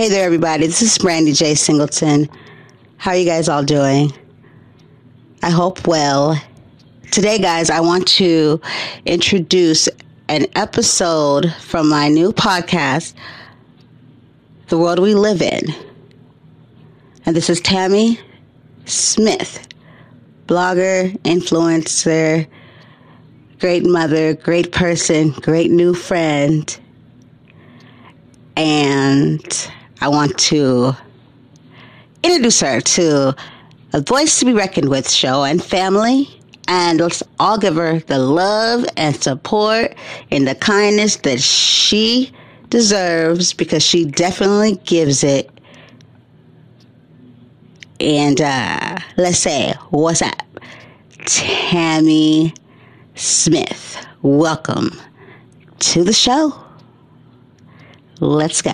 Hey 0.00 0.08
there, 0.08 0.24
everybody. 0.24 0.66
This 0.66 0.80
is 0.80 0.96
Brandy 0.96 1.34
J. 1.34 1.54
Singleton. 1.54 2.26
How 2.96 3.10
are 3.10 3.18
you 3.18 3.26
guys 3.26 3.50
all 3.50 3.62
doing? 3.62 4.10
I 5.42 5.50
hope 5.50 5.86
well. 5.86 6.42
Today, 7.10 7.38
guys, 7.38 7.68
I 7.68 7.80
want 7.80 8.08
to 8.08 8.62
introduce 9.04 9.90
an 10.30 10.46
episode 10.54 11.52
from 11.60 11.90
my 11.90 12.08
new 12.08 12.32
podcast, 12.32 13.12
The 14.68 14.78
World 14.78 15.00
We 15.00 15.14
Live 15.14 15.42
In. 15.42 15.64
And 17.26 17.36
this 17.36 17.50
is 17.50 17.60
Tammy 17.60 18.18
Smith, 18.86 19.68
blogger, 20.46 21.14
influencer, 21.24 22.48
great 23.58 23.84
mother, 23.84 24.32
great 24.32 24.72
person, 24.72 25.32
great 25.32 25.70
new 25.70 25.92
friend. 25.92 26.80
And 28.56 29.70
I 30.02 30.08
want 30.08 30.38
to 30.38 30.96
introduce 32.22 32.60
her 32.60 32.80
to 32.80 33.36
a 33.92 34.00
Voice 34.00 34.38
to 34.38 34.46
Be 34.46 34.54
Reckoned 34.54 34.88
with 34.88 35.10
show 35.10 35.44
and 35.44 35.62
family. 35.62 36.28
And 36.68 37.00
let's 37.00 37.22
all 37.38 37.58
give 37.58 37.74
her 37.74 37.98
the 37.98 38.18
love 38.18 38.86
and 38.96 39.14
support 39.14 39.94
and 40.30 40.48
the 40.48 40.54
kindness 40.54 41.16
that 41.16 41.40
she 41.40 42.32
deserves 42.70 43.52
because 43.52 43.82
she 43.82 44.06
definitely 44.06 44.76
gives 44.84 45.22
it. 45.22 45.50
And 47.98 48.40
uh, 48.40 48.96
let's 49.18 49.38
say, 49.38 49.74
what's 49.90 50.22
up? 50.22 50.46
Tammy 51.26 52.54
Smith. 53.16 54.06
Welcome 54.22 54.98
to 55.80 56.04
the 56.04 56.14
show. 56.14 56.58
Let's 58.20 58.62
go. 58.62 58.72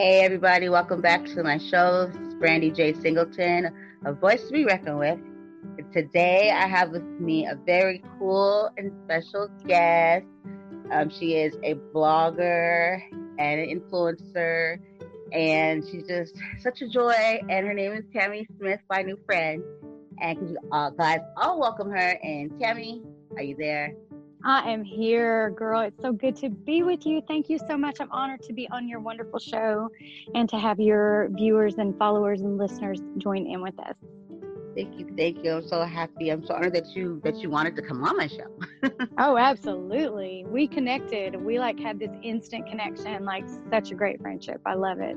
Hey, 0.00 0.22
everybody, 0.22 0.70
welcome 0.70 1.02
back 1.02 1.26
to 1.26 1.42
my 1.42 1.58
show. 1.58 2.06
This 2.06 2.28
is 2.28 2.34
Brandy 2.36 2.70
J. 2.70 2.94
Singleton, 2.94 3.68
a 4.06 4.14
voice 4.14 4.42
to 4.46 4.50
be 4.50 4.64
reckoned 4.64 4.98
with. 4.98 5.18
Today, 5.92 6.50
I 6.50 6.66
have 6.66 6.88
with 6.88 7.02
me 7.02 7.44
a 7.44 7.54
very 7.66 8.02
cool 8.18 8.70
and 8.78 8.90
special 9.04 9.50
guest. 9.66 10.24
Um, 10.90 11.10
she 11.10 11.34
is 11.34 11.54
a 11.62 11.74
blogger 11.94 13.02
and 13.38 13.60
an 13.60 13.78
influencer, 13.78 14.78
and 15.32 15.86
she's 15.86 16.06
just 16.06 16.34
such 16.60 16.80
a 16.80 16.88
joy. 16.88 17.42
And 17.50 17.66
her 17.66 17.74
name 17.74 17.92
is 17.92 18.04
Tammy 18.10 18.46
Smith, 18.56 18.80
my 18.88 19.02
new 19.02 19.18
friend. 19.26 19.62
And 20.22 20.38
can 20.38 20.48
you 20.48 20.58
uh, 20.72 20.88
guys 20.88 21.20
all 21.36 21.60
welcome 21.60 21.90
her? 21.90 22.18
And 22.22 22.58
Tammy, 22.58 23.02
are 23.36 23.42
you 23.42 23.54
there? 23.54 23.92
I 24.44 24.70
am 24.70 24.82
here, 24.82 25.50
girl. 25.50 25.80
It's 25.80 26.00
so 26.00 26.12
good 26.12 26.34
to 26.36 26.48
be 26.48 26.82
with 26.82 27.04
you. 27.04 27.20
Thank 27.28 27.50
you 27.50 27.58
so 27.58 27.76
much. 27.76 27.98
I'm 28.00 28.10
honored 28.10 28.42
to 28.42 28.52
be 28.54 28.68
on 28.70 28.88
your 28.88 29.00
wonderful 29.00 29.38
show 29.38 29.90
and 30.34 30.48
to 30.48 30.58
have 30.58 30.80
your 30.80 31.28
viewers 31.32 31.76
and 31.76 31.96
followers 31.98 32.40
and 32.40 32.56
listeners 32.56 33.00
join 33.18 33.46
in 33.46 33.60
with 33.60 33.78
us. 33.80 33.96
Thank 34.74 34.98
you, 34.98 35.12
thank 35.16 35.44
you. 35.44 35.52
I'm 35.52 35.66
so 35.66 35.82
happy. 35.82 36.30
I'm 36.30 36.46
so 36.46 36.54
honored 36.54 36.74
that 36.74 36.94
you 36.94 37.20
that 37.24 37.36
you 37.36 37.50
wanted 37.50 37.76
to 37.76 37.82
come 37.82 38.02
on 38.04 38.16
my 38.16 38.28
show. 38.28 38.46
oh, 39.18 39.36
absolutely. 39.36 40.46
We 40.48 40.68
connected. 40.68 41.36
We 41.36 41.58
like 41.58 41.78
had 41.78 41.98
this 41.98 42.12
instant 42.22 42.66
connection, 42.66 43.24
like 43.24 43.44
such 43.70 43.90
a 43.90 43.94
great 43.94 44.22
friendship. 44.22 44.60
I 44.64 44.74
love 44.74 45.00
it. 45.00 45.16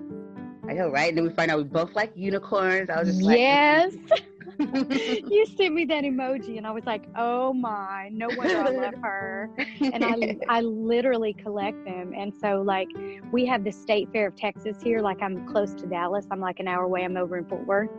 I 0.68 0.74
know, 0.74 0.90
right? 0.90 1.10
And 1.10 1.18
then 1.18 1.28
we 1.28 1.34
find 1.34 1.52
out 1.52 1.58
we 1.58 1.66
both 1.66 1.94
like 1.94 2.12
unicorns. 2.16 2.90
I 2.90 3.00
was 3.00 3.10
just 3.10 3.22
like, 3.22 3.38
yes. 3.38 3.94
you 4.60 5.46
sent 5.58 5.74
me 5.74 5.86
that 5.86 6.04
emoji, 6.04 6.58
and 6.58 6.68
I 6.68 6.72
was 6.72 6.86
like, 6.86 7.08
"Oh 7.16 7.54
my, 7.54 8.10
no 8.12 8.28
wonder 8.36 8.58
I 8.58 8.70
love 8.70 8.96
her." 9.02 9.50
And 9.82 10.04
I, 10.04 10.38
I 10.50 10.62
literally 10.62 11.34
collect 11.34 11.84
them. 11.86 12.14
And 12.16 12.34
so, 12.34 12.62
like, 12.62 12.88
we 13.32 13.46
have 13.46 13.64
the 13.64 13.72
State 13.72 14.10
Fair 14.12 14.28
of 14.28 14.36
Texas 14.36 14.78
here. 14.82 15.00
Like, 15.00 15.22
I'm 15.22 15.48
close 15.48 15.74
to 15.76 15.86
Dallas. 15.86 16.26
I'm 16.32 16.40
like 16.40 16.60
an 16.60 16.68
hour 16.68 16.84
away. 16.84 17.04
I'm 17.04 17.18
over 17.18 17.38
in 17.38 17.46
Fort 17.46 17.66
Worth. 17.66 17.90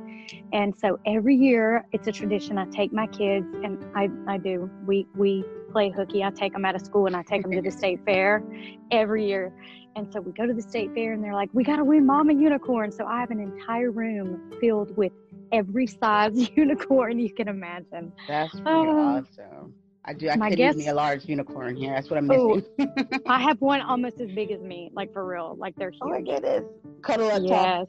And 0.52 0.74
so 0.78 0.98
every 1.06 1.36
year, 1.36 1.84
it's 1.92 2.06
a 2.06 2.12
tradition. 2.12 2.58
I 2.58 2.66
take 2.66 2.92
my 2.92 3.06
kids, 3.06 3.46
and 3.62 3.84
I, 3.94 4.08
I 4.26 4.38
do. 4.38 4.70
We 4.86 5.06
we 5.14 5.44
play 5.72 5.90
hooky. 5.90 6.22
I 6.22 6.30
take 6.30 6.52
them 6.52 6.64
out 6.64 6.74
of 6.74 6.82
school, 6.82 7.06
and 7.06 7.16
I 7.16 7.22
take 7.22 7.42
them 7.42 7.52
to 7.52 7.62
the 7.62 7.70
State 7.78 8.00
Fair 8.04 8.42
every 8.90 9.26
year. 9.26 9.52
And 9.96 10.12
so 10.12 10.20
we 10.20 10.32
go 10.32 10.46
to 10.46 10.52
the 10.52 10.62
state 10.62 10.92
fair 10.92 11.12
and 11.12 11.22
they're 11.22 11.34
like, 11.34 11.50
we 11.52 11.62
got 11.62 11.76
to 11.76 11.84
win 11.84 12.04
Mama 12.04 12.32
Unicorn. 12.32 12.90
So 12.90 13.06
I 13.06 13.20
have 13.20 13.30
an 13.30 13.38
entire 13.38 13.92
room 13.92 14.52
filled 14.60 14.96
with 14.96 15.12
every 15.52 15.86
size 15.86 16.50
unicorn 16.56 17.18
you 17.18 17.32
can 17.32 17.48
imagine. 17.48 18.12
That's 18.28 18.52
pretty 18.52 18.68
uh, 18.68 19.22
awesome. 19.22 19.74
I 20.06 20.12
do. 20.12 20.28
I 20.28 20.36
could 20.36 20.58
use 20.58 20.76
me 20.76 20.88
a 20.88 20.94
large 20.94 21.24
unicorn 21.24 21.76
here. 21.76 21.94
That's 21.94 22.10
what 22.10 22.18
I'm 22.18 22.26
missing. 22.26 22.62
Oh, 22.78 23.06
I 23.26 23.40
have 23.40 23.60
one 23.62 23.80
almost 23.80 24.20
as 24.20 24.30
big 24.32 24.50
as 24.50 24.60
me, 24.60 24.90
like 24.92 25.12
for 25.14 25.24
real. 25.24 25.56
Like 25.58 25.74
they're 25.76 25.90
huge. 25.90 26.02
Oh 26.02 26.08
my 26.10 26.20
goodness. 26.20 26.64
Cuddle 27.00 27.30
up 27.30 27.42
yes. 27.42 27.86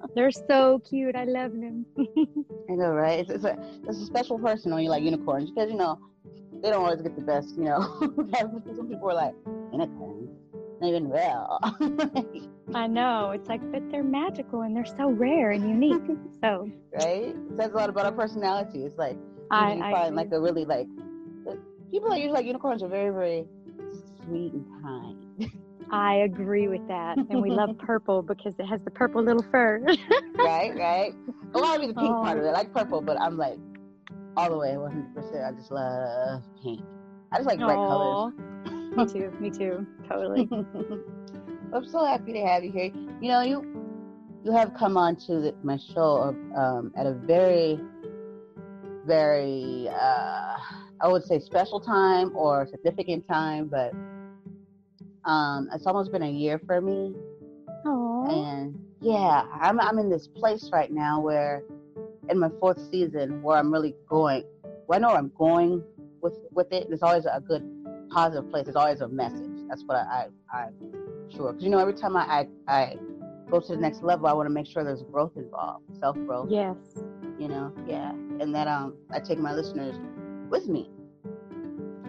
they're 0.16 0.32
so 0.32 0.80
cute. 0.80 1.14
I 1.14 1.24
love 1.24 1.52
them. 1.52 1.86
I 2.68 2.72
know, 2.72 2.90
right? 2.90 3.20
It's, 3.20 3.30
it's, 3.30 3.44
a 3.44 3.56
it's 3.86 3.98
a 3.98 4.06
special 4.06 4.40
person 4.40 4.74
when 4.74 4.82
you 4.82 4.90
like 4.90 5.04
unicorns 5.04 5.50
because 5.50 5.70
you 5.70 5.76
know 5.76 6.00
they 6.62 6.70
don't 6.70 6.84
always 6.84 7.00
get 7.00 7.14
the 7.14 7.22
best. 7.22 7.50
You 7.50 7.64
know, 7.64 7.80
some 8.74 8.88
people 8.88 9.08
are 9.10 9.14
like 9.14 9.34
unicorns 9.72 10.30
even 10.82 11.08
real. 11.08 11.58
I 12.74 12.86
know. 12.86 13.30
It's 13.30 13.48
like, 13.48 13.60
but 13.70 13.82
they're 13.90 14.02
magical 14.02 14.62
and 14.62 14.76
they're 14.76 14.84
so 14.84 15.10
rare 15.10 15.50
and 15.50 15.68
unique. 15.68 16.02
So 16.42 16.70
right, 16.92 17.34
it 17.34 17.56
says 17.56 17.72
a 17.72 17.76
lot 17.76 17.88
about 17.88 18.06
our 18.06 18.12
personality. 18.12 18.84
It's 18.84 18.98
like 18.98 19.16
I, 19.50 19.72
I 19.82 19.92
find 19.92 20.16
like 20.16 20.32
a 20.32 20.40
really 20.40 20.64
like 20.64 20.86
people 21.90 22.10
that 22.10 22.18
usually 22.18 22.32
like 22.32 22.46
unicorns 22.46 22.82
are 22.82 22.88
very 22.88 23.10
very 23.10 23.46
sweet 24.24 24.52
and 24.52 24.66
kind. 24.82 25.52
I 25.90 26.16
agree 26.16 26.68
with 26.68 26.86
that, 26.88 27.16
and 27.16 27.42
we 27.42 27.50
love 27.50 27.76
purple 27.78 28.22
because 28.22 28.54
it 28.58 28.66
has 28.66 28.80
the 28.84 28.90
purple 28.90 29.22
little 29.22 29.44
fur. 29.50 29.80
right, 30.34 30.74
right. 30.74 31.12
A 31.54 31.58
lot 31.58 31.76
of 31.76 31.82
me 31.82 31.88
the 31.88 31.94
pink 31.94 32.10
oh. 32.10 32.22
part 32.22 32.38
of 32.38 32.44
it. 32.44 32.48
I 32.48 32.52
like 32.52 32.72
purple, 32.72 33.00
but 33.00 33.20
I'm 33.20 33.36
like 33.36 33.58
all 34.36 34.50
the 34.50 34.58
way 34.58 34.76
100. 34.76 35.14
percent 35.14 35.44
I 35.44 35.52
just 35.52 35.70
love 35.70 36.42
pink. 36.62 36.80
I 37.32 37.36
just 37.36 37.48
like 37.48 37.58
bright 37.58 37.76
colors 37.76 38.34
me 38.96 39.06
too. 39.06 39.32
Me 39.40 39.50
too. 39.50 39.86
Totally. 40.08 40.48
I'm 41.72 41.86
so 41.86 42.04
happy 42.04 42.32
to 42.32 42.40
have 42.40 42.64
you 42.64 42.70
here. 42.70 42.90
You 43.20 43.28
know, 43.28 43.42
you 43.42 43.74
you 44.44 44.52
have 44.52 44.74
come 44.74 44.96
on 44.96 45.16
to 45.16 45.40
the, 45.40 45.54
my 45.62 45.78
show 45.94 46.36
um, 46.54 46.92
at 46.96 47.06
a 47.06 47.14
very, 47.14 47.80
very, 49.06 49.88
uh, 49.88 50.56
I 51.00 51.08
would 51.08 51.24
say 51.24 51.40
special 51.40 51.80
time 51.80 52.36
or 52.36 52.68
significant 52.70 53.26
time, 53.26 53.68
but 53.68 53.92
um, 55.28 55.70
it's 55.72 55.86
almost 55.86 56.12
been 56.12 56.22
a 56.22 56.30
year 56.30 56.60
for 56.66 56.80
me. 56.82 57.14
Aww. 57.86 58.30
And 58.30 58.78
yeah, 59.00 59.46
I'm 59.60 59.80
I'm 59.80 59.98
in 59.98 60.10
this 60.10 60.28
place 60.28 60.70
right 60.72 60.92
now 60.92 61.20
where, 61.20 61.62
in 62.28 62.38
my 62.38 62.50
fourth 62.60 62.80
season, 62.90 63.42
where 63.42 63.56
I'm 63.56 63.72
really 63.72 63.94
going. 64.08 64.44
Well, 64.86 64.98
I 64.98 65.00
know 65.00 65.14
I'm 65.14 65.32
going 65.36 65.82
with 66.20 66.38
with 66.52 66.70
it. 66.72 66.88
There's 66.88 67.02
always 67.02 67.24
a 67.24 67.40
good 67.40 67.62
positive 68.14 68.50
place. 68.50 68.64
There's 68.66 68.76
always 68.76 69.00
a 69.00 69.08
message. 69.08 69.50
That's 69.68 69.84
what 69.86 69.96
I, 69.98 70.28
I 70.52 70.58
I'm 70.64 70.74
sure. 71.34 71.52
Because 71.52 71.64
you 71.64 71.70
know, 71.70 71.78
every 71.78 71.94
time 71.94 72.16
I, 72.16 72.24
I 72.24 72.48
I 72.68 72.96
go 73.50 73.60
to 73.60 73.68
the 73.68 73.76
next 73.76 74.02
level, 74.02 74.26
I 74.26 74.32
want 74.34 74.46
to 74.46 74.54
make 74.54 74.66
sure 74.66 74.84
there's 74.84 75.02
growth 75.04 75.32
involved, 75.36 75.84
self 76.00 76.16
growth. 76.26 76.50
Yes. 76.50 76.76
You 77.38 77.48
know, 77.48 77.72
yeah, 77.86 78.10
and 78.40 78.54
that 78.54 78.68
um 78.68 78.94
I 79.10 79.20
take 79.20 79.38
my 79.38 79.54
listeners 79.54 79.96
with 80.50 80.68
me. 80.68 80.90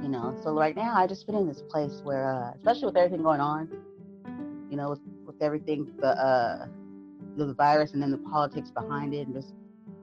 you 0.02 0.10
know. 0.10 0.36
So 0.44 0.54
right 0.54 0.76
now, 0.76 0.94
I 0.96 1.08
just 1.08 1.26
been 1.28 1.36
in 1.36 1.48
this 1.48 1.64
place 1.70 2.02
where, 2.04 2.32
uh, 2.34 2.52
especially 2.58 2.88
with 2.88 2.98
everything 2.98 3.24
going 3.24 3.42
on, 3.42 3.70
you 4.70 4.78
know, 4.78 4.92
with, 4.92 5.00
with 5.26 5.42
everything 5.42 5.92
the 6.00 6.10
uh, 6.10 6.68
the 7.38 7.54
virus 7.54 7.94
and 7.94 8.02
then 8.02 8.12
the 8.12 8.18
politics 8.20 8.72
behind 8.72 9.14
it, 9.14 9.28
and 9.28 9.36
just 9.36 9.54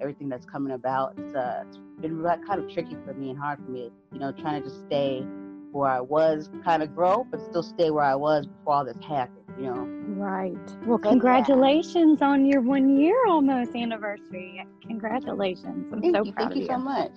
everything 0.00 0.28
that's 0.28 0.46
coming 0.46 0.72
about, 0.74 1.14
it's, 1.18 1.34
uh, 1.34 1.64
it's 1.68 1.78
been 2.00 2.22
kind 2.46 2.62
of 2.62 2.68
tricky 2.72 2.96
for 3.04 3.14
me 3.14 3.30
and 3.30 3.38
hard 3.38 3.58
for 3.64 3.70
me, 3.70 3.90
you 4.12 4.18
know, 4.18 4.32
trying 4.32 4.62
to 4.62 4.68
just 4.68 4.84
stay 4.86 5.24
where 5.72 5.90
I 5.90 6.00
was, 6.00 6.50
kind 6.64 6.82
of 6.82 6.94
grow, 6.94 7.26
but 7.30 7.40
still 7.40 7.62
stay 7.62 7.90
where 7.90 8.04
I 8.04 8.14
was 8.14 8.46
before 8.46 8.74
all 8.74 8.84
this 8.84 8.96
happened. 9.06 9.38
You 9.58 9.64
know. 9.64 9.86
Right. 10.14 10.56
Well, 10.86 10.98
but 10.98 11.10
congratulations 11.10 12.18
yeah. 12.20 12.28
on 12.28 12.46
your 12.46 12.62
one 12.62 12.96
year 12.96 13.16
almost 13.26 13.74
anniversary. 13.74 14.64
Congratulations. 14.86 15.92
I'm 15.92 16.00
thank 16.00 16.16
so 16.16 16.24
you, 16.24 16.32
proud 16.32 16.48
Thank 16.48 16.56
you, 16.56 16.62
you 16.62 16.68
so 16.68 16.78
much. 16.78 17.12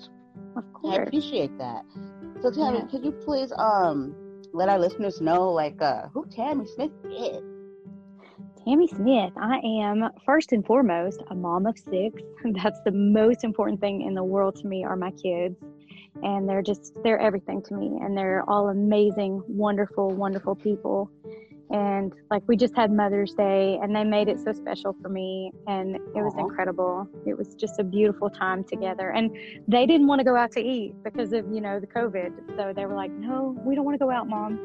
Of 0.58 0.74
course. 0.74 0.98
I 0.98 1.04
appreciate 1.04 1.58
that. 1.58 1.84
So 2.42 2.52
Tammy, 2.52 2.80
yeah. 2.80 2.86
could 2.86 3.06
you 3.06 3.12
please 3.12 3.52
um 3.58 4.16
let 4.54 4.70
our 4.70 4.80
listeners 4.80 5.22
know 5.22 5.50
like 5.50 5.82
uh 5.82 6.08
who 6.14 6.26
Tammy 6.28 6.66
Smith 6.76 6.92
is? 7.10 7.42
Tammy 8.66 8.88
Smith, 8.88 9.32
I 9.38 9.60
am 9.60 10.10
first 10.26 10.52
and 10.52 10.66
foremost 10.66 11.22
a 11.30 11.36
mom 11.36 11.68
of 11.68 11.78
six. 11.78 12.22
That's 12.64 12.80
the 12.84 12.92
most 12.92 13.44
important 13.44 13.80
thing 13.80 14.02
in 14.02 14.16
the 14.16 14.24
world 14.24 14.56
to 14.58 14.68
me 14.68 14.84
are 14.84 14.96
my 14.96 15.12
kids. 15.12 15.56
And 16.22 16.48
they're 16.48 16.62
just, 16.62 16.94
they're 17.04 17.20
everything 17.20 17.62
to 17.64 17.76
me. 17.76 18.00
And 18.02 18.18
they're 18.18 18.44
all 18.48 18.70
amazing, 18.70 19.42
wonderful, 19.48 20.10
wonderful 20.10 20.56
people. 20.56 21.12
And 21.72 22.14
like 22.30 22.44
we 22.48 22.58
just 22.58 22.76
had 22.76 22.92
mother's 22.92 23.34
day 23.34 23.80
and 23.82 23.96
they 23.96 24.04
made 24.04 24.28
it 24.28 24.40
so 24.40 24.54
special 24.54 24.96
for 25.02 25.10
me. 25.10 25.52
And 25.68 25.96
it 25.96 26.02
was 26.16 26.34
incredible. 26.38 27.08
It 27.26 27.36
was 27.38 27.56
just 27.56 27.80
a 27.80 27.84
beautiful 27.84 28.30
time 28.30 28.64
together. 28.64 29.10
And 29.10 29.36
they 29.68 29.86
didn't 29.88 30.08
want 30.08 30.20
to 30.20 30.26
go 30.26 30.36
out 30.36 30.52
to 30.54 30.60
eat 30.60 30.94
because 31.04 31.34
of 31.34 31.46
you 31.52 31.62
know 31.62 31.80
the 31.80 31.88
covid. 31.88 32.32
So 32.56 32.72
they 32.76 32.86
were 32.86 32.96
like 32.96 33.12
no 33.12 33.60
we 33.66 33.76
don't 33.76 33.84
want 33.84 33.96
to 33.96 34.06
go 34.06 34.12
out 34.12 34.28
mom. 34.28 34.60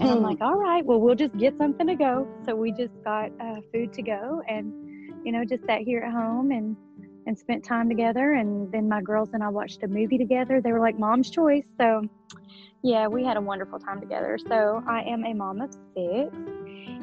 And 0.00 0.02
i'm 0.02 0.22
like 0.22 0.38
all 0.40 0.56
right 0.56 0.84
well 0.84 1.00
we'll 1.00 1.14
just 1.14 1.36
get 1.36 1.56
something 1.58 1.86
to 1.86 1.94
go. 1.94 2.26
So 2.46 2.56
we 2.56 2.72
just 2.72 2.94
got 3.04 3.30
uh, 3.40 3.56
food 3.72 3.92
to 3.92 4.02
go 4.02 4.42
and 4.48 4.72
you 5.24 5.32
know 5.32 5.44
just 5.44 5.64
sat 5.66 5.82
here 5.82 6.00
at 6.00 6.12
home 6.12 6.50
and 6.50 6.76
and 7.28 7.38
spent 7.38 7.64
time 7.64 7.88
together 7.88 8.32
and 8.32 8.72
then 8.72 8.88
my 8.88 9.00
girls 9.00 9.28
and 9.34 9.44
i 9.44 9.48
watched 9.48 9.82
a 9.84 9.88
movie 9.88 10.18
together 10.18 10.60
they 10.60 10.72
were 10.72 10.80
like 10.80 10.98
mom's 10.98 11.30
choice 11.30 11.64
so 11.80 12.02
yeah, 12.82 13.08
we 13.08 13.24
had 13.24 13.36
a 13.36 13.40
wonderful 13.40 13.78
time 13.78 14.00
together. 14.00 14.38
So 14.48 14.82
I 14.86 15.02
am 15.02 15.24
a 15.24 15.34
mom 15.34 15.60
of 15.60 15.72
six, 15.72 16.36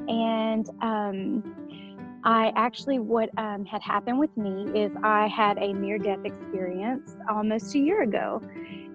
and 0.07 0.69
um, 0.81 2.21
I 2.23 2.53
actually 2.55 2.99
what 2.99 3.29
um, 3.37 3.65
had 3.65 3.81
happened 3.81 4.19
with 4.19 4.35
me 4.37 4.67
is 4.73 4.91
I 5.03 5.27
had 5.27 5.57
a 5.57 5.73
near 5.73 5.97
death 5.97 6.23
experience 6.23 7.15
almost 7.29 7.75
a 7.75 7.79
year 7.79 8.03
ago, 8.03 8.41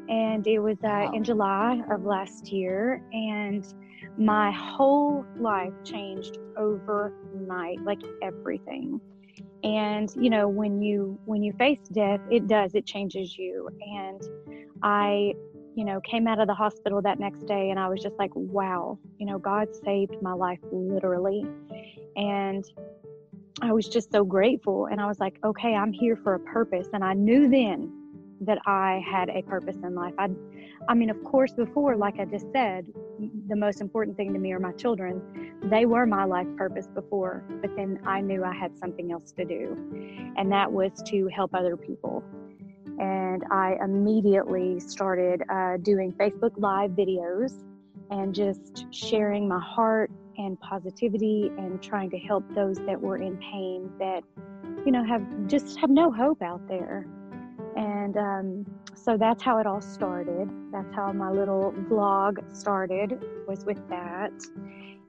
and 0.09 0.47
it 0.47 0.59
was 0.59 0.79
uh, 0.79 0.89
wow. 0.89 1.13
in 1.13 1.23
July 1.23 1.83
of 1.91 2.05
last 2.05 2.51
year, 2.51 3.03
and 3.13 3.65
my 4.17 4.51
whole 4.51 5.25
life 5.39 5.73
changed 5.85 6.39
overnight, 6.57 7.81
like 7.85 8.01
everything 8.23 9.01
and 9.63 10.11
you 10.17 10.31
know 10.31 10.49
when 10.49 10.81
you 10.81 11.19
when 11.27 11.43
you 11.43 11.53
face 11.55 11.81
death 11.93 12.21
it 12.31 12.47
does 12.47 12.75
it 12.75 12.87
changes 12.87 13.37
you 13.37 13.69
and 13.81 14.23
i 14.83 15.33
you 15.77 15.85
know, 15.85 16.01
came 16.01 16.27
out 16.27 16.39
of 16.39 16.47
the 16.47 16.55
hospital 16.55 17.01
that 17.03 17.19
next 17.19 17.47
day 17.47 17.71
and 17.71 17.79
I 17.79 17.89
was 17.89 18.03
just 18.03 18.19
like, 18.19 18.31
wow, 18.35 18.99
you 19.19 19.27
know, 19.27 19.39
God 19.39 19.69
saved 19.85 20.17
my 20.21 20.33
life 20.33 20.59
literally. 20.73 21.47
And 22.17 22.65
I 23.63 23.73
was 23.73 23.89
just 23.89 24.11
so 24.11 24.25
grateful. 24.25 24.87
And 24.87 25.01
I 25.01 25.07
was 25.07 25.21
like, 25.21 25.39
okay, 25.45 25.75
I'm 25.75 25.93
here 25.93 26.17
for 26.17 26.35
a 26.35 26.41
purpose. 26.41 26.89
And 26.93 27.05
I 27.05 27.15
knew 27.15 27.49
then 27.49 27.93
that 28.43 28.59
I 28.67 29.03
had 29.11 29.29
a 29.29 29.43
purpose 29.43 29.77
in 29.83 29.95
life. 29.95 30.15
I, 30.19 30.29
I 30.89 30.95
mean, 30.95 31.11
of 31.11 31.23
course, 31.25 31.53
before, 31.53 31.97
like 31.97 32.19
I 32.19 32.25
just 32.25 32.47
said, 32.53 32.87
the 33.49 33.57
most 33.57 33.81
important 33.81 34.17
thing 34.17 34.33
to 34.33 34.39
me 34.39 34.53
are 34.53 34.59
my 34.59 34.73
children. 34.73 35.59
They 35.65 35.87
were 35.87 36.07
my 36.07 36.25
life 36.25 36.49
purpose 36.57 36.87
before, 36.87 37.45
but 37.61 37.75
then 37.77 38.01
I 38.07 38.21
knew 38.21 38.45
I 38.45 38.55
had 38.55 38.77
something 38.79 39.13
else 39.13 39.33
to 39.33 39.45
do, 39.45 39.77
and 40.37 40.51
that 40.53 40.71
was 40.71 40.91
to 41.07 41.29
help 41.29 41.55
other 41.55 41.77
people 41.77 42.25
and 43.01 43.45
I 43.51 43.79
immediately 43.83 44.79
started 44.79 45.43
uh, 45.49 45.79
doing 45.79 46.13
Facebook 46.13 46.53
Live 46.59 46.91
videos 46.91 47.55
and 48.11 48.35
just 48.35 48.87
sharing 48.91 49.49
my 49.49 49.59
heart 49.59 50.11
and 50.37 50.61
positivity 50.61 51.51
and 51.57 51.83
trying 51.83 52.11
to 52.11 52.19
help 52.19 52.45
those 52.55 52.77
that 52.87 53.01
were 53.01 53.17
in 53.17 53.39
pain 53.39 53.91
that, 53.99 54.23
you 54.85 54.93
know, 54.93 55.03
have 55.05 55.47
just 55.47 55.79
have 55.79 55.91
no 55.91 56.11
hope 56.13 56.43
out 56.43 56.67
there. 56.69 57.07
And 57.81 58.17
um, 58.19 58.67
so 58.95 59.17
that's 59.17 59.43
how 59.43 59.57
it 59.57 59.67
all 59.67 59.81
started. 59.81 60.51
That's 60.71 60.95
how 60.95 61.13
my 61.13 61.31
little 61.31 61.73
vlog 61.89 62.55
started, 62.55 63.19
was 63.49 63.65
with 63.65 63.81
that. 63.89 64.35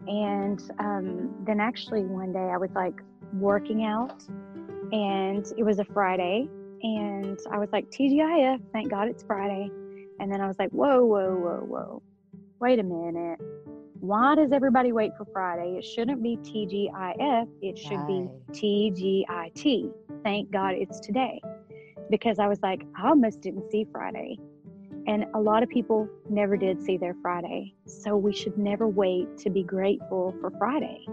And 0.08 0.62
um, 0.80 1.36
then 1.46 1.60
actually 1.60 2.04
one 2.04 2.32
day 2.32 2.40
I 2.40 2.56
was 2.56 2.72
like 2.74 3.02
working 3.34 3.84
out, 3.84 4.24
and 4.94 5.46
it 5.58 5.64
was 5.64 5.80
a 5.80 5.84
Friday, 5.84 6.48
and 6.82 7.38
I 7.52 7.58
was 7.58 7.68
like, 7.74 7.92
TGIF, 7.92 8.62
thank 8.72 8.90
God 8.90 9.10
it's 9.10 9.24
Friday. 9.24 9.70
And 10.22 10.32
then 10.32 10.40
I 10.40 10.48
was 10.48 10.58
like, 10.58 10.70
whoa, 10.70 11.04
whoa, 11.04 11.36
whoa, 11.36 11.66
whoa. 11.68 12.02
Wait 12.62 12.80
a 12.80 12.84
minute. 12.84 13.40
Why 14.00 14.36
does 14.36 14.54
everybody 14.54 14.94
wait 14.94 15.12
for 15.18 15.26
Friday? 15.34 15.76
It 15.78 15.84
shouldn't 15.84 16.24
be 16.24 16.38
TGIF, 16.38 17.50
it 17.62 17.78
should 17.78 17.98
right. 17.98 18.30
be 18.52 19.26
TGIT. 19.28 19.94
Thank 20.24 20.52
God 20.52 20.76
it's 20.76 21.02
today. 21.02 21.42
Because 22.12 22.38
I 22.38 22.48
was 22.48 22.60
like, 22.62 22.84
I 22.96 23.08
almost 23.08 23.42
didn't 23.42 23.72
see 23.72 23.88
Friday. 23.92 24.38
And 25.08 25.26
a 25.34 25.40
lot 25.40 25.64
of 25.64 25.70
people 25.70 26.08
never 26.30 26.56
did 26.56 26.84
see 26.84 26.98
their 26.98 27.16
Friday. 27.24 27.74
So 27.88 28.16
we 28.16 28.34
should 28.34 28.58
never 28.58 28.88
wait 28.88 29.36
to 29.40 29.50
be 29.50 29.64
grateful 29.64 30.36
for 30.40 30.52
Friday. 30.60 31.08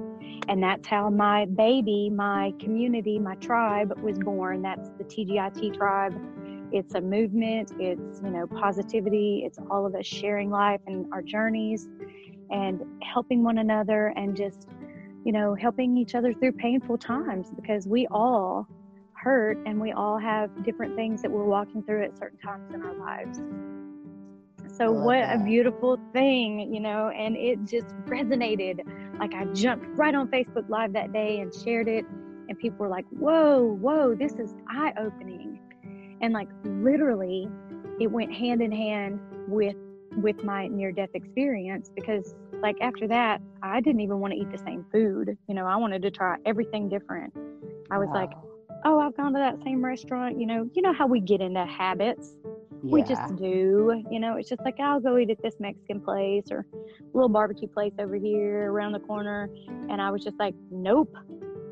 And 0.48 0.62
that's 0.62 0.86
how 0.86 1.08
my 1.08 1.46
baby, 1.46 2.10
my 2.10 2.52
community, 2.58 3.18
my 3.18 3.36
tribe 3.36 3.98
was 4.02 4.18
born. 4.18 4.60
That's 4.60 4.90
the 4.98 5.04
TGIT 5.04 5.76
tribe. 5.76 6.14
It's 6.70 6.94
a 6.94 7.00
movement, 7.00 7.72
it's, 7.78 8.20
you 8.22 8.30
know, 8.30 8.46
positivity, 8.46 9.42
it's 9.46 9.58
all 9.70 9.86
of 9.86 9.94
us 9.94 10.04
sharing 10.04 10.50
life 10.50 10.80
and 10.86 11.06
our 11.14 11.22
journeys 11.22 11.88
and 12.50 12.82
helping 13.02 13.42
one 13.42 13.58
another 13.58 14.12
and 14.16 14.36
just, 14.36 14.68
you 15.24 15.32
know, 15.32 15.54
helping 15.54 15.96
each 15.96 16.14
other 16.14 16.34
through 16.34 16.52
painful 16.52 16.98
times 16.98 17.48
because 17.56 17.86
we 17.86 18.06
all 18.10 18.68
hurt 19.22 19.58
and 19.66 19.80
we 19.80 19.92
all 19.92 20.18
have 20.18 20.64
different 20.64 20.96
things 20.96 21.22
that 21.22 21.30
we're 21.30 21.44
walking 21.44 21.82
through 21.82 22.04
at 22.04 22.18
certain 22.18 22.38
times 22.38 22.72
in 22.72 22.82
our 22.82 22.94
lives. 22.94 23.40
So, 24.76 24.92
what 24.92 25.20
that. 25.20 25.40
a 25.40 25.44
beautiful 25.44 25.98
thing, 26.12 26.72
you 26.72 26.80
know, 26.80 27.08
and 27.08 27.36
it 27.36 27.58
just 27.64 27.88
resonated. 28.06 28.80
Like, 29.18 29.34
I 29.34 29.46
jumped 29.46 29.86
right 29.98 30.14
on 30.14 30.28
Facebook 30.28 30.68
Live 30.68 30.92
that 30.92 31.12
day 31.12 31.40
and 31.40 31.52
shared 31.52 31.88
it, 31.88 32.04
and 32.48 32.56
people 32.58 32.78
were 32.78 32.88
like, 32.88 33.06
Whoa, 33.10 33.76
whoa, 33.80 34.14
this 34.14 34.34
is 34.34 34.54
eye 34.68 34.92
opening. 34.98 35.58
And, 36.20 36.32
like, 36.32 36.48
literally, 36.64 37.48
it 37.98 38.06
went 38.08 38.32
hand 38.32 38.62
in 38.62 38.70
hand 38.70 39.20
with 39.48 39.76
with 40.16 40.42
my 40.42 40.66
near 40.68 40.90
death 40.90 41.10
experience 41.14 41.90
because 41.94 42.34
like 42.62 42.76
after 42.80 43.06
that 43.06 43.40
i 43.62 43.80
didn't 43.80 44.00
even 44.00 44.20
want 44.20 44.32
to 44.32 44.38
eat 44.38 44.50
the 44.50 44.58
same 44.58 44.84
food 44.90 45.36
you 45.46 45.54
know 45.54 45.66
i 45.66 45.76
wanted 45.76 46.00
to 46.00 46.10
try 46.10 46.36
everything 46.46 46.88
different 46.88 47.32
i 47.90 47.98
was 47.98 48.08
wow. 48.08 48.14
like 48.14 48.30
oh 48.84 49.00
i've 49.00 49.16
gone 49.16 49.32
to 49.32 49.38
that 49.38 49.56
same 49.64 49.84
restaurant 49.84 50.38
you 50.38 50.46
know 50.46 50.68
you 50.74 50.82
know 50.82 50.92
how 50.92 51.06
we 51.06 51.20
get 51.20 51.40
into 51.40 51.64
habits 51.66 52.34
yeah. 52.82 52.92
we 52.92 53.02
just 53.02 53.36
do. 53.36 54.02
You 54.10 54.20
know, 54.20 54.36
it's 54.36 54.48
just 54.48 54.62
like 54.64 54.78
I'll 54.80 55.00
go 55.00 55.18
eat 55.18 55.30
at 55.30 55.42
this 55.42 55.54
Mexican 55.58 56.00
place 56.00 56.44
or 56.50 56.66
little 57.12 57.28
barbecue 57.28 57.68
place 57.68 57.92
over 57.98 58.16
here 58.16 58.70
around 58.70 58.92
the 58.92 59.00
corner, 59.00 59.50
and 59.88 60.00
I 60.00 60.10
was 60.10 60.22
just 60.22 60.38
like, 60.38 60.54
nope. 60.70 61.14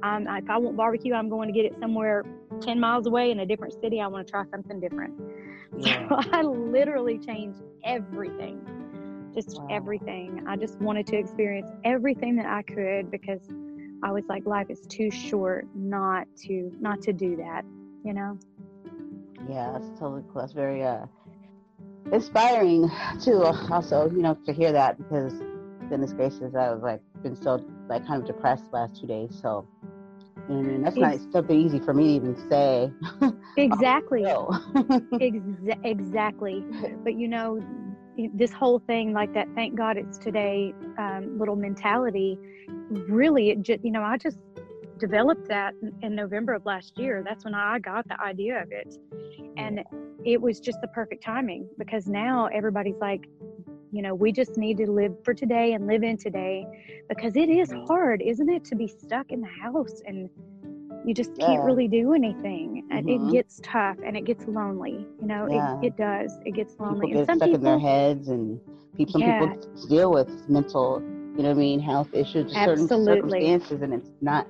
I'm, 0.03 0.27
if 0.29 0.49
I 0.51 0.59
want 0.59 0.77
barbecue, 0.77 1.15
I'm 1.15 1.29
going 1.29 1.49
to 1.49 1.55
get 1.55 1.65
it 1.65 1.75
somewhere 1.81 2.23
10 2.61 2.79
miles 2.79 3.07
away 3.07 3.31
in 3.31 3.41
a 3.41 3.47
different 3.47 3.75
city. 3.81 4.01
I 4.01 4.07
want 4.07 4.27
to 4.27 4.31
try 4.31 4.45
something 4.51 4.81
different. 4.81 5.15
Yeah. 5.79 6.09
So 6.09 6.21
I 6.33 6.43
literally 6.43 7.19
changed 7.19 7.61
everything, 7.85 8.65
just 9.35 9.59
wow. 9.59 9.67
everything. 9.69 10.45
I 10.47 10.57
just 10.57 10.79
wanted 10.81 11.09
to 11.09 11.17
experience 11.17 11.69
everything 11.85 12.37
that 12.37 12.47
I 12.47 12.63
could 12.63 13.11
because 13.11 13.41
I 14.07 14.13
was 14.13 14.23
like, 14.29 14.47
life 14.47 14.71
is 14.71 14.83
too 14.83 15.11
short 15.11 15.67
not 15.75 16.29
to 16.45 16.71
not 16.81 17.03
to 17.03 17.13
do 17.13 17.35
that. 17.37 17.65
You 18.05 18.15
know. 18.15 18.39
Yeah, 19.49 19.73
that's 19.73 19.89
totally 19.99 20.23
cool. 20.33 20.43
That's 20.43 20.53
very 20.53 20.85
uh, 20.85 21.07
inspiring 22.13 22.89
too. 23.21 23.43
Also, 23.43 24.09
you 24.09 24.23
know, 24.23 24.35
to 24.47 24.53
hear 24.53 24.71
that 24.71 24.97
because 24.97 25.33
goodness 25.89 26.13
gracious, 26.13 26.55
I 26.55 26.73
was 26.73 26.83
like 26.85 27.01
been 27.25 27.35
so 27.35 27.61
like 27.89 28.07
kind 28.07 28.21
of 28.23 28.29
depressed 28.29 28.67
last 28.73 29.01
two 29.01 29.09
days. 29.09 29.37
So, 29.43 29.67
I 30.49 30.53
mean, 30.53 30.83
that's 30.83 30.97
not 30.97 31.19
something 31.33 31.59
easy 31.59 31.81
for 31.81 31.93
me 31.93 32.05
to 32.05 32.27
even 32.27 32.49
say. 32.49 32.93
Exactly. 33.59 34.23
Exa- 34.25 35.81
exactly. 35.83 36.63
But 37.03 37.15
you 37.15 37.27
know, 37.27 37.59
this 38.35 38.53
whole 38.53 38.79
thing 38.79 39.13
like 39.13 39.33
that. 39.35 39.49
Thank 39.55 39.75
God 39.75 39.97
it's 39.97 40.19
today. 40.19 40.75
Um, 40.99 41.39
little 41.39 41.57
mentality. 41.57 42.39
Really, 42.91 43.51
it 43.51 43.63
just 43.63 43.85
you 43.85 43.91
know, 43.91 44.03
I 44.03 44.17
just 44.17 44.39
developed 44.99 45.49
that 45.49 45.75
in 46.03 46.15
November 46.15 46.55
of 46.55 46.65
last 46.65 46.99
year. 46.99 47.23
That's 47.25 47.45
when 47.45 47.55
I 47.55 47.79
got 47.79 48.09
the 48.09 48.21
idea 48.21 48.63
of 48.63 48.73
it. 48.73 48.97
And 49.57 49.81
it 50.25 50.41
was 50.41 50.61
just 50.61 50.81
the 50.81 50.89
perfect 50.89 51.23
timing 51.23 51.69
because 51.79 52.07
now 52.07 52.47
everybody's 52.47 52.99
like, 53.01 53.29
you 53.93 54.03
know, 54.03 54.15
we 54.15 54.33
just 54.33 54.57
need 54.57 54.77
to 54.79 54.91
live 54.91 55.15
for 55.25 55.33
today 55.33 55.73
and 55.73 55.87
live 55.87 56.03
in 56.03 56.19
today 56.19 56.67
because 57.09 57.37
it 57.37 57.49
is 57.49 57.73
hard, 57.87 58.21
isn't 58.23 58.51
it, 58.51 58.65
to 58.65 58.77
be 58.77 58.89
stuck 58.89 59.31
in 59.31 59.41
the 59.41 59.49
house 59.63 60.03
and 60.07 60.29
you 61.07 61.15
just 61.15 61.35
can't 61.37 61.61
Yeah. 61.61 61.65
really 61.65 61.89
do 61.89 62.13
anything. 62.13 62.85
And 62.91 63.07
Mhm. 63.07 63.29
it 63.29 63.33
gets 63.33 63.61
tough 63.63 63.97
and 64.05 64.17
it 64.17 64.25
gets 64.25 64.47
lonely. 64.47 65.07
You 65.21 65.27
know, 65.27 65.47
Yeah. 65.49 65.79
it, 65.81 65.87
it 65.87 65.97
does. 65.97 66.37
It 66.45 66.53
gets 66.53 66.79
lonely. 66.79 66.95
people 66.95 67.09
and 67.09 67.19
get 67.19 67.27
some 67.27 67.39
stuck 67.39 67.49
people, 67.49 67.55
in 67.59 67.63
their 67.63 67.79
heads 67.79 68.29
and 68.29 68.61
people, 68.97 69.13
some 69.13 69.23
Yeah. 69.23 69.47
people 69.55 69.89
deal 69.89 70.11
with 70.11 70.29
mental 70.49 71.03
you 71.37 71.43
know 71.43 71.51
what 71.51 71.57
i 71.57 71.61
mean 71.61 71.79
health 71.79 72.09
issues 72.15 72.51
certain 72.51 72.89
circumstances 72.89 73.83
and 73.83 73.93
it's 73.93 74.11
not 74.23 74.47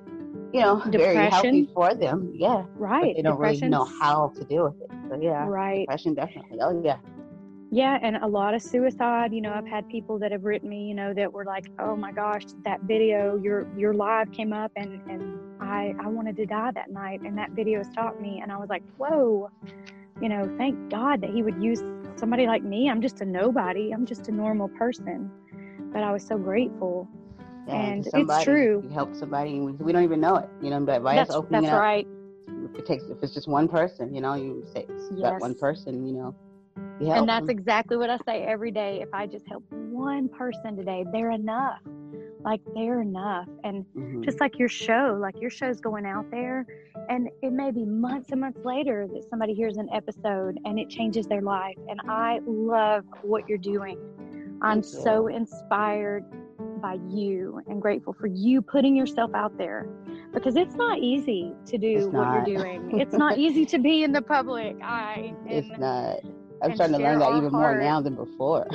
you 0.53 0.61
know 0.61 0.81
very 0.85 1.29
healthy 1.29 1.67
for 1.73 1.93
them 1.93 2.31
yeah 2.33 2.63
right. 2.75 3.13
they 3.13 3.21
don't 3.21 3.37
really 3.37 3.59
know 3.59 3.85
how 3.99 4.31
to 4.37 4.45
deal 4.45 4.63
with 4.63 4.79
it 4.81 4.89
so 5.09 5.19
yeah 5.21 5.45
Right. 5.45 5.81
depression 5.81 6.13
definitely 6.13 6.59
oh 6.61 6.81
yeah 6.83 6.97
Yeah, 7.71 7.99
and 8.01 8.15
a 8.17 8.27
lot 8.27 8.53
of 8.53 8.61
suicide. 8.61 9.33
You 9.33 9.41
know, 9.41 9.51
I've 9.51 9.67
had 9.67 9.89
people 9.89 10.17
that 10.19 10.31
have 10.31 10.45
written 10.45 10.69
me, 10.69 10.87
you 10.87 10.95
know, 10.95 11.13
that 11.13 11.33
were 11.33 11.43
like, 11.43 11.65
"Oh 11.77 11.97
my 11.97 12.13
gosh, 12.13 12.43
that 12.63 12.79
video, 12.83 13.35
your 13.35 13.67
your 13.75 13.93
live 13.93 14.31
came 14.31 14.53
up, 14.53 14.71
and 14.77 15.01
and 15.09 15.21
I 15.67 15.93
I 15.99 16.07
wanted 16.07 16.35
to 16.37 16.45
die 16.45 16.71
that 16.71 16.89
night, 16.89 17.21
and 17.21 17.37
that 17.37 17.51
video 17.51 17.83
stopped 17.83 18.19
me." 18.21 18.39
And 18.41 18.51
I 18.51 18.57
was 18.57 18.69
like, 18.69 18.83
"Whoa, 18.97 19.49
you 20.21 20.29
know, 20.29 20.43
thank 20.57 20.89
God 20.89 21.21
that 21.21 21.29
He 21.29 21.43
would 21.43 21.61
use 21.61 21.81
somebody 22.15 22.47
like 22.47 22.63
me. 22.63 22.89
I'm 22.89 23.01
just 23.01 23.21
a 23.21 23.25
nobody. 23.25 23.91
I'm 23.93 24.05
just 24.05 24.27
a 24.29 24.31
normal 24.31 24.69
person." 24.69 25.29
But 25.93 26.03
I 26.03 26.11
was 26.11 26.23
so 26.25 26.37
grateful. 26.37 27.07
yeah, 27.67 27.75
And 27.75 28.03
to 28.03 28.09
it's 28.09 28.11
somebody, 28.11 28.45
true. 28.45 28.81
you 28.83 28.89
help 28.89 29.15
somebody 29.15 29.59
we, 29.59 29.71
we 29.73 29.91
don't 29.93 30.03
even 30.03 30.21
know 30.21 30.35
it 30.37 30.49
you 30.61 30.69
know 30.69 30.79
but 30.79 31.03
by 31.03 31.17
us 31.17 31.27
That's 31.27 31.35
opening 31.35 31.61
that's 31.63 31.73
it 31.73 31.75
up 31.75 31.81
right. 31.81 32.07
if 32.65 32.75
it 32.79 32.85
takes 32.85 33.03
if 33.05 33.21
it's 33.23 33.33
just 33.33 33.47
one 33.47 33.67
person 33.67 34.13
you 34.15 34.21
know 34.21 34.35
you 34.35 34.65
say 34.73 34.85
it's 34.87 35.09
that 35.21 35.39
one 35.39 35.53
person 35.55 36.05
you 36.07 36.13
know 36.13 36.35
you 36.99 37.07
help 37.07 37.17
And 37.19 37.29
that's 37.29 37.47
them. 37.47 37.57
exactly 37.57 37.97
what 37.97 38.09
I 38.09 38.17
say 38.25 38.43
every 38.43 38.71
day. 38.71 39.01
If 39.01 39.09
I 39.13 39.27
just 39.27 39.45
help 39.47 39.63
one 39.69 40.29
person 40.29 40.75
today, 40.75 41.05
they're 41.11 41.31
enough. 41.31 41.79
Like 42.43 42.61
they're 42.75 43.01
enough. 43.01 43.47
And 43.63 43.85
Mhm. 43.95 44.23
just 44.23 44.39
like 44.39 44.57
your 44.59 44.69
show 44.69 45.17
like 45.19 45.39
your 45.41 45.49
show's 45.49 45.79
going 45.79 46.05
out 46.05 46.29
there 46.31 46.65
and 47.09 47.29
it 47.41 47.51
may 47.51 47.71
be 47.71 47.85
months 47.85 48.31
and 48.31 48.41
months 48.41 48.59
later 48.65 49.07
that 49.13 49.23
somebody 49.29 49.53
hears 49.53 49.77
an 49.77 49.87
episode 49.93 50.57
and 50.65 50.77
it 50.79 50.89
changes 50.89 51.27
their 51.27 51.41
life 51.41 51.77
and 51.89 51.99
i 52.09 52.39
love 52.45 53.03
what 53.21 53.47
you're 53.47 53.57
doing 53.57 53.97
i'm 54.61 54.77
you. 54.79 54.83
so 54.83 55.27
inspired 55.27 56.23
by 56.81 56.97
you 57.09 57.61
and 57.67 57.81
grateful 57.81 58.13
for 58.13 58.27
you 58.27 58.61
putting 58.61 58.95
yourself 58.95 59.31
out 59.33 59.57
there 59.57 59.85
because 60.33 60.55
it's 60.55 60.75
not 60.75 60.97
easy 60.99 61.53
to 61.65 61.77
do 61.77 61.97
It's 61.97 62.05
what 62.07 62.13
not. 62.13 62.47
you're 62.47 62.57
doing 62.57 62.99
it's 62.99 63.13
not 63.15 63.37
easy 63.37 63.65
to 63.67 63.79
be 63.79 64.03
in 64.03 64.11
the 64.11 64.21
public 64.21 64.75
eye 64.83 65.33
it's 65.45 65.69
not 65.77 66.19
i'm 66.61 66.75
starting 66.75 66.95
to 66.97 67.01
learn 67.03 67.19
that 67.19 67.33
even 67.37 67.51
more 67.51 67.77
now 67.79 68.01
than 68.01 68.15
before. 68.15 68.67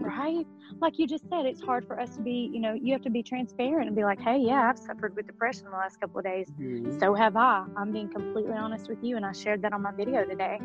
Right. 0.00 0.44
Like 0.80 0.98
you 0.98 1.06
just 1.06 1.28
said 1.30 1.46
it's 1.46 1.60
hard 1.60 1.86
for 1.86 2.00
us 2.00 2.16
to 2.16 2.20
be 2.22 2.50
you 2.52 2.60
know 2.60 2.74
you 2.74 2.92
have 2.92 3.02
to 3.02 3.10
be 3.10 3.22
transparent 3.22 3.86
and 3.86 3.94
be 3.96 4.02
like 4.02 4.20
hey 4.20 4.36
yeah 4.38 4.68
i've 4.68 4.78
suffered 4.78 5.14
with 5.14 5.26
depression 5.26 5.64
the 5.70 5.76
last 5.76 6.00
couple 6.00 6.18
of 6.18 6.24
days. 6.24 6.48
Mhm. 6.60 6.98
so 7.00 7.14
have 7.14 7.36
i. 7.36 7.64
I'm 7.76 7.92
being 7.92 8.08
completely 8.08 8.54
honest 8.54 8.88
with 8.88 8.98
you 9.02 9.16
and 9.16 9.24
i 9.24 9.32
shared 9.32 9.62
that 9.62 9.72
on 9.72 9.82
my 9.82 9.92
video 9.92 10.24
today. 10.24 10.58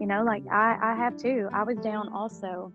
You 0.00 0.06
know 0.06 0.22
like 0.24 0.44
i 0.52 0.76
i 0.80 0.94
have 0.94 1.16
too. 1.16 1.48
I 1.52 1.62
was 1.64 1.78
down 1.78 2.12
also. 2.12 2.72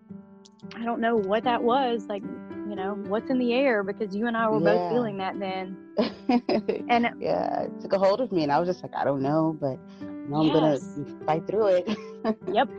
I 0.76 0.84
don't 0.84 1.00
know 1.00 1.16
what 1.16 1.44
that 1.46 1.64
was 1.64 2.08
like 2.08 2.24
you 2.70 2.76
know 2.76 2.96
what's 3.08 3.30
in 3.30 3.40
the 3.40 3.54
air 3.54 3.82
because 3.84 4.14
you 4.16 4.28
and 4.28 4.36
i 4.38 4.48
were 4.50 4.60
Yeah. 4.60 4.78
both 4.78 4.90
feeling 4.92 5.18
that 5.18 5.40
then. 5.40 5.78
And 6.90 7.10
yeah, 7.20 7.64
it 7.64 7.80
took 7.82 7.94
a 7.94 7.98
hold 8.00 8.22
of 8.22 8.32
me, 8.32 8.44
and 8.44 8.52
I 8.52 8.60
was 8.60 8.68
just 8.68 8.84
like, 8.84 8.94
I 8.96 9.04
don't 9.04 9.22
know, 9.22 9.58
but 9.60 9.78
know, 10.30 10.42
I'm 10.42 10.54
gonna 10.54 10.78
fight 11.26 11.48
through 11.48 11.68
it. 11.68 11.98
Yep. 12.52 12.70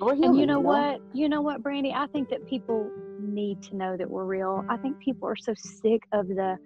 We're 0.00 0.14
human, 0.14 0.30
and 0.30 0.38
you 0.38 0.46
know 0.46 0.60
what 0.60 1.00
you 1.12 1.28
know 1.28 1.40
what 1.42 1.62
brandy 1.62 1.92
i 1.92 2.06
think 2.08 2.28
that 2.30 2.46
people 2.46 2.90
need 3.20 3.62
to 3.62 3.76
know 3.76 3.96
that 3.96 4.08
we're 4.08 4.24
real 4.24 4.64
i 4.68 4.76
think 4.76 4.98
people 5.00 5.28
are 5.28 5.36
so 5.36 5.52
sick 5.56 6.02
of 6.12 6.28
the 6.28 6.56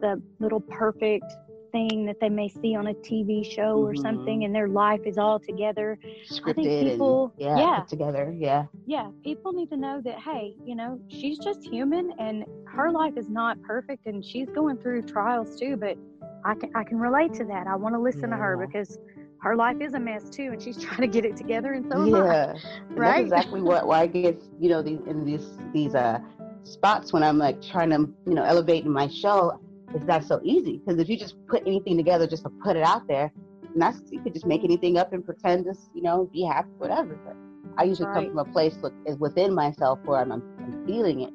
the 0.00 0.22
little 0.38 0.60
perfect 0.60 1.24
thing 1.70 2.06
that 2.06 2.16
they 2.20 2.30
may 2.30 2.48
see 2.48 2.74
on 2.74 2.86
a 2.86 2.94
tv 2.94 3.44
show 3.44 3.76
or 3.78 3.94
something 3.94 4.40
Mhm. 4.40 4.46
and 4.46 4.54
their 4.54 4.68
life 4.68 5.02
is 5.04 5.18
all 5.18 5.38
together 5.38 5.98
Scripted 6.26 6.80
people- 6.80 7.32
and 7.38 7.46
yeah, 7.46 7.58
yeah. 7.58 7.78
put 7.80 7.88
together. 7.88 8.34
Yeah, 8.38 8.64
yeah, 8.86 9.10
people 9.22 9.52
need 9.52 9.68
to 9.70 9.76
know 9.76 10.00
that, 10.00 10.18
hey, 10.18 10.54
you 10.64 10.74
know, 10.74 10.98
she's 11.08 11.38
just 11.38 11.62
human 11.62 12.10
and 12.18 12.46
her 12.66 12.90
life 12.90 13.18
is 13.18 13.28
not 13.28 13.60
perfect 13.62 14.06
and 14.06 14.24
she's 14.24 14.48
going 14.50 14.78
through 14.78 15.02
trials 15.02 15.58
too, 15.60 15.76
but 15.76 15.98
I 16.44 16.54
can, 16.54 16.70
I 16.74 16.84
can 16.84 16.98
relate 16.98 17.34
to 17.34 17.44
that. 17.44 17.66
I 17.66 17.76
want 17.76 17.94
to 17.94 17.98
listen 18.00 18.30
to 18.30 18.36
her 18.36 18.56
because 18.56 18.98
her 19.40 19.56
life 19.56 19.80
is 19.80 19.94
a 19.94 20.00
mess 20.00 20.30
too 20.30 20.50
and 20.52 20.62
she's 20.62 20.78
trying 20.82 21.00
to 21.02 21.08
get 21.08 21.24
it 21.24 21.36
together 21.36 21.74
and 21.74 21.86
so 21.86 22.02
am 22.02 22.14
I. 22.14 22.24
yeah. 22.24 22.58
Right? 22.96 23.04
That's 23.04 23.18
exactly 23.18 23.62
what 23.62 23.86
why 23.86 24.00
I 24.00 24.06
get 24.06 24.42
you 24.60 24.68
know 24.68 24.82
these 24.82 25.00
in 25.06 25.24
these 25.24 25.46
these 25.72 25.94
uh 25.94 26.18
spots 26.64 27.12
when 27.12 27.22
I'm 27.22 27.38
like 27.38 27.60
trying 27.62 27.90
to 27.90 28.08
you 28.26 28.34
know 28.34 28.44
elevate 28.44 28.84
in 28.84 28.92
my 28.92 29.08
show. 29.08 29.58
It's 29.94 30.06
not 30.06 30.24
so 30.24 30.40
easy 30.42 30.78
because 30.84 31.00
if 31.00 31.08
you 31.08 31.16
just 31.16 31.36
put 31.48 31.62
anything 31.66 31.96
together 31.96 32.26
just 32.26 32.44
to 32.44 32.50
put 32.62 32.76
it 32.76 32.82
out 32.82 33.02
there, 33.08 33.32
and 33.74 33.82
that's 33.82 34.02
you 34.10 34.20
could 34.20 34.34
just 34.34 34.46
make 34.46 34.64
anything 34.64 34.98
up 34.98 35.12
and 35.12 35.24
pretend 35.24 35.64
to 35.66 35.74
you 35.94 36.02
know 36.02 36.28
be 36.32 36.42
happy, 36.44 36.68
whatever. 36.78 37.18
But 37.24 37.36
I 37.78 37.84
usually 37.84 38.08
Right. 38.08 38.14
come 38.14 38.26
from 38.28 38.38
a 38.38 38.44
place 38.44 38.78
look, 38.82 38.94
is 39.06 39.18
within 39.18 39.54
myself 39.54 40.00
where 40.04 40.20
I'm, 40.20 40.32
I'm 40.32 40.42
feeling 40.86 41.22
it. 41.22 41.30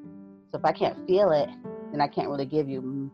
So 0.52 0.60
if 0.60 0.66
I 0.66 0.74
can't 0.74 0.98
feel 1.08 1.32
it, 1.32 1.50
then 1.92 2.02
I 2.02 2.08
can't 2.08 2.30
really 2.30 2.46
give 2.46 2.70
you. 2.70 3.12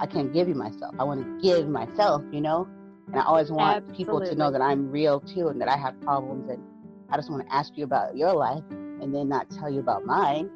i 0.00 0.06
can't 0.06 0.32
give 0.32 0.48
you 0.48 0.54
myself. 0.54 0.94
I 0.98 1.04
want 1.04 1.20
to 1.20 1.48
give 1.48 1.68
myself, 1.68 2.22
you 2.32 2.40
know. 2.40 2.68
And 3.12 3.16
I 3.20 3.24
always 3.24 3.50
want 3.50 3.92
people 3.96 4.20
to 4.20 4.34
know 4.34 4.50
that 4.52 4.60
I'm 4.60 4.90
real 4.90 5.20
too, 5.20 5.48
and 5.48 5.60
that 5.60 5.68
I 5.68 5.76
have 5.76 6.00
problems, 6.02 6.48
and 6.48 6.62
I 7.10 7.16
just 7.16 7.30
want 7.30 7.46
to 7.46 7.52
ask 7.52 7.76
you 7.76 7.84
about 7.84 8.16
your 8.16 8.32
life, 8.32 8.62
and 8.70 9.14
then 9.14 9.28
not 9.28 9.50
tell 9.50 9.68
you 9.68 9.80
about 9.80 10.04
mine. 10.06 10.48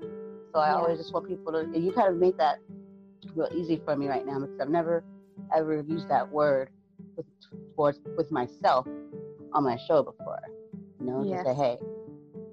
So 0.53 0.61
I 0.61 0.69
Yeah. 0.69 0.77
always 0.77 0.99
just 0.99 1.13
want 1.13 1.27
people 1.27 1.53
to. 1.53 1.59
And 1.61 1.85
you 1.85 1.93
kind 1.93 2.09
of 2.09 2.17
make 2.17 2.37
that 2.39 2.59
real 3.35 3.49
easy 3.53 3.81
for 3.85 3.97
me 3.97 4.09
right 4.09 4.25
now 4.25 4.39
because 4.39 4.61
I've 4.61 4.69
never 4.69 5.03
ever 5.55 5.81
used 5.81 6.09
that 6.09 6.31
word 6.31 6.71
with 7.17 7.27
towards 7.75 7.99
with 8.17 8.31
myself 8.31 8.87
on 9.53 9.65
my 9.65 9.77
show 9.89 10.03
before. 10.03 10.41
You 11.01 11.07
know, 11.07 11.25
Yes. 11.25 11.45
to 11.45 11.51
say, 11.51 11.55
hey, 11.55 11.79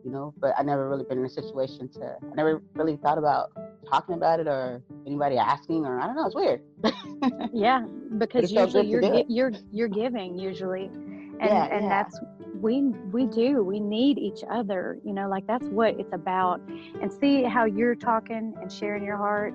you 0.03 0.12
know, 0.12 0.34
but 0.39 0.53
I 0.58 0.63
never 0.63 0.89
really 0.89 1.03
been 1.03 1.20
in 1.20 1.25
a 1.25 1.29
situation 1.29 1.89
to. 1.89 2.17
I 2.22 2.36
never 2.36 2.62
really 2.75 2.98
thought 2.98 3.17
about 3.17 3.51
talking 3.88 4.15
about 4.15 4.39
it 4.39 4.48
or 4.48 4.81
anybody 5.05 5.38
asking 5.38 5.86
or 5.86 6.00
I 6.00 6.08
don't 6.08 6.15
know. 6.15 6.25
It's 6.25 6.36
weird. 6.36 6.62
Yeah, 7.53 7.86
because 8.17 8.51
usually 8.51 8.88
you're 8.88 9.01
gi- 9.01 9.25
you're 9.27 9.51
you're 9.72 9.88
giving 9.88 10.39
usually, 10.39 10.86
and 10.86 11.39
Yeah, 11.39 11.65
and 11.65 11.84
yeah. 11.84 11.89
that's 11.89 12.20
we 12.62 12.81
we 13.12 13.25
do 13.27 13.63
we 13.63 13.79
need 13.79 14.17
each 14.17 14.43
other. 14.50 14.98
You 15.03 15.13
know, 15.13 15.27
like 15.29 15.46
that's 15.48 15.67
what 15.67 16.00
it's 16.00 16.13
about. 16.13 16.62
And 17.01 17.12
see 17.12 17.43
how 17.43 17.65
you're 17.65 17.96
talking 17.96 18.55
and 18.60 18.72
sharing 18.72 19.03
your 19.03 19.17
heart. 19.17 19.53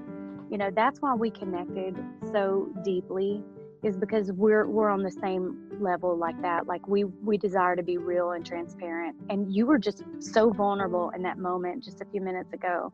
You 0.50 0.59
know, 0.59 0.71
that's 0.75 1.00
why 1.00 1.15
we 1.15 1.31
connected 1.31 1.97
so 2.33 2.69
deeply 2.85 3.43
is 3.87 3.93
mm-hmm. 3.93 4.00
because 4.00 4.33
we're 4.33 4.66
we're 4.66 4.90
on 4.90 5.02
the 5.02 5.11
same 5.11 5.57
level 5.81 6.16
like 6.16 6.40
that. 6.43 6.66
Like 6.66 6.87
we 6.88 7.05
we 7.05 7.38
desire 7.38 7.76
to 7.76 7.83
be 7.83 7.99
real 7.99 8.33
and 8.33 8.45
transparent. 8.45 9.16
And 9.31 9.55
you 9.55 9.66
were 9.66 9.78
just 9.78 10.02
so 10.19 10.50
vulnerable 10.50 11.11
in 11.11 11.23
that 11.23 11.38
moment 11.38 11.85
just 11.85 12.00
a 12.00 12.05
few 12.07 12.21
minutes 12.21 12.52
ago. 12.52 12.93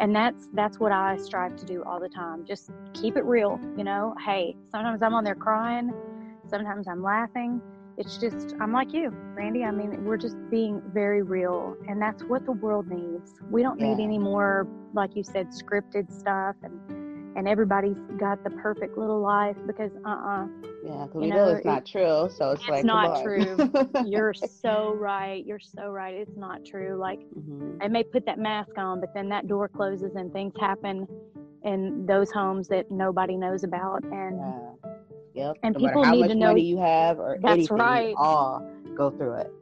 And 0.00 0.16
that's 0.16 0.48
that's 0.54 0.80
what 0.80 0.92
I 0.92 1.16
strive 1.18 1.56
to 1.56 1.66
do 1.66 1.82
all 1.84 2.00
the 2.00 2.08
time. 2.08 2.44
Just 2.46 2.70
keep 2.94 3.16
it 3.16 3.24
real, 3.24 3.60
you 3.76 3.84
know. 3.84 4.14
Hey, 4.24 4.56
sometimes 4.70 5.02
I'm 5.02 5.14
on 5.14 5.24
there 5.24 5.34
crying, 5.34 5.92
sometimes 6.48 6.88
I'm 6.88 7.02
laughing. 7.02 7.60
It's 7.98 8.16
just 8.16 8.54
I'm 8.60 8.72
like 8.72 8.94
you, 8.94 9.10
Brandy. 9.34 9.62
I 9.62 9.70
mean, 9.72 10.04
we're 10.06 10.16
just 10.16 10.36
being 10.48 10.80
very 10.94 11.22
real, 11.22 11.76
and 11.86 12.00
that's 12.00 12.22
what 12.24 12.46
the 12.46 12.52
world 12.52 12.88
needs. 12.88 13.34
We 13.50 13.62
don't 13.62 13.78
need 13.78 14.02
any 14.02 14.18
more, 14.18 14.66
like 14.94 15.14
you 15.16 15.22
said, 15.22 15.48
scripted 15.48 16.10
stuff 16.10 16.56
and 16.62 16.99
and 17.36 17.46
everybody's 17.48 17.96
got 18.18 18.42
the 18.44 18.50
perfect 18.50 18.98
little 18.98 19.20
life 19.20 19.56
because 19.66 19.90
uh-uh 20.04 20.46
Yeah, 20.84 21.06
because 21.06 21.14
we 21.14 21.28
know, 21.28 21.36
know, 21.36 21.48
it's 21.52 21.60
it- 21.60 21.64
not 21.68 21.86
true. 21.86 22.28
So 22.36 22.50
it's, 22.52 22.60
it's 22.62 22.68
like, 22.68 22.84
not 22.84 23.22
true. 23.22 23.70
you're 24.06 24.34
so 24.62 24.94
right 24.94 25.44
you're 25.46 25.60
so 25.60 25.90
right 25.90 26.14
it's 26.14 26.36
not 26.36 26.64
true 26.64 26.96
like 26.98 27.20
Mhm. 27.38 27.78
I 27.80 27.88
may 27.88 28.02
put 28.02 28.26
that 28.26 28.38
mask 28.38 28.76
on, 28.78 29.00
but 29.00 29.12
then 29.14 29.28
that 29.30 29.46
door 29.46 29.68
closes 29.68 30.14
and 30.16 30.32
things 30.32 30.52
happen 30.58 31.06
in 31.62 32.06
those 32.06 32.30
homes 32.30 32.68
that 32.68 32.90
nobody 32.90 33.36
knows 33.36 33.64
about. 33.64 34.02
And 34.04 34.38
Yeah. 34.38 34.70
Yep. 35.32 35.56
And 35.62 35.76
no 35.78 35.86
people 35.86 36.04
need 36.04 36.28
to 36.28 36.34
know- 36.34 36.56
you 36.56 36.78
have 36.78 37.20
or 37.20 37.38
That's 37.40 37.52
anything, 37.52 37.76
right. 37.76 38.14
all 38.18 38.66
go 38.96 39.10
through 39.10 39.34
it. 39.34 39.52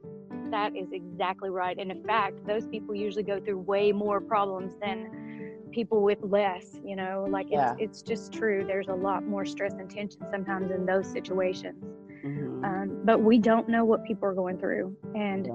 that 0.51 0.75
is 0.75 0.91
exactly 0.93 1.51
right. 1.51 1.77
And 1.79 1.91
in 1.91 2.03
fact, 2.05 2.47
those 2.47 2.67
people 2.67 2.95
usually 2.95 3.23
go 3.23 3.39
through 3.39 3.59
way 3.59 3.93
more 3.93 4.19
problems 4.19 4.73
than 4.81 5.38
people 5.71 6.03
with 6.03 6.19
less, 6.23 6.79
you 6.85 6.97
know, 6.97 7.27
like 7.29 7.47
it's, 7.47 7.53
Yeah. 7.53 7.75
it's 7.79 8.03
just 8.03 8.33
true. 8.33 8.65
There's 8.65 8.89
a 8.89 8.95
lot 8.95 9.25
more 9.25 9.45
stress 9.45 9.75
and 9.75 9.89
tension 9.91 10.23
sometimes 10.31 10.71
in 10.71 10.87
those 10.87 11.07
situations. 11.07 11.85
Mhm. 12.25 12.65
Um, 12.65 13.01
but 13.05 13.21
we 13.21 13.39
don't 13.39 13.69
know 13.69 13.85
what 13.85 14.05
people 14.05 14.29
are 14.29 14.35
going 14.35 14.59
through. 14.59 14.97
And 15.15 15.49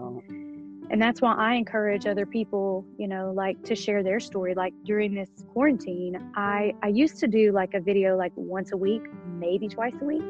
and 0.89 1.01
that's 1.01 1.21
why 1.21 1.33
I 1.33 1.55
encourage 1.55 2.05
other 2.05 2.25
people, 2.25 2.85
you 2.97 3.07
know, 3.07 3.31
like 3.31 3.61
to 3.63 3.73
share 3.75 4.03
their 4.03 4.19
story. 4.19 4.53
Like 4.53 4.73
during 4.83 5.13
this 5.13 5.29
quarantine, 5.53 6.19
I 6.35 6.73
I 6.83 6.89
used 6.89 7.19
to 7.19 7.27
do 7.27 7.51
like 7.51 7.73
a 7.73 7.79
video 7.79 8.15
like 8.17 8.31
once 8.35 8.73
a 8.73 8.77
week, 8.77 9.01
maybe 9.39 9.67
twice 9.67 9.95
a 10.01 10.05
week, 10.05 10.23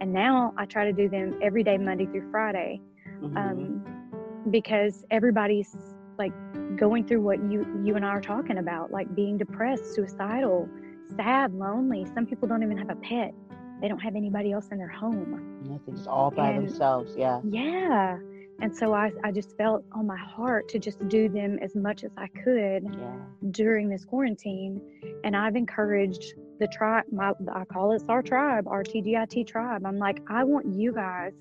and 0.00 0.12
now 0.12 0.52
I 0.56 0.66
try 0.66 0.84
to 0.84 0.92
do 0.92 1.08
them 1.08 1.38
every 1.40 1.62
day, 1.62 1.78
Monday 1.78 2.06
through 2.06 2.28
Friday, 2.30 2.80
Mhm. 3.22 3.36
um, 3.36 4.50
because 4.50 5.04
everybody's 5.10 5.93
like 6.18 6.32
going 6.76 7.06
through 7.06 7.20
what 7.20 7.38
you 7.50 7.66
you 7.84 7.96
and 7.96 8.04
I 8.04 8.08
are 8.08 8.20
talking 8.20 8.58
about, 8.58 8.90
like 8.90 9.14
being 9.14 9.38
depressed, 9.38 9.94
suicidal, 9.94 10.68
sad, 11.16 11.54
lonely. 11.54 12.06
Some 12.14 12.26
people 12.26 12.48
don't 12.48 12.62
even 12.62 12.78
have 12.78 12.90
a 12.90 12.96
pet. 12.96 13.34
They 13.80 13.88
don't 13.88 13.98
have 14.00 14.16
anybody 14.16 14.52
else 14.52 14.68
in 14.70 14.78
their 14.78 14.88
home. 14.88 15.60
Nothing, 15.62 15.96
just 15.96 16.08
all 16.08 16.30
by 16.30 16.50
and, 16.50 16.68
themselves. 16.68 17.14
Yeah. 17.16 17.40
Yeah. 17.44 18.18
And 18.60 18.74
so 18.74 18.94
I, 18.94 19.10
I 19.24 19.32
just 19.32 19.56
felt 19.56 19.84
on 19.92 20.06
my 20.06 20.16
heart 20.16 20.68
to 20.70 20.78
just 20.78 21.06
do 21.08 21.28
them 21.28 21.58
as 21.60 21.74
much 21.74 22.04
as 22.04 22.12
I 22.16 22.28
could 22.28 22.84
yeah. 22.84 23.16
during 23.50 23.88
this 23.88 24.04
quarantine. 24.04 24.80
And 25.24 25.36
I've 25.36 25.56
encouraged 25.56 26.34
the 26.58 26.68
tribe, 26.68 27.04
my, 27.10 27.32
I 27.52 27.64
call 27.64 27.92
it 27.92 28.02
our 28.08 28.22
tribe, 28.22 28.66
our 28.68 28.82
TGIT 28.82 29.46
tribe. 29.46 29.82
I'm 29.84 29.98
like, 29.98 30.20
I 30.28 30.44
want 30.44 30.66
you 30.66 30.92
guys 30.92 31.32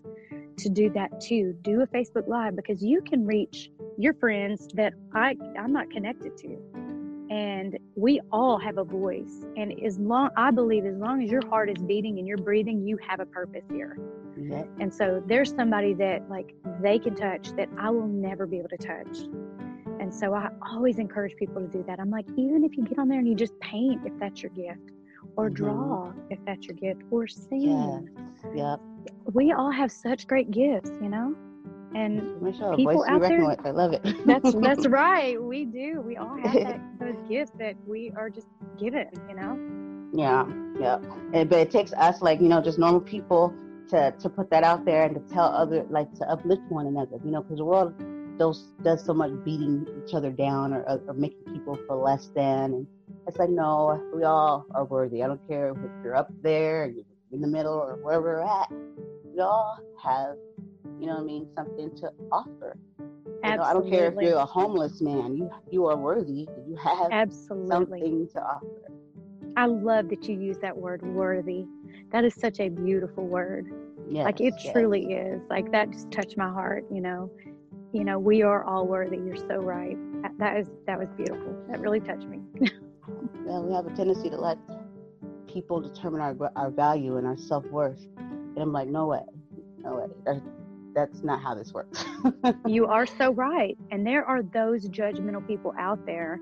to 0.58 0.70
do 0.70 0.90
that 0.92 1.22
too. 1.22 1.56
Do 1.62 1.82
a 1.82 1.88
Facebook 1.88 2.28
Live 2.28 2.56
because 2.56 2.84
you 2.84 3.02
can 3.02 3.26
reach 3.26 3.70
your 3.98 4.14
friends 4.14 4.68
that 4.74 4.94
I, 5.14 5.36
I'm 5.58 5.74
not 5.74 5.90
connected 5.90 6.38
to 6.38 6.58
and 7.34 7.80
we 7.96 8.22
all 8.32 8.60
have 8.60 8.78
a 8.78 8.84
voice 8.84 9.46
and 9.56 9.74
as 9.84 9.98
long 9.98 10.30
i 10.38 10.52
believe 10.52 10.86
as 10.86 10.96
long 10.98 11.24
as 11.24 11.32
your 11.32 11.46
heart 11.48 11.68
is 11.68 11.82
beating 11.84 12.20
and 12.20 12.28
you're 12.28 12.38
breathing 12.38 12.86
you 12.86 12.96
have 12.98 13.20
a 13.20 13.26
purpose 13.26 13.64
here 13.72 13.98
yep. 14.38 14.68
and 14.80 14.94
so 14.94 15.24
there's 15.26 15.52
somebody 15.56 15.96
that 15.96 16.30
like 16.30 16.54
they 16.82 17.00
can 17.00 17.16
touch 17.16 17.50
that 17.56 17.68
i 17.80 17.90
will 17.90 18.08
never 18.08 18.46
be 18.46 18.60
able 18.60 18.70
to 18.70 18.78
touch 18.78 19.20
and 20.00 20.14
so 20.14 20.34
i 20.36 20.50
always 20.70 21.00
encourage 21.00 21.36
people 21.38 21.60
to 21.60 21.68
do 21.68 21.84
that 21.88 22.00
i'm 22.00 22.12
like 22.12 22.26
even 22.38 22.64
if 22.64 22.78
you 22.78 22.84
get 22.84 23.00
on 23.00 23.08
there 23.08 23.20
and 23.20 23.28
you 23.28 23.36
just 23.36 23.58
paint 23.62 24.02
if 24.06 24.14
that's 24.20 24.44
your 24.44 24.52
gift 24.52 24.92
or 25.36 25.46
mm-hmm. 25.46 25.56
draw 25.56 26.14
if 26.30 26.40
that's 26.46 26.66
your 26.66 26.76
gift 26.76 27.02
or 27.12 27.28
sing 27.28 28.10
yeah 28.54 28.74
yep. 28.74 28.80
we 29.34 29.52
all 29.52 29.72
have 29.72 29.92
such 29.92 30.28
great 30.28 30.52
gifts 30.52 30.92
you 31.02 31.10
know 31.10 31.36
and 31.96 32.42
Michelle, 32.42 32.76
people 32.76 33.06
out 33.08 33.22
there, 33.22 33.56
I 33.66 33.70
love 33.70 33.94
it. 33.94 34.02
that's 34.26 34.54
that's 34.56 34.88
right. 34.88 35.42
We 35.42 35.66
do. 35.66 36.02
We 36.02 36.18
all 36.18 36.38
have 36.38 36.54
that, 36.54 36.82
those 37.00 37.16
gifts 37.30 37.52
that 37.60 37.76
we 37.86 38.12
are 38.16 38.30
just 38.30 38.48
given. 38.80 39.10
You 39.30 39.36
know. 39.36 39.60
Yeah, 40.14 40.46
yeah. 40.80 41.00
And, 41.34 41.50
but 41.50 41.60
it 41.60 41.72
takes 41.72 41.94
us, 41.94 42.22
like 42.22 42.42
you 42.42 42.48
know, 42.48 42.62
just 42.62 42.80
normal 42.80 43.02
people, 43.02 43.54
to 43.90 44.12
to 44.12 44.30
put 44.30 44.50
that 44.50 44.64
out 44.64 44.86
there 44.86 45.06
and 45.06 45.16
to 45.16 45.34
tell 45.34 45.46
other, 45.46 45.86
like 45.90 46.12
to 46.16 46.30
uplift 46.30 46.64
one 46.70 46.88
another. 46.88 47.18
You 47.24 47.32
know, 47.32 47.44
because 47.44 47.58
the 47.58 47.66
world 47.66 47.94
does 48.38 48.72
does 48.82 49.06
so 49.06 49.14
much 49.14 49.32
beating 49.44 49.86
each 50.04 50.16
other 50.16 50.32
down 50.32 50.74
or, 50.74 50.82
or 51.08 51.14
making 51.14 51.44
people 51.54 51.78
feel 51.88 52.02
less 52.02 52.32
than. 52.36 52.74
And 52.74 52.88
it's 53.28 53.38
like, 53.38 53.50
no, 53.50 54.02
we 54.14 54.24
all 54.24 54.66
are 54.76 54.86
worthy. 54.86 55.24
I 55.24 55.28
don't 55.28 55.48
care 55.48 55.70
if 55.70 55.78
you're 56.04 56.16
up 56.16 56.30
there, 56.42 56.88
you're 56.88 57.06
in 57.32 57.42
the 57.42 57.48
middle, 57.48 57.74
or 57.74 57.96
wherever 57.96 58.24
we're 58.24 58.42
at. 58.42 58.70
We 59.26 59.40
all 59.40 59.80
have 60.02 60.36
you 61.00 61.08
know 61.08 61.16
what 61.16 61.22
I 61.22 61.26
mean, 61.26 61.48
something 61.56 61.96
to 61.98 62.12
offer. 62.32 62.78
You 63.00 63.58
know, 63.58 63.64
I 63.64 63.74
don't 63.74 63.90
care 63.90 64.08
if 64.08 64.16
you're 64.22 64.38
a 64.38 64.46
homeless 64.46 65.02
man, 65.02 65.36
you 65.36 65.52
you 65.70 65.86
are 65.88 65.98
worthy. 65.98 66.48
You 66.66 66.78
have 66.82 67.12
Absolutely. 67.12 68.00
something 68.00 68.30
to 68.34 68.42
offer. 68.42 68.92
I 69.58 69.66
love 69.66 70.08
that 70.10 70.28
you 70.30 70.40
use 70.40 70.58
that 70.60 70.78
word 70.78 71.02
worthy. 71.02 71.66
That 72.12 72.24
is 72.24 72.34
such 72.36 72.62
a 72.62 72.70
beautiful 72.70 73.28
word. 73.28 73.70
Yes, 74.10 74.24
like 74.24 74.40
it 74.40 74.54
yes. 74.64 74.72
truly 74.72 75.12
is. 75.12 75.42
Like 75.50 75.72
that 75.74 75.92
just 75.92 76.10
touched 76.10 76.38
my 76.38 76.50
heart, 76.50 76.86
you 76.90 77.02
know. 77.02 77.30
You 77.92 78.06
know, 78.06 78.18
we 78.18 78.44
are 78.44 78.64
all 78.64 78.88
worthy. 78.88 79.18
You're 79.18 79.36
so 79.36 79.58
right. 79.58 79.98
That 80.40 80.58
is 80.58 80.68
that 80.88 80.98
was 80.98 81.10
beautiful. 81.18 81.54
That 81.70 81.82
really 81.82 82.00
touched 82.00 82.28
me. 82.28 82.40
yeah, 83.46 83.60
we 83.60 83.74
have 83.74 83.86
a 83.86 83.96
tendency 83.96 84.30
to 84.30 84.38
let 84.38 84.58
people 85.48 85.82
determine 85.82 86.22
our 86.22 86.52
our 86.56 86.70
value 86.70 87.18
and 87.18 87.28
our 87.28 87.38
self 87.38 87.66
worth. 87.66 88.06
And 88.18 88.58
I'm 88.58 88.72
like, 88.72 88.88
no 88.88 89.08
way, 89.08 89.22
no 89.80 89.96
way 90.26 90.42
that's 90.94 91.24
not 91.24 91.42
how 91.42 91.56
this 91.56 91.74
works. 91.74 92.06
you 92.68 92.86
are 92.86 93.06
so 93.06 93.32
right. 93.34 93.78
And 93.92 94.06
there 94.06 94.26
are 94.26 94.42
those 94.42 94.88
judgmental 94.90 95.46
people 95.46 95.74
out 95.78 96.06
there 96.06 96.40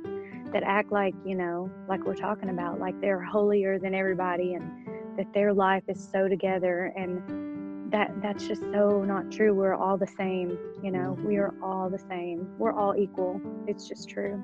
that 0.54 0.64
act 0.64 0.92
like, 0.92 1.14
you 1.26 1.36
know, 1.36 1.70
like 1.88 2.04
we're 2.04 2.16
talking 2.16 2.50
about, 2.50 2.80
like 2.80 3.00
they're 3.02 3.22
holier 3.22 3.80
than 3.80 3.96
everybody 3.96 4.54
and 4.54 5.18
that 5.18 5.34
their 5.34 5.54
life 5.54 5.84
is 5.88 6.06
so 6.12 6.28
together 6.28 6.94
and 6.96 7.92
that 7.92 8.12
that's 8.22 8.48
just 8.48 8.62
so 8.74 9.04
not 9.04 9.32
true. 9.32 9.54
We're 9.54 9.76
all 9.76 9.98
the 9.98 10.08
same, 10.08 10.58
you 10.82 10.92
know. 10.92 11.16
Mm-hmm. 11.18 11.28
We 11.28 11.38
are 11.38 11.54
all 11.62 11.90
the 11.90 12.00
same. 12.00 12.48
We're 12.58 12.74
all 12.74 12.96
equal. 12.96 13.42
It's 13.68 13.88
just 13.88 14.10
true. 14.10 14.42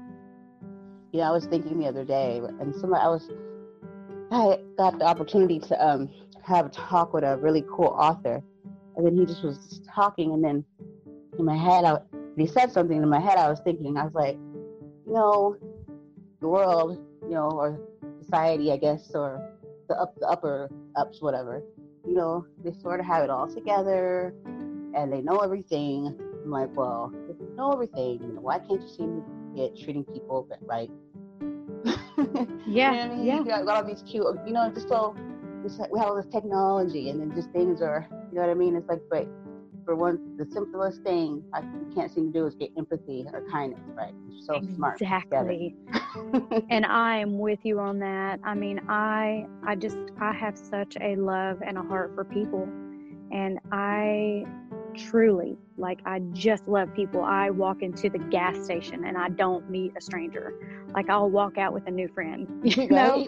Yeah, 1.11 1.29
I 1.29 1.31
was 1.31 1.45
thinking 1.45 1.79
the 1.79 1.87
other 1.87 2.03
day 2.03 2.41
and 2.59 2.75
somebody 2.75 3.01
I 3.01 3.07
was 3.07 3.29
I 4.31 4.59
got 4.77 4.99
the 4.99 5.05
opportunity 5.05 5.59
to 5.59 5.87
um 5.87 6.09
have 6.43 6.67
a 6.67 6.69
talk 6.69 7.13
with 7.13 7.23
a 7.23 7.37
really 7.37 7.63
cool 7.69 7.95
author 7.97 8.43
and 8.97 9.05
then 9.05 9.15
he 9.15 9.25
just 9.25 9.43
was 9.43 9.79
talking, 9.93 10.33
and 10.33 10.43
then 10.43 10.65
in 11.37 11.45
my 11.45 11.55
head, 11.55 11.85
I, 11.85 11.99
he 12.35 12.47
said 12.47 12.71
something. 12.71 12.97
In 13.01 13.07
my 13.07 13.19
head, 13.19 13.37
I 13.37 13.47
was 13.47 13.59
thinking, 13.59 13.95
I 13.95 14.03
was 14.03 14.13
like, 14.13 14.35
you 15.05 15.13
know, 15.13 15.55
the 16.41 16.47
world, 16.47 16.99
you 17.23 17.29
know, 17.29 17.51
or 17.51 17.79
society, 18.19 18.71
I 18.71 18.77
guess, 18.77 19.11
or 19.13 19.39
the 19.87 19.95
up, 19.95 20.15
the 20.19 20.27
upper 20.27 20.71
ups, 20.95 21.21
whatever. 21.21 21.61
You 22.05 22.15
know, 22.15 22.45
they 22.63 22.73
sort 22.81 22.99
of 22.99 23.05
have 23.05 23.23
it 23.23 23.29
all 23.29 23.47
together, 23.47 24.33
and 24.45 25.13
they 25.13 25.21
know 25.21 25.37
everything. 25.37 26.17
I'm 26.43 26.49
like, 26.49 26.75
well, 26.75 27.13
if 27.29 27.37
you 27.39 27.53
know 27.55 27.71
everything, 27.73 28.19
you 28.21 28.33
know, 28.33 28.41
why 28.41 28.57
can't 28.57 28.81
you 28.81 28.87
see 28.87 29.03
to 29.03 29.23
get 29.57 29.77
treating 29.77 30.03
people 30.05 30.47
right? 30.61 30.89
yeah, 32.67 32.91
you 32.91 32.97
know 32.97 33.03
I 33.03 33.07
mean? 33.09 33.25
yeah. 33.25 33.39
You 33.39 33.45
got 33.45 33.67
all 33.67 33.83
these 33.83 34.03
cute, 34.09 34.25
you 34.45 34.53
know, 34.53 34.71
just 34.73 34.87
so 34.87 35.15
we 35.91 35.99
have 35.99 36.09
all 36.09 36.15
this 36.15 36.27
technology, 36.31 37.09
and 37.09 37.19
then 37.19 37.35
just 37.35 37.49
things 37.51 37.81
are 37.81 38.07
you 38.31 38.35
know 38.35 38.41
what 38.41 38.49
I 38.49 38.53
mean? 38.53 38.75
It's 38.75 38.87
like, 38.87 39.01
but 39.09 39.27
for 39.85 39.95
one, 39.95 40.19
the 40.37 40.45
simplest 40.51 41.01
thing 41.03 41.43
I 41.53 41.61
can't 41.95 42.13
seem 42.13 42.31
to 42.33 42.39
do 42.39 42.45
is 42.45 42.55
get 42.55 42.71
empathy 42.77 43.25
or 43.33 43.43
kindness, 43.49 43.79
right? 43.95 44.13
You're 44.29 44.41
so 44.45 44.55
exactly. 44.55 44.75
smart. 44.75 45.01
Exactly. 46.27 46.65
and 46.69 46.85
I 46.85 47.17
am 47.17 47.39
with 47.39 47.59
you 47.63 47.79
on 47.79 47.99
that. 47.99 48.39
I 48.43 48.53
mean, 48.53 48.81
I 48.89 49.45
I 49.65 49.75
just 49.75 49.97
I 50.19 50.33
have 50.33 50.57
such 50.57 50.97
a 51.01 51.15
love 51.15 51.61
and 51.65 51.77
a 51.77 51.83
heart 51.83 52.11
for 52.15 52.23
people, 52.25 52.67
and 53.31 53.59
I 53.71 54.45
truly 54.97 55.57
like 55.77 55.99
I 56.05 56.19
just 56.33 56.67
love 56.67 56.93
people. 56.95 57.23
I 57.23 57.49
walk 57.51 57.81
into 57.81 58.09
the 58.09 58.17
gas 58.17 58.57
station 58.65 59.05
and 59.05 59.17
I 59.17 59.29
don't 59.29 59.69
meet 59.69 59.93
a 59.95 60.01
stranger. 60.01 60.53
Like 60.93 61.09
I'll 61.09 61.29
walk 61.29 61.57
out 61.57 61.73
with 61.73 61.85
a 61.87 61.91
new 61.91 62.07
friend. 62.09 62.47
You 62.77 62.89
know, 62.89 63.27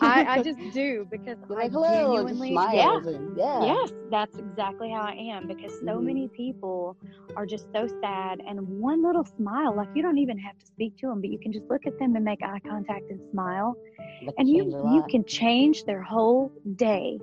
I, 0.00 0.24
I 0.28 0.42
just 0.42 0.58
do 0.72 1.06
because 1.10 1.38
I 1.56 1.68
genuinely 1.68 2.52
yeah, 2.52 2.98
and, 2.98 3.36
yeah. 3.36 3.64
Yes, 3.64 3.92
that's 4.10 4.36
exactly 4.36 4.90
how 4.90 5.02
I 5.02 5.12
am 5.12 5.46
because 5.46 5.72
so 5.78 5.86
mm-hmm. 5.86 6.06
many 6.06 6.28
people 6.28 6.96
are 7.36 7.46
just 7.46 7.66
so 7.72 7.88
sad 8.00 8.40
and 8.46 8.60
one 8.68 9.02
little 9.02 9.24
smile, 9.24 9.74
like 9.74 9.88
you 9.94 10.02
don't 10.02 10.18
even 10.18 10.38
have 10.38 10.58
to 10.58 10.66
speak 10.66 10.96
to 10.98 11.06
them, 11.06 11.20
but 11.20 11.30
you 11.30 11.38
can 11.38 11.52
just 11.52 11.66
look 11.70 11.86
at 11.86 11.98
them 11.98 12.14
and 12.16 12.24
make 12.24 12.42
eye 12.42 12.60
contact 12.66 13.10
and 13.10 13.20
smile. 13.30 13.74
That 14.26 14.34
and 14.38 14.48
you 14.48 14.64
you 14.92 15.04
can 15.08 15.24
change 15.24 15.84
their 15.84 16.02
whole 16.02 16.52
day. 16.76 17.18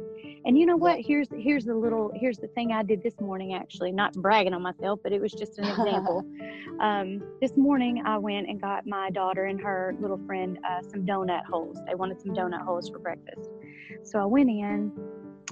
And 0.48 0.58
you 0.58 0.66
know 0.66 0.78
what? 0.78 1.02
Here's 1.02 1.28
here's 1.38 1.66
the 1.66 1.76
little 1.76 2.12
here's 2.16 2.38
the 2.38 2.48
thing 2.48 2.72
I 2.72 2.82
did 2.82 3.04
this 3.04 3.20
morning 3.20 3.54
actually, 3.54 3.92
not 3.92 4.14
bragging 4.14 4.54
on 4.54 4.62
myself, 4.62 5.02
but 5.04 5.12
it 5.12 5.22
was 5.22 5.34
just 5.34 5.60
an 5.60 5.66
example. 5.66 6.26
um, 6.80 7.22
this 7.42 7.58
morning, 7.58 8.02
I 8.06 8.18
went 8.18 8.48
and 8.48 8.60
got 8.60 8.88
my 8.88 9.10
daughter 9.10 9.46
and 9.46 9.60
her 9.62 9.94
little 10.00 10.20
friend 10.26 10.58
uh, 10.68 10.82
some 10.82 11.06
donut 11.06 11.44
holes. 11.46 11.78
They 11.86 11.96
wanted 11.96 12.22
some 12.22 12.32
donut 12.32 12.64
holes 12.64 12.90
for 12.90 13.00
breakfast. 13.00 13.50
So 14.04 14.20
I 14.20 14.26
went 14.26 14.50
in, 14.50 14.92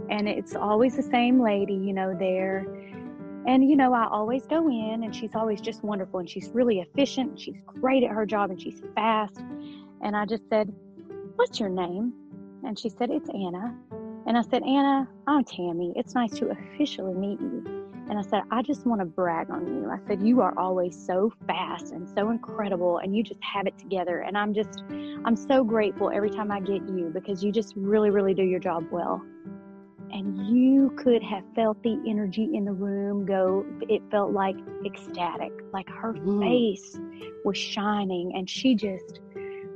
and 0.10 0.29
it's 0.29 0.55
always 0.55 0.95
the 0.95 1.03
same 1.03 1.41
lady, 1.41 1.73
you 1.73 1.93
know, 1.93 2.15
there. 2.17 2.65
And, 3.47 3.69
you 3.69 3.75
know, 3.75 3.93
I 3.93 4.08
always 4.08 4.47
go 4.47 4.67
in, 4.69 5.03
and 5.03 5.15
she's 5.15 5.36
always 5.36 5.62
just 5.62 5.84
wonderful, 5.84 6.19
and 6.19 6.29
she's 6.29 6.49
really 6.49 6.79
efficient, 6.79 7.39
she's 7.39 7.58
great 7.65 8.03
at 8.03 8.10
her 8.10 8.25
job, 8.25 8.49
and 8.49 8.60
she's 8.60 8.81
fast. 8.95 9.39
And 10.01 10.15
I 10.15 10.25
just 10.25 10.47
said, 10.49 10.73
What's 11.36 11.60
your 11.60 11.69
name? 11.69 12.13
And 12.63 12.79
she 12.79 12.89
said, 12.89 13.12
It's 13.12 13.29
Anna. 13.29 13.75
And 14.27 14.38
I 14.38 14.41
said, 14.41 14.63
Anna, 14.63 15.07
I'm 15.27 15.43
Tammy. 15.43 15.93
It's 15.95 16.15
nice 16.15 16.31
to 16.39 16.49
officially 16.49 17.13
meet 17.13 17.39
you. 17.39 17.63
And 18.09 18.19
I 18.19 18.21
said, 18.21 18.41
I 18.51 18.61
just 18.61 18.85
want 18.85 19.01
to 19.01 19.05
brag 19.05 19.49
on 19.49 19.67
you. 19.67 19.89
I 19.89 19.99
said, 20.07 20.21
you 20.21 20.41
are 20.41 20.57
always 20.57 20.95
so 20.95 21.31
fast 21.47 21.91
and 21.91 22.07
so 22.09 22.29
incredible, 22.29 22.99
and 22.99 23.15
you 23.15 23.23
just 23.23 23.39
have 23.43 23.65
it 23.65 23.77
together. 23.77 24.19
And 24.19 24.38
I'm 24.38 24.53
just, 24.53 24.83
I'm 25.25 25.35
so 25.35 25.63
grateful 25.63 26.11
every 26.13 26.29
time 26.29 26.51
I 26.51 26.59
get 26.59 26.88
you 26.88 27.11
because 27.13 27.43
you 27.43 27.51
just 27.51 27.73
really, 27.75 28.09
really 28.09 28.33
do 28.33 28.43
your 28.43 28.59
job 28.59 28.85
well. 28.91 29.23
And 30.11 30.47
you 30.47 30.91
could 30.97 31.23
have 31.23 31.43
felt 31.55 31.81
the 31.83 31.99
energy 32.07 32.49
in 32.53 32.63
the 32.65 32.71
room 32.73 33.25
go, 33.25 33.65
it 33.81 34.01
felt 34.11 34.31
like 34.31 34.55
ecstatic, 34.85 35.51
like 35.73 35.89
her 35.89 36.13
mm. 36.13 36.39
face 36.41 36.99
was 37.43 37.57
shining, 37.57 38.33
and 38.35 38.49
she 38.49 38.75
just, 38.75 39.19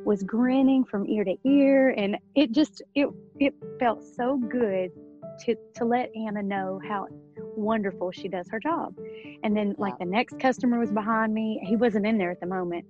was 0.06 0.24
grinning 0.24 0.84
from 0.84 1.08
ear 1.08 1.24
to 1.24 1.36
ear 1.46 1.90
and 1.90 2.18
it 2.36 2.52
just 2.52 2.82
it 2.96 3.08
it 3.40 3.54
felt 3.80 4.04
so 4.04 4.38
good 4.38 4.92
to 5.40 5.56
to 5.76 5.86
let 5.86 6.10
Anna 6.16 6.42
know 6.42 6.80
how 6.88 7.08
wonderful 7.56 8.12
she 8.12 8.28
does 8.28 8.48
her 8.50 8.60
job. 8.60 8.96
And 9.44 9.56
then 9.56 9.76
like 9.78 9.98
the 10.00 10.06
next 10.06 10.40
customer 10.40 10.80
was 10.80 10.92
behind 10.92 11.34
me. 11.34 11.60
He 11.64 11.76
wasn't 11.76 12.06
in 12.06 12.18
there 12.18 12.32
at 12.32 12.40
the 12.40 12.46
moment. 12.46 12.86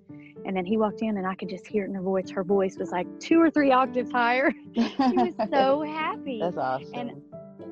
And 0.45 0.55
then 0.55 0.65
he 0.65 0.77
walked 0.77 1.01
in 1.01 1.17
and 1.17 1.27
I 1.27 1.35
could 1.35 1.49
just 1.49 1.67
hear 1.67 1.83
it 1.83 1.89
in 1.89 1.95
her 1.95 2.01
voice. 2.01 2.29
Her 2.29 2.43
voice 2.43 2.77
was 2.77 2.91
like 2.91 3.07
two 3.19 3.41
or 3.41 3.49
three 3.49 3.71
octaves 3.71 4.11
higher. 4.11 4.51
he 4.73 4.83
was 4.97 5.33
so 5.51 5.81
happy. 5.81 6.39
That's 6.39 6.57
awesome. 6.57 6.91
And 6.93 7.21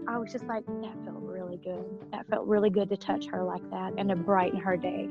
I 0.08 0.18
was 0.18 0.32
just 0.32 0.46
like, 0.46 0.66
that 0.66 0.96
felt 1.06 1.22
really 1.22 1.58
good. 1.58 1.86
That 2.12 2.28
felt 2.28 2.46
really 2.48 2.70
good 2.70 2.90
to 2.90 2.98
touch 2.98 3.28
her 3.28 3.44
like 3.44 3.68
that 3.72 3.94
and 3.98 4.10
to 4.10 4.16
brighten 4.16 4.60
her 4.60 4.78
day. 4.78 5.08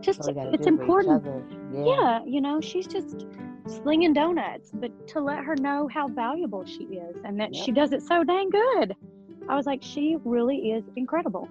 just 0.00 0.18
That's 0.18 0.28
all 0.28 0.34
we 0.34 0.40
gotta 0.40 0.54
it's 0.54 0.66
do 0.66 0.76
for 0.76 0.82
each 1.00 1.06
important. 1.06 1.74
Yeah. 1.74 1.84
Yeah, 1.84 2.24
you 2.26 2.40
know, 2.40 2.60
she's 2.60 2.86
just 2.86 3.26
slinging 3.68 4.12
donuts, 4.12 4.70
but 4.72 4.90
to 5.08 5.20
let 5.20 5.44
her 5.44 5.56
know 5.56 5.88
how 5.92 6.08
valuable 6.08 6.64
she 6.64 6.84
is 6.84 7.16
and 7.24 7.38
that 7.40 7.54
Yep. 7.54 7.64
she 7.64 7.72
does 7.72 7.92
it 7.92 8.02
so 8.02 8.24
dang 8.24 8.50
good. 8.50 8.96
I 9.48 9.56
was 9.56 9.66
like, 9.66 9.82
she 9.82 10.16
really 10.24 10.72
is 10.72 10.84
incredible. 10.96 11.48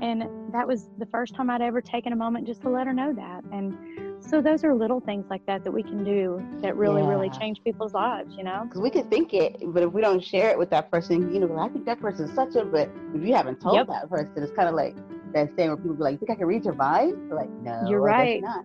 And 0.00 0.22
that 0.52 0.66
was 0.66 0.88
the 0.98 1.06
first 1.06 1.34
time 1.34 1.50
I'd 1.50 1.62
ever 1.62 1.80
taken 1.80 2.12
a 2.12 2.16
moment 2.16 2.46
just 2.46 2.60
to 2.62 2.70
let 2.70 2.86
her 2.86 2.92
know 2.92 3.12
that. 3.14 3.42
And 3.52 3.74
so 4.22 4.40
those 4.40 4.62
are 4.64 4.74
little 4.74 5.00
things 5.00 5.26
like 5.28 5.44
that 5.46 5.64
that 5.64 5.72
we 5.72 5.82
can 5.82 6.04
do 6.04 6.40
that 6.62 6.76
really, 6.76 7.02
really 7.02 7.30
change 7.30 7.62
people's 7.64 7.94
lives, 7.94 8.34
you 8.36 8.44
know? 8.44 8.64
Because 8.64 8.80
we 8.80 8.90
can 8.90 9.08
think 9.08 9.34
it, 9.34 9.56
but 9.66 9.82
if 9.82 9.92
we 9.92 10.00
don't 10.00 10.22
share 10.22 10.50
it 10.50 10.58
with 10.58 10.70
that 10.70 10.90
person, 10.90 11.32
you 11.32 11.40
know, 11.40 11.58
I 11.58 11.68
think 11.68 11.84
that 11.86 12.00
person's 12.00 12.32
such 12.34 12.54
a, 12.54 12.64
but 12.64 12.90
if 13.14 13.26
you 13.26 13.34
haven't 13.34 13.60
told 13.60 13.76
Yep. 13.76 13.88
that 13.88 14.10
person, 14.10 14.32
it's 14.36 14.52
kind 14.52 14.68
of 14.68 14.74
like 14.74 14.94
that 15.34 15.50
saying 15.56 15.68
where 15.70 15.76
people 15.76 15.94
be 15.94 16.02
like, 16.02 16.12
you 16.12 16.18
think 16.18 16.30
I 16.30 16.34
can 16.36 16.46
read 16.46 16.64
your 16.64 16.74
mind? 16.74 17.30
Like, 17.30 17.50
no, 17.50 17.88
You're 17.88 18.00
right. 18.00 18.42
not. 18.42 18.64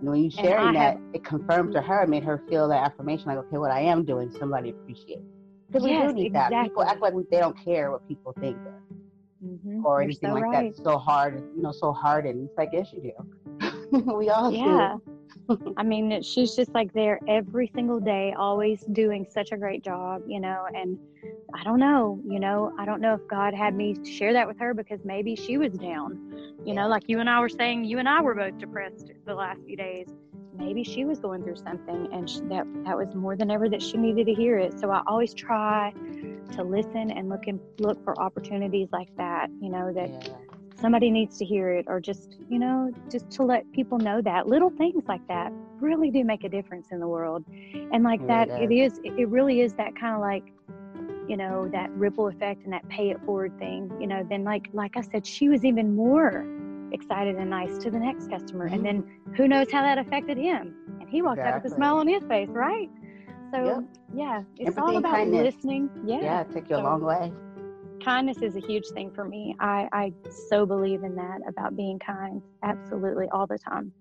And 0.00 0.08
when 0.08 0.24
you 0.24 0.30
sharing 0.30 0.72
that, 0.74 0.94
have- 0.94 1.00
it 1.12 1.24
confirmed 1.24 1.72
to 1.72 1.82
her, 1.82 2.06
made 2.06 2.24
her 2.24 2.42
feel 2.48 2.68
that 2.68 2.82
affirmation, 2.84 3.26
like, 3.26 3.38
okay, 3.38 3.58
what 3.58 3.70
I 3.70 3.80
am 3.80 4.04
doing, 4.04 4.30
somebody 4.30 4.70
appreciates. 4.70 5.22
Because 5.68 5.84
we 5.84 5.90
Yes, 5.90 6.08
do 6.10 6.14
need 6.14 6.34
that. 6.34 6.50
People 6.62 6.82
act 6.82 7.00
like 7.00 7.12
we, 7.12 7.24
they 7.30 7.38
don't 7.38 7.56
care 7.56 7.90
what 7.90 8.06
people 8.08 8.34
think 8.40 8.56
Mhm. 9.44 9.84
or 9.84 9.98
You're 9.98 10.02
anything 10.02 10.30
so 10.30 10.34
like 10.34 10.44
right. 10.44 10.74
that. 10.76 10.82
So 10.82 10.98
hard, 10.98 11.42
you 11.56 11.62
know, 11.62 11.72
so 11.72 11.92
hardened. 11.92 12.48
It's 12.48 12.58
like, 12.58 12.70
yes, 12.72 12.92
you 12.92 13.00
do. 13.02 14.14
we 14.16 14.28
all 14.30 14.50
Yeah. 14.52 14.96
do. 14.96 15.02
I 15.76 15.82
mean, 15.82 16.22
she's 16.22 16.54
just 16.54 16.74
like 16.74 16.92
there 16.92 17.20
every 17.28 17.70
single 17.74 18.00
day, 18.00 18.34
always 18.38 18.82
doing 18.92 19.26
such 19.30 19.52
a 19.52 19.56
great 19.56 19.84
job, 19.84 20.22
you 20.26 20.40
know. 20.40 20.66
And 20.74 20.98
I 21.54 21.64
don't 21.64 21.80
know, 21.80 22.20
you 22.26 22.40
know, 22.40 22.72
I 22.78 22.84
don't 22.84 23.00
know 23.00 23.14
if 23.14 23.26
God 23.28 23.54
had 23.54 23.74
me 23.74 23.94
to 23.94 24.10
share 24.10 24.32
that 24.32 24.46
with 24.46 24.58
her 24.58 24.74
because 24.74 25.00
maybe 25.04 25.36
she 25.36 25.58
was 25.58 25.72
down, 25.74 26.18
you 26.64 26.74
know, 26.74 26.88
like 26.88 27.04
you 27.08 27.20
and 27.20 27.28
I 27.28 27.40
were 27.40 27.48
saying, 27.48 27.84
you 27.84 27.98
and 27.98 28.08
I 28.08 28.20
were 28.22 28.34
both 28.34 28.58
depressed 28.58 29.10
the 29.26 29.34
last 29.34 29.60
few 29.64 29.76
days. 29.76 30.08
Maybe 30.56 30.84
she 30.84 31.04
was 31.04 31.18
going 31.20 31.42
through 31.42 31.56
something, 31.56 32.08
and 32.12 32.28
she, 32.28 32.40
that 32.42 32.66
that 32.84 32.96
was 32.96 33.14
more 33.14 33.36
than 33.36 33.50
ever 33.50 33.68
that 33.70 33.82
she 33.82 33.96
needed 33.96 34.26
to 34.26 34.34
hear 34.34 34.58
it. 34.58 34.78
So 34.78 34.90
I 34.90 35.02
always 35.06 35.32
try 35.32 35.92
to 36.52 36.62
listen 36.62 37.10
and 37.10 37.28
look 37.28 37.46
and 37.46 37.60
look 37.78 38.02
for 38.04 38.20
opportunities 38.20 38.88
like 38.92 39.14
that, 39.16 39.48
you 39.60 39.70
know, 39.70 39.92
that 39.92 40.10
Yeah. 40.10 40.49
Somebody 40.80 41.10
needs 41.10 41.38
to 41.38 41.44
hear 41.44 41.72
it 41.72 41.84
or 41.88 42.00
just 42.00 42.36
you 42.48 42.58
know 42.58 42.92
just 43.10 43.30
to 43.30 43.42
let 43.42 43.70
people 43.72 43.98
know 43.98 44.20
that 44.22 44.46
little 44.46 44.70
things 44.70 45.04
like 45.08 45.26
that 45.28 45.52
really 45.80 46.10
do 46.10 46.24
make 46.24 46.44
a 46.44 46.48
difference 46.48 46.88
in 46.90 47.00
the 47.00 47.08
world. 47.08 47.44
And 47.92 48.04
like 48.04 48.26
that 48.26 48.48
really 48.48 48.80
it 48.80 48.84
is 48.84 49.00
it 49.04 49.28
really 49.28 49.60
is 49.60 49.74
that 49.74 49.96
kind 49.96 50.14
of 50.14 50.20
like 50.20 50.44
you 51.28 51.36
know 51.36 51.68
that 51.72 51.90
ripple 51.92 52.28
effect 52.28 52.64
and 52.64 52.72
that 52.72 52.88
pay 52.88 53.10
it 53.10 53.20
forward 53.24 53.56
thing 53.56 53.88
you 54.00 54.06
know 54.08 54.26
then 54.28 54.42
like 54.42 54.68
like 54.72 54.96
i 54.96 55.00
said 55.00 55.24
she 55.24 55.48
was 55.48 55.64
even 55.64 55.94
more 55.94 56.44
excited 56.92 57.36
and 57.36 57.50
nice 57.50 57.78
to 57.78 57.90
the 57.90 57.98
next 57.98 58.28
customer 58.28 58.66
and 58.66 58.82
mm-hmm. 58.82 59.00
then 59.00 59.34
who 59.36 59.48
knows 59.48 59.70
how 59.70 59.82
that 59.82 59.98
affected 59.98 60.36
him. 60.36 60.74
And 61.00 61.08
he 61.08 61.22
walked 61.22 61.40
out 61.40 61.62
with 61.62 61.72
a 61.72 61.74
smile 61.74 61.98
on 61.98 62.08
his 62.08 62.22
face 62.24 62.48
right? 62.50 62.90
So 63.52 63.64
Yep. 63.64 63.84
yeah 64.14 64.42
it's 64.56 64.76
Empathy 64.76 64.80
all 64.80 64.96
about 64.96 65.14
kindness. 65.14 65.54
listening. 65.54 65.90
Yeah, 66.04 66.20
Yeah, 66.20 66.40
it 66.42 66.52
took 66.52 66.68
you 66.70 66.76
a 66.76 66.78
long 66.78 67.02
way. 67.02 67.32
Kindness 68.04 68.38
is 68.38 68.56
a 68.56 68.60
huge 68.60 68.86
thing 68.88 69.10
for 69.14 69.24
me. 69.24 69.54
I, 69.60 69.88
I 69.92 70.12
so 70.48 70.64
believe 70.66 71.02
in 71.04 71.14
that 71.16 71.40
about 71.48 71.76
being 71.76 71.98
kind, 71.98 72.42
absolutely 72.62 73.28
all 73.32 73.46
the 73.46 73.58
time. 73.58 73.92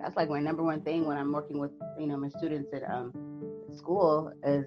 that's 0.00 0.16
like 0.16 0.28
my 0.28 0.40
number 0.40 0.62
one 0.62 0.80
thing 0.82 1.04
when 1.06 1.16
I'm 1.16 1.32
working 1.32 1.58
with 1.58 1.70
you 1.98 2.06
know 2.06 2.16
my 2.16 2.28
students 2.38 2.72
at 2.72 2.82
um 2.90 3.12
school 3.76 4.32
is 4.44 4.64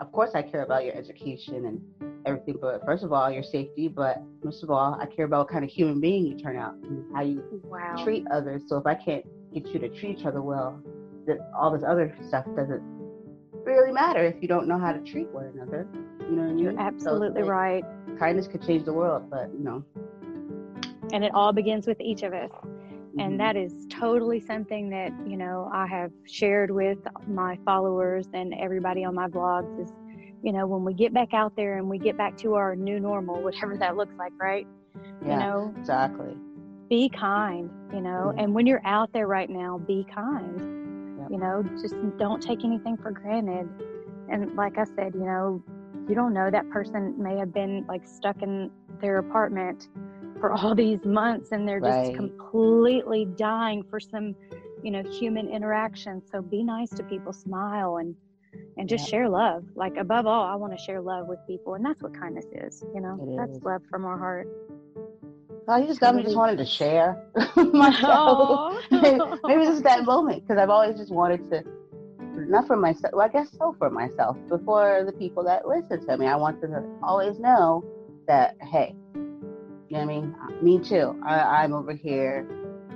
of 0.00 0.12
course 0.12 0.32
I 0.34 0.42
care 0.42 0.62
about 0.62 0.84
your 0.84 0.94
education 0.94 1.66
and 1.66 1.80
everything 2.26 2.56
but 2.60 2.84
first 2.84 3.04
of 3.04 3.12
all 3.12 3.30
your 3.30 3.42
safety 3.42 3.88
but 3.88 4.20
most 4.44 4.62
of 4.62 4.70
all 4.70 4.94
I 5.00 5.06
care 5.06 5.24
about 5.26 5.40
what 5.46 5.48
kind 5.52 5.64
of 5.64 5.70
human 5.70 6.00
being 6.00 6.26
you 6.26 6.36
turn 6.36 6.56
out 6.56 6.74
and 6.74 7.04
how 7.14 7.22
you 7.22 7.42
Wow. 7.64 7.94
treat 8.04 8.26
others 8.30 8.62
so 8.66 8.76
if 8.76 8.86
I 8.86 8.94
can't 8.94 9.24
get 9.54 9.66
you 9.68 9.78
to 9.80 9.88
treat 9.88 10.18
each 10.18 10.26
other 10.26 10.42
well 10.42 10.82
that 11.26 11.38
all 11.58 11.70
this 11.70 11.84
other 11.86 12.14
stuff 12.26 12.44
doesn't 12.56 12.82
really 13.64 13.92
matter 13.92 14.24
if 14.24 14.36
you 14.42 14.48
don't 14.48 14.66
know 14.66 14.78
how 14.78 14.92
to 14.92 15.00
treat 15.00 15.28
one 15.28 15.46
another 15.54 15.86
you 16.28 16.36
know 16.36 16.42
what 16.42 16.50
I 16.50 16.54
mean 16.54 16.58
You're 16.58 16.72
So 16.72 16.78
absolutely 16.78 17.42
like, 17.42 17.50
right. 17.50 17.84
kindness 18.18 18.46
could 18.48 18.62
change 18.62 18.84
the 18.84 18.92
world 18.92 19.30
but 19.30 19.50
you 19.56 19.64
know 19.64 19.84
And 21.12 21.24
it 21.24 21.32
all 21.34 21.52
begins 21.52 21.86
with 21.86 22.00
each 22.00 22.22
of 22.22 22.32
us. 22.32 22.50
And 23.18 23.40
that 23.40 23.56
is 23.56 23.72
totally 23.90 24.38
something 24.38 24.90
that, 24.90 25.10
you 25.26 25.36
know, 25.36 25.68
I 25.72 25.86
have 25.88 26.12
shared 26.24 26.70
with 26.70 26.98
my 27.26 27.58
followers 27.64 28.28
and 28.32 28.54
everybody 28.54 29.04
on 29.04 29.14
my 29.16 29.26
vlogs 29.26 29.80
is, 29.82 29.90
you 30.42 30.52
know, 30.52 30.66
when 30.68 30.84
we 30.84 30.94
get 30.94 31.12
back 31.12 31.34
out 31.34 31.56
there 31.56 31.78
and 31.78 31.88
we 31.88 31.98
get 31.98 32.16
back 32.16 32.36
to 32.38 32.54
our 32.54 32.76
new 32.76 33.00
normal, 33.00 33.42
whatever 33.42 33.76
that 33.78 33.96
looks 33.96 34.14
like, 34.18 34.32
right? 34.40 34.66
yeah 35.26 35.32
You 35.32 35.36
know, 35.38 35.74
exactly 35.78 36.36
be 36.88 37.08
kind, 37.08 37.70
you 37.92 38.00
know, 38.00 38.32
Mhm. 38.34 38.42
and 38.44 38.54
when 38.54 38.66
you're 38.66 38.84
out 38.84 39.12
there 39.12 39.26
right 39.26 39.50
now, 39.50 39.78
be 39.78 40.04
kind. 40.14 41.18
Yep. 41.18 41.30
You 41.30 41.38
know, 41.38 41.62
just 41.82 41.96
don't 42.18 42.40
take 42.40 42.64
anything 42.64 42.96
for 42.98 43.10
granted. 43.10 43.68
And 44.28 44.54
like 44.54 44.78
I 44.78 44.84
said, 44.84 45.14
you 45.14 45.24
know, 45.24 45.62
you 46.08 46.14
don't 46.14 46.32
know 46.32 46.50
that 46.50 46.68
person 46.70 47.14
may 47.22 47.36
have 47.36 47.52
been 47.52 47.84
like 47.88 48.06
stuck 48.06 48.42
in 48.42 48.70
their 49.00 49.18
apartment 49.18 49.88
for 50.40 50.52
all 50.52 50.74
these 50.74 51.04
months 51.04 51.52
and 51.52 51.68
they're 51.68 51.80
just 51.80 52.14
completely 52.14 53.26
dying 53.36 53.82
for 53.90 54.00
some, 54.00 54.34
you 54.82 54.90
know, 54.90 55.02
human 55.10 55.48
interaction. 55.48 56.22
So 56.30 56.40
be 56.40 56.62
nice 56.62 56.90
to 56.90 57.02
people, 57.04 57.32
smile 57.32 57.98
and 57.98 58.14
and 58.78 58.88
just 58.88 59.04
Yep. 59.04 59.10
share 59.10 59.28
love. 59.28 59.64
Like 59.74 59.96
above 59.96 60.26
all, 60.26 60.44
I 60.44 60.54
want 60.54 60.72
to 60.76 60.82
share 60.82 61.00
love 61.00 61.26
with 61.26 61.38
people 61.46 61.74
and 61.74 61.84
that's 61.84 62.02
what 62.02 62.18
kindness 62.18 62.46
is, 62.52 62.82
you 62.94 63.00
know. 63.00 63.18
It 63.20 63.36
that's 63.36 63.56
is. 63.56 63.62
love 63.62 63.82
from 63.90 64.04
our 64.04 64.18
heart. 64.18 64.48
I 65.68 65.82
just 65.82 66.00
me 66.00 66.22
just 66.22 66.36
wanted 66.36 66.56
to 66.58 66.64
share 66.64 67.22
myself. 67.56 68.72
Aw. 68.90 69.40
Maybe 69.46 69.66
this 69.66 69.76
is 69.76 69.82
that 69.82 70.04
moment 70.04 70.42
because 70.46 70.58
I've 70.60 70.70
always 70.70 70.96
just 70.96 71.12
wanted 71.12 71.50
to, 71.50 71.62
not 72.46 72.66
for 72.66 72.76
myself, 72.76 73.12
well, 73.14 73.26
I 73.26 73.28
guess 73.28 73.48
so 73.58 73.74
for 73.78 73.90
myself, 73.90 74.36
but 74.48 74.64
for 74.64 75.04
the 75.04 75.12
people 75.12 75.44
that 75.44 75.66
listen 75.66 76.04
to 76.06 76.16
me. 76.16 76.26
I 76.26 76.36
want 76.36 76.60
them 76.60 76.72
to 76.72 76.82
always 77.02 77.38
know 77.38 77.84
that, 78.26 78.54
hey, 78.62 78.94
you 79.14 79.96
know 79.96 79.98
what 79.98 80.02
I 80.02 80.04
mean? 80.06 80.34
Me 80.62 80.78
too. 80.78 81.18
I, 81.26 81.62
I'm 81.62 81.72
over 81.72 81.92
here. 81.92 82.46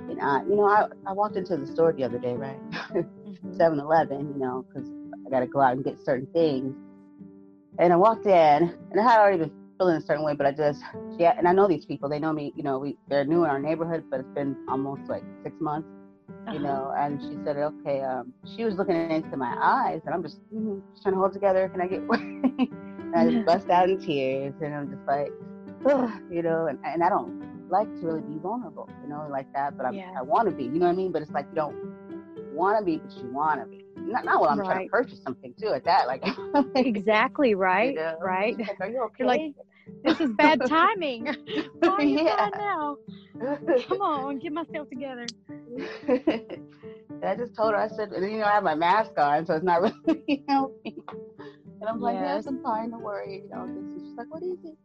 And 0.09 0.19
I, 0.21 0.43
you 0.43 0.55
know, 0.55 0.65
I, 0.65 0.87
I 1.07 1.13
walked 1.13 1.37
into 1.37 1.57
the 1.57 1.65
store 1.67 1.93
the 1.93 2.03
other 2.03 2.19
day, 2.19 2.33
right? 2.33 2.59
Mhm. 2.91 3.57
7 3.57 3.79
Eleven, 3.79 4.19
you 4.33 4.39
know, 4.39 4.65
because 4.67 4.89
I 5.25 5.29
got 5.29 5.39
to 5.39 5.47
go 5.47 5.59
out 5.61 5.73
and 5.73 5.83
get 5.83 5.97
certain 6.03 6.27
things. 6.33 6.75
And 7.79 7.91
I 7.91 7.95
walked 7.95 8.25
in, 8.25 8.31
and 8.91 8.99
I 8.99 9.03
had 9.03 9.19
already 9.19 9.37
been 9.37 9.51
feeling 9.79 9.95
a 9.95 10.01
certain 10.01 10.23
way, 10.23 10.35
but 10.35 10.45
I 10.45 10.51
just, 10.51 10.83
yeah, 11.17 11.33
and 11.37 11.47
I 11.47 11.53
know 11.53 11.67
these 11.67 11.85
people. 11.85 12.09
They 12.09 12.19
know 12.19 12.33
me, 12.33 12.53
you 12.55 12.63
know, 12.63 12.77
we 12.79 12.97
they're 13.09 13.25
new 13.25 13.43
in 13.43 13.49
our 13.49 13.59
neighborhood, 13.59 14.03
but 14.11 14.19
it's 14.19 14.29
been 14.35 14.55
almost 14.69 15.01
like 15.09 15.23
six 15.43 15.55
months, 15.59 15.87
you 16.51 16.59
Uh-huh. 16.59 16.59
know. 16.59 16.93
And 16.97 17.21
she 17.21 17.37
said, 17.43 17.57
okay, 17.57 18.01
um, 18.01 18.33
she 18.55 18.63
was 18.63 18.75
looking 18.75 18.95
into 18.95 19.23
my 19.23 19.41
eyes, 19.49 19.89
and 19.93 20.01
I'm 20.01 20.09
just, 20.11 20.27
mm, 20.39 20.69
just 20.81 20.91
trying 20.91 21.03
to 21.03 21.11
hold 21.11 21.33
together. 21.33 21.67
Can 21.69 21.81
I 21.81 21.87
get 21.87 21.99
and 22.09 23.15
I 23.15 23.25
just 23.25 23.43
bust 23.45 23.69
out 23.69 23.89
in 23.89 23.99
tears, 23.99 24.53
and 24.61 24.73
I'm 24.73 24.89
just 24.89 25.05
like, 25.07 25.31
Ugh, 25.85 26.09
you 26.31 26.41
know, 26.41 26.67
and, 26.67 26.79
and 26.85 27.03
I 27.03 27.09
don't 27.09 27.41
like 27.69 27.87
to 27.99 28.05
really 28.05 28.21
be 28.21 28.37
vulnerable, 28.39 28.89
you 29.03 29.09
know, 29.09 29.27
like 29.29 29.51
that, 29.53 29.77
but 29.77 29.85
I'm, 29.85 29.95
Yeah. 29.95 30.09
I 30.17 30.21
want 30.21 30.47
to 30.49 30.55
be, 30.55 30.63
you 30.63 30.79
know 30.79 30.85
what 30.85 30.93
I 30.93 30.95
mean? 30.95 31.11
But 31.11 31.21
it's 31.21 31.31
like 31.31 31.45
you 31.49 31.55
don't 31.55 31.75
want 32.53 32.79
to 32.79 32.85
be, 32.85 32.97
but 32.97 33.11
you 33.17 33.29
want 33.31 33.61
to 33.61 33.67
be. 33.67 33.83
Not, 33.97 34.25
not 34.25 34.41
when 34.41 34.49
I'm 34.49 34.61
trying 34.63 34.79
to 34.79 34.89
purchase 34.89 35.19
something 35.23 35.53
too, 35.59 35.69
at 35.69 35.83
that, 35.85 36.07
like, 36.07 36.23
Exactly 36.75 37.55
right. 37.55 37.89
you 37.89 37.95
know, 37.95 38.17
Right. 38.21 38.57
Like, 38.59 38.79
are 38.81 38.87
you 38.89 39.01
okay? 39.03 39.15
You're 39.19 39.27
like, 39.27 39.41
This 40.03 40.19
is 40.19 40.31
bad 40.33 40.65
timing. 40.65 41.27
Why 41.79 41.91
are 41.93 42.03
you 42.03 42.19
Yeah. 42.25 42.49
now? 42.57 42.97
Come 43.87 44.01
on, 44.01 44.39
get 44.39 44.53
myself 44.53 44.89
together. 44.89 45.31
And 47.21 47.25
I 47.25 47.35
just 47.35 47.55
told 47.55 47.71
her, 47.71 47.77
I 47.77 47.87
said, 47.87 48.11
and 48.11 48.29
you 48.29 48.39
know, 48.39 48.45
I 48.45 48.51
have 48.51 48.63
my 48.63 48.75
mask 48.75 49.11
on, 49.17 49.45
so 49.45 49.53
it's 49.55 49.63
not 49.63 49.81
really 49.81 50.43
helping. 50.49 51.01
And 51.79 51.89
I'm 51.89 52.01
like, 52.01 52.15
yes, 52.15 52.43
Yes. 52.43 52.47
I'm 52.47 52.61
fine, 52.61 52.91
don't 52.91 53.01
worry. 53.01 53.43
You 53.43 53.49
know, 53.49 53.67
this. 53.67 54.03
she's 54.03 54.17
like, 54.17 54.27
what 54.29 54.43
is 54.43 54.57
it? 54.63 54.77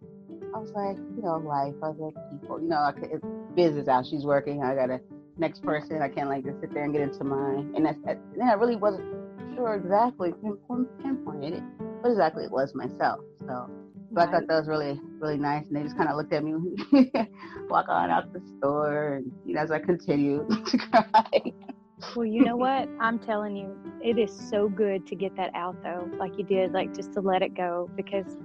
I 0.55 0.59
was 0.59 0.71
like, 0.71 0.97
you 1.17 1.23
know, 1.23 1.37
life. 1.39 1.75
I 1.83 1.89
was 1.89 1.99
like, 1.99 2.15
people, 2.31 2.61
you 2.61 2.69
know, 2.69 2.79
I 2.79 2.93
could, 2.93 3.11
it's 3.13 3.25
business 3.57 3.89
out. 3.89 4.07
She's 4.07 4.25
working. 4.25 4.63
I 4.63 4.75
got 4.75 4.91
a 4.91 5.01
next 5.37 5.63
person. 5.63 6.01
I 6.03 6.09
can't 6.09 6.29
like 6.29 6.45
just 6.45 6.61
sit 6.61 6.73
there 6.73 6.85
and 6.85 6.93
get 6.93 7.03
into 7.03 7.25
mine. 7.25 7.73
And 7.77 7.85
that's, 7.87 7.99
that, 8.05 8.19
then 8.37 8.49
I 8.49 8.53
really 8.55 8.77
wasn't 8.77 9.05
sure 9.57 9.75
exactly 9.75 10.33
pinpoint, 10.43 10.89
pinpointed 11.03 11.55
it, 11.55 11.63
what 12.01 12.11
exactly 12.11 12.45
it 12.45 12.51
was 12.53 12.75
myself. 12.75 13.21
So, 13.47 13.69
so 14.15 14.21
I 14.21 14.27
thought 14.27 14.47
that 14.49 14.59
was 14.59 14.69
really, 14.69 15.01
really 15.21 15.37
nice. 15.37 15.65
And 15.69 15.77
they 15.77 15.83
just 15.83 15.97
kind 15.97 16.09
of 16.09 16.17
looked 16.17 16.33
at 16.33 16.43
me, 16.43 16.55
walk 17.69 17.87
on 17.89 18.11
out 18.11 18.33
the 18.33 18.41
store, 18.59 19.15
and 19.15 19.33
you 19.45 19.55
know, 19.55 19.61
as 19.61 19.71
I 19.71 19.79
continued 19.79 20.49
to 20.67 20.79
cry. 20.79 21.53
Well, 22.15 22.27
you 22.27 22.45
know 22.45 22.57
what? 22.57 22.89
I'm 23.01 23.19
telling 23.19 23.57
you, 23.57 23.77
it 24.03 24.19
is 24.19 24.31
so 24.33 24.69
good 24.69 25.07
to 25.09 25.17
get 25.17 25.37
that 25.37 25.51
out 25.55 25.83
though, 25.83 26.09
like 26.19 26.39
you 26.39 26.45
did, 26.45 26.73
like 26.73 26.95
just 26.95 27.13
to 27.15 27.21
let 27.21 27.43
it 27.43 27.55
go. 27.55 27.91
Because 27.97 28.37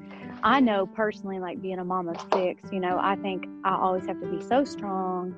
I 0.44 0.60
know 0.60 0.86
personally, 0.86 1.40
like 1.40 1.62
being 1.62 1.80
a 1.80 1.86
mom 1.86 2.10
of 2.10 2.18
six, 2.34 2.62
you 2.72 2.80
know, 2.80 2.98
I 3.00 3.16
think 3.16 3.46
I 3.64 3.76
always 3.76 4.06
have 4.08 4.20
to 4.22 4.28
be 4.28 4.42
so 4.42 4.64
strong 4.66 5.36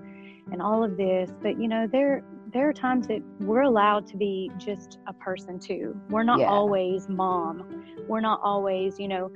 and 0.51 0.61
all 0.61 0.83
of 0.83 0.97
this. 0.97 1.31
But 1.41 1.59
you 1.59 1.67
know, 1.67 1.87
there 1.91 2.23
there 2.55 2.69
are 2.69 2.73
times 2.73 3.05
that 3.07 3.21
we're 3.41 3.63
allowed 3.63 4.07
to 4.07 4.15
be 4.15 4.49
just 4.57 4.97
a 5.07 5.13
person 5.13 5.59
too. 5.59 5.93
We're 6.09 6.23
not 6.23 6.39
Yeah. 6.39 6.47
always 6.49 7.09
mom. 7.09 7.83
We're 8.07 8.21
not 8.21 8.39
always, 8.41 8.97
you 8.97 9.09
know, 9.09 9.29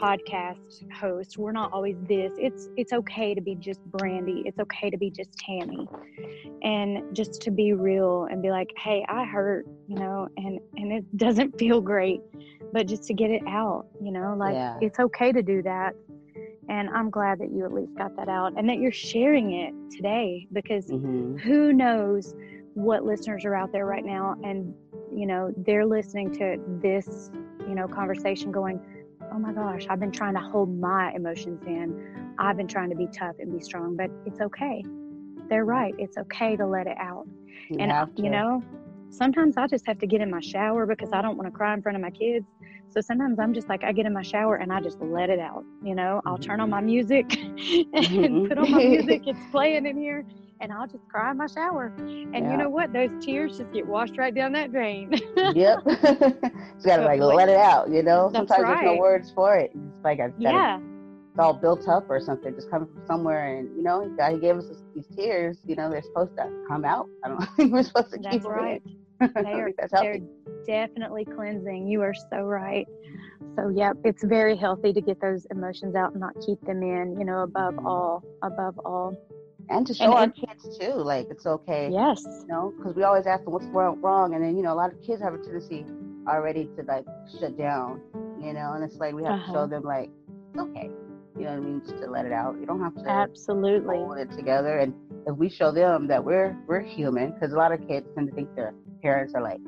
podcast 0.00 0.90
host. 0.98 1.36
We're 1.36 1.52
not 1.52 1.70
always 1.70 1.96
this. 2.08 2.32
It's 2.38 2.70
it's 2.78 2.94
okay 2.94 3.34
to 3.34 3.42
be 3.42 3.56
just 3.56 3.84
Brandy. 3.84 4.42
It's 4.46 4.58
okay 4.58 4.88
to 4.88 4.96
be 4.96 5.10
just 5.10 5.34
Tammy. 5.34 5.86
And 6.62 7.14
just 7.14 7.42
to 7.42 7.50
be 7.50 7.74
real 7.74 8.24
and 8.30 8.40
be 8.40 8.50
like, 8.50 8.70
"Hey, 8.78 9.04
I 9.06 9.26
hurt," 9.26 9.66
you 9.86 9.96
know, 9.96 10.28
and 10.38 10.58
and 10.78 10.92
it 10.92 11.16
doesn't 11.18 11.58
feel 11.58 11.82
great, 11.82 12.22
but 12.72 12.86
just 12.86 13.04
to 13.08 13.12
get 13.12 13.30
it 13.30 13.42
out, 13.46 13.84
you 14.00 14.12
know, 14.12 14.34
like 14.38 14.54
Yeah. 14.54 14.78
it's 14.80 14.98
okay 14.98 15.30
to 15.30 15.42
do 15.42 15.60
that. 15.62 15.94
And 16.70 16.88
I'm 16.88 17.10
glad 17.10 17.38
that 17.40 17.50
you 17.52 17.66
at 17.66 17.74
least 17.74 17.94
got 17.96 18.16
that 18.16 18.28
out 18.30 18.54
and 18.56 18.66
that 18.70 18.78
you're 18.78 18.92
sharing 18.92 19.52
it 19.52 19.74
today 19.94 20.46
because 20.54 20.86
hmm 20.86 21.36
who 21.38 21.72
knows 21.72 22.34
what 22.74 23.04
listeners 23.04 23.44
are 23.44 23.54
out 23.54 23.70
there 23.72 23.86
right 23.86 24.04
now 24.04 24.34
and 24.44 24.74
you 25.14 25.26
know 25.26 25.52
they're 25.58 25.84
listening 25.86 26.32
to 26.32 26.56
this 26.82 27.30
you 27.68 27.74
know 27.74 27.86
conversation 27.86 28.50
going 28.50 28.80
oh 29.32 29.38
my 29.38 29.52
gosh 29.52 29.86
i've 29.90 30.00
been 30.00 30.10
trying 30.12 30.34
to 30.34 30.40
hold 30.40 30.68
my 30.80 31.12
emotions 31.14 31.60
in. 31.66 32.34
I've 32.38 32.56
been 32.56 32.66
trying 32.68 32.88
to 32.90 32.96
be 32.96 33.06
tough 33.18 33.36
and 33.38 33.52
be 33.52 33.60
strong 33.60 33.96
but 33.96 34.10
it's 34.26 34.40
okay. 34.40 34.82
They're 35.50 35.64
right. 35.66 35.94
It's 35.98 36.16
okay 36.16 36.56
to 36.56 36.66
let 36.66 36.86
it 36.86 36.96
out. 36.98 37.26
You 37.70 37.78
and 37.80 37.92
you 38.16 38.30
know 38.30 38.62
sometimes 39.10 39.58
i 39.58 39.66
just 39.66 39.86
have 39.86 39.98
to 39.98 40.06
get 40.06 40.22
in 40.22 40.30
my 40.30 40.40
shower 40.40 40.86
because 40.86 41.10
i 41.12 41.20
don't 41.20 41.36
want 41.36 41.46
to 41.46 41.52
cry 41.52 41.74
in 41.74 41.82
front 41.82 41.96
of 41.96 42.02
my 42.02 42.10
kids. 42.10 42.46
So 42.90 43.00
sometimes 43.00 43.38
i'm 43.38 43.52
just 43.52 43.68
like 43.68 43.84
i 43.84 43.92
get 43.92 44.06
in 44.06 44.14
my 44.14 44.22
shower 44.22 44.56
and 44.56 44.72
i 44.72 44.80
just 44.80 44.98
let 45.00 45.28
it 45.30 45.38
out 45.38 45.64
you 45.82 45.94
know? 45.94 46.22
I'll 46.24 46.38
turn 46.38 46.60
on 46.60 46.70
my 46.70 46.80
music 46.80 47.26
and 47.42 47.92
Mhm. 47.92 48.48
put 48.48 48.58
on 48.58 48.70
my 48.70 48.78
music. 48.78 49.22
It's 49.26 49.40
playing 49.50 49.86
in 49.86 49.96
here 49.98 50.24
and 50.62 50.72
i'll 50.72 50.86
just 50.86 51.06
cry 51.08 51.30
in 51.30 51.36
my 51.36 51.46
shower 51.46 51.92
and 51.98 52.34
Yeah. 52.34 52.52
you 52.52 52.56
know 52.56 52.68
what 52.70 52.92
those 52.92 53.10
tears 53.20 53.58
just 53.58 53.72
get 53.72 53.86
washed 53.86 54.16
right 54.16 54.34
down 54.34 54.52
that 54.52 54.70
drain 54.72 55.12
yep. 55.54 55.84
Just 55.84 56.86
gotta 56.86 57.02
like 57.04 57.20
let 57.20 57.48
it 57.48 57.56
out, 57.56 57.90
you 57.90 58.02
know. 58.02 58.30
That's 58.30 58.48
Sometimes 58.48 58.80
there's 58.80 58.84
no 58.96 58.96
words 58.96 59.30
for 59.30 59.56
it. 59.56 59.70
It's 59.74 60.04
like 60.04 60.20
I 60.20 60.28
gotta, 60.28 60.34
yeah 60.38 60.78
it's 60.78 61.38
all 61.38 61.54
built 61.54 61.88
up 61.88 62.10
or 62.10 62.20
something, 62.20 62.54
just 62.54 62.70
coming 62.70 62.88
from 62.92 63.06
somewhere. 63.06 63.56
And 63.56 63.74
you 63.76 63.82
know, 63.82 64.06
God 64.18 64.40
gave 64.40 64.56
us 64.56 64.66
these 64.94 65.06
tears. 65.16 65.58
You 65.64 65.76
know, 65.76 65.90
they're 65.90 66.02
supposed 66.02 66.36
to 66.36 66.50
come 66.68 66.84
out. 66.84 67.08
I 67.24 67.28
don't 67.28 67.46
think 67.56 67.72
we're 67.72 67.82
supposed 67.84 68.10
to 68.12 68.18
keep 68.18 68.30
that's 68.30 68.42
them 68.42 68.52
right 68.52 68.82
in. 69.20 69.30
I 69.34 69.42
They 69.42 69.52
are, 69.52 69.64
think 69.66 69.76
that's 69.78 69.92
they're 69.92 70.18
definitely 70.66 71.24
cleansing 71.24 71.86
you 71.88 72.02
are 72.02 72.14
so 72.14 72.42
right 72.42 72.86
so 73.56 73.68
yep 73.68 73.96
it's 74.04 74.22
very 74.24 74.56
healthy 74.56 74.92
to 74.92 75.00
get 75.00 75.20
those 75.20 75.46
emotions 75.50 75.94
out 75.94 76.12
and 76.12 76.20
not 76.20 76.34
keep 76.44 76.60
them 76.62 76.82
in 76.82 77.16
you 77.18 77.24
know 77.24 77.42
above 77.42 77.74
all 77.84 78.22
above 78.42 78.78
all 78.84 79.14
And 79.70 79.86
to 79.86 79.94
show 79.94 80.12
and 80.12 80.12
our 80.12 80.28
it- 80.28 80.32
kids 80.32 80.68
too, 80.78 80.94
like 80.94 81.28
it's 81.30 81.46
okay. 81.46 81.88
yes 81.88 82.24
You 82.40 82.46
know, 82.48 82.74
because 82.76 82.94
we 82.96 83.02
always 83.04 83.26
ask 83.26 83.44
them 83.44 83.52
what's 83.52 83.68
wrong, 83.72 84.00
wrong, 84.02 84.34
and 84.34 84.42
then 84.44 84.56
you 84.56 84.62
know 84.62 84.72
a 84.72 84.76
lot 84.82 84.92
of 84.92 85.00
kids 85.02 85.22
have 85.22 85.34
a 85.34 85.38
tendency 85.38 85.86
already 86.28 86.68
to 86.76 86.84
like 86.86 87.04
shut 87.40 87.56
down. 87.56 88.00
You 88.40 88.52
know, 88.54 88.72
and 88.74 88.84
it's 88.84 88.98
like 88.98 89.14
we 89.14 89.24
have 89.24 89.36
to 89.36 89.44
Uh-huh. 89.44 89.52
show 89.52 89.66
them 89.66 89.82
like 89.84 90.10
it's 90.54 90.58
okay. 90.60 90.90
You 91.38 91.44
know 91.44 91.50
what 91.52 91.56
I 91.58 91.60
mean? 91.60 91.80
Just 91.82 91.98
to 91.98 92.06
let 92.10 92.26
it 92.26 92.32
out. 92.32 92.56
You 92.60 92.66
don't 92.66 92.80
have 92.80 92.96
to 93.04 93.10
absolutely 93.10 93.98
hold 93.98 94.18
it 94.18 94.30
together. 94.32 94.78
And 94.78 94.94
if 95.26 95.36
we 95.36 95.48
show 95.48 95.72
them 95.72 96.08
that 96.08 96.24
we're 96.24 96.56
we're 96.66 96.80
human, 96.82 97.32
because 97.32 97.52
a 97.52 97.56
lot 97.56 97.72
of 97.72 97.80
kids 97.86 98.06
tend 98.14 98.28
to 98.28 98.32
think 98.34 98.50
their 98.56 98.74
parents 99.02 99.34
are 99.34 99.42
like 99.42 99.60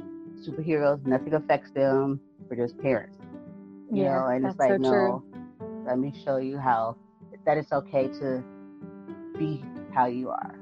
superheroes, 0.47 1.05
nothing 1.07 1.35
affects 1.35 1.71
them. 1.73 2.21
We're 2.51 2.57
just 2.57 2.79
parents. 2.79 3.19
You 3.95 4.05
yeah 4.05 4.05
know, 4.05 4.27
and 4.27 4.47
it's 4.47 4.59
like 4.59 4.77
so 4.77 4.79
true 4.79 5.19
no, 5.19 5.25
let 5.87 5.99
me 5.99 6.13
show 6.25 6.37
you 6.37 6.59
how 6.59 6.97
that 7.47 7.57
it's 7.59 7.73
okay 7.73 8.09
to 8.21 8.45
be 9.39 9.65
how 9.95 10.07
you 10.07 10.29
are. 10.31 10.55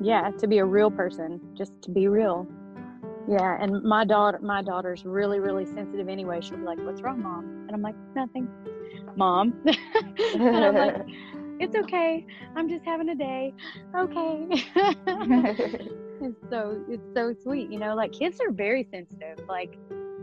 yeah 0.00 0.30
to 0.38 0.46
be 0.46 0.58
a 0.58 0.64
real 0.64 0.90
person 0.90 1.40
just 1.56 1.72
to 1.82 1.90
be 1.90 2.08
real. 2.08 2.46
Yeah 3.28 3.58
and 3.62 3.82
my 3.82 4.04
daughter 4.04 4.38
my 4.42 4.62
daughter's 4.62 5.04
really 5.04 5.38
really 5.38 5.66
sensitive 5.66 6.08
anyway. 6.08 6.40
She'll 6.40 6.58
be 6.58 6.64
like 6.64 6.78
what's 6.80 7.02
wrong 7.02 7.22
mom? 7.22 7.44
And 7.66 7.72
i'm 7.72 7.82
like 7.82 7.96
nothing. 8.14 8.48
Mom? 9.16 9.54
And 10.34 10.64
i'm 10.68 10.74
like 10.74 10.96
it's 11.62 11.76
okay. 11.76 12.26
I'm 12.56 12.68
just 12.70 12.84
having 12.86 13.10
a 13.10 13.14
day. 13.14 13.52
Okay. 13.94 14.48
It's 16.22 16.36
so 16.50 16.84
it's 16.86 17.08
so 17.14 17.34
sweet 17.42 17.70
you 17.72 17.78
know 17.78 17.94
like 17.94 18.12
kids 18.12 18.40
are 18.42 18.50
very 18.52 18.86
sensitive 18.92 19.38
like 19.48 19.78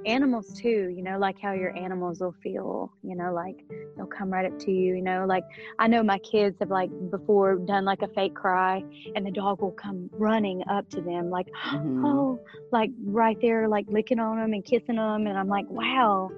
animals 0.08 0.54
too 0.62 0.94
you 0.96 1.04
know 1.04 1.18
like 1.20 1.36
how 1.42 1.52
your 1.54 1.76
animals 1.78 2.20
will 2.22 2.36
feel 2.42 2.92
you 3.04 3.16
know 3.16 3.34
like 3.34 3.58
they'll 3.96 4.06
come 4.08 4.32
right 4.32 4.46
up 4.46 4.58
to 4.60 4.72
you 4.72 4.96
you 4.96 5.02
know 5.02 5.26
like 5.28 5.44
i 5.80 5.88
know 5.88 6.02
my 6.02 6.18
kids 6.20 6.56
have 6.60 6.70
like 6.70 6.90
before 7.12 7.56
done 7.58 7.84
like 7.86 8.02
a 8.02 8.08
fake 8.10 8.34
cry 8.34 8.82
and 9.16 9.26
the 9.26 9.32
dog 9.32 9.62
will 9.62 9.72
come 9.72 10.10
running 10.18 10.64
up 10.70 10.90
to 10.90 11.02
them 11.02 11.30
like 11.30 11.48
Mhm. 11.66 12.06
oh 12.06 12.40
like 12.72 12.90
right 13.06 13.38
there 13.42 13.68
like 13.68 13.86
licking 13.90 14.20
on 14.20 14.38
them 14.38 14.54
and 14.54 14.64
kissing 14.66 14.96
them 14.96 15.28
and 15.28 15.38
i'm 15.38 15.48
like 15.50 15.66
wow 15.70 16.32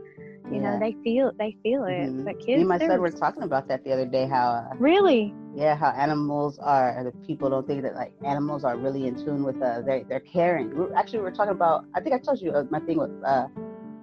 you 0.51 0.59
Yeah. 0.59 0.73
know 0.73 0.79
they 0.79 0.95
feel 1.03 1.31
they 1.37 1.55
feel 1.61 1.83
it 1.85 2.09
Mhm. 2.09 2.25
but 2.25 2.37
Me 2.37 2.45
kids 2.45 2.59
and 2.61 2.69
my 2.69 2.79
son 2.79 3.01
were 3.01 3.11
talking 3.11 3.43
about 3.43 3.67
that 3.67 3.83
the 3.83 3.91
other 3.93 4.05
day. 4.05 4.25
How 4.27 4.49
uh, 4.51 4.75
really 4.79 5.33
yeah, 5.55 5.75
how 5.75 5.89
animals 5.89 6.59
are. 6.59 7.03
The 7.03 7.11
people 7.25 7.49
don't 7.49 7.67
think 7.67 7.83
that 7.83 7.95
like 7.95 8.13
animals 8.23 8.63
are 8.63 8.77
really 8.77 9.07
in 9.07 9.15
tune 9.15 9.43
with 9.43 9.61
uh, 9.61 9.81
they 9.81 10.05
they're 10.07 10.19
caring. 10.21 10.75
We're, 10.75 10.93
actually, 10.95 11.19
we 11.19 11.27
are 11.27 11.31
talking 11.31 11.51
about. 11.53 11.85
I 11.95 12.01
think 12.01 12.15
I 12.15 12.19
told 12.19 12.41
you 12.41 12.51
uh, 12.51 12.63
my 12.69 12.79
thing 12.79 12.99
with 12.99 13.11
uh, 13.25 13.47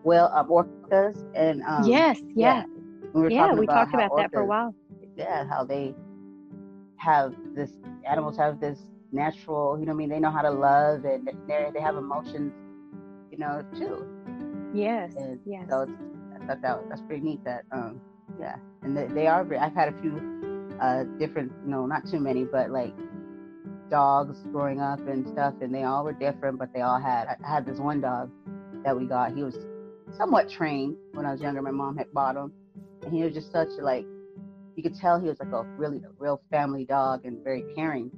well, 0.05 0.31
um, 0.35 0.49
orcas 0.49 1.25
and 1.35 1.63
um, 1.63 1.79
yes 1.79 2.21
yeah 2.35 2.65
We 3.15 3.23
were 3.23 3.31
yeah 3.31 3.31
talking 3.31 3.57
we 3.57 3.67
talked 3.67 3.93
how 3.93 3.95
about 3.95 4.15
that 4.17 4.33
for 4.33 4.41
a 4.41 4.47
while 4.47 4.75
Yeah, 5.17 5.45
how 5.49 5.65
they 5.65 5.95
have 6.97 7.35
this. 7.55 7.71
Animals 8.09 8.37
have 8.37 8.61
this 8.61 8.79
natural. 9.13 9.79
You 9.79 9.87
know, 9.87 9.93
what 9.93 9.97
I 9.97 9.99
mean, 9.99 10.09
they 10.11 10.21
know 10.21 10.31
how 10.31 10.43
to 10.43 10.51
love 10.51 11.05
and 11.05 11.29
they 11.49 11.71
they 11.75 11.81
have 11.81 11.97
emotions. 11.97 12.53
You 13.31 13.39
know, 13.39 13.63
too. 13.77 14.07
yes 14.73 15.13
And 15.17 15.41
yes 15.45 15.69
So 15.69 15.81
it's, 15.83 15.93
I 16.35 16.47
thought 16.47 16.63
that 16.63 16.81
that's 16.89 17.03
pretty 17.03 17.23
neat. 17.23 17.45
That 17.45 17.65
um, 17.73 18.01
yeah, 18.39 18.57
and 18.83 18.97
they, 18.97 19.07
they 19.09 19.27
are. 19.27 19.47
I've 19.59 19.75
had 19.75 19.89
a 19.89 19.97
few 20.01 20.21
uh 20.81 21.05
different, 21.19 21.53
know, 21.67 21.87
not 21.87 22.07
too 22.11 22.21
many, 22.21 22.45
but 22.45 22.71
like 22.71 22.95
dogs 23.91 24.39
growing 24.53 24.81
up 24.81 24.99
and 25.07 25.27
stuff, 25.29 25.55
and 25.61 25.75
they 25.75 25.85
all 25.85 26.05
were 26.05 26.13
different, 26.13 26.59
but 26.59 26.73
they 26.75 26.81
all 26.81 27.01
had. 27.01 27.29
I 27.29 27.49
had 27.49 27.67
this 27.67 27.79
one 27.79 28.01
dog 28.01 28.31
that 28.85 28.97
we 28.97 29.07
got. 29.07 29.35
He 29.35 29.43
was 29.43 29.57
somewhat 30.17 30.49
trained 30.51 30.97
when 31.13 31.27
I 31.27 31.33
was 31.33 31.41
younger. 31.41 31.63
My 31.63 31.71
mom 31.71 31.97
had 31.97 32.13
bought 32.13 32.37
him, 32.37 32.53
and 33.05 33.13
he 33.15 33.23
was 33.23 33.33
just 33.35 33.53
such 33.53 33.69
a, 33.79 33.83
like 33.85 34.05
you 34.77 34.83
could 34.83 34.95
tell 34.95 35.21
he 35.21 35.29
was 35.29 35.39
like 35.39 35.53
a 35.53 35.63
really 35.77 35.99
a 35.99 36.11
real 36.19 36.41
family 36.51 36.85
dog 36.85 37.25
and 37.25 37.43
very 37.45 37.65
caring. 37.75 38.11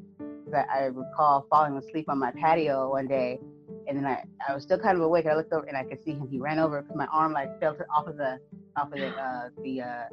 'Cause 0.44 0.54
I, 0.70 0.78
I 0.78 0.84
recall 0.86 1.46
falling 1.50 1.76
asleep 1.76 2.06
on 2.08 2.18
my 2.18 2.30
patio 2.32 2.90
one 2.90 3.06
day, 3.06 3.38
and 3.86 3.96
then 3.98 4.06
I, 4.06 4.24
I 4.48 4.54
was 4.54 4.62
still 4.62 4.78
kind 4.78 4.96
of 4.96 5.02
awake. 5.04 5.26
I 5.26 5.34
looked 5.34 5.52
over 5.52 5.66
and 5.66 5.76
I 5.76 5.84
could 5.84 6.02
see 6.02 6.12
him. 6.12 6.26
He 6.30 6.38
ran 6.38 6.58
over 6.58 6.80
'cause 6.82 6.96
my 6.96 7.06
arm 7.06 7.32
like 7.34 7.60
fell 7.60 7.76
off 7.94 8.06
of 8.06 8.16
the 8.16 8.38
off 8.76 8.90
of 8.92 8.98
the 8.98 9.08
uh, 9.08 9.50
the 9.62 9.82
uh, 9.82 10.04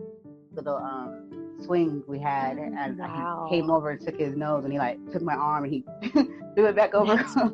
little 0.53 0.75
um, 0.75 1.44
swing 1.63 2.03
we 2.07 2.19
had, 2.19 2.57
and 2.57 2.97
Wow. 2.99 3.47
he 3.49 3.55
came 3.55 3.69
over 3.69 3.91
and 3.91 4.01
took 4.01 4.17
his 4.17 4.35
nose 4.35 4.63
and 4.63 4.73
he 4.73 4.79
like 4.79 4.99
took 5.11 5.21
my 5.21 5.35
arm 5.35 5.63
and 5.63 5.73
he 5.73 5.83
threw 6.55 6.67
it 6.67 6.75
back 6.75 6.93
over. 6.93 7.15
That's 7.15 7.33
the 7.33 7.41
arm, 7.41 7.53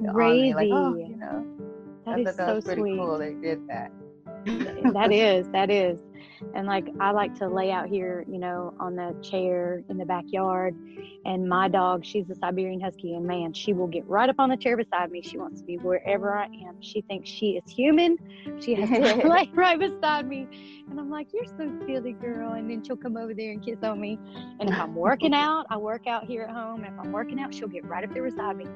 and 0.00 0.14
crazy 0.14 0.54
Like, 0.54 0.68
oh, 0.72 0.94
you 0.96 1.16
know, 1.16 1.46
that 2.06 2.14
I 2.14 2.18
is 2.20 2.24
that 2.24 2.36
so 2.36 2.54
was 2.56 2.64
pretty 2.64 2.80
sweet 2.80 2.96
cool. 2.98 3.18
They 3.18 3.34
did 3.34 3.66
that. 3.68 3.90
that 4.92 5.12
is 5.12 5.48
that 5.50 5.70
is 5.70 5.98
and 6.54 6.66
like 6.66 6.86
i 7.00 7.10
like 7.10 7.34
to 7.38 7.48
lay 7.48 7.70
out 7.70 7.88
here 7.88 8.24
you 8.28 8.38
know 8.38 8.74
on 8.80 8.96
the 8.96 9.14
chair 9.22 9.82
in 9.88 9.98
the 9.98 10.04
backyard. 10.04 10.76
And 11.24 11.48
my 11.48 11.68
dog 11.68 12.04
she's 12.04 12.28
a 12.30 12.34
siberian 12.34 12.80
husky 12.80 13.14
and 13.14 13.24
man 13.24 13.52
she 13.52 13.72
will 13.72 13.86
get 13.86 14.06
right 14.08 14.28
up 14.28 14.36
on 14.38 14.48
the 14.48 14.56
chair 14.56 14.76
beside 14.76 15.10
me. 15.10 15.22
She 15.22 15.38
wants 15.38 15.60
to 15.60 15.66
be 15.66 15.76
wherever 15.78 16.36
i 16.36 16.46
am. 16.46 16.80
She 16.80 17.02
thinks 17.02 17.28
she 17.28 17.60
is 17.64 17.70
human. 17.70 18.18
She 18.60 18.74
has 18.74 18.88
to 18.88 19.28
lay 19.28 19.50
right 19.54 19.78
beside 19.78 20.28
me. 20.28 20.48
And 20.90 20.98
i'm 20.98 21.10
like 21.10 21.28
you're 21.32 21.44
so 21.44 21.70
silly 21.86 22.12
girl. 22.12 22.52
And 22.52 22.70
then 22.70 22.82
she'll 22.84 22.96
come 22.96 23.16
over 23.16 23.34
there 23.34 23.52
and 23.52 23.64
kiss 23.64 23.78
on 23.82 24.00
me. 24.00 24.18
And 24.60 24.68
if 24.68 24.78
i'm 24.78 24.94
working 24.94 25.34
out 25.46 25.66
i 25.70 25.76
work 25.76 26.06
out 26.06 26.24
here 26.24 26.42
at 26.42 26.50
home. 26.50 26.84
And 26.84 26.94
if 26.94 27.00
i'm 27.04 27.12
working 27.12 27.40
out 27.40 27.54
she'll 27.54 27.68
get 27.68 27.84
right 27.84 28.04
up 28.04 28.12
there 28.12 28.28
beside 28.28 28.56
me. 28.56 28.66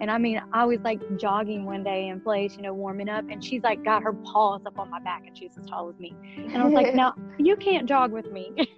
And 0.00 0.10
I 0.10 0.18
mean, 0.18 0.40
I 0.52 0.64
was 0.64 0.78
like 0.80 1.00
jogging 1.18 1.64
one 1.64 1.82
day 1.82 2.08
in 2.08 2.20
place, 2.20 2.54
you 2.56 2.62
know, 2.62 2.72
warming 2.72 3.08
up, 3.08 3.24
and 3.30 3.42
she's 3.42 3.62
like 3.62 3.84
got 3.84 4.02
her 4.02 4.12
paws 4.12 4.62
up 4.64 4.78
on 4.78 4.90
my 4.90 5.00
back, 5.00 5.24
and 5.26 5.36
she's 5.36 5.56
as 5.58 5.66
tall 5.66 5.88
as 5.88 5.98
me. 5.98 6.14
And 6.36 6.56
I 6.56 6.64
was 6.64 6.72
like, 6.72 6.87
"No, 6.94 7.12
you 7.38 7.56
can't 7.56 7.88
jog 7.88 8.12
with 8.12 8.30
me." 8.32 8.52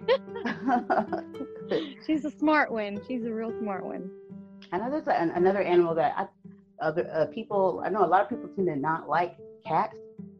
she's 2.05 2.25
a 2.25 2.31
smart 2.31 2.71
one. 2.71 2.99
She's 3.07 3.25
a 3.25 3.31
real 3.33 3.53
smart 3.59 3.85
one. 3.85 4.09
I 4.71 4.77
know 4.77 4.89
there's 4.89 5.07
an, 5.07 5.31
another 5.31 5.61
animal 5.61 5.95
that 5.95 6.13
I, 6.17 6.27
other 6.85 7.09
uh, 7.13 7.25
people. 7.27 7.81
I 7.85 7.89
know 7.89 8.05
a 8.05 8.07
lot 8.07 8.21
of 8.23 8.29
people 8.29 8.49
tend 8.55 8.67
to 8.67 8.75
not 8.75 9.09
like 9.09 9.37
cats, 9.65 9.95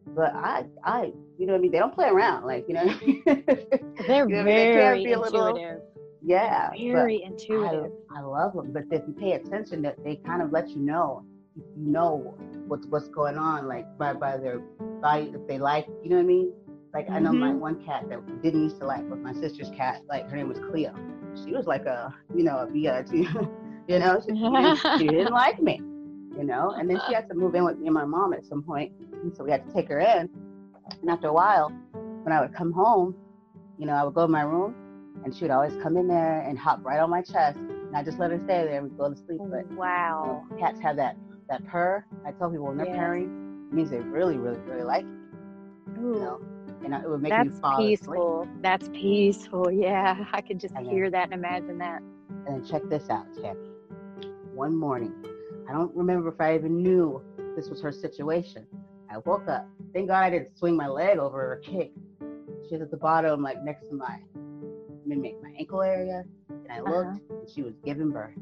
but 0.08 0.34
I, 0.34 0.64
I, 0.84 1.12
you 1.38 1.46
know 1.46 1.52
what 1.52 1.58
I 1.58 1.62
mean. 1.62 1.72
They 1.72 1.78
don't 1.78 1.94
play 1.94 2.08
around, 2.08 2.44
like 2.44 2.66
you 2.68 2.74
know. 2.74 2.82
I 2.82 2.98
mean? 3.04 3.22
They're 3.26 4.28
You 4.28 4.36
know 4.36 4.38
what 4.38 4.40
I 4.40 4.44
mean? 4.44 4.44
They 4.44 4.64
can 4.64 4.74
very 4.74 5.04
be 5.04 5.12
a 5.12 5.20
little- 5.20 5.46
intuitive. 5.48 5.80
yeah, 6.22 6.70
Very 6.70 7.22
intuitive. 7.22 7.92
I, 8.14 8.18
I 8.18 8.22
love 8.22 8.54
them, 8.54 8.72
but 8.72 8.84
if 8.90 9.02
you 9.06 9.14
pay 9.14 9.32
attention, 9.32 9.82
that 9.82 10.02
they 10.04 10.16
kind 10.16 10.42
of 10.42 10.50
let 10.52 10.68
you 10.70 10.78
know, 10.78 11.24
you 11.56 11.64
know 11.76 12.34
what's 12.66 12.86
what's 12.86 13.08
going 13.08 13.36
on, 13.36 13.66
like 13.68 13.86
by 13.98 14.12
by 14.14 14.36
their 14.38 14.60
body, 15.00 15.32
if 15.34 15.46
they 15.46 15.58
like, 15.58 15.86
you 16.02 16.10
know 16.10 16.16
what 16.16 16.22
I 16.22 16.26
mean. 16.26 16.52
Like 16.94 17.08
I 17.10 17.18
know 17.20 17.32
my 17.32 17.50
Mhm. 17.52 17.58
one 17.58 17.84
cat 17.84 18.08
that 18.10 18.20
didn't 18.42 18.62
used 18.64 18.78
to 18.80 18.86
like 18.86 19.08
was 19.08 19.20
my 19.20 19.32
sister's 19.32 19.70
cat. 19.70 20.02
Like 20.08 20.28
her 20.28 20.36
name 20.36 20.48
was 20.48 20.58
Cleo. 20.70 20.94
She 21.44 21.52
was 21.52 21.66
like 21.66 21.86
a, 21.86 22.14
you 22.34 22.44
know, 22.44 22.58
a 22.58 22.66
BIT. 22.66 23.10
you 23.88 23.98
know, 23.98 24.20
she, 24.20 24.34
she, 24.36 24.42
didn't, 24.42 24.76
she 24.98 25.08
didn't 25.08 25.32
like 25.32 25.60
me. 25.60 25.80
you 26.36 26.44
know. 26.44 26.70
And 26.78 26.88
then 26.90 27.00
she 27.06 27.14
had 27.14 27.28
to 27.28 27.34
move 27.34 27.54
in 27.54 27.64
with 27.64 27.78
me 27.78 27.86
and 27.86 27.94
my 27.94 28.04
mom 28.04 28.32
at 28.34 28.44
some 28.44 28.62
point, 28.62 28.92
and 29.22 29.34
so 29.34 29.44
we 29.44 29.50
had 29.50 29.66
to 29.66 29.72
take 29.72 29.88
her 29.88 30.00
in. 30.00 30.28
And 31.00 31.10
after 31.10 31.28
a 31.28 31.32
while, 31.32 31.70
when 32.22 32.32
I 32.32 32.40
would 32.40 32.54
come 32.54 32.72
home, 32.72 33.14
you 33.78 33.86
know, 33.86 33.94
I 33.94 34.04
would 34.04 34.14
go 34.14 34.22
to 34.26 34.32
my 34.32 34.42
room, 34.42 34.74
and 35.24 35.34
she 35.34 35.44
would 35.44 35.50
always 35.50 35.74
come 35.82 35.96
in 35.96 36.06
there 36.08 36.40
and 36.40 36.58
hop 36.58 36.84
right 36.84 37.00
on 37.00 37.10
my 37.10 37.22
chest, 37.22 37.58
and 37.58 37.96
I 37.96 38.02
just 38.02 38.18
let 38.18 38.30
her 38.30 38.38
stay 38.38 38.64
there 38.64 38.78
and 38.80 38.84
we'd 38.90 38.98
go 38.98 39.08
to 39.10 39.16
sleep. 39.16 39.40
But 39.50 39.66
wow, 39.76 40.44
cats 40.58 40.78
have 40.80 40.96
that 40.96 41.16
that 41.48 41.64
purr. 41.66 42.04
I 42.26 42.32
tell 42.32 42.50
people 42.50 42.66
when 42.66 42.76
they're 42.76 42.86
Yes. 42.86 42.96
purring, 42.96 43.68
it 43.70 43.74
means 43.74 43.90
they 43.90 43.98
really, 44.00 44.36
really, 44.38 44.58
really 44.60 44.84
like 44.84 45.04
you. 45.04 46.02
Ooh, 46.02 46.14
you 46.14 46.20
know? 46.20 46.40
And 46.84 46.94
it 46.94 47.08
would 47.08 47.22
make 47.22 47.30
that's 47.30 47.48
me 47.54 47.60
fall 47.60 47.72
asleep. 47.74 47.98
peaceful. 47.98 48.48
That's 48.60 48.88
peaceful. 48.88 49.70
Yeah, 49.72 50.24
I 50.32 50.40
could 50.40 50.58
just 50.60 50.74
know. 50.74 50.88
hear 50.88 51.10
that 51.10 51.24
and 51.24 51.34
imagine 51.34 51.78
that. 51.78 52.02
And 52.28 52.46
then 52.46 52.64
check 52.64 52.82
this 52.88 53.08
out, 53.10 53.26
Tammy. 53.40 53.58
One 54.54 54.76
morning, 54.76 55.12
I 55.68 55.72
don't 55.72 55.94
remember 55.96 56.28
if 56.28 56.40
I 56.40 56.54
even 56.54 56.82
knew 56.82 57.22
this 57.56 57.68
was 57.68 57.80
her 57.82 57.92
situation. 57.92 58.66
I 59.10 59.18
woke 59.18 59.48
up. 59.48 59.66
Thank 59.92 60.08
God 60.08 60.20
I 60.24 60.30
didn't 60.30 60.56
swing 60.58 60.76
my 60.76 60.88
leg 60.88 61.18
over 61.18 61.52
or 61.52 61.56
kick. 61.56 61.92
She 62.68 62.74
was 62.76 62.82
at 62.82 62.90
the 62.90 62.96
bottom, 62.96 63.42
like 63.42 63.62
next 63.62 63.88
to 63.88 63.94
my, 63.94 64.18
my 65.06 65.16
my 65.16 65.52
ankle 65.58 65.82
area, 65.82 66.24
and 66.48 66.70
I 66.72 66.80
looked, 66.80 67.20
Uh-huh. 67.20 67.34
and 67.40 67.48
she 67.50 67.62
was 67.62 67.74
giving 67.84 68.10
birth. 68.10 68.34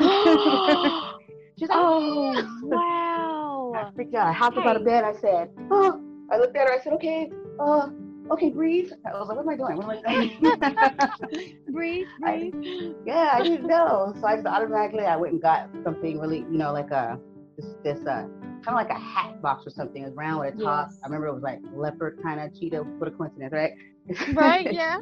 oh 0.00 1.18
She's 1.58 1.68
like, 1.70 1.78
I 1.80 2.44
wow! 2.62 3.72
I 3.74 3.90
freaked 3.94 4.14
out. 4.14 4.26
I 4.26 4.32
hopped 4.32 4.58
up 4.58 4.66
out 4.66 4.76
of 4.76 4.84
bed. 4.84 5.04
I 5.04 5.14
said, 5.20 5.50
oh. 5.70 6.02
I 6.30 6.38
looked 6.38 6.56
at 6.56 6.68
her. 6.68 6.74
I 6.74 6.82
said, 6.82 6.92
okay, 6.94 7.30
uh, 7.60 7.88
okay, 8.30 8.50
breathe. 8.50 8.90
I 9.06 9.18
was 9.18 9.28
like, 9.28 9.36
what 9.36 9.42
am 9.42 9.48
I 9.48 9.56
doing? 9.56 9.76
What 9.76 9.84
am 9.84 10.02
I 10.06 10.14
doing? 10.14 11.58
breathe, 11.72 12.06
I- 12.24 12.50
breathe. 12.52 12.94
yeah, 13.06 13.30
I 13.32 13.42
didn't 13.42 13.66
know. 13.66 14.14
So 14.20 14.26
I 14.26 14.36
just 14.36 14.46
automatically 14.46 15.04
I 15.04 15.16
went 15.16 15.34
and 15.34 15.42
got 15.42 15.68
something 15.84 16.18
really, 16.20 16.38
you 16.40 16.58
know, 16.58 16.72
like 16.72 16.90
a 16.90 17.18
this 17.56 17.74
this 17.82 17.98
uh 18.06 18.26
kind 18.64 18.68
of 18.68 18.74
like 18.74 18.90
a 18.90 18.98
hat 19.00 19.40
box 19.40 19.66
or 19.66 19.70
something. 19.70 20.02
It 20.02 20.06
was 20.06 20.14
round 20.14 20.40
with 20.40 20.54
a 20.54 20.62
top. 20.64 20.88
Yes. 20.90 21.00
I 21.02 21.06
remember 21.06 21.28
it 21.28 21.34
was 21.34 21.42
like 21.42 21.60
leopard 21.74 22.18
kind 22.22 22.40
of 22.40 22.58
cheetah. 22.58 22.82
What 22.82 23.08
a 23.08 23.12
coincidence, 23.12 23.52
right? 23.52 23.72
right? 24.34 24.72
Yeah. 24.72 24.98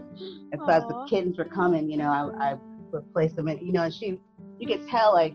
and 0.52 0.60
so 0.64 0.68
as 0.68 0.82
the 0.84 1.06
kittens 1.08 1.38
were 1.38 1.44
coming, 1.44 1.90
you 1.90 1.96
know, 1.98 2.10
I, 2.10 2.52
I 2.52 2.54
would 2.92 3.12
place 3.12 3.32
them 3.34 3.48
in, 3.48 3.58
you 3.58 3.72
know, 3.72 3.82
and 3.82 3.92
she, 3.92 4.18
you 4.58 4.66
could 4.66 4.86
tell 4.88 5.12
like, 5.12 5.34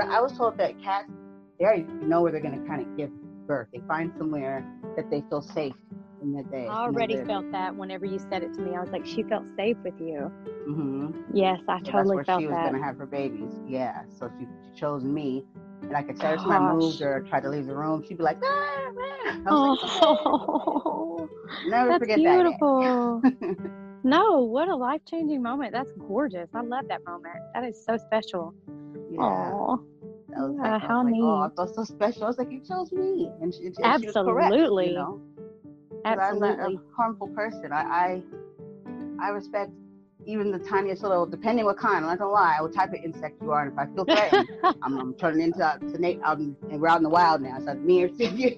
I 0.00 0.20
was 0.20 0.36
told 0.36 0.58
that 0.58 0.80
cats, 0.82 1.08
they 1.58 1.64
already 1.64 1.84
know 2.02 2.20
where 2.22 2.32
they're 2.32 2.40
going 2.40 2.60
to 2.60 2.66
kind 2.68 2.82
of 2.82 2.96
give 2.96 3.10
birth. 3.46 3.68
They 3.72 3.80
find 3.86 4.12
somewhere 4.18 4.64
that 4.96 5.10
they 5.10 5.22
feel 5.28 5.42
safe 5.42 5.74
in 6.22 6.32
that 6.34 6.50
day. 6.50 6.66
I 6.66 6.82
already 6.84 7.16
felt 7.24 7.50
that 7.52 7.76
whenever 7.76 8.04
you 8.06 8.18
said 8.18 8.42
it 8.42 8.52
to 8.54 8.60
me. 8.60 8.76
I 8.76 8.80
was 8.80 8.90
like, 8.90 9.06
she 9.06 9.22
felt 9.22 9.44
safe 9.56 9.76
with 9.84 9.98
you. 10.00 10.30
Mm-hmm. 10.68 11.36
Yes, 11.36 11.60
I 11.68 11.78
So 11.80 11.84
totally 11.92 11.92
that's 11.92 12.10
where 12.14 12.24
felt 12.24 12.40
she 12.40 12.46
was 12.46 12.54
that. 12.56 12.72
gonna 12.72 12.82
have 12.84 12.96
her 12.98 13.06
babies. 13.06 13.52
Yeah. 13.68 14.02
So 14.18 14.30
she, 14.38 14.46
she 14.74 14.80
chose 14.80 15.04
me. 15.04 15.44
And 15.82 15.90
like 15.92 16.06
I 16.20 16.24
every 16.24 16.38
time 16.38 16.66
I 16.66 16.72
moved 16.74 17.00
or 17.02 17.20
tried 17.28 17.42
to 17.42 17.50
leave 17.50 17.66
the 17.66 17.74
room, 17.74 18.02
she'd 18.06 18.18
be 18.18 18.24
like, 18.24 18.38
ah, 18.42 18.46
ah. 18.48 19.38
I 19.46 19.50
was 19.52 19.62
like, 19.62 19.90
Oh, 19.90 21.28
never 21.64 21.92
forget 21.98 22.22
that. 22.24 22.38
that's 22.38 22.58
forget 22.58 22.58
beautiful. 22.58 23.20
that. 23.22 23.70
no, 24.04 24.40
what 24.40 24.68
a 24.68 24.76
life 24.76 25.02
changing 25.08 25.42
moment. 25.42 25.72
That's 25.72 25.90
gorgeous. 26.08 26.48
I 26.54 26.62
love 26.62 26.86
that 26.88 27.04
moment. 27.06 27.36
That 27.54 27.64
is 27.64 27.82
so 27.84 27.96
special. 27.96 28.54
yeah. 29.10 29.52
Oh, 29.52 29.80
I 30.36 30.40
was 30.42 30.56
like, 30.56 30.66
uh, 30.66 30.68
I 30.68 30.72
was 30.72 30.80
how 30.88 31.02
like, 31.04 31.14
Oh, 31.22 31.40
I 31.40 31.46
neat. 31.46 31.56
felt 31.56 31.74
so 31.74 31.84
special. 31.84 32.24
I 32.24 32.26
was 32.28 32.38
like, 32.38 32.50
you 32.52 32.60
chose 32.60 32.92
me. 32.92 33.30
And 33.40 33.54
she, 33.54 33.66
and 33.66 33.74
she 33.76 33.82
was 33.82 34.14
correct, 34.14 34.52
Absolutely. 34.52 34.88
you 34.88 34.94
know? 34.94 35.20
'Cause 36.04 36.18
I'm 36.20 36.38
not 36.40 36.58
absolutely. 36.58 36.74
a 36.76 36.96
harmful 36.96 37.28
person. 37.28 37.72
I, 37.72 37.82
I 37.82 38.22
I 39.20 39.28
respect 39.30 39.70
even 40.26 40.50
the 40.50 40.58
tiniest 40.58 41.02
little, 41.02 41.26
depending 41.26 41.64
what 41.64 41.78
kind. 41.78 41.96
I'm 42.04 42.10
not 42.10 42.18
gonna 42.18 42.30
lie, 42.30 42.56
what 42.60 42.72
type 42.74 42.90
of 42.90 42.96
insect 43.04 43.40
you 43.42 43.50
are, 43.52 43.62
and 43.62 43.72
if 43.72 43.78
I 43.78 43.86
feel 43.86 44.04
threatened, 44.04 44.48
I'm, 44.82 44.98
I'm 44.98 45.14
turning 45.14 45.40
into 45.42 45.58
to 45.58 45.98
Nate. 45.98 46.20
I'm, 46.24 46.38
um, 46.38 46.56
and 46.70 46.80
we're 46.80 46.88
out 46.88 46.98
in 46.98 47.02
the 47.04 47.08
wild 47.08 47.40
now, 47.42 47.58
so 47.64 47.74
me 47.74 48.02
or 48.04 48.08
you. 48.18 48.56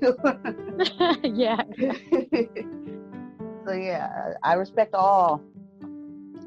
yeah. 1.23 1.63
so 3.67 3.73
yeah, 3.73 4.35
I 4.43 4.55
respect 4.55 4.95
all. 4.95 5.43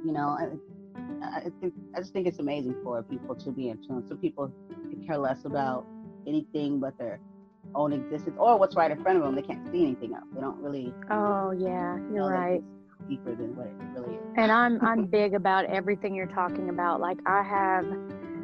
You 0.04 0.12
know, 0.13 0.36
I, 1.24 1.50
think 1.60 1.74
I 1.96 2.00
just 2.00 2.14
think 2.14 2.28
it's 2.28 2.40
amazing 2.40 2.76
for 2.84 3.04
people 3.04 3.36
to 3.36 3.52
be 3.52 3.70
in 3.70 3.78
tune. 3.78 4.06
Some 4.08 4.18
people 4.18 4.52
care 5.06 5.18
less 5.18 5.46
about 5.46 5.86
anything 6.28 6.80
but 6.80 6.98
their 6.98 7.20
own 7.76 7.94
existence 7.94 8.36
or 8.40 8.58
what's 8.58 8.76
right 8.76 8.92
in 8.92 9.02
front 9.02 9.18
of 9.18 9.24
them. 9.24 9.36
They 9.36 9.42
can't 9.42 9.66
see 9.72 9.84
anything 9.84 10.14
else. 10.14 10.26
They 10.34 10.42
don't 10.42 10.62
really 10.62 10.94
Oh, 11.10 11.52
yeah. 11.52 11.98
You're 12.14 12.30
that 12.30 12.36
right. 12.36 12.64
deeper 13.08 13.36
than 13.36 13.56
what 13.56 13.68
it 13.68 13.74
really 13.96 14.16
is. 14.16 14.22
And 14.38 14.52
I'm 14.52 14.84
I'm 14.84 15.06
big 15.20 15.34
about 15.34 15.66
everything 15.66 16.16
you're 16.16 16.28
talking 16.28 16.70
about. 16.70 17.00
Like 17.00 17.20
I 17.26 17.44
have 17.44 17.86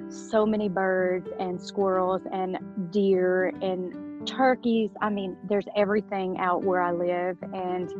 so 0.09 0.45
many 0.45 0.69
birds 0.69 1.29
and 1.39 1.61
squirrels 1.61 2.21
and 2.31 2.57
deer 2.91 3.47
and 3.61 4.25
turkeys. 4.27 4.89
I 5.01 5.09
mean, 5.09 5.37
there's 5.47 5.67
everything 5.75 6.37
out 6.39 6.63
where 6.63 6.81
I 6.81 6.91
live 6.91 7.37
and 7.53 7.91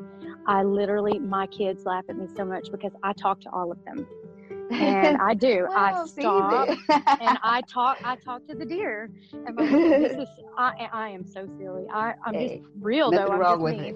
I 0.48 0.63
literally 0.63 1.20
my 1.20 1.48
kids 1.48 1.86
laugh 1.86 2.06
at 2.10 2.18
me 2.18 2.28
so 2.36 2.46
much 2.46 2.72
because 2.72 2.94
I 3.04 3.13
talk 3.13 3.42
to 3.42 3.50
all 3.52 3.72
of 3.72 3.84
them. 3.86 4.08
And 4.71 5.17
I 5.17 5.34
do. 5.34 5.67
I 5.75 6.06
see, 6.06 6.21
stop 6.21 6.67
and 7.21 7.38
I 7.43 7.62
talk 7.62 7.99
I 8.03 8.15
talk 8.15 8.45
to 8.47 8.56
the 8.56 8.65
deer. 8.65 9.10
And 9.45 9.56
my, 9.56 9.63
this 9.65 10.17
is 10.17 10.27
I 10.58 10.89
I 10.91 11.10
am 11.10 11.25
so 11.25 11.47
silly. 11.58 11.86
I 11.91 12.13
I'm 12.25 12.34
Hey, 12.34 12.58
just 12.58 12.69
real 12.82 13.12
though. 13.12 13.27
I'm 13.27 13.39
wrong 13.39 13.53
just 13.53 13.63
with 13.63 13.77
me 13.77 13.93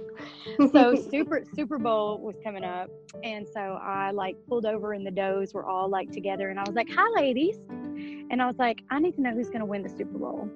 so 0.71 0.95
super 1.12 1.43
super 1.55 1.77
bowl 1.77 2.19
was 2.19 2.36
coming 2.43 2.63
up 2.63 2.89
and 3.23 3.47
so 3.47 3.79
i 3.84 4.12
like 4.12 4.36
pulled 4.47 4.65
over 4.65 4.93
and 4.93 5.05
the 5.05 5.12
does 5.12 5.53
were 5.53 5.65
all 5.65 5.89
like 5.89 6.12
together 6.12 6.49
and 6.49 6.60
i 6.60 6.63
was 6.63 6.75
like 6.75 6.88
hi 6.89 7.03
ladies 7.15 7.57
and 7.69 8.41
i 8.41 8.45
was 8.47 8.57
like 8.57 8.81
i 8.89 8.99
need 8.99 9.13
to 9.15 9.21
know 9.21 9.31
who's 9.34 9.47
going 9.47 9.60
to 9.60 9.65
win 9.65 9.84
the 9.84 9.89
super 9.89 10.17
bowl 10.17 10.49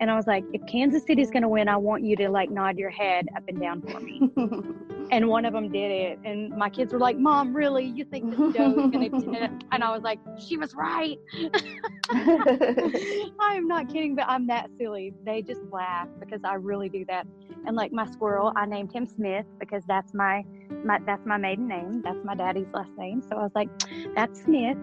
and 0.00 0.10
i 0.10 0.16
was 0.16 0.26
like 0.26 0.44
if 0.52 0.64
kansas 0.66 1.04
city's 1.04 1.30
going 1.30 1.42
to 1.42 1.48
win 1.48 1.68
i 1.68 1.76
want 1.76 2.02
you 2.02 2.16
to 2.16 2.28
like 2.28 2.50
nod 2.50 2.78
your 2.78 2.90
head 2.90 3.28
up 3.36 3.42
and 3.48 3.60
down 3.60 3.80
for 3.82 4.00
me 4.00 4.20
and 5.10 5.28
one 5.28 5.44
of 5.44 5.52
them 5.52 5.70
did 5.70 5.90
it 5.90 6.18
and 6.24 6.50
my 6.50 6.70
kids 6.70 6.92
were 6.92 6.98
like 6.98 7.18
mom 7.18 7.54
really 7.54 7.84
you 7.84 8.04
think 8.04 8.30
does 8.54 8.74
going 8.74 9.10
to 9.10 9.50
and 9.72 9.84
i 9.84 9.90
was 9.90 10.02
like 10.02 10.18
she 10.38 10.56
was 10.56 10.74
right 10.74 11.18
I 12.14 13.54
am 13.54 13.66
not 13.66 13.88
kidding, 13.88 14.14
but 14.14 14.26
I'm 14.28 14.46
that 14.48 14.70
silly. 14.78 15.14
They 15.24 15.40
just 15.40 15.62
laugh 15.70 16.08
because 16.20 16.40
I 16.44 16.54
really 16.54 16.88
do 16.88 17.04
that. 17.06 17.26
And 17.66 17.74
like 17.76 17.92
my 17.92 18.10
squirrel, 18.10 18.52
I 18.54 18.66
named 18.66 18.92
him 18.92 19.06
Smith 19.06 19.46
because 19.58 19.82
that's 19.86 20.12
my, 20.12 20.44
my 20.84 20.98
that's 21.06 21.24
my 21.24 21.36
maiden 21.38 21.68
name. 21.68 22.02
That's 22.02 22.18
my 22.24 22.34
daddy's 22.34 22.66
last 22.74 22.90
name. 22.98 23.22
So 23.22 23.36
I 23.36 23.42
was 23.42 23.52
like, 23.54 23.68
that's 24.14 24.42
Smith. 24.42 24.76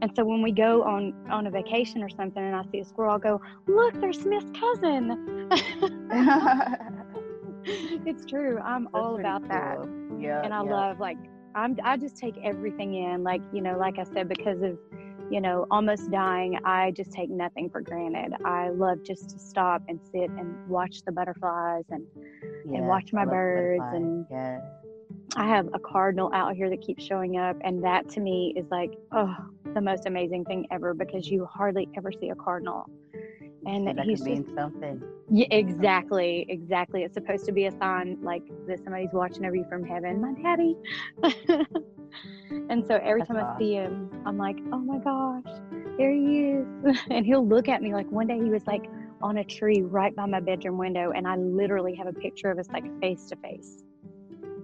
And 0.00 0.12
so 0.14 0.24
when 0.24 0.42
we 0.42 0.52
go 0.52 0.82
on 0.84 1.14
on 1.30 1.46
a 1.46 1.50
vacation 1.50 2.02
or 2.02 2.10
something, 2.10 2.42
and 2.42 2.54
I 2.54 2.62
see 2.70 2.78
a 2.80 2.84
squirrel, 2.84 3.12
I'll 3.12 3.18
go, 3.18 3.40
look, 3.66 4.00
there's 4.00 4.20
Smith's 4.20 4.50
cousin. 4.58 5.48
it's 8.06 8.24
true. 8.24 8.58
I'm 8.58 8.84
That's 8.84 8.94
all 8.94 9.18
about 9.18 9.46
that. 9.48 9.78
Yeah. 10.18 10.42
and 10.42 10.52
I 10.54 10.64
yeah. 10.64 10.70
love 10.70 11.00
like 11.00 11.18
I'm 11.54 11.76
I 11.84 11.96
just 11.96 12.16
take 12.16 12.34
everything 12.42 12.94
in 12.94 13.22
like 13.22 13.42
you 13.52 13.60
know 13.60 13.78
like 13.78 13.98
I 13.98 14.04
said 14.04 14.28
because 14.28 14.62
of 14.62 14.78
you 15.30 15.40
know 15.40 15.66
almost 15.70 16.10
dying 16.10 16.58
I 16.64 16.90
just 16.92 17.12
take 17.12 17.30
nothing 17.30 17.68
for 17.70 17.80
granted 17.80 18.34
I 18.44 18.70
love 18.70 19.02
just 19.04 19.30
to 19.30 19.38
stop 19.38 19.82
and 19.88 20.00
sit 20.12 20.30
and 20.30 20.68
watch 20.68 21.02
the 21.02 21.12
butterflies 21.12 21.84
and 21.90 22.04
Yes, 22.70 22.82
watch 22.82 23.12
my 23.12 23.24
birds 23.24 23.82
and- 23.92 24.26
yes. 24.30 24.62
I 25.36 25.46
have 25.46 25.68
a 25.74 25.78
cardinal 25.78 26.30
out 26.34 26.54
here 26.56 26.68
that 26.70 26.80
keeps 26.80 27.04
showing 27.04 27.36
up 27.38 27.56
and 27.62 27.82
that 27.84 28.08
to 28.10 28.20
me 28.20 28.52
is 28.56 28.66
like 28.70 28.92
oh 29.12 29.34
the 29.74 29.80
most 29.80 30.06
amazing 30.06 30.44
thing 30.46 30.66
ever 30.70 30.94
because 30.94 31.28
you 31.28 31.46
hardly 31.46 31.88
ever 31.96 32.10
see 32.12 32.30
a 32.30 32.34
cardinal 32.34 32.86
and 33.66 33.86
So 33.86 33.92
that 33.94 34.06
he's 34.06 34.20
could 34.20 34.26
just 34.26 34.44
mean 34.46 34.46
something. 34.54 35.02
yeah, 35.30 35.46
exactly, 35.50 36.46
exactly. 36.48 37.02
It's 37.02 37.14
supposed 37.14 37.44
to 37.46 37.52
be 37.52 37.66
a 37.66 37.72
sign 37.72 38.18
like 38.22 38.42
that 38.66 38.82
somebody's 38.84 39.12
watching 39.12 39.44
over 39.44 39.56
you 39.56 39.64
from 39.68 39.84
heaven, 39.84 40.20
my 40.20 40.32
daddy. 40.42 40.76
and 42.70 42.86
so 42.86 42.96
every 43.02 43.22
That's 43.22 43.28
time 43.28 43.38
I 43.38 43.58
see 43.58 43.74
him, 43.74 44.10
I'm 44.26 44.38
like, 44.38 44.58
oh 44.72 44.78
my 44.78 44.98
gosh, 44.98 45.60
there 45.98 46.12
he 46.12 46.50
is. 46.50 46.98
and 47.10 47.26
he'll 47.26 47.46
look 47.46 47.68
at 47.68 47.82
me 47.82 47.92
like 47.94 48.10
one 48.10 48.26
day 48.26 48.38
he 48.38 48.50
was 48.50 48.66
like 48.66 48.84
on 49.22 49.38
a 49.38 49.44
tree 49.44 49.82
right 49.82 50.14
by 50.14 50.26
my 50.26 50.40
bedroom 50.40 50.78
window, 50.78 51.12
and 51.12 51.26
I 51.26 51.36
literally 51.36 51.94
have 51.96 52.06
a 52.06 52.12
picture 52.12 52.50
of 52.50 52.58
us 52.58 52.68
like 52.72 52.84
face 53.00 53.26
to 53.26 53.36
face. 53.36 53.84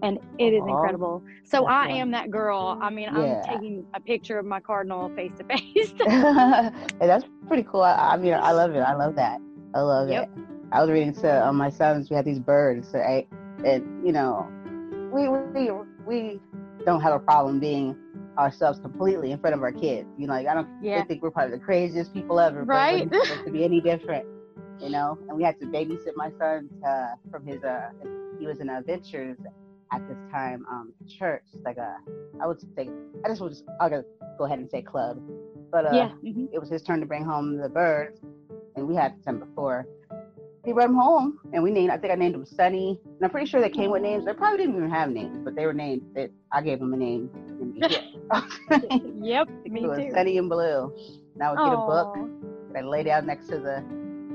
And 0.04 0.18
it 0.38 0.52
is 0.52 0.62
incredible. 0.68 1.22
So 1.44 1.60
That's 1.62 1.70
I 1.72 1.88
nice. 1.88 1.96
am 1.96 2.10
that 2.10 2.30
girl. 2.30 2.78
I 2.80 2.90
mean, 2.90 3.08
Yeah. 3.10 3.42
I'm 3.42 3.42
taking 3.42 3.86
a 3.94 4.00
picture 4.00 4.38
of 4.38 4.44
my 4.44 4.60
cardinal 4.60 5.08
face 5.16 5.32
to 5.38 5.44
face. 5.44 5.94
that's 7.00 7.24
pretty 7.48 7.62
cool. 7.64 7.80
I, 7.82 8.12
I 8.12 8.16
mean, 8.18 8.34
I 8.34 8.52
love 8.52 8.74
it. 8.74 8.80
I 8.80 8.94
love 8.94 9.16
that. 9.16 9.40
I 9.74 9.80
love 9.80 10.08
Yep. 10.10 10.24
it. 10.24 10.42
I 10.72 10.80
was 10.82 10.90
reading 10.90 11.14
to 11.14 11.46
um, 11.46 11.56
my 11.56 11.70
sons. 11.70 12.10
We 12.10 12.16
had 12.16 12.24
these 12.26 12.38
birds, 12.38 12.90
right? 12.92 13.26
And 13.64 14.06
you 14.06 14.12
know, 14.12 14.46
we 15.12 15.28
we 15.28 15.70
we 16.06 16.40
don't 16.84 17.00
have 17.00 17.14
a 17.14 17.18
problem 17.20 17.58
being 17.60 17.96
ourselves 18.36 18.80
completely 18.80 19.30
in 19.30 19.38
front 19.38 19.54
of 19.54 19.62
our 19.62 19.72
kids. 19.72 20.08
You 20.18 20.26
know, 20.26 20.34
like 20.34 20.46
I 20.46 20.54
don't 20.54 20.68
Yeah. 20.82 21.02
think 21.04 21.22
we're 21.22 21.30
probably 21.30 21.56
the 21.56 21.64
craziest 21.64 22.12
people 22.12 22.38
ever. 22.40 22.64
Right. 22.64 23.08
we're 23.08 23.16
not 23.16 23.26
supposed 23.26 23.46
to 23.46 23.52
be 23.52 23.64
any 23.64 23.80
different. 23.90 24.26
You 24.80 24.90
know, 24.90 25.16
and 25.28 25.36
we 25.36 25.44
had 25.44 25.58
to 25.60 25.66
babysit 25.66 26.12
my 26.16 26.30
son 26.38 26.68
uh, 26.86 27.14
from 27.30 27.46
his 27.46 27.62
uh, 27.62 27.90
he 28.38 28.46
was 28.46 28.60
in 28.60 28.68
uh, 28.68 28.82
Ventures 28.84 29.38
at 29.92 30.06
this 30.08 30.18
time 30.32 30.64
um 30.70 30.92
church 31.18 31.44
like 31.64 31.76
a 31.76 31.96
I 32.40 32.46
would 32.46 32.60
say 32.76 32.88
I 33.24 33.28
just 33.28 33.40
would 33.40 33.50
just 33.52 33.64
I'll 33.80 33.90
go 33.90 34.04
go 34.38 34.44
ahead 34.44 34.58
and 34.58 34.68
say 34.70 34.82
club, 34.82 35.20
but 35.70 35.86
uh, 35.86 35.90
yeah. 35.92 36.10
mhm. 36.24 36.48
it 36.52 36.58
was 36.58 36.68
his 36.68 36.82
turn 36.82 37.00
to 37.00 37.06
bring 37.06 37.24
home 37.24 37.56
the 37.56 37.68
birds. 37.68 38.20
and 38.76 38.86
we 38.88 38.94
had 38.94 39.14
some 39.24 39.38
before. 39.38 39.86
He 40.64 40.72
brought 40.72 40.86
them 40.86 40.96
home, 40.96 41.38
and 41.52 41.62
we 41.62 41.70
named. 41.70 41.90
I 41.90 41.98
think 41.98 42.12
I 42.12 42.16
named 42.16 42.34
him 42.34 42.46
Sunny, 42.46 42.98
and 43.04 43.18
I'm 43.22 43.30
pretty 43.30 43.46
sure 43.46 43.60
they 43.60 43.68
came 43.68 43.90
with 43.90 44.00
names. 44.00 44.24
They 44.24 44.32
probably 44.32 44.58
didn't 44.58 44.76
even 44.76 44.90
have 44.90 45.10
names, 45.10 45.36
but 45.44 45.54
they 45.54 45.66
were 45.66 45.74
named. 45.74 46.02
That 46.14 46.30
I 46.52 46.62
gave 46.62 46.78
them 46.80 46.94
a 46.94 46.96
name. 46.96 47.28
yep, 49.22 49.46
me 49.66 49.84
it 49.84 49.86
was 49.86 49.98
too. 49.98 50.10
Sunny 50.14 50.38
and 50.38 50.48
Blue. 50.48 50.92
And 51.34 51.42
I 51.42 51.50
would 51.50 51.58
get 51.58 51.72
a 51.74 51.76
book, 51.76 52.16
and 52.16 52.78
I 52.78 52.80
lay 52.80 53.02
down 53.02 53.26
next 53.26 53.48
to 53.48 53.58
the 53.58 53.84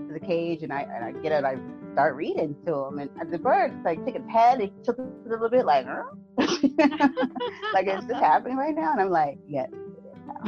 to 0.07 0.13
the 0.13 0.19
cage, 0.19 0.61
and 0.61 0.71
I 0.71 0.81
and 0.81 1.03
I 1.03 1.11
get 1.23 1.31
it. 1.31 1.43
I 1.43 1.55
start 1.93 2.15
reading 2.15 2.55
to 2.65 2.85
him, 2.85 2.99
and 2.99 3.09
the 3.31 3.39
bird 3.39 3.83
like 3.83 4.03
took 4.05 4.15
a 4.15 4.31
head, 4.31 4.61
he 4.61 4.71
took 4.83 4.97
a 4.97 5.07
little 5.25 5.49
bit, 5.49 5.65
like, 5.65 5.85
like 6.37 7.87
is 7.87 8.05
this 8.07 8.19
happening 8.19 8.57
right 8.57 8.75
now? 8.75 8.91
And 8.93 9.01
I'm 9.01 9.09
like, 9.09 9.37
yes. 9.47 9.69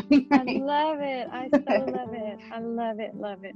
it 0.09 0.15
is 0.15 0.25
I 0.31 0.43
love 0.59 0.99
it. 1.01 1.27
I 1.31 1.49
so 1.49 1.85
love 1.85 2.13
it. 2.13 2.39
I 2.51 2.59
love 2.59 2.99
it. 2.99 3.15
Love 3.15 3.43
it. 3.43 3.55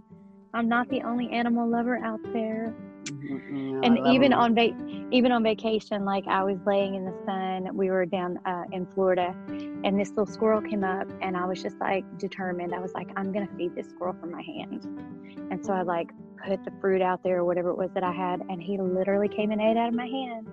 I'm 0.53 0.69
not 0.69 0.89
the 0.89 1.01
only 1.03 1.29
animal 1.31 1.69
lover 1.69 1.97
out 1.97 2.21
there. 2.33 2.73
Mm-mm, 3.29 3.83
I 3.83 3.87
and 3.87 4.07
even 4.07 4.31
him. 4.31 4.39
on 4.39 4.55
va- 4.55 5.07
even 5.11 5.31
on 5.31 5.43
vacation, 5.43 6.05
like 6.05 6.25
I 6.27 6.43
was 6.43 6.57
laying 6.65 6.95
in 6.95 7.05
the 7.05 7.15
sun. 7.25 7.75
We 7.75 7.89
were 7.89 8.05
down 8.05 8.39
uh, 8.45 8.63
in 8.71 8.85
Florida, 8.87 9.35
and 9.83 9.99
this 9.99 10.09
little 10.09 10.25
squirrel 10.25 10.61
came 10.61 10.83
up, 10.83 11.07
and 11.21 11.37
I 11.37 11.45
was 11.45 11.61
just 11.61 11.77
like 11.79 12.03
determined. 12.17 12.73
I 12.73 12.79
was 12.79 12.93
like, 12.93 13.09
I'm 13.15 13.31
gonna 13.31 13.49
feed 13.57 13.75
this 13.75 13.89
squirrel 13.89 14.15
from 14.19 14.31
my 14.31 14.41
hand, 14.41 14.85
and 15.51 15.63
so 15.63 15.73
I 15.73 15.83
like 15.83 16.09
put 16.47 16.63
the 16.65 16.71
fruit 16.81 17.01
out 17.01 17.21
there 17.23 17.39
or 17.39 17.45
whatever 17.45 17.69
it 17.69 17.77
was 17.77 17.89
that 17.93 18.03
I 18.03 18.11
had, 18.11 18.41
and 18.49 18.61
he 18.61 18.77
literally 18.77 19.27
came 19.27 19.51
and 19.51 19.61
ate 19.61 19.77
out 19.77 19.89
of 19.89 19.93
my 19.95 20.07
hand. 20.07 20.47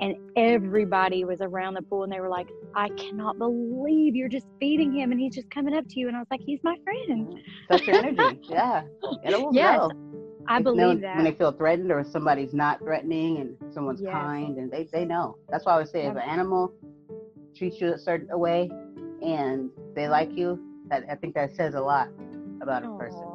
And 0.00 0.16
everybody 0.36 1.24
was 1.24 1.40
around 1.40 1.74
the 1.74 1.82
pool, 1.82 2.04
and 2.04 2.12
they 2.12 2.20
were 2.20 2.28
like, 2.28 2.48
"I 2.74 2.88
cannot 2.90 3.38
believe 3.38 4.14
you're 4.16 4.28
just 4.28 4.46
feeding 4.58 4.92
him, 4.92 5.12
and 5.12 5.20
he's 5.20 5.34
just 5.34 5.50
coming 5.50 5.74
up 5.74 5.86
to 5.88 6.00
you." 6.00 6.08
And 6.08 6.16
I 6.16 6.20
was 6.20 6.28
like, 6.30 6.40
"He's 6.40 6.60
my 6.62 6.76
friend." 6.84 7.34
such 7.70 7.86
your 7.86 7.96
energy. 7.96 8.40
Yeah. 8.48 8.82
Animals 9.24 9.54
Yes, 9.54 9.78
know. 9.78 9.90
I 10.48 10.58
They 10.58 10.64
believe 10.64 11.00
that. 11.02 11.16
when 11.16 11.24
they 11.24 11.32
feel 11.32 11.52
threatened 11.52 11.92
or 11.92 12.02
somebody's 12.02 12.52
not 12.54 12.80
threatening 12.80 13.38
and 13.38 13.56
someone's 13.72 14.00
Yes. 14.02 14.12
kind 14.12 14.56
and 14.58 14.70
they, 14.70 14.88
they 14.92 15.04
know. 15.04 15.36
That's 15.50 15.64
why 15.66 15.74
I 15.74 15.76
would 15.78 15.88
say 15.88 16.06
if 16.06 16.12
an 16.16 16.18
animal 16.22 16.72
treats 17.54 17.80
you 17.80 17.92
a 17.92 17.98
certain 17.98 18.36
way 18.38 18.68
and 19.22 19.70
they 19.94 20.08
like 20.08 20.32
you, 20.32 20.58
that 20.88 21.04
I 21.08 21.14
think 21.14 21.34
that 21.34 21.54
says 21.54 21.74
a 21.74 21.80
lot 21.80 22.08
about 22.60 22.84
a 22.84 22.88
person. 22.98 23.29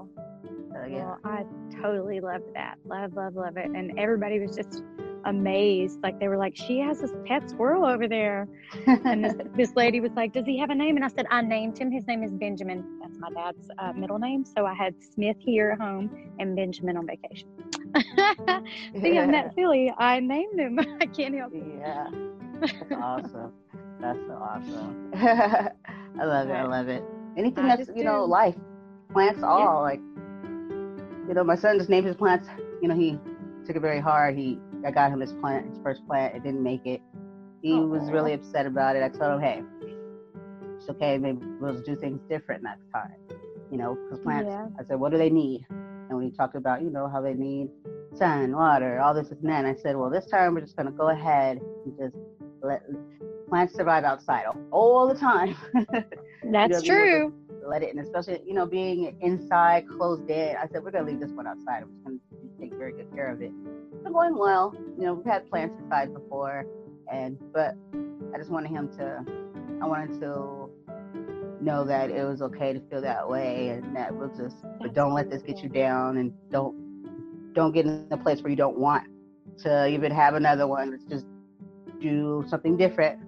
Yeah. 0.89 1.05
Well, 1.05 1.19
I 1.25 1.45
totally 1.81 2.19
loved 2.19 2.53
that. 2.53 2.75
Love, 2.85 3.13
love, 3.13 3.35
love 3.35 3.57
it. 3.57 3.67
And 3.67 3.97
everybody 3.99 4.39
was 4.39 4.55
just 4.55 4.83
amazed. 5.25 5.99
Like 6.03 6.19
they 6.19 6.27
were 6.27 6.37
like, 6.37 6.55
she 6.55 6.79
has 6.79 7.01
this 7.01 7.11
pet 7.25 7.49
squirrel 7.49 7.85
over 7.85 8.07
there. 8.07 8.47
And 8.85 9.23
this, 9.25 9.33
this 9.55 9.75
lady 9.75 9.99
was 9.99 10.11
like, 10.15 10.33
does 10.33 10.45
he 10.45 10.57
have 10.59 10.69
a 10.69 10.75
name? 10.75 10.95
And 10.95 11.03
I 11.05 11.09
said, 11.09 11.25
I 11.29 11.41
named 11.41 11.77
him. 11.77 11.91
His 11.91 12.05
name 12.07 12.23
is 12.23 12.31
Benjamin. 12.31 12.99
That's 13.01 13.17
my 13.17 13.29
dad's 13.31 13.69
uh, 13.79 13.93
middle 13.93 14.19
name. 14.19 14.45
So 14.45 14.65
I 14.65 14.73
had 14.73 14.95
Smith 15.13 15.37
here 15.39 15.71
at 15.71 15.79
home 15.81 16.09
and 16.39 16.55
Benjamin 16.55 16.97
on 16.97 17.07
vacation. 17.07 17.47
See, 19.01 19.17
I'm 19.17 19.31
that 19.31 19.53
silly. 19.55 19.93
I 19.97 20.19
named 20.19 20.59
him. 20.59 20.79
I 21.01 21.05
can't 21.05 21.35
help 21.35 21.53
it. 21.53 21.63
yeah. 21.79 22.07
That's 22.59 22.91
awesome. 22.91 23.51
That's 23.99 24.19
so 24.27 24.33
awesome. 24.33 25.11
I 25.15 26.23
love 26.23 26.49
it. 26.49 26.53
I 26.53 26.63
love 26.63 26.87
it. 26.87 27.03
Anything 27.37 27.65
I 27.65 27.75
that's 27.75 27.89
you 27.95 28.03
know 28.03 28.25
do. 28.25 28.31
life, 28.31 28.55
plants 29.11 29.43
all 29.43 29.81
like. 29.81 29.99
You 31.27 31.33
know, 31.33 31.43
my 31.43 31.55
son 31.55 31.77
just 31.77 31.89
named 31.89 32.05
his 32.05 32.15
plants. 32.15 32.47
You 32.81 32.87
know, 32.87 32.95
he 32.95 33.19
took 33.65 33.75
it 33.75 33.81
very 33.81 33.99
hard. 33.99 34.37
He 34.37 34.59
I 34.85 34.91
got 34.91 35.11
him 35.11 35.19
his 35.19 35.33
plant, 35.33 35.69
his 35.69 35.79
first 35.83 36.05
plant. 36.07 36.35
It 36.35 36.43
didn't 36.43 36.61
make 36.63 36.85
it. 36.85 37.01
He 37.61 37.73
was 37.73 38.11
really 38.11 38.33
upset 38.33 38.67
about 38.67 38.95
it. 38.95 39.01
I 39.01 39.09
told 39.09 39.33
him, 39.33 39.41
hey, 39.41 39.63
it's 40.77 40.87
okay. 40.89 41.17
Maybe 41.17 41.39
we'll 41.59 41.81
do 41.81 41.95
things 41.95 42.21
different 42.29 42.61
next 42.61 42.85
time. 42.93 43.15
You 43.71 43.77
know, 43.77 43.95
because 43.95 44.19
plants. 44.23 44.49
Yeah. 44.51 44.67
I 44.79 44.83
said, 44.87 44.99
what 44.99 45.11
do 45.11 45.17
they 45.17 45.31
need? 45.31 45.65
And 45.71 46.17
we 46.19 46.29
talked 46.29 46.55
about, 46.55 46.83
you 46.83 46.91
know, 46.91 47.09
how 47.09 47.21
they 47.21 47.33
need 47.33 47.69
sun, 48.15 48.55
water, 48.55 48.99
all 48.99 49.15
this 49.15 49.31
and 49.31 49.49
that. 49.49 49.65
And 49.65 49.67
I 49.67 49.73
said, 49.81 49.95
well, 49.95 50.11
this 50.11 50.27
time 50.27 50.53
we're 50.53 50.61
just 50.61 50.75
going 50.75 50.85
to 50.85 50.91
go 50.91 51.09
ahead 51.09 51.59
and 51.85 51.97
just 51.97 52.15
let 52.61 52.83
plants 53.49 53.73
survive 53.73 54.03
outside 54.03 54.45
all 54.71 55.07
the 55.07 55.15
time. 55.15 55.55
That's 56.43 56.85
You 56.85 56.93
know, 56.93 56.95
true. 56.95 57.33
Let 57.67 57.83
it, 57.83 57.95
and 57.95 57.99
especially, 57.99 58.41
you 58.45 58.53
know, 58.53 58.65
being 58.65 59.15
inside, 59.21 59.87
closed 59.87 60.29
in. 60.29 60.55
I 60.55 60.67
said, 60.67 60.83
we're 60.83 60.91
going 60.91 61.05
to 61.05 61.11
leave 61.11 61.19
this 61.19 61.31
one 61.31 61.47
outside. 61.47 61.83
I'm 61.83 61.89
just 61.91 62.03
going 62.03 62.19
to 62.19 62.59
take 62.59 62.73
very 62.77 62.93
good 62.93 63.11
care 63.13 63.31
of 63.31 63.41
it. 63.41 63.51
It's 63.93 64.03
been 64.03 64.13
going 64.13 64.37
well. 64.37 64.73
You 64.97 65.05
know, 65.05 65.13
we've 65.13 65.25
had 65.25 65.49
plants 65.49 65.75
inside 65.81 66.13
before, 66.13 66.65
and 67.11 67.37
but 67.53 67.75
I 68.33 68.37
just 68.37 68.49
wanted 68.49 68.69
him 68.69 68.89
to, 68.97 69.23
I 69.81 69.85
wanted 69.87 70.19
to 70.21 70.69
know 71.61 71.83
that 71.85 72.09
it 72.11 72.23
was 72.23 72.41
okay 72.41 72.73
to 72.73 72.79
feel 72.89 73.01
that 73.01 73.27
way, 73.27 73.69
and 73.69 73.95
that 73.95 74.13
we'll 74.13 74.35
just, 74.35 74.57
but 74.79 74.93
don't 74.93 75.13
let 75.13 75.29
this 75.29 75.41
get 75.41 75.63
you 75.63 75.69
down, 75.69 76.17
and 76.17 76.33
don't, 76.51 77.53
don't 77.53 77.71
get 77.73 77.85
in 77.85 78.07
a 78.11 78.17
place 78.17 78.41
where 78.41 78.49
you 78.49 78.55
don't 78.55 78.77
want 78.77 79.07
to 79.59 79.87
even 79.87 80.11
have 80.11 80.35
another 80.35 80.67
one. 80.67 80.91
Let's 80.91 81.05
just 81.05 81.25
do 82.01 82.43
something 82.47 82.77
different. 82.77 83.19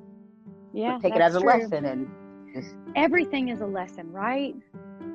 Yeah. 0.73 0.99
take 1.01 1.15
it 1.15 1.21
as 1.21 1.35
a 1.35 1.39
true. 1.39 1.47
lesson, 1.47 1.85
and 1.85 2.07
Everything 2.95 3.49
is 3.49 3.61
a 3.61 3.65
lesson, 3.65 4.11
right? 4.11 4.55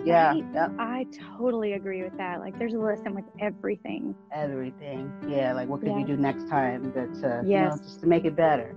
yeah, 0.04 0.32
Right. 0.32 0.44
yeah. 0.54 0.68
I 0.78 1.06
totally 1.36 1.74
agree 1.74 2.02
with 2.02 2.16
that. 2.18 2.40
Like, 2.40 2.58
there's 2.58 2.74
a 2.74 2.78
lesson 2.78 3.14
with 3.14 3.24
everything. 3.40 4.14
everything. 4.32 5.12
Yeah, 5.28 5.52
like 5.52 5.68
what 5.68 5.80
could 5.80 5.90
Yeah. 5.90 5.98
you 5.98 6.04
do 6.06 6.16
next 6.16 6.48
time 6.48 6.92
that 6.92 7.24
uh, 7.24 7.42
you 7.42 7.50
Yes. 7.50 7.76
know, 7.76 7.84
just 7.84 8.00
to 8.00 8.06
make 8.06 8.24
it 8.24 8.34
better. 8.36 8.74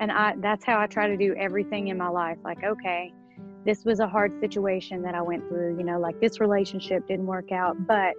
And 0.00 0.10
I 0.10 0.34
that's 0.38 0.64
how 0.64 0.80
I 0.80 0.86
try 0.86 1.08
to 1.08 1.16
do 1.16 1.34
everything 1.34 1.88
in 1.88 1.98
my 1.98 2.08
life. 2.08 2.38
Like, 2.44 2.64
okay, 2.64 3.12
this 3.66 3.84
was 3.84 4.00
a 4.00 4.08
hard 4.08 4.38
situation 4.40 5.02
that 5.02 5.14
I 5.14 5.20
went 5.22 5.46
through, 5.48 5.76
you 5.76 5.84
know, 5.84 5.98
like 5.98 6.18
this 6.20 6.40
relationship 6.40 7.06
didn't 7.06 7.26
work 7.26 7.52
out, 7.52 7.76
but 7.86 8.16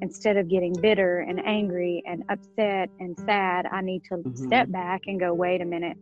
instead 0.00 0.36
of 0.36 0.48
getting 0.48 0.72
bitter 0.80 1.20
and 1.20 1.40
angry 1.44 2.02
and 2.06 2.22
upset 2.28 2.90
and 3.00 3.18
sad, 3.20 3.66
I 3.70 3.80
need 3.80 4.02
to 4.04 4.16
Mhm. 4.16 4.36
step 4.36 4.70
back 4.70 5.02
and 5.06 5.18
go, 5.18 5.32
wait 5.32 5.60
a 5.60 5.64
minute, 5.64 5.96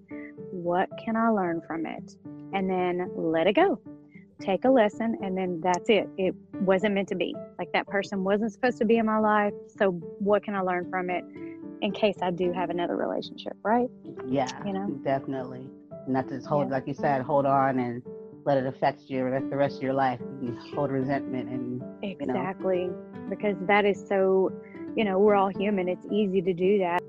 what 0.53 0.89
can 0.99 1.17
I 1.17 1.29
learn 1.29 1.61
from 1.67 1.87
it? 1.87 2.17
And 2.53 2.69
then 2.69 3.11
let 3.17 3.47
it 3.47 3.55
go. 3.55 3.79
Take 4.41 4.65
a 4.65 4.71
lesson 4.71 5.17
and 5.23 5.37
then 5.37 5.61
that's 5.61 5.89
it. 5.89 6.09
It 6.19 6.35
wasn't 6.63 6.95
meant 6.95 7.09
to 7.09 7.15
be. 7.15 7.35
Like 7.59 7.71
that 7.73 7.87
person 7.87 8.25
wasn't 8.25 8.53
supposed 8.53 8.79
to 8.79 8.85
be 8.85 8.97
in 8.99 9.07
my 9.07 9.19
life. 9.19 9.53
So 9.69 9.93
what 10.19 10.43
can 10.43 10.55
I 10.55 10.61
learn 10.61 10.91
from 10.91 11.11
it 11.11 11.25
in 11.81 11.93
case 11.93 12.17
I 12.23 12.31
do 12.31 12.53
have 12.53 12.71
another 12.71 12.97
relationship, 12.97 13.57
right? 13.63 13.89
Yeah, 14.27 14.65
You 14.65 14.73
know? 14.73 14.89
definitely. 15.05 15.69
Not 16.09 16.29
to 16.29 16.37
just 16.37 16.47
hold, 16.47 16.69
Yeah. 16.69 16.75
like 16.75 16.87
you 16.89 16.95
said, 16.95 17.23
hold 17.23 17.47
on 17.47 17.79
and 17.79 18.03
let 18.45 18.59
it 18.59 18.67
affect 18.67 19.03
you 19.09 19.31
the 19.31 19.47
the 19.51 19.57
rest 19.57 19.77
of 19.77 19.83
your 19.83 19.95
life. 19.95 20.21
You 20.41 20.57
hold 20.75 20.91
resentment 20.91 21.49
and 21.49 21.81
know. 21.81 21.99
Exactly. 22.03 22.91
Because 23.29 23.57
that 23.67 23.85
is 23.85 24.05
so, 24.07 24.53
you 24.97 25.05
know, 25.05 25.19
we're 25.19 25.35
all 25.35 25.49
human. 25.49 25.89
It's 25.89 26.07
easy 26.11 26.43
to 26.43 26.53
do 26.53 26.79
that. 26.79 27.01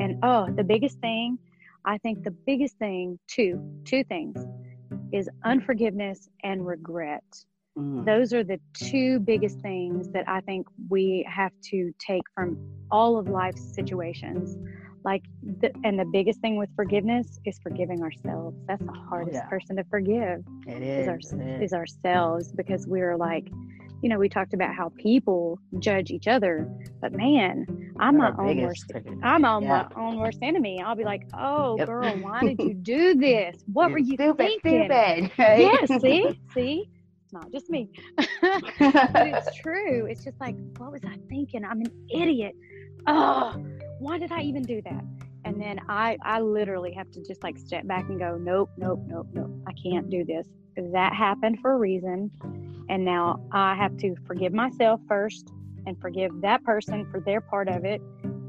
And 0.00 0.18
oh, 0.22 0.48
the 0.56 0.64
biggest 0.64 0.98
thing, 0.98 1.38
I 1.84 1.98
think 1.98 2.24
the 2.24 2.30
biggest 2.30 2.76
thing, 2.78 3.18
two, 3.26 3.62
two 3.84 4.04
things, 4.04 4.44
is 5.12 5.28
unforgiveness 5.44 6.28
and 6.42 6.66
regret 6.66 7.22
mm, 7.78 8.04
those 8.04 8.32
are 8.32 8.44
the 8.44 8.60
two 8.74 9.20
biggest 9.20 9.60
things 9.60 10.08
that 10.10 10.28
I 10.28 10.40
think 10.40 10.66
we 10.88 11.26
have 11.30 11.52
to 11.70 11.92
take 11.98 12.22
from 12.34 12.56
all 12.90 13.18
of 13.18 13.28
life's 13.28 13.74
situations. 13.74 14.56
Like, 15.04 15.24
the, 15.60 15.72
and 15.82 15.98
the 15.98 16.04
biggest 16.04 16.40
thing 16.40 16.56
with 16.56 16.68
forgiveness 16.76 17.40
is 17.44 17.58
forgiving 17.60 18.02
ourselves. 18.02 18.56
That's 18.68 18.84
the 18.84 18.92
hardest 18.92 19.34
yeah. 19.34 19.48
person 19.48 19.76
to 19.76 19.84
forgive 19.84 20.44
it 20.66 20.82
is, 20.82 21.00
is. 21.00 21.08
our, 21.08 21.16
it 21.40 21.62
is. 21.62 21.62
is 21.70 21.72
ourselves 21.72 22.52
because 22.52 22.86
we're 22.86 23.16
like, 23.16 23.48
you 24.02 24.08
know, 24.08 24.18
we 24.18 24.28
talked 24.28 24.52
about 24.54 24.74
how 24.74 24.92
people 24.98 25.58
judge 25.78 26.10
each 26.10 26.26
other, 26.28 26.68
but 27.00 27.12
man, 27.12 27.66
I'm 28.00 28.16
my 28.18 28.32
own 28.38 28.60
worst. 28.62 28.88
critic. 28.90 29.12
I'm 29.22 29.44
on 29.44 29.62
Yeah. 29.62 29.86
my 29.94 30.02
own 30.02 30.18
worst 30.18 30.38
enemy. 30.42 30.80
I'll 30.80 30.96
be 30.96 31.04
like, 31.04 31.22
"Oh, 31.34 31.76
Yep. 31.78 31.86
girl, 31.86 32.16
why 32.18 32.40
did 32.42 32.58
you 32.66 32.74
do 32.74 33.14
this? 33.14 33.62
What 33.72 33.92
were 33.92 33.98
you 33.98 34.14
stupid, 34.16 34.38
thinking?" 34.62 34.84
Stupid. 34.86 35.30
right? 35.38 35.80
Yeah, 35.90 35.98
see, 35.98 36.40
see, 36.52 36.88
it's 37.32 37.42
not 37.42 37.52
just 37.52 37.70
me. 37.70 37.88
Mm-hmm. 38.18 39.12
but 39.12 39.26
it's 39.26 39.54
true. 39.56 40.06
It's 40.06 40.24
just 40.24 40.40
like, 40.40 40.56
what 40.78 40.92
was 40.92 41.02
I 41.04 41.16
thinking? 41.28 41.64
I'm 41.64 41.80
an 41.80 41.92
idiot. 42.12 42.54
Oh, 43.06 43.54
why 43.98 44.18
did 44.18 44.32
I 44.32 44.42
even 44.42 44.62
do 44.62 44.80
that? 44.82 45.04
And 45.44 45.60
then 45.60 45.80
I, 45.88 46.16
I 46.24 46.40
literally 46.40 46.92
have 46.92 47.10
to 47.12 47.22
just 47.22 47.42
like 47.42 47.58
step 47.58 47.86
back 47.86 48.04
and 48.08 48.18
go, 48.18 48.36
nope, 48.36 48.70
nope, 48.76 49.00
nope, 49.06 49.26
nope. 49.32 49.50
I 49.66 49.72
can't 49.72 50.08
do 50.08 50.24
this. 50.24 50.46
That 50.76 51.14
happened 51.14 51.58
for 51.60 51.72
a 51.72 51.76
reason. 51.78 52.30
And 52.88 53.04
now 53.04 53.40
I 53.52 53.74
have 53.74 53.96
to 53.98 54.14
forgive 54.26 54.52
myself 54.52 55.00
first 55.08 55.52
and 55.86 56.00
forgive 56.00 56.30
that 56.42 56.62
person 56.64 57.10
for 57.10 57.20
their 57.20 57.40
part 57.40 57.68
of 57.68 57.84
it. 57.84 58.00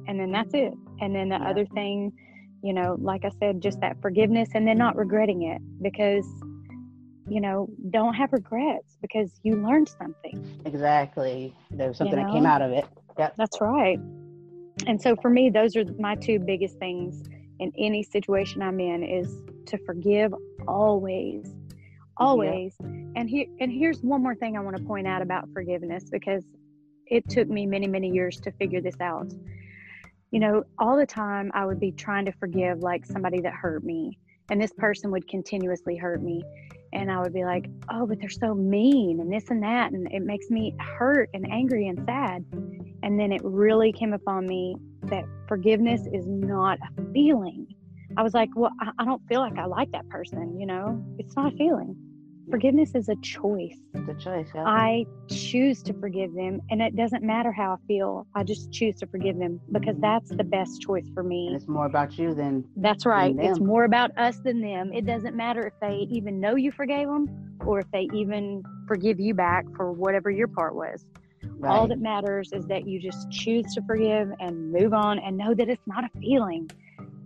And 0.07 0.19
then 0.19 0.31
that's 0.31 0.53
it. 0.53 0.73
And 0.99 1.15
then 1.15 1.29
the 1.29 1.39
Yeah. 1.39 1.49
other 1.49 1.65
thing, 1.67 2.11
you 2.61 2.73
know, 2.73 2.95
like 2.99 3.25
I 3.25 3.31
said, 3.39 3.61
just 3.61 3.79
that 3.81 3.99
forgiveness 4.01 4.49
and 4.53 4.67
then 4.67 4.77
not 4.77 4.95
regretting 4.95 5.43
it 5.43 5.61
because, 5.81 6.25
you 7.27 7.41
know, 7.41 7.69
don't 7.89 8.13
have 8.13 8.33
regrets 8.33 8.97
because 9.01 9.31
you 9.43 9.55
learned 9.55 9.89
something. 9.89 10.61
exactly. 10.65 11.53
There 11.71 11.87
was 11.87 11.97
something 11.97 12.17
that 12.17 12.31
came 12.31 12.45
out 12.45 12.61
of 12.61 12.71
it. 12.71 12.85
Yep. 13.17 13.35
That's 13.37 13.61
right. 13.61 13.99
And 14.87 15.01
so 15.01 15.15
for 15.15 15.29
me, 15.29 15.49
those 15.49 15.75
are 15.75 15.85
my 15.99 16.15
two 16.15 16.39
biggest 16.39 16.77
things 16.79 17.23
in 17.59 17.71
any 17.77 18.03
situation 18.03 18.61
I'm 18.61 18.79
in 18.79 19.03
is 19.03 19.41
to 19.67 19.77
forgive 19.85 20.33
always. 20.67 21.53
Always. 22.17 22.75
Yeah. 22.79 22.87
And 23.15 23.29
here 23.29 23.45
and 23.59 23.71
here's 23.71 24.01
one 24.01 24.21
more 24.21 24.35
thing 24.35 24.57
I 24.57 24.59
want 24.59 24.77
to 24.77 24.83
point 24.83 25.07
out 25.07 25.21
about 25.21 25.47
forgiveness 25.53 26.05
because 26.11 26.43
it 27.07 27.27
took 27.29 27.47
me 27.47 27.65
many, 27.65 27.87
many 27.87 28.09
years 28.09 28.39
to 28.41 28.51
figure 28.51 28.81
this 28.81 28.99
out. 28.99 29.31
You 30.31 30.39
know, 30.39 30.63
all 30.79 30.97
the 30.97 31.05
time 31.05 31.51
I 31.53 31.65
would 31.65 31.79
be 31.79 31.91
trying 31.91 32.25
to 32.25 32.31
forgive 32.33 32.79
like 32.79 33.05
somebody 33.05 33.39
that 33.41 33.53
hurt 33.53 33.83
me, 33.83 34.17
and 34.49 34.61
this 34.61 34.73
person 34.73 35.11
would 35.11 35.27
continuously 35.27 35.95
hurt 35.95 36.23
me. 36.23 36.43
And 36.93 37.11
I 37.11 37.19
would 37.19 37.33
be 37.33 37.43
like, 37.43 37.69
oh, 37.89 38.05
but 38.05 38.19
they're 38.19 38.29
so 38.29 38.53
mean 38.53 39.19
and 39.19 39.31
this 39.31 39.49
and 39.49 39.61
that. 39.63 39.91
And 39.91 40.07
it 40.11 40.21
makes 40.21 40.49
me 40.49 40.75
hurt 40.79 41.29
and 41.33 41.51
angry 41.51 41.87
and 41.87 41.99
sad. 42.05 42.45
And 43.03 43.19
then 43.19 43.31
it 43.31 43.41
really 43.43 43.91
came 43.91 44.13
upon 44.13 44.45
me 44.45 44.75
that 45.03 45.25
forgiveness 45.47 46.01
is 46.13 46.25
not 46.27 46.77
a 46.79 47.11
feeling. 47.11 47.67
I 48.15 48.23
was 48.23 48.33
like, 48.33 48.49
well, 48.55 48.71
I, 48.99 49.05
don't 49.05 49.21
feel 49.27 49.41
like 49.41 49.57
I 49.57 49.65
like 49.65 49.91
that 49.91 50.07
person, 50.09 50.59
you 50.59 50.67
know? 50.67 51.03
It's 51.17 51.35
not 51.35 51.53
a 51.53 51.57
feeling 51.57 51.97
forgiveness 52.49 52.95
is 52.95 53.09
a 53.09 53.15
choice. 53.17 53.77
It's 53.93 54.09
a 54.09 54.13
choice. 54.23 54.47
Yeah. 54.53 54.63
I 54.65 55.05
choose 55.29 55.81
to 55.83 55.93
forgive 55.93 56.33
them, 56.33 56.61
and 56.69 56.81
it 56.81 56.95
doesn't 56.95 57.23
matter 57.23 57.51
how 57.51 57.73
I 57.73 57.87
feel. 57.87 58.27
I 58.35 58.43
just 58.43 58.71
choose 58.71 58.95
to 58.97 59.07
forgive 59.07 59.37
them 59.37 59.59
because 59.71 59.95
mm-hmm. 59.95 60.01
that's 60.01 60.29
the 60.29 60.43
best 60.43 60.81
choice 60.81 61.09
for 61.13 61.23
me. 61.23 61.47
And 61.47 61.55
it's 61.55 61.67
more 61.67 61.85
about 61.85 62.17
you 62.17 62.33
than. 62.33 62.65
That's 62.77 63.05
right. 63.05 63.35
Than 63.35 63.45
it's 63.45 63.59
more 63.59 63.85
about 63.85 64.17
us 64.17 64.39
than 64.39 64.61
them. 64.61 64.91
It 64.93 65.05
doesn't 65.05 65.35
matter 65.35 65.65
if 65.67 65.73
they 65.81 66.07
even 66.09 66.39
know 66.39 66.55
you 66.55 66.71
forgave 66.71 67.07
them 67.07 67.57
or 67.65 67.79
if 67.79 67.91
they 67.91 68.07
even 68.13 68.63
forgive 68.87 69.19
you 69.19 69.33
back 69.33 69.65
for 69.75 69.91
whatever 69.91 70.29
your 70.29 70.47
part 70.47 70.75
was. 70.75 71.05
Right. 71.43 71.71
All 71.71 71.87
that 71.87 71.99
matters 71.99 72.51
is 72.53 72.65
that 72.67 72.87
you 72.87 72.99
just 72.99 73.29
choose 73.31 73.73
to 73.73 73.81
forgive 73.83 74.31
and 74.39 74.71
move 74.71 74.93
on 74.93 75.19
and 75.19 75.37
know 75.37 75.53
that 75.53 75.69
it's 75.69 75.85
not 75.87 76.03
a 76.03 76.19
feeling 76.19 76.69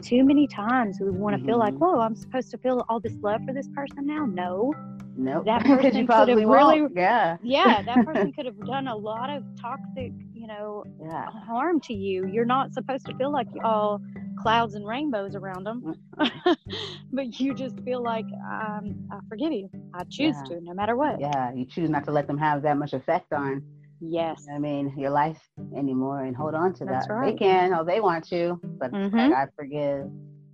too 0.02 0.24
many 0.24 0.48
times 0.48 1.00
we 1.00 1.10
want 1.10 1.34
to 1.34 1.38
mm-hmm. 1.38 1.48
feel 1.48 1.60
like, 1.60 1.74
mm-hmm. 1.74 1.84
whoa, 1.84 2.00
I'm 2.02 2.16
supposed 2.16 2.52
to 2.52 2.58
feel 2.58 2.86
all 2.90 3.00
this 3.00 3.16
love 3.22 3.42
for 3.46 3.54
this 3.54 3.68
person 3.70 4.06
now. 4.06 4.26
No, 4.26 4.74
no, 4.76 4.97
nope. 5.18 5.46
that 5.46 5.64
person 5.66 6.08
could 6.08 6.30
have 6.30 6.38
really, 6.38 6.88
yeah, 6.96 7.38
yeah, 7.42 7.82
that 7.82 8.06
person 8.06 8.32
could 8.32 8.46
have 8.46 8.60
done 8.66 8.88
a 8.88 8.96
lot 8.96 9.30
of 9.30 9.44
toxic, 9.60 10.12
you 10.34 10.48
know, 10.48 10.84
yeah. 11.02 11.26
harm 11.46 11.80
to 11.82 11.94
you. 11.94 12.28
You're 12.28 12.46
not 12.46 12.74
supposed 12.74 13.06
to 13.08 13.16
feel 13.18 13.32
like 13.32 13.48
all 13.64 14.02
clouds 14.40 14.76
and 14.76 14.88
rainbows 14.88 15.36
around 15.36 15.64
them, 15.64 15.96
but 17.12 17.40
you 17.40 17.54
just 17.54 17.80
feel 17.82 18.02
like 18.02 18.26
um, 18.52 19.08
I 19.12 19.20
forgive 19.28 19.52
you. 19.52 19.70
I 19.94 20.04
choose 20.04 20.36
yeah. 20.50 20.56
to, 20.56 20.62
no 20.62 20.74
matter 20.74 20.96
what. 20.96 21.20
Yeah, 21.20 21.54
you 21.54 21.66
choose 21.66 21.90
not 21.90 22.06
to 22.06 22.12
let 22.12 22.28
them 22.28 22.38
have 22.38 22.62
that 22.64 22.78
much 22.78 22.94
effect 22.94 23.34
on. 23.34 23.64
Yes. 24.00 24.46
I 24.54 24.60
mean, 24.60 24.94
your 24.96 25.10
life 25.10 25.42
anymore 25.76 26.22
and 26.22 26.36
hold 26.36 26.54
on 26.54 26.74
to 26.76 26.86
That's 26.86 27.08
that. 27.08 27.14
Right. 27.14 27.32
They 27.34 27.46
can, 27.46 27.74
oh, 27.74 27.84
they 27.84 28.00
want 28.00 28.28
to, 28.30 28.60
but 28.64 28.92
mm-hmm. 28.92 29.18
like, 29.18 29.34
I 29.34 29.48
forgive 29.56 30.08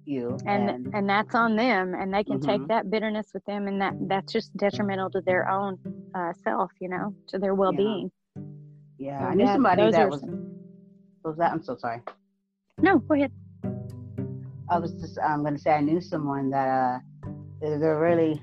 you 0.05 0.37
and, 0.45 0.69
and, 0.69 0.93
and 0.93 1.09
that's 1.09 1.35
on 1.35 1.55
them 1.55 1.93
and 1.93 2.13
they 2.13 2.23
can 2.23 2.39
mm-hmm. 2.39 2.49
take 2.49 2.67
that 2.67 2.89
bitterness 2.89 3.27
with 3.33 3.43
them 3.45 3.67
and 3.67 3.81
that 3.81 3.93
that's 4.07 4.31
just 4.31 4.55
detrimental 4.57 5.09
to 5.09 5.21
their 5.21 5.49
own 5.49 5.77
uh, 6.15 6.33
self 6.43 6.71
you 6.79 6.89
know 6.89 7.13
to 7.27 7.39
their 7.39 7.55
well-being. 7.55 8.11
Yeah, 8.97 9.11
yeah. 9.11 9.19
So 9.19 9.25
i 9.25 9.35
knew 9.35 9.47
somebody 9.47 9.91
that 9.91 10.09
was 10.09 10.21
some... 10.21 10.51
was 11.23 11.37
that? 11.37 11.51
I'm 11.51 11.63
so 11.63 11.75
sorry. 11.75 12.01
No 12.79 12.99
go 12.99 13.15
ahead. 13.15 13.31
I 14.69 14.79
was 14.79 14.93
just 14.93 15.19
i'm 15.19 15.41
going 15.41 15.55
to 15.55 15.61
say 15.61 15.71
i 15.71 15.81
knew 15.81 16.01
someone 16.01 16.49
that 16.49 16.67
uh 16.67 16.99
they're 17.59 17.99
really 17.99 18.41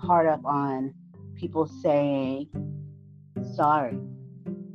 hard 0.00 0.26
up 0.26 0.44
on 0.44 0.94
people 1.36 1.66
saying 1.66 2.48
sorry 3.54 3.98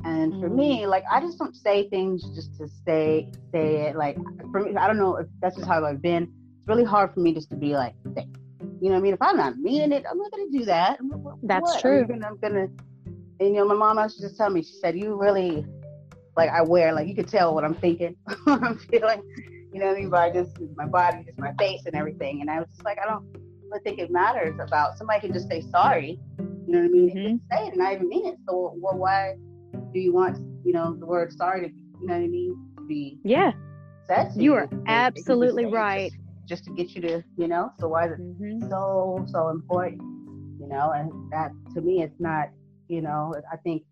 and 0.05 0.39
for 0.41 0.49
me, 0.49 0.81
mm-hmm. 0.81 0.89
like 0.89 1.03
I 1.11 1.21
just 1.21 1.37
don't 1.37 1.55
say 1.55 1.89
things 1.89 2.23
just 2.35 2.57
to 2.57 2.67
say 2.85 3.31
say 3.51 3.87
it. 3.87 3.95
Like 3.95 4.17
for 4.51 4.61
me, 4.61 4.75
I 4.75 4.87
don't 4.87 4.97
know 4.97 5.17
if 5.17 5.27
that's 5.41 5.55
just 5.55 5.67
how 5.67 5.83
I've 5.85 6.01
been. 6.01 6.23
It's 6.23 6.67
really 6.67 6.83
hard 6.83 7.13
for 7.13 7.19
me 7.19 7.33
just 7.33 7.49
to 7.51 7.55
be 7.55 7.73
like, 7.73 7.95
you 8.05 8.89
know 8.89 8.95
what 8.95 8.97
I 8.97 8.99
mean? 8.99 9.13
If 9.13 9.21
I'm 9.21 9.37
not 9.37 9.57
meaning 9.57 9.91
it, 9.91 10.05
I'm 10.09 10.17
not 10.17 10.31
gonna 10.31 10.49
do 10.51 10.65
that. 10.65 10.99
That's 11.43 11.63
what? 11.63 11.81
true. 11.81 12.01
I'm 12.01 12.07
gonna, 12.07 12.27
I'm 12.27 12.37
gonna, 12.37 12.67
and 13.39 13.49
you 13.49 13.53
know, 13.53 13.65
my 13.65 13.75
mom 13.75 13.97
used 13.99 14.17
to 14.17 14.23
just 14.23 14.37
tell 14.37 14.49
me. 14.49 14.61
She 14.61 14.73
said, 14.73 14.97
"You 14.97 15.15
really, 15.15 15.65
like, 16.35 16.49
I 16.49 16.61
wear 16.61 16.93
like 16.93 17.07
you 17.07 17.15
could 17.15 17.29
tell 17.29 17.55
what 17.55 17.63
I'm 17.63 17.75
thinking, 17.75 18.15
what 18.43 18.61
I'm 18.61 18.77
feeling. 18.77 19.23
You 19.73 19.79
know 19.79 19.87
what 19.87 19.97
I 19.97 19.99
mean? 19.99 20.09
By 20.09 20.31
just 20.31 20.57
my 20.75 20.85
body, 20.85 21.23
just 21.25 21.39
my 21.39 21.53
face, 21.57 21.83
and 21.85 21.95
everything." 21.95 22.41
And 22.41 22.49
I 22.49 22.59
was 22.59 22.67
just 22.69 22.83
like, 22.83 22.99
I 22.99 23.05
don't 23.05 23.25
really 23.63 23.83
think 23.83 23.99
it 23.99 24.11
matters 24.11 24.59
about 24.59 24.97
somebody 24.97 25.21
can 25.21 25.33
just 25.33 25.47
say 25.49 25.61
sorry. 25.61 26.19
You 26.39 26.45
know 26.67 26.79
what 26.79 26.85
I 26.85 26.89
mean? 26.89 27.09
Mm-hmm. 27.15 27.55
Say 27.55 27.67
it 27.67 27.73
and 27.73 27.83
I 27.83 27.95
even 27.95 28.09
mean 28.09 28.25
it. 28.27 28.37
So 28.47 28.75
well, 28.77 28.97
why? 28.97 29.35
Do 29.93 29.99
you 29.99 30.13
want, 30.13 30.37
you 30.65 30.73
know, 30.73 30.95
the 30.95 31.05
word 31.05 31.31
sorry 31.31 31.61
to, 31.61 31.67
you 31.67 32.07
know 32.07 32.13
what 32.13 32.23
I 32.23 32.27
mean, 32.27 32.57
to 32.77 32.85
be 32.87 33.19
yeah 33.23 33.51
you. 34.35 34.43
You 34.43 34.53
are 34.53 34.69
absolutely 34.87 35.65
right. 35.65 36.11
Just, 36.45 36.63
just, 36.63 36.65
to 36.65 36.71
get 36.71 36.91
you 36.91 37.01
to, 37.03 37.23
you 37.37 37.47
know, 37.47 37.71
so 37.79 37.87
why 37.87 38.07
is 38.07 38.13
it 38.13 38.19
mm-hmm. 38.19 38.69
so 38.69 39.25
so 39.29 39.49
important? 39.49 40.01
You 40.59 40.67
know, 40.67 40.91
and 40.91 41.11
that 41.31 41.51
to 41.73 41.81
me, 41.81 42.01
it's 42.01 42.19
not, 42.19 42.49
you 42.87 43.01
know, 43.01 43.33
I 43.51 43.57
think 43.57 43.83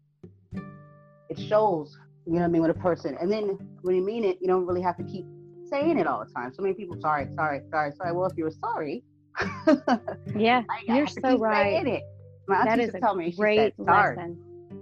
it 0.53 1.39
shows, 1.39 1.97
you 2.25 2.33
know 2.33 2.39
what 2.39 2.45
I 2.45 2.47
mean, 2.49 2.61
with 2.61 2.71
a 2.71 2.79
person, 2.79 3.17
and 3.19 3.31
then 3.31 3.57
when 3.81 3.95
you 3.95 4.05
mean 4.05 4.23
it, 4.23 4.37
you 4.41 4.47
don't 4.47 4.65
really 4.65 4.81
have 4.81 4.97
to 4.97 5.03
keep 5.03 5.25
saying 5.69 5.97
it 5.97 6.07
all 6.07 6.23
the 6.25 6.31
time. 6.33 6.53
So 6.53 6.61
many 6.61 6.73
people, 6.73 6.99
sorry, 6.99 7.27
sorry, 7.35 7.61
sorry, 7.69 7.91
sorry. 7.95 8.11
Well, 8.11 8.29
if 8.29 8.37
you 8.37 8.43
were 8.43 8.51
sorry, 8.51 9.03
yeah, 10.35 10.63
you're 10.87 11.07
so 11.07 11.37
right. 11.37 11.87
It. 11.87 12.03
My 12.47 12.65
that 12.65 12.79
is 12.79 12.93
a 12.93 12.99
tell 12.99 13.15
me, 13.15 13.31
great 13.31 13.57
said, 13.57 13.73
lesson 13.77 14.37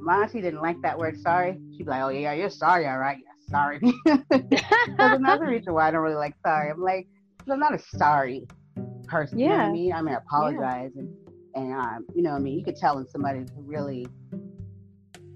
auntie 0.08 0.42
didn't 0.42 0.62
like 0.62 0.82
that 0.82 0.98
word 0.98 1.20
sorry. 1.20 1.60
She'd 1.72 1.86
be 1.86 1.90
like, 1.90 2.02
oh, 2.02 2.10
yeah, 2.10 2.34
you're 2.34 2.50
sorry, 2.50 2.88
all 2.88 3.00
right. 3.00 3.18
Yeah, 3.18 3.50
sorry. 3.50 3.80
That's 4.98 5.18
another 5.18 5.46
reason 5.48 5.74
why 5.74 5.88
I 5.88 5.92
don't 5.92 6.02
really 6.02 6.16
like 6.16 6.36
sorry. 6.46 6.72
I'm 6.72 6.82
like, 6.82 7.08
I'm 7.50 7.60
not 7.60 7.74
a 7.74 7.80
sorry 7.98 8.48
person. 9.08 9.40
Yeah. 9.40 9.46
You 9.46 9.50
know 9.50 9.58
what 9.58 9.64
I 9.64 9.72
mean? 9.72 9.94
I 9.94 10.02
mean, 10.02 10.16
I 10.16 10.18
apologize. 10.18 10.92
Yeah. 10.96 11.02
And, 11.02 11.16
and 11.56 11.74
um, 11.74 12.06
you 12.16 12.22
know, 12.22 12.32
I 12.32 12.40
mean, 12.40 12.58
you 12.58 12.64
could 12.64 12.76
tell 12.76 12.96
when 12.96 13.08
somebody's 13.08 13.50
really, 13.56 14.08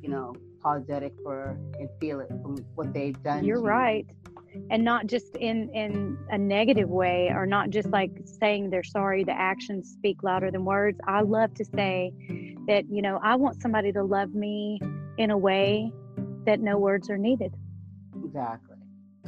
you 0.02 0.10
know, 0.10 0.34
apologetic 0.60 1.14
for 1.24 1.58
and 1.80 1.90
feel 2.00 2.20
it 2.20 2.30
from 2.30 2.58
what 2.76 2.94
they've 2.94 3.22
done. 3.24 3.44
You're 3.44 3.62
right. 3.62 4.06
You 4.08 4.23
and 4.70 4.84
not 4.84 5.08
just 5.08 5.36
in 5.38 5.70
in 5.74 6.18
a 6.30 6.38
negative 6.38 6.90
way 6.90 7.32
or 7.34 7.46
not 7.46 7.70
just 7.70 7.90
like 7.90 8.12
saying 8.24 8.70
they're 8.70 8.84
sorry 8.84 9.24
the 9.24 9.32
actions 9.32 9.90
speak 9.90 10.24
louder 10.24 10.52
than 10.52 10.66
words. 10.66 11.00
I 11.08 11.22
love 11.22 11.54
to 11.56 11.66
say 11.66 12.14
that 12.68 12.86
you 12.90 13.02
know 13.02 13.20
i 13.22 13.36
want 13.36 13.62
somebody 13.62 13.92
to 13.92 14.04
love 14.04 14.34
me 14.34 14.80
in 15.18 15.32
a 15.32 15.38
way 15.38 15.92
that 16.46 16.60
no 16.60 16.78
words 16.78 17.10
are 17.10 17.18
needed. 17.18 17.54
Exactly. 18.24 18.78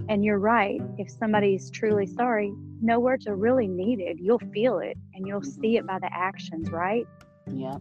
And 0.10 0.26
you're 0.26 0.40
right. 0.40 0.82
If 0.98 1.10
somebody's 1.10 1.70
truly 1.72 2.06
sorry 2.06 2.54
no 2.82 3.00
words 3.00 3.26
are 3.28 3.36
really 3.36 3.68
needed. 3.68 4.20
You'll 4.20 4.40
feel 4.54 4.80
it 4.80 4.98
and 5.14 5.26
you'll 5.26 5.40
mm-hmm. 5.42 5.62
see 5.62 5.78
it 5.78 5.88
by 5.88 6.00
the 6.00 6.10
actions 6.14 6.70
right? 6.70 7.08
Yeah 7.52 7.78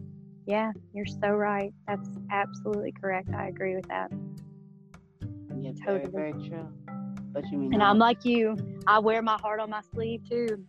yeah 0.47 0.71
you're 0.93 1.05
so 1.05 1.29
right. 1.29 1.73
That's 1.87 2.09
absolutely 2.31 2.93
correct. 2.93 3.29
I 3.33 3.47
agree 3.47 3.75
with 3.75 3.87
that. 3.87 4.11
Yeah 5.59 5.71
totally. 5.85 6.11
very, 6.11 6.31
very 6.33 6.49
true 6.49 6.67
but 7.35 7.51
you 7.51 7.57
mean 7.57 7.73
and 7.73 7.83
I'm 7.83 7.99
like 7.99 8.23
you. 8.23 8.57
I 8.87 8.97
wear 8.99 9.21
my 9.21 9.37
heart 9.37 9.59
on 9.59 9.69
my 9.69 9.81
sleeve 9.93 10.21
too. 10.27 10.65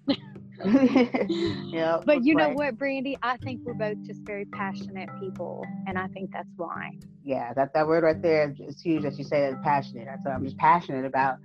yeah. 1.72 2.00
But 2.04 2.24
you 2.24 2.34
know 2.34 2.50
what, 2.50 2.76
Brandy? 2.76 3.16
I 3.22 3.36
think 3.38 3.60
we're 3.64 3.74
both 3.74 4.02
just 4.04 4.20
very 4.22 4.44
passionate 4.46 5.08
people, 5.20 5.64
and 5.86 5.96
I 5.96 6.08
think 6.08 6.32
that's 6.32 6.48
why. 6.56 6.98
Yeah, 7.24 7.52
that 7.54 7.72
that 7.72 7.86
word 7.86 8.02
right 8.02 8.20
there 8.20 8.52
is 8.58 8.80
huge. 8.80 9.04
That 9.04 9.16
you 9.16 9.24
say 9.24 9.48
that 9.48 9.62
passionate. 9.62 10.06
That's 10.06 10.24
what 10.24 10.34
I'm 10.34 10.44
just 10.44 10.58
passionate 10.58 11.04
about. 11.04 11.36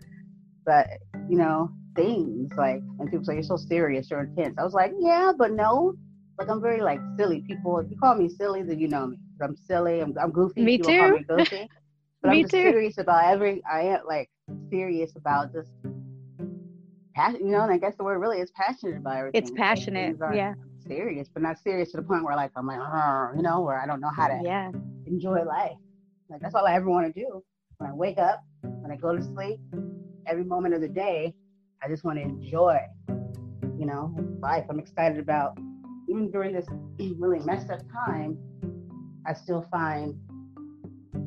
But 0.66 0.88
you 1.30 1.38
know, 1.38 1.70
things 1.96 2.52
like, 2.58 2.82
and 3.00 3.10
people 3.10 3.24
say 3.24 3.36
you're 3.36 3.44
so 3.44 3.58
serious, 3.58 4.10
you're 4.10 4.22
intense. 4.22 4.56
I 4.58 4.64
was 4.64 4.74
like, 4.74 4.92
yeah, 5.00 5.32
but 5.38 5.52
no. 5.52 5.94
Like 6.40 6.50
I'm 6.50 6.62
very 6.62 6.82
like 6.82 7.00
silly. 7.18 7.44
People, 7.46 7.78
if 7.78 7.92
you 7.92 7.98
call 7.98 8.16
me 8.16 8.28
silly, 8.28 8.64
then 8.64 8.80
you 8.80 8.88
know 8.88 9.06
me. 9.06 9.18
I'm 9.40 9.56
silly. 9.56 10.00
I'm, 10.00 10.16
I'm 10.20 10.32
goofy. 10.32 10.64
Me 10.64 10.78
people 10.78 10.92
too. 10.92 11.00
Call 11.00 11.12
me 11.12 11.24
goofy. 11.28 11.70
But 12.22 12.32
me 12.32 12.38
I'm 12.38 12.42
just 12.44 12.54
too. 12.54 12.64
serious 12.64 12.98
about 12.98 13.26
every. 13.26 13.62
I 13.72 13.82
am 13.82 14.02
like 14.08 14.30
serious 14.70 15.16
about 15.16 15.54
just 15.54 15.72
passion. 17.14 17.46
You 17.46 17.52
know, 17.52 17.62
and 17.62 17.72
I 17.72 17.78
guess 17.78 17.96
the 17.96 18.04
word 18.04 18.20
really 18.20 18.40
is 18.40 18.52
passionate 18.52 18.98
about 18.98 19.18
everything. 19.18 19.42
It's 19.42 19.52
passionate, 19.52 20.18
yeah. 20.34 20.54
Serious, 20.88 21.30
but 21.32 21.44
not 21.44 21.60
serious 21.60 21.92
to 21.92 21.98
the 21.98 22.04
point 22.04 22.24
where 22.24 22.36
like 22.36 22.52
I'm 22.56 22.66
like, 22.66 22.80
you 23.36 23.44
know, 23.44 23.62
where 23.62 23.80
I 23.80 23.86
don't 23.86 24.02
know 24.02 24.12
how 24.16 24.28
to 24.28 24.40
yeah. 24.44 24.72
enjoy 25.06 25.44
life. 25.44 25.78
Like 26.30 26.42
that's 26.42 26.56
all 26.56 26.66
I 26.66 26.74
ever 26.74 26.90
want 26.90 27.14
to 27.14 27.20
do. 27.20 27.44
When 27.78 27.90
I 27.90 27.94
wake 27.94 28.18
up, 28.18 28.44
when 28.62 28.92
I 28.92 28.96
go 28.96 29.16
to 29.16 29.24
sleep, 29.24 29.60
every 30.26 30.44
moment 30.44 30.74
of 30.74 30.82
the 30.82 30.88
day, 30.88 31.34
I 31.84 31.88
just 31.88 32.04
want 32.04 32.18
to 32.18 32.24
enjoy, 32.24 32.80
you 33.78 33.86
know, 33.86 34.16
life. 34.40 34.66
I'm 34.70 34.80
excited 34.80 35.20
about 35.20 35.58
even 36.10 36.32
during 36.32 36.54
this 36.54 36.66
really 37.18 37.40
messed 37.40 37.70
up 37.70 37.82
time. 37.92 38.38
I 39.26 39.34
still 39.34 39.68
find 39.72 40.16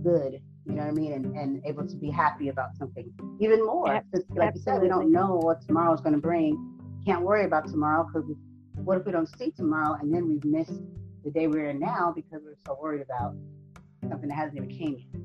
good 0.03 0.41
you 0.67 0.75
know 0.75 0.83
what 0.83 0.89
I 0.89 0.93
mean, 0.93 1.12
and, 1.12 1.37
and 1.37 1.62
able 1.67 1.87
to 1.87 1.97
be 1.97 2.11
happy 2.11 2.49
about 2.49 2.77
something 2.77 3.12
even 3.41 3.65
more. 3.65 3.87
like 3.87 4.05
Absolutely. 4.15 4.47
you 4.55 4.62
said, 4.62 4.83
we 4.83 4.89
don't 4.89 5.12
know 5.12 5.39
what 5.43 5.61
tomorrow's 5.61 6.01
going 6.01 6.15
to 6.15 6.21
bring. 6.21 6.57
Can't 7.05 7.23
worry 7.23 7.45
about 7.45 7.67
tomorrow 7.69 8.07
because 8.07 8.29
what 8.77 8.99
if 8.99 9.07
we 9.07 9.12
don't 9.12 9.29
see 9.39 9.51
tomorrow 9.51 9.99
and 10.01 10.12
then 10.12 10.29
we've 10.29 10.45
missed 10.45 10.81
the 11.23 11.31
day 11.31 11.47
we're 11.47 11.71
in 11.71 11.79
now 11.79 12.12
because 12.15 12.41
we're 12.45 12.57
so 12.67 12.79
worried 12.81 13.03
about 13.03 13.35
something 14.09 14.29
that 14.29 14.37
hasn't 14.37 14.57
even 14.57 14.71
came 14.71 14.97
yet. 14.99 15.23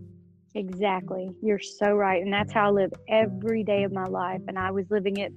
Exactly. 0.55 1.29
You're 1.41 1.59
so 1.59 1.91
right. 1.91 2.21
And 2.23 2.33
that's 2.33 2.51
how 2.51 2.67
I 2.67 2.71
live 2.71 2.91
every 3.07 3.63
day 3.63 3.83
of 3.83 3.93
my 3.93 4.05
life. 4.05 4.41
And 4.47 4.57
I 4.57 4.71
was 4.71 4.85
living 4.89 5.17
it 5.17 5.31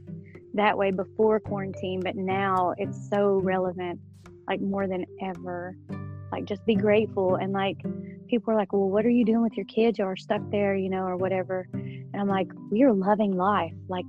that 0.55 0.76
way 0.76 0.90
before 0.90 1.40
quarantine, 1.40 2.00
but 2.00 2.16
now 2.16 2.74
it's 2.78 3.09
so 3.11 3.40
relevant, 3.42 4.00
like 4.48 4.61
more 4.61 4.86
than 4.86 5.05
ever. 5.20 5.76
Like, 6.30 6.44
just 6.46 6.64
be 6.64 6.74
grateful. 6.74 7.34
And 7.34 7.53
like, 7.53 7.76
people 8.32 8.54
are 8.54 8.56
like, 8.56 8.72
well, 8.72 8.88
what 8.88 9.04
are 9.04 9.10
you 9.10 9.26
doing 9.26 9.42
with 9.42 9.52
your 9.58 9.66
kids? 9.66 9.98
You 9.98 10.06
are 10.06 10.16
stuck 10.16 10.40
there, 10.50 10.74
you 10.74 10.88
know, 10.88 11.02
or 11.02 11.18
whatever. 11.18 11.68
And 11.74 12.16
I'm 12.16 12.28
like, 12.28 12.48
we 12.70 12.82
are 12.82 12.92
loving 12.92 13.36
life. 13.36 13.74
Like, 13.88 14.06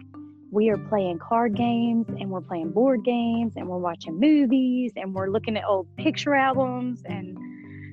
we 0.49 0.69
are 0.69 0.77
playing 0.77 1.19
card 1.19 1.57
games 1.57 2.07
and 2.07 2.29
we're 2.29 2.39
playing 2.39 2.71
board 2.71 3.03
games 3.03 3.53
and 3.57 3.67
we're 3.67 3.79
watching 3.79 4.17
movies 4.17 4.93
and 4.95 5.13
we're 5.13 5.27
looking 5.27 5.57
at 5.57 5.65
old 5.65 5.93
picture 5.97 6.33
albums 6.33 7.03
and, 7.03 7.37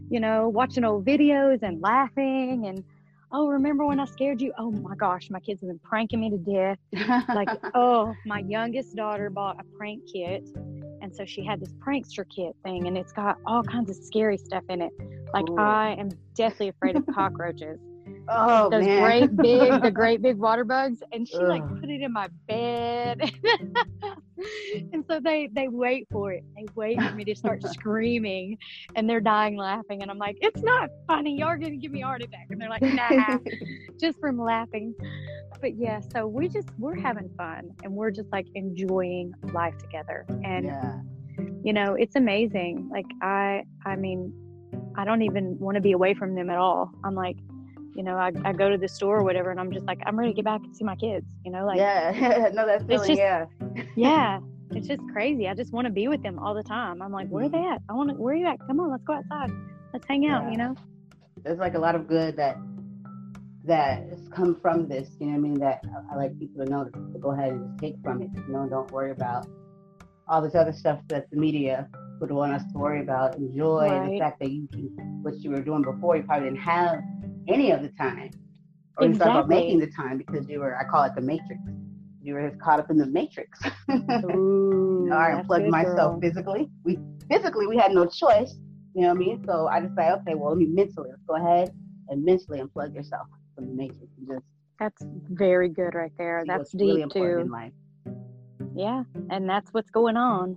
you 0.08 0.20
know, 0.20 0.48
watching 0.48 0.84
old 0.84 1.04
videos 1.04 1.64
and 1.64 1.82
laughing 1.82 2.66
and, 2.68 2.84
oh, 3.32 3.48
remember 3.48 3.84
when 3.84 3.98
I 3.98 4.04
scared 4.04 4.40
you? 4.40 4.52
Oh 4.56 4.70
my 4.70 4.94
gosh, 4.94 5.30
my 5.30 5.40
kids 5.40 5.62
have 5.62 5.68
been 5.68 5.80
pranking 5.80 6.20
me 6.20 6.30
to 6.30 6.38
death. 6.38 7.24
like, 7.34 7.48
oh, 7.74 8.14
my 8.24 8.44
youngest 8.46 8.94
daughter 8.94 9.30
bought 9.30 9.58
a 9.58 9.64
prank 9.76 10.04
kit. 10.12 10.48
And 11.02 11.12
so 11.12 11.24
she 11.24 11.44
had 11.44 11.60
this 11.60 11.72
prankster 11.84 12.24
kit 12.28 12.54
thing, 12.62 12.86
and 12.86 12.96
it's 12.96 13.12
got 13.12 13.38
all 13.46 13.64
kinds 13.64 13.90
of 13.90 13.96
scary 13.96 14.36
stuff 14.36 14.62
in 14.68 14.82
it. 14.82 14.92
Like, 15.32 15.48
Ooh. 15.48 15.58
I 15.58 15.96
am 15.98 16.10
deathly 16.34 16.68
afraid 16.68 16.96
of 16.96 17.06
cockroaches. 17.14 17.78
Oh, 18.28 18.70
those 18.70 18.84
man. 18.84 19.02
great 19.02 19.36
big, 19.36 19.82
the 19.82 19.90
great 19.94 20.22
big 20.22 20.36
water 20.36 20.64
bugs, 20.64 21.02
and 21.12 21.26
she 21.26 21.36
Ugh. 21.36 21.48
like 21.48 21.68
put 21.80 21.90
it 21.90 22.00
in 22.00 22.12
my 22.12 22.28
bed. 22.46 23.20
and 24.92 25.04
so 25.08 25.20
they 25.20 25.48
they 25.52 25.68
wait 25.68 26.06
for 26.10 26.32
it. 26.32 26.44
They 26.54 26.66
wait 26.74 27.00
for 27.00 27.14
me 27.14 27.24
to 27.24 27.34
start 27.34 27.62
screaming, 27.64 28.58
and 28.94 29.08
they're 29.08 29.20
dying 29.20 29.56
laughing. 29.56 30.02
And 30.02 30.10
I'm 30.10 30.18
like, 30.18 30.38
it's 30.40 30.62
not 30.62 30.90
funny. 31.08 31.36
You're 31.36 31.56
gonna 31.56 31.76
give 31.76 31.92
me 31.92 32.02
heart 32.02 32.22
attack. 32.22 32.46
And 32.50 32.60
they're 32.60 32.68
like, 32.68 32.82
nah, 32.82 33.38
just 34.00 34.20
from 34.20 34.38
laughing. 34.38 34.94
But 35.60 35.76
yeah, 35.76 36.00
so 36.12 36.26
we 36.26 36.48
just 36.48 36.68
we're 36.78 36.94
having 36.94 37.30
fun, 37.36 37.70
and 37.82 37.92
we're 37.92 38.10
just 38.10 38.30
like 38.30 38.46
enjoying 38.54 39.34
life 39.52 39.76
together. 39.78 40.24
And 40.44 40.66
yeah. 40.66 41.00
you 41.64 41.72
know, 41.72 41.94
it's 41.94 42.16
amazing. 42.16 42.88
Like 42.92 43.06
I, 43.22 43.64
I 43.84 43.96
mean, 43.96 44.32
I 44.96 45.04
don't 45.04 45.22
even 45.22 45.58
want 45.58 45.76
to 45.76 45.80
be 45.80 45.92
away 45.92 46.14
from 46.14 46.34
them 46.34 46.50
at 46.50 46.58
all. 46.58 46.92
I'm 47.04 47.14
like, 47.14 47.36
you 47.94 48.02
know, 48.02 48.16
I, 48.16 48.32
I 48.44 48.52
go 48.52 48.70
to 48.70 48.78
the 48.78 48.88
store 48.88 49.18
or 49.18 49.24
whatever, 49.24 49.50
and 49.50 49.58
I'm 49.58 49.72
just 49.72 49.86
like, 49.86 50.00
I'm 50.06 50.18
ready 50.18 50.32
to 50.32 50.36
get 50.36 50.44
back 50.44 50.60
and 50.62 50.76
see 50.76 50.84
my 50.84 50.96
kids. 50.96 51.26
You 51.44 51.52
know, 51.52 51.64
like 51.66 51.78
yeah, 51.78 52.50
no, 52.54 52.66
that's 52.66 52.84
feeling, 52.84 53.08
just, 53.08 53.18
yeah, 53.18 53.46
yeah, 53.96 54.40
it's 54.70 54.86
just 54.86 55.02
crazy. 55.12 55.48
I 55.48 55.54
just 55.54 55.72
want 55.72 55.86
to 55.86 55.92
be 55.92 56.08
with 56.08 56.22
them 56.22 56.38
all 56.38 56.54
the 56.54 56.62
time. 56.62 57.02
I'm 57.02 57.12
like, 57.12 57.28
where 57.28 57.44
are 57.44 57.48
they 57.48 57.58
mm-hmm. 57.58 57.74
at? 57.74 57.82
I 57.88 57.92
want 57.94 58.10
to. 58.10 58.14
Where 58.16 58.34
are 58.34 58.36
you 58.36 58.46
at? 58.46 58.58
Come 58.66 58.80
on, 58.80 58.90
let's 58.90 59.04
go 59.04 59.14
outside. 59.14 59.50
Let's 59.92 60.06
hang 60.06 60.26
out. 60.26 60.44
Yeah. 60.44 60.50
You 60.50 60.56
know, 60.58 60.76
there's 61.42 61.58
like 61.58 61.74
a 61.74 61.78
lot 61.78 61.94
of 61.94 62.06
good 62.06 62.36
that 62.36 62.56
that 63.64 64.08
has 64.08 64.28
come 64.30 64.56
from 64.60 64.88
this. 64.88 65.10
You 65.18 65.26
know 65.26 65.32
what 65.32 65.38
I 65.38 65.42
mean? 65.42 65.58
That 65.60 65.84
I, 65.84 66.14
I 66.14 66.16
like 66.16 66.38
people 66.38 66.64
to 66.64 66.70
know 66.70 66.84
to, 66.84 66.90
to 66.90 67.18
go 67.18 67.32
ahead 67.32 67.52
and 67.52 67.66
just 67.68 67.78
take 67.80 68.02
from 68.02 68.22
it. 68.22 68.30
You 68.34 68.52
know, 68.52 68.68
don't 68.68 68.90
worry 68.92 69.10
about 69.10 69.46
all 70.28 70.40
this 70.40 70.54
other 70.54 70.72
stuff 70.72 71.00
that 71.08 71.28
the 71.30 71.36
media 71.36 71.88
would 72.20 72.30
want 72.30 72.52
us 72.52 72.62
to 72.72 72.78
worry 72.78 73.00
mm-hmm. 73.00 73.08
about. 73.08 73.36
Enjoy 73.36 73.88
right. 73.88 74.10
the 74.10 74.18
fact 74.18 74.40
that 74.40 74.50
you 74.50 74.68
can, 74.68 74.90
what 75.22 75.34
you 75.38 75.50
were 75.50 75.62
doing 75.62 75.82
before, 75.82 76.16
you 76.16 76.22
probably 76.22 76.50
didn't 76.50 76.62
have 76.62 77.02
any 77.48 77.70
of 77.72 77.82
the 77.82 77.88
time. 77.90 78.30
Or 78.96 79.06
exactly. 79.06 79.08
you 79.08 79.14
start 79.14 79.30
about 79.30 79.48
making 79.48 79.78
the 79.80 79.90
time 79.90 80.18
because 80.18 80.48
you 80.48 80.60
were, 80.60 80.76
I 80.76 80.84
call 80.84 81.04
it 81.04 81.14
the 81.14 81.22
matrix. 81.22 81.60
You 82.22 82.34
were 82.34 82.48
just 82.48 82.60
caught 82.60 82.78
up 82.78 82.90
in 82.90 82.98
the 82.98 83.06
matrix. 83.06 83.58
Ooh, 83.90 85.02
you 85.04 85.06
know, 85.08 85.16
I 85.16 85.32
unplugged 85.32 85.68
myself 85.68 85.96
girl. 85.96 86.20
physically. 86.20 86.70
We 86.84 86.98
physically 87.30 87.66
we 87.66 87.78
had 87.78 87.92
no 87.92 88.04
choice. 88.06 88.56
You 88.94 89.02
know 89.02 89.08
what 89.08 89.16
I 89.16 89.20
mean? 89.20 89.44
So 89.46 89.68
I 89.68 89.80
say, 89.96 90.10
okay, 90.10 90.34
well, 90.34 90.50
let 90.50 90.58
me 90.58 90.66
mentally 90.66 91.08
let's 91.08 91.22
go 91.26 91.36
ahead 91.36 91.70
and 92.08 92.22
mentally 92.22 92.60
unplug 92.60 92.94
yourself 92.94 93.26
from 93.54 93.68
the 93.68 93.72
matrix 93.72 94.12
and 94.18 94.28
just. 94.28 94.44
That's 94.78 95.02
very 95.30 95.68
good 95.68 95.94
right 95.94 96.12
there. 96.18 96.44
That's 96.46 96.72
deep 96.72 96.80
really 96.80 97.08
too. 97.08 97.70
Yeah, 98.74 99.04
and 99.30 99.48
that's 99.48 99.72
what's 99.72 99.90
going 99.90 100.16
on. 100.16 100.56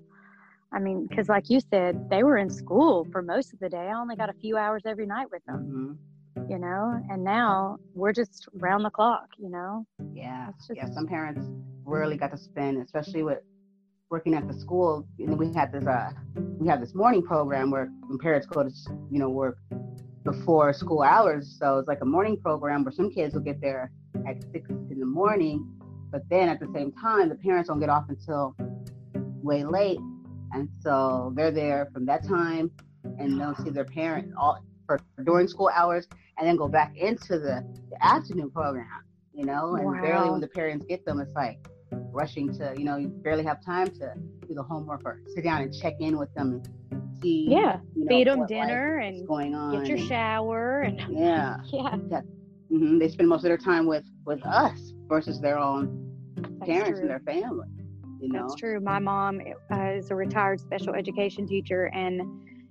I 0.73 0.79
mean, 0.79 1.07
because 1.07 1.29
like 1.29 1.49
you 1.49 1.59
said, 1.59 2.09
they 2.09 2.23
were 2.23 2.37
in 2.37 2.49
school 2.49 3.07
for 3.11 3.21
most 3.21 3.53
of 3.53 3.59
the 3.59 3.69
day. 3.69 3.77
I 3.77 3.93
only 3.93 4.15
got 4.15 4.29
a 4.29 4.33
few 4.33 4.57
hours 4.57 4.83
every 4.85 5.05
night 5.05 5.27
with 5.31 5.43
them. 5.45 5.97
Mm-hmm. 6.35 6.51
you 6.51 6.57
know? 6.57 6.99
And 7.09 7.23
now 7.23 7.77
we're 7.93 8.13
just 8.13 8.47
round 8.53 8.83
the 8.83 8.89
clock 8.89 9.27
you 9.37 9.49
know? 9.49 9.85
Yeah. 10.13 10.49
Just... 10.57 10.71
yeah 10.75 10.89
some 10.89 11.07
parents 11.07 11.47
rarely 11.85 12.17
got 12.17 12.31
to 12.31 12.37
spend 12.37 12.81
especially 12.81 13.23
with 13.23 13.39
working 14.09 14.33
at 14.33 14.47
the 14.47 14.53
school. 14.53 15.05
You 15.17 15.27
know 15.27 15.35
we 15.35 15.53
had 15.53 15.71
this 15.71 15.85
uh 15.85 16.11
we 16.59 16.67
have 16.67 16.79
this 16.79 16.95
morning 16.95 17.23
program 17.23 17.71
where 17.71 17.91
parents 18.21 18.47
go 18.47 18.63
to 18.63 18.69
you 19.11 19.19
know 19.19 19.29
work 19.29 19.57
before 20.23 20.73
school 20.73 21.01
hours. 21.01 21.55
So 21.59 21.79
it's 21.79 21.87
like 21.87 22.01
a 22.01 22.05
morning 22.05 22.37
program 22.37 22.83
where 22.83 22.91
some 22.91 23.11
kids 23.11 23.33
will 23.35 23.41
get 23.41 23.59
there 23.61 23.91
at 24.27 24.41
six 24.51 24.69
in 24.69 24.99
the 24.99 25.05
morning 25.05 25.67
but 26.13 26.21
then 26.29 26.47
at 26.47 26.59
the 26.59 26.69
same 26.73 26.91
time 26.93 27.27
the 27.27 27.35
parents 27.35 27.67
don't 27.67 27.79
get 27.79 27.89
off 27.89 28.05
until 28.07 28.55
way 29.41 29.63
late 29.63 29.99
and 30.53 30.69
so 30.81 31.33
they're 31.35 31.51
there 31.51 31.89
from 31.93 32.05
that 32.05 32.25
time 32.27 32.71
and 33.19 33.39
they'll 33.39 33.55
see 33.55 33.69
their 33.69 33.85
parent 33.85 34.31
all 34.37 34.63
for 34.85 34.99
during 35.23 35.47
school 35.47 35.69
hours 35.73 36.07
and 36.37 36.47
then 36.47 36.55
go 36.55 36.67
back 36.67 36.95
into 36.95 37.39
the, 37.39 37.65
the 37.89 38.05
afternoon 38.05 38.49
program, 38.51 38.87
you 39.33 39.45
know, 39.45 39.75
and 39.75 39.85
wow. 39.85 40.01
barely 40.01 40.29
when 40.29 40.41
the 40.41 40.47
parents 40.47 40.85
get 40.87 41.05
them, 41.05 41.19
it's 41.19 41.33
like 41.33 41.67
rushing 41.91 42.51
to, 42.57 42.73
you 42.77 42.85
know, 42.85 42.97
you 42.97 43.07
barely 43.07 43.43
have 43.43 43.63
time 43.63 43.87
to 43.87 44.13
do 44.47 44.53
the 44.53 44.63
homework 44.63 45.01
or 45.05 45.21
sit 45.33 45.43
down 45.43 45.61
and 45.61 45.73
check 45.73 45.93
in 45.99 46.17
with 46.17 46.33
them 46.33 46.61
and 46.91 47.21
see. 47.21 47.47
Yeah, 47.49 47.79
you 47.95 48.05
know, 48.05 48.07
feed 48.07 48.27
them 48.27 48.45
dinner 48.47 48.97
and 48.99 49.27
going 49.27 49.53
on. 49.53 49.77
Get 49.77 49.87
your 49.87 49.97
and, 49.97 50.07
shower 50.07 50.81
and 50.81 50.99
yeah, 51.17 51.57
yeah. 51.71 51.95
mm-hmm. 51.95 52.97
They 52.97 53.09
spend 53.09 53.29
most 53.29 53.39
of 53.39 53.49
their 53.49 53.57
time 53.57 53.85
with 53.85 54.05
with 54.25 54.43
us 54.45 54.93
versus 55.07 55.39
their 55.39 55.57
own 55.57 56.15
That's 56.35 56.65
parents 56.65 56.99
true. 56.99 57.01
and 57.01 57.09
their 57.09 57.19
family. 57.19 57.67
You 58.23 58.31
know? 58.31 58.47
That's 58.47 58.55
true. 58.55 58.79
My 58.79 58.99
mom 58.99 59.41
uh, 59.71 59.91
is 59.91 60.09
a 60.11 60.15
retired 60.15 60.59
special 60.59 60.93
education 60.93 61.45
teacher 61.45 61.87
and 61.93 62.21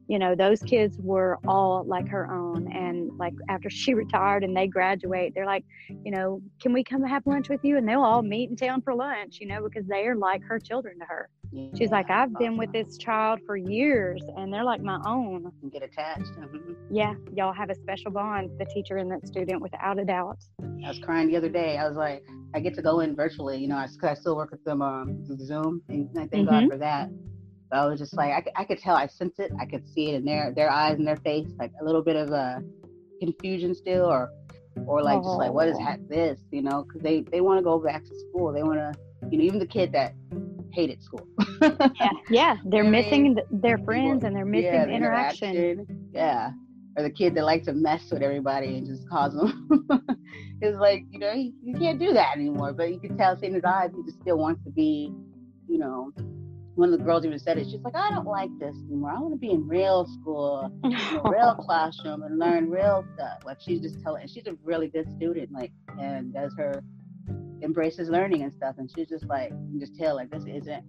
you 0.09 0.19
know 0.19 0.35
those 0.35 0.61
kids 0.63 0.99
were 1.01 1.39
all 1.47 1.85
like 1.87 2.09
her 2.09 2.31
own 2.31 2.71
and 2.73 3.11
like 3.19 3.35
after 3.49 3.71
she 3.71 3.95
retired 4.05 4.45
and 4.45 4.57
they 4.57 4.67
graduate 4.67 5.33
they're 5.35 5.47
like 5.47 5.65
you 5.89 6.11
know 6.11 6.41
can 6.61 6.73
we 6.73 6.83
come 6.83 7.03
have 7.05 7.27
lunch 7.27 7.49
with 7.49 7.61
you? 7.63 7.77
And 7.77 7.89
they'll 7.89 8.03
all 8.03 8.23
meet 8.23 8.51
in 8.51 8.57
town 8.57 8.83
for 8.83 8.95
lunch 8.95 9.39
you 9.41 9.47
know 9.47 9.63
because 9.63 9.87
they 9.87 10.07
are 10.07 10.17
like 10.17 10.43
her 10.45 10.59
children 10.59 10.99
to 10.99 11.05
her. 11.07 11.29
Yeah, 11.53 11.67
she's 11.77 11.91
like 11.91 12.11
i've 12.11 12.35
been 12.39 12.57
with 12.57 12.73
this 12.73 12.97
child 12.97 13.41
for 13.47 13.57
years 13.57 14.23
and 14.37 14.53
they're 14.53 14.65
like 14.65 14.83
my 14.83 15.01
own. 15.07 15.53
Get 15.71 15.83
attached. 15.83 16.33
Mm-hmm. 16.33 16.73
yeah 16.91 17.15
y'all 17.35 17.53
have 17.53 17.71
a 17.71 17.75
special 17.75 18.11
bond 18.11 18.51
the 18.59 18.65
teacher 18.67 18.97
and 18.97 19.11
that 19.11 19.27
student 19.27 19.61
without 19.61 19.99
a 19.99 20.05
doubt. 20.05 20.39
I 20.85 20.89
was 20.89 20.99
crying 20.99 21.29
the 21.29 21.37
other 21.37 21.49
day. 21.49 21.79
I 21.79 21.87
was 21.87 21.97
like 21.97 22.25
i 22.55 22.61
get 22.61 22.75
to 22.75 22.83
go 22.83 23.01
in 23.01 23.15
virtually 23.15 23.59
you 23.59 23.69
know 23.69 23.77
i, 23.77 23.89
I 24.03 24.15
still 24.15 24.37
work 24.37 24.51
with 24.51 24.65
them 24.65 24.83
um, 24.83 25.23
through 25.27 25.39
zoom 25.39 25.83
and 25.89 26.09
i 26.17 26.27
thank 26.27 26.49
mm-hmm. 26.49 26.67
god 26.67 26.69
for 26.71 26.79
that 26.79 27.11
But 27.73 27.79
I 27.79 27.87
was 27.87 27.99
just 27.99 28.15
like, 28.15 28.33
I, 28.33 28.61
I 28.61 28.65
could 28.65 28.79
tell, 28.79 28.95
I 28.95 29.07
sense 29.07 29.39
it, 29.39 29.51
I 29.59 29.65
could 29.65 29.89
see 29.89 30.11
it 30.11 30.17
in 30.17 30.27
their 30.27 30.53
their 30.55 30.71
eyes 30.71 30.99
and 30.99 31.09
their 31.09 31.17
face, 31.17 31.49
like 31.59 31.73
a 31.81 31.85
little 31.85 32.03
bit 32.03 32.17
of 32.17 32.29
a 32.29 32.35
uh, 32.35 32.59
confusion 33.19 33.75
still, 33.75 34.05
or 34.05 34.31
or 34.87 35.03
like 35.03 35.23
just 35.23 35.39
like 35.39 35.53
what 35.53 35.69
is 35.69 35.79
this, 36.07 36.39
you 36.51 36.61
know? 36.61 36.85
Because 36.85 37.01
they 37.01 37.23
they 37.33 37.41
want 37.41 37.59
to 37.59 37.65
go 37.65 37.79
back 37.79 38.05
to 38.05 38.15
school, 38.29 38.53
they 38.53 38.63
want 38.63 38.79
to, 38.79 38.93
you 39.31 39.39
know, 39.39 39.45
even 39.45 39.59
the 39.59 39.67
kid 39.67 39.91
that 39.93 40.13
hated 40.75 41.03
school. 41.03 41.27
yeah, 41.63 42.11
yeah, 42.29 42.57
they're 42.67 42.85
missing 42.99 43.39
their 43.51 43.79
friends 43.79 44.25
and 44.25 44.37
they're 44.37 44.45
missing 44.45 44.75
yeah, 44.75 44.85
the 44.85 44.93
interaction. 44.93 45.57
interaction. 45.57 46.11
Yeah, 46.13 46.51
or 46.97 47.03
the 47.03 47.11
kid 47.11 47.35
that 47.35 47.45
likes 47.45 47.67
to 47.67 47.73
mess 47.73 48.03
with 48.11 48.23
everybody 48.23 48.77
and 48.77 48.87
just 48.87 49.09
cause 49.09 49.35
them. 49.35 49.87
it's 50.61 50.79
like 50.79 51.05
you 51.11 51.19
know 51.19 51.33
he, 51.33 51.53
you 51.63 51.79
can't 51.79 51.99
do 51.99 52.13
that 52.13 52.37
anymore. 52.37 52.73
But 52.73 52.93
you 52.93 53.01
can 53.01 53.17
tell 53.17 53.39
in 53.41 53.55
his 53.55 53.65
eyes 53.65 53.91
he 53.95 54.03
just 54.05 54.21
still 54.21 54.39
wants 54.39 54.63
to 54.65 54.71
be, 54.71 55.13
you 55.69 55.79
know, 55.79 56.13
one 56.75 56.93
of 56.93 56.99
the 56.99 57.05
girls 57.05 57.25
even 57.25 57.39
said 57.39 57.59
it. 57.59 57.67
She's 57.71 57.81
like, 57.83 57.95
I 57.95 58.11
don't 58.11 58.27
like 58.27 58.51
this 58.59 58.75
anymore. 58.89 59.11
I 59.11 59.21
want 59.21 59.35
to 59.35 59.39
be 59.39 59.51
in 59.51 59.69
real 59.69 60.07
school, 60.21 60.73
in 60.85 60.95
a 61.25 61.31
real 61.31 61.55
classroom, 61.55 62.23
and 62.23 62.39
learn 62.39 62.71
real 62.71 63.05
stuff. 63.15 63.41
Like 63.45 63.59
she's 63.61 63.81
just 63.81 64.01
telling, 64.03 64.23
and 64.23 64.31
she's 64.31 64.47
a 64.47 64.57
really 64.65 64.89
good 64.89 65.11
student, 65.17 65.53
like, 65.53 65.73
and 65.99 66.33
does 66.33 66.55
her 66.57 66.83
embraces 67.63 68.09
learning 68.09 68.43
and 68.43 68.53
stuff. 68.53 68.77
And 68.79 68.91
she's 68.95 69.09
just 69.09 69.27
like, 69.27 69.51
you 69.51 69.71
can 69.71 69.81
just 69.81 69.97
tell, 69.99 70.17
like, 70.17 70.31
this 70.31 70.45
isn't 70.45 70.85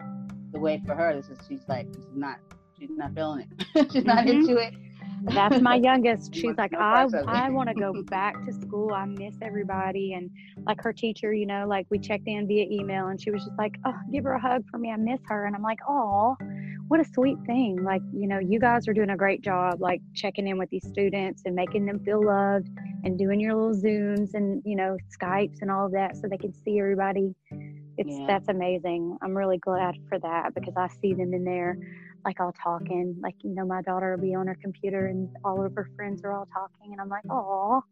the 0.52 0.58
way 0.58 0.82
for 0.86 0.94
her. 0.94 1.14
This 1.14 1.28
is, 1.28 1.38
she's 1.48 1.62
like, 1.68 1.92
this 1.92 2.04
is 2.04 2.16
not, 2.16 2.38
she's 2.78 2.90
not 2.90 3.14
feeling 3.14 3.46
it. 3.74 3.88
she's 3.92 4.04
not 4.04 4.24
mm-hmm. 4.24 4.40
into 4.40 4.56
it. 4.56 4.74
That's 5.24 5.60
my 5.60 5.74
youngest. 5.82 6.34
She's 6.34 6.56
like, 6.56 6.74
I, 6.74 7.06
I 7.26 7.50
want 7.50 7.68
to 7.68 7.74
go 7.74 8.02
back 8.06 8.34
to 8.46 8.52
school. 8.52 8.92
I 8.92 9.04
miss 9.04 9.34
everybody. 9.42 10.14
And 10.14 10.30
like 10.66 10.82
her 10.82 10.92
teacher, 10.92 11.32
you 11.32 11.46
know, 11.46 11.66
like 11.66 11.86
we 11.90 11.98
checked 11.98 12.26
in 12.26 12.46
via 12.46 12.66
email 12.70 13.08
and 13.08 13.20
she 13.20 13.30
was 13.30 13.44
just 13.44 13.56
like, 13.58 13.76
oh, 13.84 13.94
give 14.12 14.24
her 14.24 14.34
a 14.34 14.40
hug 14.40 14.64
for 14.70 14.78
me. 14.78 14.90
I 14.90 14.96
miss 14.96 15.20
her. 15.26 15.46
And 15.46 15.56
I'm 15.56 15.62
like, 15.62 15.78
oh, 15.88 16.36
what 16.88 17.00
a 17.00 17.04
sweet 17.04 17.38
thing. 17.46 17.82
Like, 17.82 18.02
you 18.12 18.28
know, 18.28 18.38
you 18.38 18.60
guys 18.60 18.86
are 18.88 18.92
doing 18.92 19.10
a 19.10 19.16
great 19.16 19.42
job, 19.42 19.80
like 19.80 20.00
checking 20.14 20.46
in 20.46 20.58
with 20.58 20.68
these 20.70 20.86
students 20.86 21.42
and 21.46 21.54
making 21.54 21.86
them 21.86 22.00
feel 22.04 22.24
loved 22.24 22.68
and 23.04 23.18
doing 23.18 23.40
your 23.40 23.54
little 23.54 23.80
Zooms 23.80 24.34
and, 24.34 24.62
you 24.64 24.76
know, 24.76 24.96
Skypes 25.18 25.62
and 25.62 25.70
all 25.70 25.86
of 25.86 25.92
that 25.92 26.16
so 26.16 26.28
they 26.28 26.36
can 26.38 26.52
see 26.52 26.78
everybody. 26.78 27.34
It's 27.96 28.10
yeah. 28.10 28.26
that's 28.26 28.48
amazing. 28.48 29.16
I'm 29.22 29.36
really 29.36 29.58
glad 29.58 29.94
for 30.08 30.18
that 30.18 30.54
because 30.54 30.74
I 30.76 30.88
see 31.00 31.14
them 31.14 31.32
in 31.32 31.44
there 31.44 31.78
like 32.24 32.40
all 32.40 32.52
mm. 32.52 32.62
talking. 32.62 33.16
Like, 33.22 33.36
you 33.42 33.54
know, 33.54 33.64
my 33.64 33.82
daughter 33.82 34.14
will 34.14 34.22
be 34.22 34.34
on 34.34 34.46
her 34.46 34.56
computer 34.60 35.06
and 35.06 35.28
all 35.44 35.64
of 35.64 35.74
her 35.74 35.88
friends 35.96 36.22
are 36.24 36.32
all 36.32 36.46
talking. 36.52 36.92
And 36.92 37.00
I'm 37.00 37.08
like, 37.08 37.24
oh, 37.30 37.82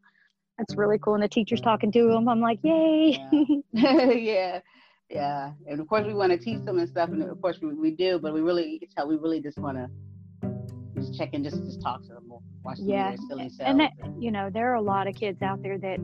that's 0.59 0.76
really 0.76 0.99
cool. 0.99 1.14
And 1.14 1.22
the 1.22 1.28
teacher's 1.28 1.61
mm. 1.61 1.64
talking 1.64 1.93
to 1.93 2.09
them. 2.09 2.28
I'm 2.28 2.41
like, 2.41 2.59
yay. 2.62 3.18
Yeah. 3.72 4.11
yeah. 4.11 4.61
Yeah, 5.12 5.53
and 5.68 5.78
of 5.78 5.87
course 5.89 6.07
we 6.07 6.14
want 6.14 6.33
to 6.33 6.39
teach 6.39 6.64
them 6.64 6.78
and 6.78 6.89
stuff, 6.89 7.11
and 7.11 7.22
of 7.22 7.41
course 7.43 7.59
we, 7.61 7.74
we 7.74 7.91
do, 7.91 8.18
but 8.18 8.33
we 8.33 8.41
really 8.41 8.66
you 8.70 8.80
can 8.80 8.89
tell 8.89 9.07
we 9.07 9.16
really 9.16 9.43
just 9.43 9.59
want 9.59 9.76
to 9.76 10.51
just 10.95 11.14
check 11.18 11.35
in, 11.35 11.45
just 11.45 11.62
just 11.64 11.83
talk 11.83 12.03
to 12.05 12.14
them, 12.14 12.33
watch 12.64 12.78
them 12.78 12.89
Yeah, 12.89 13.14
silly 13.28 13.51
selves. 13.51 13.61
and 13.61 13.80
that 13.80 13.93
you 14.18 14.30
know 14.30 14.49
there 14.49 14.70
are 14.70 14.76
a 14.76 14.80
lot 14.80 15.07
of 15.07 15.14
kids 15.14 15.43
out 15.43 15.62
there 15.62 15.76
that 15.76 15.99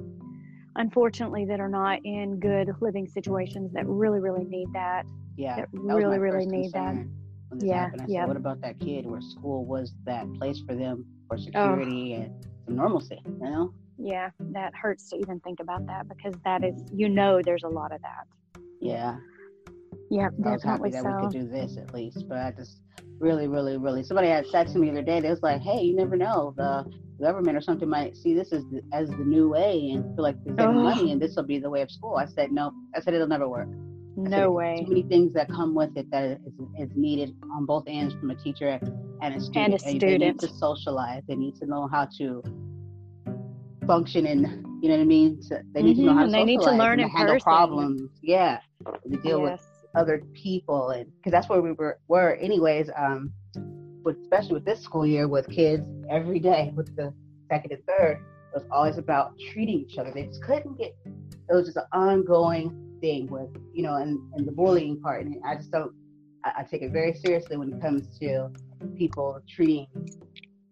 unfortunately 0.76 1.46
that 1.46 1.58
are 1.58 1.70
not 1.70 2.00
in 2.04 2.38
good 2.38 2.70
living 2.82 3.06
situations 3.06 3.72
that 3.72 3.86
really 3.86 4.20
really 4.20 4.44
need 4.44 4.68
that 4.74 5.06
yeah, 5.36 5.56
that 5.56 5.68
that 5.72 5.94
really 5.94 6.18
really 6.18 6.44
need 6.44 6.72
that 6.72 6.94
concern 6.94 7.17
When 7.48 7.58
this 7.60 7.68
Yeah, 7.68 7.84
happened. 7.84 8.02
I 8.02 8.06
yeah. 8.08 8.20
said, 8.22 8.28
what 8.28 8.36
about 8.36 8.60
that 8.62 8.78
kid 8.80 9.06
where 9.06 9.20
school 9.20 9.64
was 9.64 9.94
that 10.04 10.26
place 10.34 10.60
for 10.66 10.74
them 10.74 11.04
for 11.28 11.36
Oh. 11.36 11.40
security 11.42 12.14
and 12.14 12.46
some 12.66 12.76
normalcy? 12.76 13.20
You 13.24 13.38
know? 13.40 13.72
yeah 14.00 14.30
that 14.52 14.72
hurts 14.76 15.10
to 15.10 15.16
even 15.16 15.40
think 15.40 15.58
about 15.58 15.84
that 15.88 16.08
because 16.08 16.32
that 16.44 16.62
is 16.62 16.84
you 16.94 17.08
know 17.08 17.40
there's 17.44 17.64
a 17.64 17.68
lot 17.68 17.90
of 17.92 18.00
that 18.00 18.28
Yeah. 18.80 19.16
yeah 20.08 20.28
I 20.44 20.52
was 20.52 20.62
happy 20.62 20.90
that 20.90 21.02
so 21.02 21.10
we 21.10 21.20
could 21.26 21.32
do 21.32 21.48
this 21.48 21.76
at 21.76 21.92
least, 21.92 22.28
but 22.28 22.38
I 22.38 22.52
just 22.52 22.80
really, 23.18 23.48
really, 23.48 23.76
really. 23.76 24.04
Somebody 24.04 24.28
had 24.28 24.46
said 24.46 24.68
to 24.68 24.78
me 24.78 24.86
the 24.86 24.92
other 24.98 25.02
day, 25.02 25.20
they 25.20 25.30
was 25.30 25.42
like, 25.42 25.60
"Hey, 25.62 25.82
you 25.82 25.96
never 25.96 26.16
know, 26.16 26.54
the 26.56 26.86
government 27.20 27.56
or 27.56 27.60
something 27.60 27.88
might 27.88 28.16
see 28.16 28.34
this 28.34 28.52
as 28.52 28.62
the, 28.66 28.80
as 28.92 29.08
the 29.10 29.24
new 29.24 29.48
way 29.48 29.90
and 29.90 30.04
feel 30.14 30.22
like 30.22 30.36
they're 30.44 30.54
getting 30.54 30.76
Ugh. 30.76 30.82
money, 30.84 31.10
and 31.10 31.20
this 31.20 31.34
will 31.34 31.42
be 31.42 31.58
the 31.58 31.68
way 31.70 31.82
of 31.82 31.90
school." 31.90 32.14
I 32.14 32.26
said, 32.26 32.52
"No." 32.52 32.72
I 32.94 33.00
said 33.00 33.14
it'll 33.14 33.26
never 33.26 33.48
work. 33.48 33.68
No 34.18 34.50
way 34.50 34.78
Too 34.80 34.88
many 34.88 35.02
things 35.02 35.32
that 35.34 35.48
come 35.48 35.74
with 35.74 35.96
it 35.96 36.10
that 36.10 36.24
is, 36.24 36.52
is 36.78 36.96
needed 36.96 37.34
on 37.54 37.66
both 37.66 37.84
ends 37.86 38.14
from 38.14 38.30
a 38.30 38.34
teacher 38.34 38.80
and 39.22 39.34
a 39.34 39.40
student. 39.40 39.56
And 39.56 39.74
a 39.74 39.78
student. 39.78 40.00
They 40.00 40.18
need 40.18 40.38
to 40.40 40.48
socialize. 40.48 41.22
They 41.28 41.36
need 41.36 41.56
to 41.56 41.66
know 41.66 41.88
how 41.88 42.08
to 42.18 42.42
function 43.86 44.26
and 44.26 44.42
you 44.82 44.88
know 44.88 44.96
what 44.96 45.02
I 45.02 45.04
mean. 45.04 45.40
To, 45.48 45.62
they 45.72 45.82
need 45.82 45.96
to 45.96 46.02
know 46.02 46.12
Mhm, 46.12 46.16
how 46.16 46.26
to 46.26 46.30
they 46.32 46.44
need 46.44 46.60
to 46.60 46.72
learn 46.72 47.00
and 47.00 47.10
handle 47.10 47.34
person. 47.36 47.44
problems. 47.44 48.10
Yeah, 48.22 48.60
to 49.10 49.16
deal 49.18 49.40
with 49.42 49.60
other 49.94 50.22
people 50.34 50.90
and 50.90 51.10
because 51.16 51.32
that's 51.32 51.48
where 51.48 51.62
we 51.62 51.72
were 51.72 51.98
were 52.08 52.34
anyways 52.36 52.90
um 52.96 53.32
with 54.04 54.18
especially 54.20 54.52
with 54.54 54.64
this 54.64 54.80
school 54.80 55.06
year 55.06 55.26
with 55.26 55.48
kids 55.48 55.88
every 56.10 56.38
day 56.38 56.72
with 56.76 56.94
the 56.94 57.12
second 57.50 57.72
and 57.72 57.82
third 57.86 58.18
it 58.52 58.54
was 58.54 58.64
always 58.70 58.98
about 58.98 59.32
treating 59.50 59.80
each 59.80 59.96
other 59.96 60.12
they 60.12 60.24
just 60.26 60.42
couldn't 60.42 60.76
get 60.76 60.94
it 61.06 61.54
was 61.54 61.64
just 61.64 61.78
an 61.78 61.84
ongoing 61.92 62.87
thing 63.00 63.26
with 63.26 63.48
you 63.72 63.82
know 63.82 63.96
and, 63.96 64.18
and 64.34 64.46
the 64.46 64.52
bullying 64.52 65.00
part 65.00 65.24
and 65.24 65.36
i 65.44 65.54
just 65.54 65.70
don't 65.70 65.92
I, 66.44 66.52
I 66.58 66.62
take 66.62 66.82
it 66.82 66.92
very 66.92 67.14
seriously 67.14 67.56
when 67.56 67.72
it 67.72 67.80
comes 67.80 68.18
to 68.18 68.48
people 68.96 69.40
treating 69.48 69.86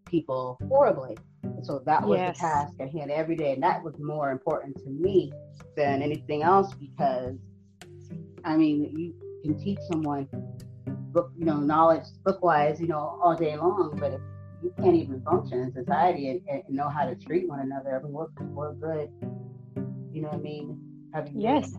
people 0.07 0.59
horribly 0.69 1.17
so 1.63 1.83
that 1.87 2.07
was 2.07 2.19
Yes. 2.19 2.39
the 2.39 2.45
task 2.45 2.75
at 2.81 2.91
hand 2.91 3.11
every 3.11 3.37
day 3.37 3.53
and 3.53 3.63
that 3.63 3.83
was 3.83 3.95
more 3.99 4.31
important 4.31 4.77
to 4.79 4.89
me 4.89 5.33
than 5.77 6.03
anything 6.03 6.43
else 6.43 6.73
because 6.75 7.37
I 8.47 8.57
mean, 8.57 8.95
you 8.97 9.15
can 9.43 9.59
teach 9.63 9.81
someone 9.91 10.29
book, 11.13 11.33
you 11.37 11.45
know, 11.45 11.57
knowledge 11.57 12.05
book 12.25 12.43
wise, 12.43 12.81
you 12.81 12.87
know, 12.87 13.19
all 13.23 13.37
day 13.37 13.57
long, 13.57 13.97
but 13.99 14.13
if 14.13 14.21
you 14.63 14.73
can't 14.79 14.95
even 14.95 15.21
function 15.23 15.61
in 15.61 15.73
society 15.73 16.31
and, 16.31 16.41
and 16.49 16.63
know 16.69 16.89
how 16.89 17.07
to 17.07 17.17
treat 17.17 17.49
one 17.49 17.61
another, 17.61 17.99
I 17.99 18.03
mean, 18.05 18.13
what, 18.13 18.29
what 18.41 18.81
good, 18.81 19.11
you 20.13 20.23
know 20.23 20.29
what 20.29 20.39
I 20.39 20.43
mean? 20.43 20.81
You 21.35 21.41
yes 21.41 21.73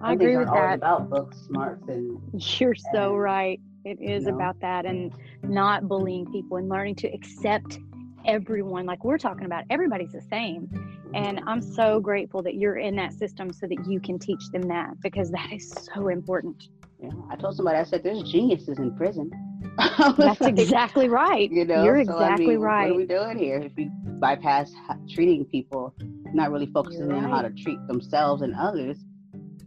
I 0.00 0.08
things 0.08 0.20
agree 0.22 0.36
with 0.36 0.48
that 0.48 0.74
about 0.74 1.08
books, 1.10 1.38
smarts, 1.46 1.88
and 1.88 2.20
You're 2.58 2.74
so 2.74 3.12
And, 3.12 3.20
right. 3.20 3.60
It 3.84 4.00
is 4.00 4.24
you 4.24 4.30
know. 4.30 4.36
about 4.36 4.60
that 4.60 4.86
and 4.86 5.12
not 5.42 5.88
bullying 5.88 6.30
people 6.32 6.56
and 6.56 6.68
learning 6.68 6.94
to 6.96 7.08
accept 7.12 7.78
everyone. 8.24 8.86
Like 8.86 9.04
we're 9.04 9.18
talking 9.18 9.44
about, 9.44 9.64
everybody's 9.70 10.12
the 10.12 10.22
same. 10.22 10.68
And 11.14 11.40
I'm 11.46 11.60
so 11.60 12.00
grateful 12.00 12.42
that 12.42 12.54
you're 12.54 12.78
in 12.78 12.96
that 12.96 13.12
system 13.12 13.52
so 13.52 13.66
that 13.66 13.86
you 13.86 14.00
can 14.00 14.18
teach 14.18 14.48
them 14.50 14.62
that 14.62 15.00
because 15.00 15.30
that 15.30 15.52
is 15.52 15.70
so 15.94 16.08
important. 16.08 16.64
yeah, 17.00 17.10
I 17.30 17.36
told 17.36 17.56
somebody, 17.56 17.78
I 17.78 17.84
said, 17.84 18.02
there's 18.02 18.22
geniuses 18.22 18.78
in 18.78 18.96
prison. 18.96 19.30
I 19.78 20.14
That's 20.18 20.40
like, 20.40 20.58
exactly 20.58 21.08
right. 21.08 21.50
You 21.50 21.64
know, 21.64 21.84
you're 21.84 22.04
so, 22.04 22.12
I 22.16 22.24
exactly 22.24 22.46
mean, 22.48 22.60
right. 22.60 22.90
What 22.90 22.96
are 22.96 22.98
we 22.98 23.06
doing 23.06 23.38
here? 23.38 23.58
If 23.58 23.72
we 23.76 23.90
bypass 24.20 24.72
treating 25.08 25.44
people, 25.44 25.94
not 26.32 26.50
really 26.50 26.66
focusing 26.66 27.08
You're 27.08 27.16
on 27.16 27.30
how 27.30 27.42
to 27.42 27.50
treat 27.50 27.78
themselves 27.86 28.42
and 28.42 28.54
others, 28.54 28.98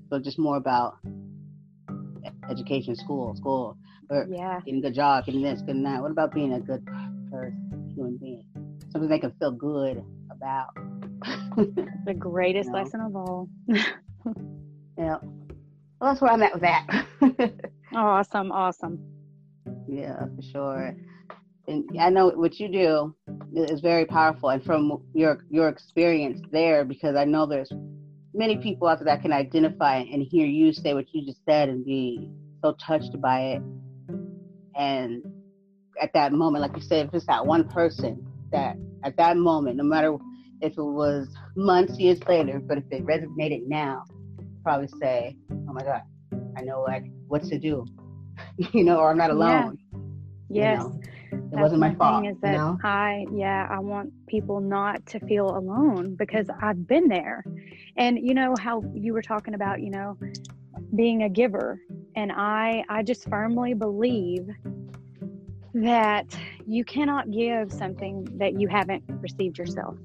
but 0.09 0.23
just 0.23 0.39
more 0.39 0.57
about 0.57 0.97
education, 2.49 2.95
school, 2.95 3.35
school, 3.35 3.77
or 4.09 4.27
yeah. 4.29 4.59
getting 4.59 4.79
a 4.79 4.81
good 4.81 4.93
job, 4.93 5.25
getting 5.25 5.41
this, 5.41 5.61
getting 5.61 5.83
that. 5.83 6.01
What 6.01 6.11
about 6.11 6.33
being 6.33 6.53
a 6.53 6.59
good 6.59 6.85
person, 7.31 7.91
human 7.95 8.17
being? 8.17 8.45
Something 8.91 9.09
they 9.09 9.19
can 9.19 9.33
feel 9.39 9.51
good 9.51 10.03
about. 10.31 10.69
The 12.05 12.13
greatest 12.13 12.69
No. 12.69 12.77
lesson 12.77 13.01
of 13.01 13.15
all. 13.15 13.49
yeah. 13.67 15.17
Well, 15.19 15.19
that's 16.01 16.21
where 16.21 16.31
I'm 16.31 16.43
at 16.43 16.53
with 16.53 16.61
that. 16.61 17.05
Awesome. 17.95 18.51
Awesome. 18.51 18.99
Yeah, 19.87 20.25
for 20.35 20.41
sure. 20.41 20.95
Mm-hmm. 20.95 21.03
And 21.67 21.99
I 21.99 22.09
know 22.09 22.29
what 22.29 22.59
you 22.59 22.69
do 22.69 23.13
is 23.53 23.81
very 23.81 24.05
powerful, 24.05 24.49
and 24.49 24.63
from 24.63 25.03
your 25.13 25.43
your 25.49 25.67
experience 25.67 26.41
there, 26.51 26.85
because 26.85 27.15
I 27.17 27.25
know 27.25 27.45
there's 27.45 27.71
many 28.33 28.57
people 28.57 28.87
out 28.87 28.99
there 28.99 29.05
that 29.05 29.21
can 29.21 29.33
identify 29.33 29.97
and 29.97 30.21
hear 30.21 30.45
you 30.45 30.71
say 30.71 30.93
what 30.93 31.05
you 31.13 31.25
just 31.25 31.43
said 31.45 31.67
and 31.67 31.83
be 31.83 32.29
so 32.63 32.75
touched 32.85 33.19
by 33.21 33.41
it. 33.41 33.61
And 34.75 35.23
at 36.01 36.13
that 36.13 36.31
moment, 36.31 36.61
like 36.61 36.75
you 36.75 36.81
said, 36.81 37.07
if 37.07 37.13
it's 37.13 37.25
that 37.25 37.45
one 37.45 37.67
person 37.67 38.25
that 38.51 38.77
at 39.03 39.17
that 39.17 39.35
moment, 39.35 39.75
no 39.75 39.83
matter 39.83 40.15
if 40.61 40.73
it 40.73 40.81
was 40.81 41.27
months, 41.55 41.99
years 41.99 42.19
later, 42.27 42.59
but 42.59 42.77
if 42.77 42.85
it 42.91 43.05
resonated 43.05 43.67
now, 43.67 44.05
probably 44.63 44.87
say, 44.99 45.35
"Oh 45.51 45.73
my 45.73 45.83
God, 45.83 46.01
I 46.55 46.61
know 46.61 46.81
like 46.81 47.05
what 47.27 47.43
to 47.43 47.59
do," 47.59 47.85
you 48.73 48.83
know, 48.83 48.97
or 48.97 49.11
I'm 49.11 49.17
not 49.17 49.31
alone. 49.31 49.77
you 50.49 50.61
Yes. 50.61 50.83
know? 50.83 51.01
it 51.31 51.39
That's 51.51 51.61
wasn't 51.61 51.81
my 51.81 51.93
fault. 51.95 52.25
Is 52.25 52.35
you 52.35 52.41
that 52.41 52.57
know? 52.57 52.79
I, 52.83 53.25
yeah, 53.33 53.67
I 53.69 53.79
want 53.79 54.11
people 54.27 54.59
not 54.59 55.05
to 55.07 55.19
feel 55.21 55.57
alone 55.57 56.15
because 56.15 56.49
I've 56.61 56.87
been 56.87 57.07
there. 57.07 57.43
And 57.97 58.17
you 58.19 58.33
know 58.33 58.55
how 58.59 58.83
you 58.93 59.13
were 59.13 59.21
talking 59.21 59.53
about, 59.53 59.81
you 59.81 59.89
know, 59.89 60.17
being 60.95 61.23
a 61.23 61.29
giver. 61.29 61.79
And 62.15 62.31
I, 62.31 62.83
I 62.89 63.03
just 63.03 63.27
firmly 63.29 63.73
believe 63.73 64.47
that 65.73 66.35
you 66.65 66.83
cannot 66.83 67.29
give 67.31 67.71
something 67.71 68.27
that 68.37 68.59
you 68.59 68.67
haven't 68.67 69.03
received 69.07 69.57
yourself 69.57 69.95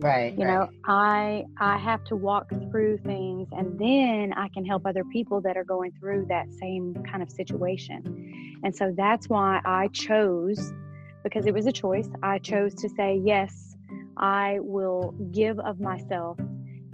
Right. 0.00 0.32
you 0.38 0.44
right. 0.44 0.54
know 0.54 0.68
i 0.84 1.44
i 1.58 1.76
have 1.76 2.04
to 2.04 2.16
walk 2.16 2.48
through 2.70 2.98
things 2.98 3.48
and 3.52 3.78
then 3.78 4.32
i 4.36 4.48
can 4.48 4.64
help 4.64 4.86
other 4.86 5.04
people 5.04 5.40
that 5.40 5.56
are 5.56 5.64
going 5.64 5.92
through 5.98 6.26
that 6.28 6.52
same 6.52 6.94
kind 7.10 7.22
of 7.22 7.30
situation 7.30 8.60
and 8.62 8.74
so 8.74 8.92
that's 8.96 9.28
why 9.28 9.60
i 9.64 9.88
chose 9.88 10.72
because 11.24 11.46
it 11.46 11.54
was 11.54 11.66
a 11.66 11.72
choice 11.72 12.08
i 12.22 12.38
chose 12.38 12.74
to 12.74 12.88
say 12.90 13.20
yes 13.24 13.76
i 14.16 14.58
will 14.60 15.14
give 15.32 15.58
of 15.60 15.80
myself 15.80 16.38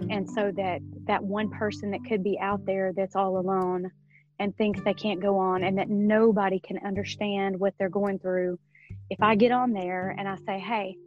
and 0.09 0.27
so 0.29 0.51
that 0.55 0.79
that 1.05 1.23
one 1.23 1.49
person 1.49 1.91
that 1.91 2.03
could 2.07 2.23
be 2.23 2.39
out 2.39 2.65
there 2.65 2.91
that's 2.93 3.15
all 3.15 3.37
alone 3.37 3.91
and 4.39 4.55
thinks 4.57 4.81
they 4.81 4.93
can't 4.93 5.21
go 5.21 5.37
on 5.37 5.63
and 5.63 5.77
that 5.77 5.89
nobody 5.89 6.59
can 6.59 6.79
understand 6.85 7.57
what 7.59 7.73
they're 7.77 7.87
going 7.87 8.17
through 8.17 8.57
if 9.11 9.21
i 9.21 9.35
get 9.35 9.51
on 9.51 9.73
there 9.73 10.15
and 10.17 10.27
i 10.27 10.35
say 10.47 10.59
hey 10.59 10.97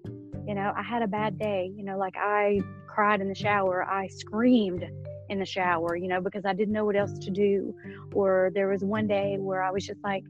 you 0.48 0.54
know 0.54 0.72
i 0.76 0.82
had 0.82 1.02
a 1.02 1.06
bad 1.06 1.38
day 1.38 1.70
you 1.76 1.84
know 1.84 1.98
like 1.98 2.16
i 2.16 2.58
cried 2.86 3.20
in 3.20 3.28
the 3.28 3.34
shower 3.34 3.84
i 3.84 4.08
screamed 4.08 4.84
in 5.28 5.38
the 5.38 5.44
shower 5.44 5.94
you 5.94 6.08
know 6.08 6.20
because 6.22 6.44
i 6.46 6.54
didn't 6.54 6.72
know 6.72 6.86
what 6.86 6.96
else 6.96 7.18
to 7.18 7.30
do 7.30 7.74
or 8.14 8.50
there 8.54 8.68
was 8.68 8.82
one 8.82 9.06
day 9.06 9.36
where 9.38 9.62
i 9.62 9.70
was 9.70 9.84
just 9.86 10.02
like 10.02 10.24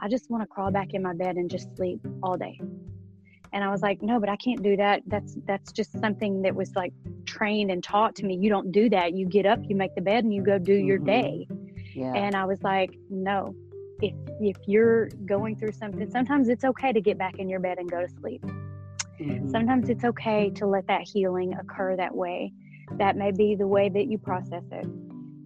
i 0.00 0.08
just 0.08 0.28
want 0.28 0.42
to 0.42 0.46
crawl 0.48 0.72
back 0.72 0.92
in 0.92 1.02
my 1.02 1.14
bed 1.14 1.36
and 1.36 1.48
just 1.50 1.68
sleep 1.76 2.00
all 2.22 2.36
day. 2.36 2.58
And 3.52 3.64
i 3.64 3.68
was 3.70 3.82
like 3.82 4.00
no 4.02 4.18
but 4.20 4.28
i 4.28 4.36
can't 4.36 4.62
do 4.62 4.76
that. 4.76 5.02
That's 5.06 5.36
that's 5.46 5.72
just 5.72 5.92
something 6.00 6.42
that 6.42 6.54
was 6.54 6.74
like 6.74 6.92
trained 7.26 7.70
and 7.70 7.82
taught 7.82 8.14
to 8.16 8.24
me. 8.24 8.36
You 8.40 8.48
don't 8.48 8.70
do 8.72 8.88
that. 8.90 9.14
You 9.14 9.26
get 9.26 9.46
up 9.46 9.60
you 9.68 9.76
make 9.76 9.94
the 9.94 10.00
bed 10.00 10.24
and 10.24 10.32
you 10.34 10.42
go 10.42 10.58
do 10.58 10.74
your 10.74 10.98
Mhm. 11.00 11.06
day. 11.06 11.48
Yeah. 11.94 12.14
and 12.14 12.34
i 12.34 12.44
was 12.44 12.60
like 12.62 12.90
no. 13.08 13.54
If 14.02 14.14
if 14.40 14.56
you're 14.66 15.08
going 15.26 15.56
through 15.56 15.72
something 15.72 16.10
sometimes 16.10 16.48
it's 16.48 16.64
okay 16.64 16.92
to 16.92 17.00
get 17.00 17.18
back 17.18 17.38
in 17.38 17.48
your 17.48 17.60
bed 17.60 17.78
and 17.78 17.88
go 17.90 18.00
to 18.00 18.08
sleep 18.20 18.44
Mhm. 19.20 19.50
sometimes 19.50 19.88
it's 19.88 20.04
okay 20.04 20.50
to 20.50 20.66
let 20.66 20.86
that 20.86 21.02
healing 21.02 21.54
occur 21.54 21.96
that 21.96 22.14
way 22.14 22.52
that 22.98 23.16
may 23.16 23.30
be 23.30 23.54
the 23.54 23.66
way 23.66 23.88
that 23.88 24.06
you 24.06 24.18
process 24.18 24.64
it 24.72 24.86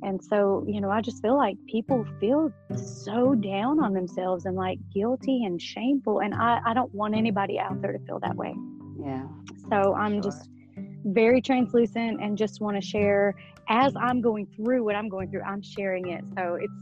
and 0.02 0.22
so 0.22 0.64
you 0.66 0.80
know 0.80 0.90
i 0.90 1.00
just 1.00 1.20
feel 1.22 1.36
like 1.36 1.56
people 1.66 2.06
feel 2.20 2.50
so 2.76 3.34
down 3.34 3.80
on 3.80 3.92
themselves 3.92 4.44
and 4.46 4.56
like 4.56 4.78
guilty 4.92 5.44
and 5.44 5.60
shameful 5.60 6.20
and 6.20 6.34
i, 6.34 6.60
I 6.64 6.74
don't 6.74 6.92
want 6.94 7.14
anybody 7.14 7.58
out 7.58 7.80
there 7.82 7.92
to 7.92 7.98
feel 8.06 8.18
that 8.20 8.36
way 8.36 8.54
yeah. 8.98 9.26
so 9.70 9.94
i'm 9.94 10.14
Sure. 10.14 10.30
just 10.30 10.48
very 11.06 11.40
translucent 11.42 12.20
and 12.22 12.36
just 12.38 12.60
want 12.60 12.76
to 12.76 12.86
share 12.86 13.34
as 13.68 13.94
i'm 13.96 14.20
going 14.20 14.46
through 14.56 14.84
what 14.84 14.94
i'm 14.96 15.08
going 15.08 15.30
through 15.30 15.42
i'm 15.42 15.62
sharing 15.62 16.08
it 16.08 16.24
so 16.36 16.54
it's 16.60 16.72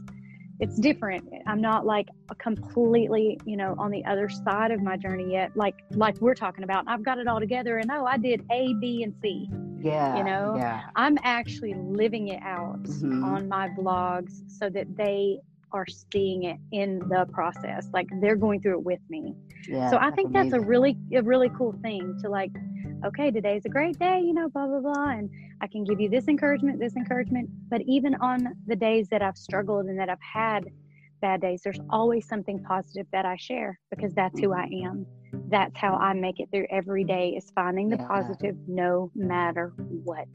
it's 0.59 0.77
different 0.79 1.27
i'm 1.47 1.59
not 1.61 1.85
like 1.85 2.07
a 2.29 2.35
completely 2.35 3.39
you 3.45 3.57
know 3.57 3.75
on 3.77 3.89
the 3.91 4.03
other 4.05 4.29
side 4.29 4.71
of 4.71 4.81
my 4.81 4.95
journey 4.95 5.31
yet 5.31 5.51
like 5.55 5.75
like 5.91 6.15
we're 6.21 6.35
talking 6.35 6.63
about 6.63 6.83
i've 6.87 7.03
got 7.03 7.17
it 7.17 7.27
all 7.27 7.39
together 7.39 7.77
and 7.79 7.89
oh 7.91 8.05
i 8.05 8.17
did 8.17 8.45
a 8.51 8.73
b 8.79 9.03
and 9.03 9.13
c 9.21 9.49
Yeah. 9.81 10.15
You 10.17 10.23
know, 10.23 10.55
Yeah. 10.55 10.79
I'm 10.95 11.17
actually 11.23 11.73
living 11.73 12.29
it 12.29 12.41
out 12.41 12.81
Mhm. 12.83 13.21
on 13.25 13.49
my 13.49 13.67
blogs 13.69 14.49
so 14.49 14.69
that 14.69 14.87
they 14.95 15.39
are 15.73 15.85
seeing 15.87 16.43
it 16.43 16.57
in 16.71 16.99
the 17.09 17.25
process. 17.33 17.89
Like 17.91 18.07
they're 18.21 18.37
going 18.37 18.61
through 18.61 18.77
it 18.79 18.85
with 18.85 19.01
me. 19.09 19.35
Yeah. 19.67 19.89
so 19.91 19.97
I 19.97 20.09
think 20.11 20.31
that's 20.31 20.53
a 20.53 20.59
really 20.61 20.97
a 21.13 21.21
really 21.21 21.49
cool 21.57 21.73
thing 21.81 22.17
to 22.21 22.29
like, 22.29 22.51
okay, 23.05 23.31
today's 23.31 23.65
a 23.65 23.69
great 23.69 23.97
day, 23.99 24.21
you 24.21 24.33
know, 24.33 24.49
blah 24.49 24.67
blah 24.67 24.79
blah. 24.79 25.09
And 25.09 25.29
I 25.61 25.67
can 25.67 25.83
give 25.83 25.99
you 25.99 26.09
this 26.09 26.27
encouragement, 26.27 26.79
this 26.79 26.95
encouragement. 26.95 27.49
But 27.69 27.81
even 27.81 28.15
on 28.15 28.55
the 28.67 28.75
days 28.75 29.07
that 29.09 29.21
I've 29.21 29.37
struggled 29.37 29.85
and 29.85 29.99
that 29.99 30.09
I've 30.09 30.17
had 30.21 30.65
bad 31.21 31.41
days, 31.41 31.61
there's 31.63 31.79
always 31.89 32.27
something 32.27 32.61
positive 32.63 33.07
that 33.11 33.25
I 33.25 33.35
share 33.37 33.79
because 33.89 34.13
that's 34.13 34.39
who 34.39 34.53
I 34.53 34.69
am. 34.85 35.05
That's 35.49 35.77
how 35.77 35.95
I 35.95 36.13
make 36.13 36.39
it 36.39 36.49
through 36.51 36.67
every 36.69 37.03
day 37.03 37.29
is 37.29 37.49
finding 37.55 37.89
the 37.89 37.97
Yeah. 37.97 38.07
positive 38.07 38.57
no 38.67 39.11
matter 39.15 39.73
what. 40.03 40.27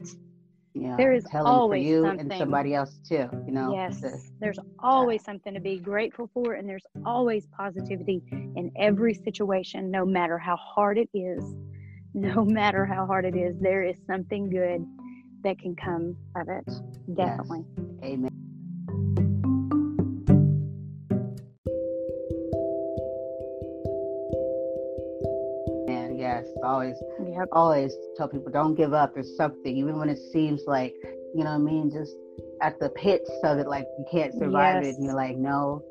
Yeah. 0.75 0.95
there 0.97 1.13
is 1.13 1.25
always 1.33 1.83
for 1.83 1.89
you 1.89 2.05
and 2.05 2.19
something. 2.19 2.37
somebody 2.37 2.73
else 2.73 2.99
too. 2.99 3.27
You 3.45 3.51
know. 3.51 3.73
Yes, 3.73 3.99
the- 4.01 4.21
there's 4.39 4.59
always 4.77 5.23
something 5.23 5.53
to 5.53 5.59
be 5.59 5.77
grateful 5.77 6.29
for, 6.33 6.53
and 6.53 6.69
there's 6.69 6.85
always 7.05 7.47
positivity 7.47 8.21
in 8.31 8.71
every 8.77 9.13
situation, 9.13 9.91
no 9.91 10.05
matter 10.05 10.37
how 10.37 10.55
hard 10.55 10.97
it 10.97 11.09
is. 11.13 11.43
No 12.35 12.43
matter 12.43 12.85
how 12.85 13.05
hard 13.05 13.23
it 13.23 13.35
is, 13.35 13.55
there 13.61 13.81
is 13.81 13.95
something 14.05 14.49
good 14.49 14.85
that 15.43 15.57
can 15.57 15.73
come 15.73 16.17
of 16.35 16.49
it. 16.49 16.69
Definitely. 17.15 17.63
Amen. 18.03 18.29
And 25.87 26.19
yes, 26.19 26.45
always, 26.61 26.95
Yep. 27.25 27.47
always 27.53 27.95
tell 28.17 28.27
people 28.27 28.51
don't 28.51 28.75
give 28.75 28.93
up. 28.93 29.13
There's 29.13 29.37
something, 29.37 29.77
even 29.77 29.97
when 29.97 30.09
it 30.09 30.19
seems 30.33 30.63
like, 30.67 30.93
you 31.33 31.45
know 31.45 31.51
what 31.51 31.61
I 31.61 31.71
mean, 31.71 31.89
just 31.89 32.15
at 32.61 32.77
the 32.81 32.89
pits 32.89 33.31
of 33.45 33.59
it, 33.59 33.67
like 33.67 33.85
you 33.97 34.05
can't 34.11 34.33
survive 34.33 34.83
it. 34.83 34.95
And 34.97 35.05
you're 35.05 35.13
like, 35.15 35.37
no, 35.37 35.81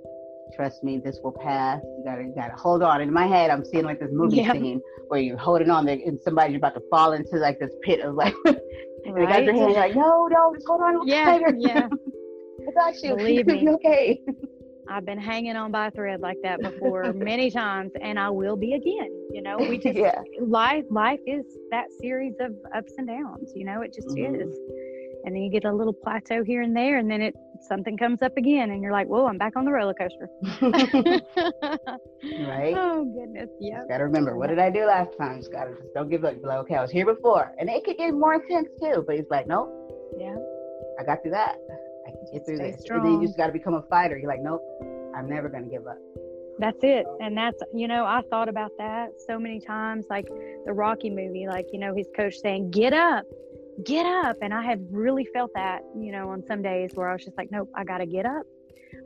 trust 0.55 0.83
me, 0.83 0.99
this 0.99 1.19
will 1.23 1.33
pass. 1.33 1.81
You 1.83 2.03
gotta, 2.05 2.23
you 2.23 2.33
gotta 2.35 2.55
hold 2.57 2.83
on. 2.83 3.01
In 3.01 3.13
my 3.13 3.27
head, 3.27 3.51
I'm 3.51 3.65
seeing 3.65 3.85
like 3.85 4.01
this 4.01 4.11
movie 4.13 4.39
Yeah. 4.39 4.53
scene 4.53 4.81
where 5.09 5.21
you're 5.21 5.37
holding 5.37 5.71
on 5.71 5.87
there 5.87 5.99
and 6.05 6.19
somebody's 6.21 6.57
about 6.57 6.75
to 6.75 6.83
fall 6.91 7.13
into 7.13 7.37
like 7.37 7.59
this 7.59 7.73
pit 7.83 8.01
of 8.01 8.15
like, 8.15 8.35
and 8.47 8.57
they 9.17 9.27
got 9.27 9.45
your 9.45 9.55
hand, 9.55 9.75
like, 9.75 9.95
no, 9.95 10.27
no, 10.31 10.55
just 10.55 10.67
hold 10.67 10.81
on 10.83 11.07
Yeah, 11.07 11.25
tighter. 11.25 11.55
yeah. 11.59 11.89
I 12.69 12.73
got 12.73 13.03
you. 13.03 13.17
Believe 13.17 13.47
me. 13.47 13.69
okay. 13.71 14.21
I've 14.91 15.05
been 15.05 15.19
hanging 15.19 15.55
on 15.55 15.71
by 15.71 15.89
a 15.89 15.91
thread 15.91 16.21
like 16.21 16.39
that 16.43 16.63
before 16.63 17.13
many 17.13 17.51
times, 17.51 17.93
and 18.01 18.19
I 18.19 18.31
will 18.31 18.57
be 18.57 18.73
again. 18.73 19.11
You 19.33 19.43
know, 19.43 19.59
we 19.59 19.77
just 19.79 19.99
yeah. 19.99 20.23
life 20.41 20.85
life 20.91 21.21
is 21.27 21.45
that 21.71 21.87
series 22.01 22.35
of 22.41 22.53
ups 22.75 22.93
and 22.97 23.07
downs. 23.07 23.53
You 23.55 23.67
know, 23.67 23.83
it 23.83 23.93
just 23.95 24.09
Mhm. 24.09 24.43
is. 24.43 24.59
And 25.25 25.35
then 25.35 25.43
you 25.43 25.51
get 25.51 25.65
a 25.67 25.73
little 25.73 25.93
plateau 25.93 26.43
here 26.43 26.63
and 26.63 26.75
there, 26.75 26.97
and 26.97 27.11
then 27.11 27.21
it 27.21 27.35
something 27.61 27.97
comes 27.97 28.23
up 28.23 28.37
again, 28.37 28.71
and 28.71 28.83
you're 28.83 28.93
like, 28.93 29.07
"Whoa, 29.09 29.27
I'm 29.27 29.39
back 29.39 29.57
on 29.57 29.65
the 29.65 29.73
roller 29.73 29.95
coaster." 29.95 30.29
right? 32.47 32.75
Oh 32.77 33.05
goodness, 33.05 33.49
yeah. 33.61 33.79
Just 33.79 33.89
gotta 33.89 34.05
remember, 34.05 34.37
what 34.37 34.49
did 34.49 34.59
I 34.59 34.71
do 34.71 34.85
last 34.87 35.17
time? 35.19 35.39
Just 35.39 35.53
gotta 35.53 35.71
just 35.73 35.95
don't 35.95 36.09
give 36.11 36.25
up. 36.25 36.35
Be 36.41 36.47
like, 36.47 36.59
okay, 36.59 36.77
I 36.77 36.83
was 36.83 36.91
here 36.91 37.07
before, 37.07 37.55
and 37.59 37.69
it 37.69 37.85
could 37.85 37.97
get 37.97 38.13
more 38.13 38.35
intense 38.35 38.69
too. 38.81 39.05
But 39.07 39.17
he's 39.17 39.31
like, 39.31 39.47
nope, 39.47 39.69
Yeah, 40.19 40.37
I 41.01 41.05
got 41.05 41.23
through 41.23 41.33
that. 41.33 41.57
I 42.07 42.11
can 42.11 42.27
get 42.33 42.47
through 42.47 42.57
Stay 42.57 42.71
this. 42.73 42.85
And 42.91 43.05
then 43.05 43.21
you 43.21 43.27
just 43.27 43.37
gotta 43.39 43.53
become 43.53 43.75
a 43.75 43.83
fighter. 43.83 44.17
You're 44.17 44.31
like, 44.31 44.43
nope, 44.43 44.63
I'm 45.15 45.29
never 45.29 45.49
gonna 45.49 45.67
give 45.67 45.87
up. 45.87 45.99
that's 46.59 46.83
it. 46.83 47.07
And 47.21 47.37
that's 47.37 47.61
you 47.75 47.87
know, 47.89 48.05
I 48.05 48.23
thought 48.31 48.49
about 48.49 48.73
that 48.79 49.11
so 49.27 49.39
many 49.39 49.61
times, 49.61 50.07
like 50.11 50.27
the 50.67 50.73
Rocky 50.73 51.11
movie, 51.11 51.47
like 51.47 51.67
you 51.73 51.79
know, 51.79 51.95
his 51.95 52.09
coach 52.17 52.35
saying, 52.43 52.71
"Get 52.71 52.93
up, 52.93 53.25
get 53.85 54.07
up," 54.07 54.37
and 54.43 54.53
I 54.53 54.63
have 54.63 54.81
really 54.91 55.27
felt 55.35 55.51
that, 55.55 55.83
you 55.97 56.13
know, 56.13 56.29
on 56.31 56.43
some 56.47 56.63
days 56.63 56.91
where 56.95 57.09
I 57.09 57.13
was 57.15 57.25
just 57.25 57.37
like, 57.37 57.51
"Nope, 57.51 57.71
I 57.77 57.85
gotta 57.85 58.07
get 58.07 58.27
up." 58.27 58.43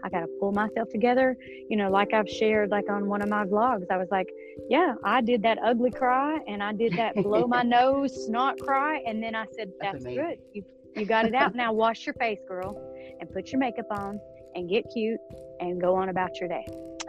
I 0.05 0.09
got 0.09 0.21
to 0.21 0.27
pull 0.41 0.53
myself 0.53 0.89
together. 0.91 1.37
You 1.69 1.77
know, 1.77 1.91
like 1.91 2.13
I've 2.13 2.29
shared, 2.29 2.71
like 2.71 2.89
on 2.91 3.07
one 3.09 3.21
of 3.23 3.29
my 3.29 3.45
vlogs, 3.45 3.91
I 3.91 3.97
was 3.97 4.09
like, 4.11 4.29
yeah, 4.69 4.95
I 5.05 5.21
did 5.21 5.43
that 5.43 5.59
ugly 5.63 5.91
cry 5.91 6.39
and 6.47 6.63
I 6.63 6.73
did 6.73 6.93
that 6.97 7.15
blow 7.17 7.47
my 7.47 7.63
nose 7.79 8.27
snot 8.27 8.59
cry. 8.61 9.01
And 9.07 9.23
then 9.23 9.35
I 9.35 9.47
said, 9.57 9.73
That's 9.81 10.05
that's, 10.05 10.15
good. 10.15 10.39
You, 10.53 10.65
you 10.97 11.05
got 11.07 11.27
it 11.27 11.35
out. 11.35 11.55
now 11.55 11.73
wash 11.73 12.07
your 12.07 12.15
face, 12.15 12.39
girl, 12.49 12.77
and 13.21 13.31
put 13.33 13.51
your 13.51 13.59
makeup 13.59 13.87
on 13.91 14.21
and 14.55 14.69
get 14.69 14.85
cute 14.93 15.21
and 15.61 15.81
go 15.81 15.95
on 15.97 16.09
about 16.11 16.31
your 16.39 16.49
day. 16.49 16.67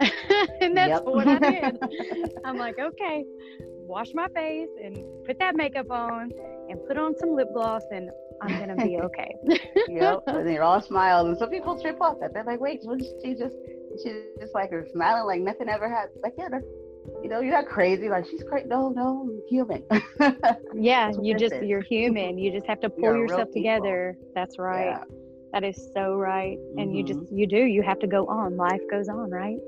and 0.60 0.76
that's 0.76 0.88
Yep. 0.90 1.04
what 1.04 1.28
I 1.28 1.38
did. 1.38 1.78
I'm 2.44 2.56
like, 2.58 2.78
okay, 2.78 3.24
wash 3.86 4.12
my 4.14 4.28
face 4.28 4.68
and 4.82 4.96
put 5.26 5.38
that 5.38 5.56
makeup 5.56 5.90
on 5.90 6.30
and 6.68 6.78
put 6.86 6.96
on 6.98 7.16
some 7.18 7.34
lip 7.34 7.48
gloss 7.54 7.82
and 7.90 8.10
I'm 8.42 8.76
to 8.76 8.84
be 8.84 8.98
okay. 9.02 9.34
yep. 9.88 10.22
And 10.26 10.46
they're 10.46 10.62
all 10.62 10.80
smiles, 10.80 11.28
and 11.28 11.38
some 11.38 11.50
people 11.50 11.80
trip 11.80 11.98
off 12.00 12.18
that. 12.20 12.34
They're 12.34 12.44
like, 12.44 12.60
wait, 12.60 12.82
she 13.22 13.34
just 13.34 13.54
she's 14.02 14.14
just 14.40 14.54
like 14.54 14.70
smiling 14.92 15.26
like 15.26 15.40
nothing 15.40 15.68
ever 15.68 15.88
happened? 15.88 16.20
Like, 16.22 16.34
yeah, 16.36 16.48
that's 16.50 16.64
you 17.22 17.28
know, 17.28 17.40
you're 17.40 17.52
not 17.52 17.66
crazy. 17.66 18.08
Like 18.08 18.26
she's 18.28 18.42
crazy. 18.42 18.66
No, 18.68 18.88
no, 18.88 19.28
I'm 19.28 19.42
human. 19.48 19.84
Yeah, 20.74 21.12
you 21.22 21.34
just 21.36 21.54
is. 21.54 21.62
you're 21.64 21.82
human. 21.82 22.38
You 22.38 22.50
just 22.50 22.66
have 22.66 22.80
to 22.80 22.90
pull 23.00 23.14
yourself 23.16 23.48
people. 23.52 23.62
together. 23.62 24.16
That's 24.34 24.58
right. 24.58 24.86
Yeah. 24.86 25.04
That 25.52 25.62
is 25.64 25.90
so 25.94 26.14
right. 26.16 26.58
And 26.78 26.96
you 26.96 27.04
just 27.04 27.20
Mm-hmm. 27.20 27.38
you 27.38 27.46
do. 27.46 27.58
You 27.58 27.82
have 27.82 28.00
to 28.00 28.06
go 28.08 28.26
on. 28.26 28.56
Life 28.56 28.80
goes 28.90 29.08
on, 29.08 29.30
right? 29.30 29.58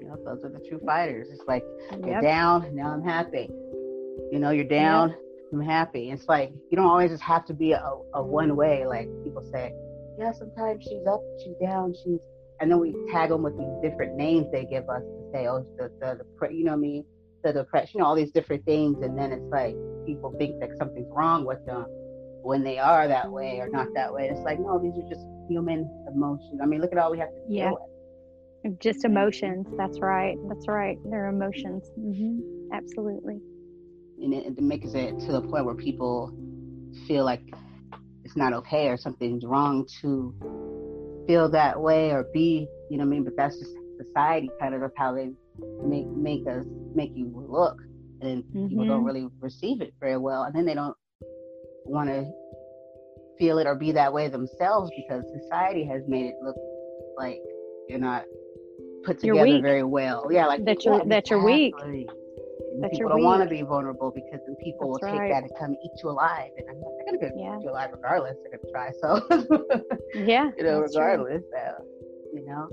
You 0.00 0.08
know, 0.08 0.16
those 0.24 0.42
are 0.44 0.48
the 0.48 0.66
true 0.68 0.80
fighters. 0.84 1.28
It's 1.30 1.42
like 1.46 1.64
you're 2.04 2.20
down, 2.22 2.74
now 2.74 2.90
I'm 2.92 3.02
happy. 3.04 3.48
You 4.32 4.38
know, 4.38 4.50
you're 4.50 4.64
down, 4.64 5.14
I'm 5.52 5.60
happy. 5.60 6.10
It's 6.10 6.26
like 6.28 6.52
you 6.70 6.76
don't 6.76 6.86
always 6.86 7.10
just 7.10 7.22
have 7.22 7.44
to 7.46 7.54
be 7.54 7.72
a, 7.72 7.82
a 8.14 8.22
one 8.22 8.56
way. 8.56 8.86
Like 8.86 9.08
people 9.24 9.42
say, 9.52 9.72
yeah, 10.18 10.32
sometimes 10.32 10.84
she's 10.84 11.06
up, 11.06 11.20
she's 11.42 11.54
down, 11.60 11.94
she's, 11.94 12.18
and 12.60 12.70
then 12.70 12.78
we 12.78 12.94
tag 13.10 13.30
them 13.30 13.42
with 13.42 13.56
these 13.58 13.72
different 13.82 14.16
names 14.16 14.46
they 14.52 14.64
give 14.64 14.88
us 14.88 15.02
to 15.02 15.30
say, 15.32 15.46
oh, 15.46 15.66
the 15.78 15.90
the, 16.00 16.16
the 16.18 16.24
pre- 16.38 16.54
you 16.54 16.64
know 16.64 16.72
what 16.72 16.78
I 16.78 16.80
mean, 16.80 17.04
the 17.42 17.52
depression, 17.52 17.90
you 17.94 18.00
know, 18.00 18.06
all 18.06 18.14
these 18.14 18.32
different 18.32 18.64
things, 18.64 19.02
and 19.02 19.18
then 19.18 19.32
it's 19.32 19.50
like 19.50 19.74
people 20.06 20.34
think 20.38 20.60
that 20.60 20.70
something's 20.78 21.08
wrong 21.10 21.44
with 21.44 21.64
them 21.66 21.84
when 22.42 22.64
they 22.64 22.78
are 22.78 23.06
that 23.06 23.30
way 23.30 23.58
or 23.60 23.68
not 23.68 23.88
that 23.94 24.12
way. 24.12 24.28
It's 24.28 24.40
like 24.40 24.58
no, 24.60 24.78
these 24.78 24.94
are 25.02 25.08
just 25.08 25.26
human 25.48 25.88
emotions. 26.12 26.60
I 26.62 26.66
mean, 26.66 26.80
look 26.80 26.92
at 26.92 26.98
all 26.98 27.10
we 27.10 27.18
have 27.18 27.28
to 27.28 27.40
Yeah. 27.48 27.64
deal 27.64 27.72
with. 27.74 27.82
Just 28.80 29.04
emotions. 29.04 29.66
That's 29.78 30.00
right. 30.02 30.38
That's 30.48 30.68
right. 30.68 30.98
They're 31.04 31.28
emotions. 31.28 31.90
hmm 31.96 32.40
Absolutely. 32.72 33.40
and 34.22 34.34
it, 34.34 34.46
it 34.46 34.60
makes 34.62 34.94
it 34.94 35.18
to 35.26 35.32
the 35.32 35.40
point 35.40 35.64
where 35.64 35.74
people 35.74 36.32
feel 37.06 37.24
like 37.24 37.42
it's 38.24 38.36
not 38.36 38.52
okay 38.52 38.88
or 38.88 38.96
something's 38.96 39.44
wrong 39.44 39.86
to 40.00 40.34
feel 41.26 41.48
that 41.50 41.80
way 41.80 42.10
or 42.10 42.26
be, 42.32 42.66
you 42.90 42.96
know 42.96 43.04
what 43.04 43.08
I 43.08 43.10
mean? 43.10 43.24
But 43.24 43.36
that's 43.36 43.58
just 43.58 43.72
society 43.98 44.50
kind 44.60 44.74
of 44.74 44.82
of 44.82 44.92
how 44.96 45.14
they 45.14 45.30
make 45.84 46.06
make 46.08 46.46
us 46.46 46.64
make 46.94 47.12
you 47.14 47.30
look, 47.48 47.76
and 48.20 48.44
people 48.68 48.84
don't 48.84 49.02
Mhm. 49.02 49.06
really 49.06 49.28
receive 49.40 49.80
it 49.80 49.94
very 50.00 50.16
well, 50.16 50.44
and 50.44 50.54
then 50.54 50.64
they 50.66 50.74
don't 50.74 50.96
want 51.86 52.08
to 52.08 52.30
feel 53.38 53.58
it 53.58 53.66
or 53.66 53.74
be 53.74 53.90
that 53.92 54.12
way 54.12 54.28
themselves 54.28 54.90
because 54.96 55.24
society 55.42 55.84
has 55.84 56.02
made 56.06 56.26
it 56.26 56.34
look 56.42 56.56
like 57.16 57.40
you're 57.88 57.98
not 57.98 58.24
put 59.04 59.22
You're 59.24 59.34
together 59.34 59.54
weak. 59.56 59.62
very 59.62 59.82
well. 59.84 60.28
Yeah, 60.30 60.46
like 60.46 60.64
That 60.64 60.84
you're- 60.84 61.04
that 61.08 61.30
you're 61.30 61.42
weak. 61.44 61.74
And 61.82 62.08
That 62.84 62.92
people 62.92 63.08
don't 63.10 63.22
want 63.24 63.42
to 63.42 63.48
be 63.48 63.62
vulnerable 63.62 64.10
because 64.14 64.40
then 64.46 64.56
people 64.62 64.92
That's 64.92 65.02
will 65.02 65.10
take 65.12 65.20
right. 65.20 65.30
that 65.32 65.42
and 65.42 65.52
come 65.58 65.72
eat 65.84 65.90
you 66.02 66.10
alive. 66.10 66.50
And 66.56 66.66
I'm 66.70 66.76
like, 66.80 67.20
they're 67.20 67.30
gonna 67.30 67.42
Yeah. 67.42 67.58
eat 67.58 67.64
you 67.64 67.70
alive 67.70 67.90
regardless. 67.92 68.36
They're 68.42 68.58
gonna 68.58 68.70
try. 68.72 68.92
So 69.02 69.08
Yeah. 70.14 70.50
you 70.56 70.64
know, 70.64 70.80
that's 70.80 70.96
regardless, 70.96 71.42
so, 71.52 71.84
you 72.32 72.46
know. 72.46 72.68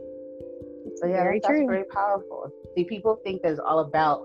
It's 0.86 1.01
So 1.01 1.07
yeah, 1.07 1.23
very 1.23 1.39
that's, 1.39 1.47
that's 1.53 1.65
very 1.67 1.84
powerful. 1.86 2.51
See, 2.75 2.84
people 2.86 3.19
think 3.23 3.41
that 3.41 3.51
it's 3.51 3.59
all 3.59 3.80
about 3.80 4.23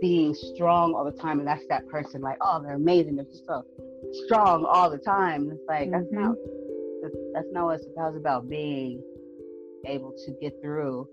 being 0.00 0.32
strong 0.34 0.94
all 0.94 1.04
the 1.04 1.10
time, 1.18 1.38
and 1.40 1.48
that's 1.48 1.66
that 1.68 1.88
person 1.88 2.20
like, 2.20 2.36
oh, 2.40 2.60
they're 2.62 2.74
amazing. 2.76 3.16
They're 3.16 3.24
just 3.24 3.46
so 3.46 3.64
strong 4.26 4.64
all 4.64 4.88
the 4.90 4.98
time. 4.98 5.50
It's 5.50 5.60
like 5.68 5.90
that's 5.90 6.04
Mm-hmm. 6.04 6.22
not 6.24 6.36
that's, 7.02 7.14
that's 7.34 7.46
not 7.52 7.64
what 7.64 7.76
it's 7.80 7.86
about. 7.92 8.08
It's 8.10 8.18
about 8.18 8.48
being 8.48 9.02
able 9.86 10.12
to 10.12 10.30
get 10.40 10.54
through. 10.62 11.08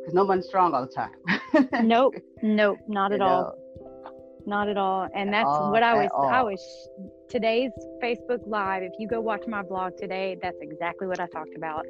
Because 0.00 0.14
no 0.14 0.24
one's 0.24 0.46
strong 0.46 0.72
all 0.74 0.86
the 0.86 0.92
time. 0.92 1.86
Nope. 1.86 2.14
Nope. 2.42 2.78
Not 2.88 3.10
You 3.10 3.16
at 3.16 3.20
all. 3.22 3.42
know? 3.42 3.54
Not 4.46 4.68
at 4.68 4.76
all. 4.76 5.08
And 5.14 5.30
At 5.30 5.32
that's 5.32 5.46
all, 5.48 5.72
what 5.72 5.82
I 5.82 5.94
was 5.94 6.10
I 6.30 6.42
was 6.42 6.88
today's 7.28 7.72
Facebook 8.02 8.46
live. 8.46 8.82
If 8.84 8.92
you 8.98 9.08
go 9.08 9.20
watch 9.20 9.42
my 9.48 9.62
vlog 9.62 9.96
today, 9.96 10.36
that's 10.40 10.58
exactly 10.60 11.08
what 11.08 11.18
I 11.18 11.26
talked 11.26 11.56
about. 11.56 11.84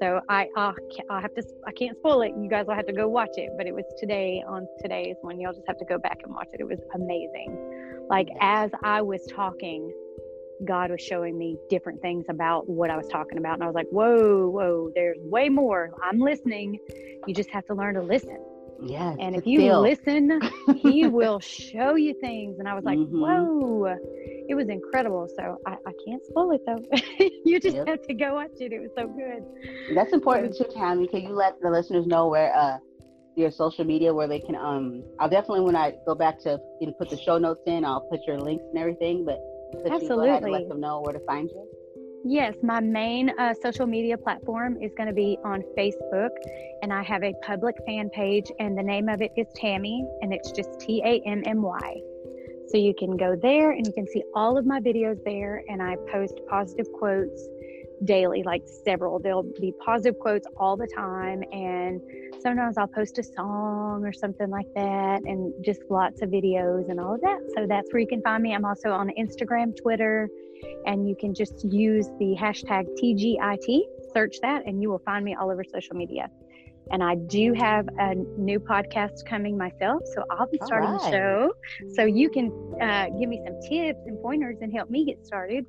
So 0.00 0.20
I 0.28 0.48
I 0.56 0.72
I 1.10 1.20
have 1.20 1.32
to 1.34 1.42
I 1.68 1.72
can't 1.72 1.96
spoil 1.98 2.22
it. 2.22 2.32
You 2.36 2.48
guys 2.48 2.66
will 2.66 2.74
have 2.74 2.86
to 2.86 2.92
go 2.92 3.06
watch 3.08 3.34
it, 3.36 3.50
but 3.56 3.66
it 3.66 3.74
was 3.74 3.84
today 4.00 4.42
on 4.48 4.66
today's 4.82 5.14
one. 5.20 5.38
You'll 5.38 5.52
just 5.52 5.66
have 5.68 5.78
to 5.78 5.84
go 5.84 5.98
back 5.98 6.18
and 6.24 6.34
watch 6.34 6.48
it. 6.52 6.60
It 6.60 6.66
was 6.66 6.80
amazing. 6.94 8.06
Like 8.08 8.28
as 8.40 8.70
I 8.82 9.02
was 9.02 9.24
talking, 9.30 9.92
God 10.64 10.90
was 10.90 11.00
showing 11.00 11.38
me 11.38 11.56
different 11.68 12.00
things 12.02 12.24
about 12.28 12.68
what 12.68 12.90
I 12.90 12.96
was 12.96 13.08
talking 13.08 13.38
about. 13.38 13.54
And 13.54 13.62
I 13.62 13.66
was 13.66 13.74
like, 13.74 13.88
whoa, 13.90 14.48
whoa, 14.48 14.90
there's 14.94 15.18
way 15.22 15.48
more. 15.48 15.90
I'm 16.02 16.18
listening. 16.18 16.78
You 17.26 17.34
just 17.34 17.50
have 17.50 17.64
to 17.66 17.74
learn 17.74 17.94
to 17.94 18.02
listen. 18.02 18.38
Yeah. 18.82 19.14
And 19.20 19.36
if 19.36 19.46
you 19.46 19.60
still- 19.60 19.82
listen, 19.82 20.40
he 20.76 21.06
will 21.18 21.38
show 21.40 21.96
you 21.96 22.14
things. 22.20 22.58
And 22.58 22.66
I 22.68 22.74
was 22.74 22.84
like, 22.84 22.98
Mhm. 22.98 23.10
whoa, 23.10 23.96
it 24.48 24.54
was 24.54 24.68
incredible. 24.68 25.28
So 25.36 25.58
I, 25.66 25.72
I 25.86 25.92
can't 26.06 26.24
spoil 26.26 26.50
it 26.52 26.62
though. 26.66 26.80
you 27.44 27.60
just 27.60 27.76
Yep. 27.76 27.88
have 27.88 28.02
to 28.06 28.14
go 28.14 28.34
watch 28.34 28.50
it. 28.58 28.72
It 28.72 28.80
was 28.80 28.90
so 28.96 29.06
good. 29.06 29.94
That's 29.94 30.12
important 30.14 30.56
too, 30.56 30.64
Tammy. 30.72 31.06
Can 31.08 31.22
you 31.22 31.30
let 31.34 31.60
the 31.60 31.70
listeners 31.70 32.06
know 32.06 32.28
where 32.28 32.54
uh 32.54 32.78
your 33.36 33.50
social 33.50 33.84
media 33.84 34.12
where 34.12 34.26
they 34.26 34.40
can 34.40 34.56
um 34.56 35.02
I'll 35.20 35.28
definitely 35.28 35.60
when 35.60 35.76
I 35.76 35.94
go 36.06 36.14
back 36.14 36.40
to 36.40 36.58
you 36.80 36.86
know 36.86 36.92
put 36.94 37.10
the 37.10 37.16
show 37.18 37.36
notes 37.38 37.62
in, 37.66 37.84
I'll 37.84 38.00
put 38.10 38.20
your 38.26 38.38
links 38.38 38.64
and 38.72 38.78
everything, 38.78 39.24
but 39.24 39.38
could 39.72 40.02
you 40.02 40.08
go 40.08 40.20
ahead 40.20 40.42
and 40.42 40.46
Absolutely. 40.46 40.50
let 40.50 40.68
them 40.68 40.80
know 40.80 41.00
where 41.00 41.12
to 41.12 41.20
find 41.20 41.50
you? 41.50 41.66
Yes, 42.24 42.54
my 42.62 42.80
main 42.80 43.30
uh, 43.38 43.54
social 43.62 43.86
media 43.86 44.18
platform 44.18 44.76
is 44.82 44.92
going 44.94 45.06
to 45.06 45.14
be 45.14 45.38
on 45.42 45.62
Facebook, 45.76 46.28
and 46.82 46.92
I 46.92 47.02
have 47.02 47.22
a 47.22 47.32
public 47.42 47.76
fan 47.86 48.10
page, 48.10 48.52
and 48.58 48.76
the 48.76 48.82
name 48.82 49.08
of 49.08 49.22
it 49.22 49.32
is 49.38 49.46
Tammy, 49.56 50.06
and 50.20 50.32
it's 50.32 50.50
just 50.50 50.78
T 50.78 51.02
A 51.04 51.22
M 51.26 51.42
M 51.46 51.62
Y. 51.62 52.00
So 52.68 52.76
you 52.76 52.94
can 52.94 53.16
go 53.16 53.34
there 53.34 53.72
and 53.72 53.84
you 53.86 53.92
can 53.92 54.06
see 54.06 54.22
all 54.34 54.56
of 54.58 54.66
my 54.66 54.80
videos 54.80 55.18
there, 55.24 55.64
and 55.68 55.82
I 55.82 55.96
post 56.12 56.40
positive 56.48 56.86
quotes 56.92 57.48
daily, 58.04 58.42
like 58.42 58.62
several. 58.84 59.18
There'll 59.18 59.50
be 59.60 59.72
positive 59.84 60.18
quotes 60.18 60.46
all 60.56 60.76
the 60.76 60.86
time, 60.86 61.42
and 61.52 62.00
sometimes 62.40 62.78
I'll 62.78 62.86
post 62.86 63.18
a 63.18 63.22
song 63.22 64.04
or 64.04 64.12
something 64.12 64.50
like 64.50 64.72
that, 64.74 65.22
and 65.24 65.52
just 65.64 65.82
lots 65.90 66.22
of 66.22 66.30
videos 66.30 66.90
and 66.90 67.00
all 67.00 67.14
of 67.14 67.20
that. 67.20 67.38
So 67.56 67.66
that's 67.66 67.92
where 67.92 68.00
you 68.00 68.08
can 68.08 68.22
find 68.22 68.42
me. 68.42 68.54
I'm 68.54 68.64
also 68.64 68.90
on 68.90 69.10
Instagram, 69.18 69.76
Twitter 69.76 70.28
and 70.86 71.08
you 71.08 71.16
can 71.16 71.34
just 71.34 71.64
use 71.64 72.08
the 72.18 72.36
hashtag 72.38 72.86
TGIT, 73.00 73.82
search 74.12 74.36
that, 74.42 74.66
and 74.66 74.82
you 74.82 74.90
will 74.90 75.02
find 75.04 75.24
me 75.24 75.34
all 75.34 75.50
over 75.50 75.64
social 75.64 75.96
media. 75.96 76.28
And 76.92 77.04
I 77.04 77.14
do 77.14 77.52
have 77.52 77.88
a 77.98 78.14
new 78.14 78.58
podcast 78.58 79.24
coming 79.24 79.56
myself, 79.56 80.02
so 80.14 80.24
I'll 80.30 80.48
be 80.48 80.58
starting 80.64 80.90
right. 80.90 81.00
the 81.00 81.10
show. 81.10 81.52
So 81.94 82.04
you 82.04 82.28
can 82.28 82.50
uh, 82.82 83.06
give 83.18 83.28
me 83.28 83.40
some 83.44 83.60
tips 83.68 84.00
and 84.06 84.20
pointers 84.20 84.56
and 84.60 84.72
help 84.72 84.90
me 84.90 85.04
get 85.04 85.24
started. 85.24 85.66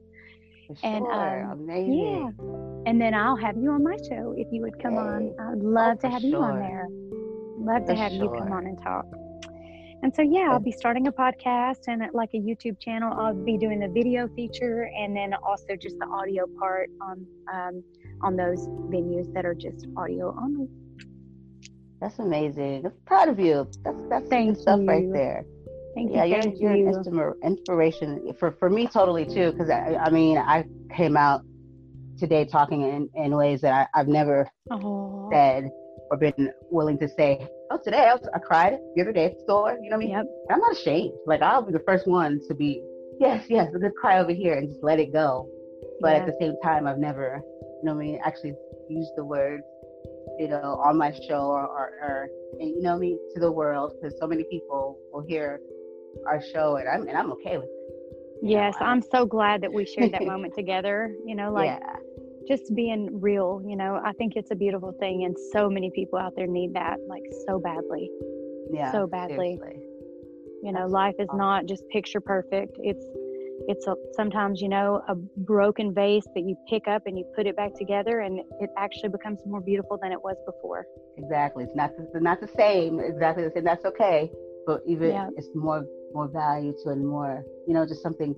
For 0.79 0.85
And, 0.87 1.05
sure. 1.05 1.43
um, 1.51 1.59
Amazing. 1.61 1.99
Yeah. 1.99 2.89
And 2.89 2.99
then 3.01 3.13
I'll 3.13 3.35
have 3.35 3.57
you 3.57 3.71
on 3.71 3.83
my 3.83 3.97
show 4.09 4.33
if 4.37 4.47
you 4.51 4.61
would 4.61 4.81
come 4.81 4.97
on. 4.97 5.33
I'd 5.39 5.59
love 5.63 5.97
Oh, 5.97 6.01
to 6.01 6.09
have 6.09 6.23
you 6.23 6.37
on 6.37 6.59
there. 6.59 6.87
Love 7.59 7.85
to 7.85 7.93
For 7.93 7.95
have 7.95 8.11
you 8.13 8.29
come 8.37 8.51
on 8.51 8.65
and 8.65 8.81
talk. 8.81 9.05
And 10.03 10.13
so, 10.15 10.23
yeah, 10.23 10.47
I'll 10.51 10.59
be 10.59 10.71
starting 10.71 11.07
a 11.07 11.11
podcast 11.11 11.81
and 11.87 12.01
at 12.01 12.15
like 12.15 12.29
a 12.33 12.37
YouTube 12.39 12.79
channel. 12.79 13.13
I'll 13.13 13.35
be 13.35 13.55
doing 13.57 13.79
the 13.79 13.87
video 13.87 14.27
feature 14.35 14.89
and 14.97 15.15
then 15.15 15.33
also 15.35 15.75
just 15.79 15.97
the 15.99 16.07
audio 16.07 16.45
part 16.59 16.89
on 17.01 17.25
um, 17.53 17.83
on 18.23 18.35
those 18.35 18.67
venues 18.89 19.31
that 19.33 19.45
are 19.45 19.53
just 19.53 19.85
audio 19.97 20.35
only. 20.41 20.67
That's 21.99 22.17
amazing. 22.17 22.85
I'm 22.87 22.93
proud 23.05 23.29
of 23.29 23.39
you. 23.39 23.67
That's 23.83 23.97
that's 24.09 24.27
Thank 24.29 24.55
good 24.55 24.61
stuff 24.61 24.79
right 24.87 25.07
there. 25.13 25.45
Thank 25.93 26.11
yeah, 26.13 26.23
you. 26.23 26.35
you're, 26.35 26.75
you're 26.75 26.75
you. 26.75 26.87
an 26.87 27.33
inspiration 27.43 28.33
for, 28.39 28.51
for 28.53 28.69
me 28.69 28.87
totally 28.87 29.25
too. 29.25 29.51
Because 29.51 29.69
I, 29.69 29.95
I 29.95 30.09
mean, 30.09 30.37
I 30.37 30.65
came 30.95 31.17
out 31.17 31.41
today 32.17 32.45
talking 32.45 32.81
in, 32.81 33.09
in 33.15 33.35
ways 33.35 33.61
that 33.61 33.89
I, 33.93 33.99
I've 33.99 34.07
never 34.07 34.49
Oh, 34.69 35.29
said 35.31 35.69
or 36.09 36.17
been 36.17 36.51
willing 36.69 36.97
to 36.99 37.09
say. 37.09 37.47
Oh, 37.71 37.79
today 37.83 38.07
I, 38.09 38.13
was, 38.13 38.27
I 38.33 38.39
cried 38.39 38.77
the 38.95 39.01
other 39.01 39.11
day 39.11 39.25
at 39.25 39.37
the 39.37 39.43
store. 39.43 39.77
You 39.81 39.89
know 39.89 39.97
what 39.97 40.03
I 40.03 40.05
mean? 40.05 40.09
yep. 40.11 40.25
I'm 40.49 40.59
not 40.59 40.77
ashamed. 40.77 41.13
Like 41.25 41.41
I'll 41.41 41.61
be 41.61 41.71
the 41.71 41.83
first 41.85 42.07
one 42.07 42.39
to 42.47 42.53
be, 42.53 42.81
yes, 43.19 43.45
yes, 43.49 43.73
a 43.73 43.79
good 43.79 43.95
cry 43.95 44.19
over 44.19 44.33
here 44.33 44.55
and 44.57 44.69
just 44.69 44.83
let 44.83 44.99
it 44.99 45.11
go. 45.13 45.49
But 45.99 46.13
yeah. 46.13 46.19
at 46.19 46.25
the 46.25 46.35
same 46.39 46.53
time, 46.63 46.87
I've 46.87 46.99
never, 46.99 47.41
you 47.41 47.81
know 47.83 47.95
what 47.95 48.01
I 48.01 48.05
mean, 48.05 48.19
actually 48.23 48.53
used 48.89 49.11
the 49.15 49.25
word 49.25 49.61
you 50.39 50.47
know, 50.47 50.81
on 50.83 50.97
my 50.97 51.11
show 51.27 51.51
or, 51.51 51.65
or, 51.65 51.93
or 52.01 52.29
and, 52.59 52.69
you 52.69 52.81
know 52.81 52.91
what 52.91 52.97
I 52.97 52.99
mean, 52.99 53.19
to 53.33 53.39
the 53.39 53.51
world 53.51 53.93
because 53.95 54.17
so 54.19 54.27
many 54.27 54.43
people 54.45 54.97
will 55.11 55.21
hear 55.21 55.59
our 56.27 56.41
show 56.41 56.75
and 56.77 56.87
I'm 56.87 57.07
and 57.07 57.17
I'm 57.17 57.31
okay 57.33 57.57
with 57.57 57.65
it. 57.65 58.43
you 58.43 58.49
know, 58.55 58.61
Yes, 58.61 58.75
I- 58.79 58.85
I'm 58.85 59.01
so 59.01 59.25
glad 59.25 59.61
that 59.61 59.71
we 59.73 59.85
shared 59.85 60.11
that 60.13 60.25
moment 60.25 60.53
together. 60.61 61.13
You 61.25 61.35
know, 61.35 61.51
like 61.51 61.67
yeah, 61.81 61.95
just 62.47 62.73
being 62.75 63.19
real, 63.21 63.61
you 63.65 63.75
know, 63.75 64.01
I 64.03 64.13
think 64.13 64.33
it's 64.35 64.51
a 64.51 64.55
beautiful 64.55 64.93
thing 64.99 65.23
and 65.25 65.35
so 65.53 65.69
many 65.69 65.91
people 65.93 66.19
out 66.19 66.33
there 66.35 66.47
need 66.47 66.73
that 66.73 66.97
like 67.07 67.23
so 67.47 67.59
badly. 67.59 68.09
yeah, 68.71 68.91
so 68.91 69.07
badly. 69.07 69.57
seriously. 69.57 69.83
You 70.63 70.71
know, 70.71 70.81
That's 70.81 70.93
life 70.93 71.15
is 71.19 71.27
awesome. 71.29 71.39
not 71.39 71.65
just 71.65 71.83
picture 71.89 72.21
perfect. 72.21 72.77
It's 72.79 73.03
it's 73.67 73.85
a, 73.85 73.93
sometimes, 74.15 74.59
you 74.59 74.69
know, 74.69 75.01
a 75.07 75.13
broken 75.13 75.93
vase 75.93 76.25
that 76.33 76.41
you 76.41 76.55
pick 76.67 76.87
up 76.87 77.03
and 77.05 77.15
you 77.17 77.23
put 77.35 77.45
it 77.45 77.55
back 77.55 77.71
together 77.77 78.21
and 78.21 78.39
it 78.59 78.69
actually 78.75 79.09
becomes 79.09 79.39
more 79.45 79.61
beautiful 79.61 79.99
than 80.01 80.11
it 80.11 80.21
was 80.23 80.35
before. 80.47 80.83
Exactly. 81.17 81.65
It's 81.65 81.75
not 81.75 81.91
the, 81.95 82.03
it's 82.03 82.23
not 82.23 82.41
the 82.41 82.47
same. 82.47 82.99
Exactly 82.99 83.43
the 83.43 83.51
same. 83.51 83.63
That's 83.63 83.85
okay. 83.85 84.31
But 84.65 84.81
even 84.85 85.11
Yeah. 85.11 85.29
it's 85.37 85.49
more 85.53 85.85
more 86.13 86.27
value 86.27 86.73
to 86.83 86.89
it 86.89 86.97
and 86.97 87.07
more, 87.07 87.45
you 87.65 87.73
know, 87.73 87.85
just 87.85 88.01
something 88.01 88.35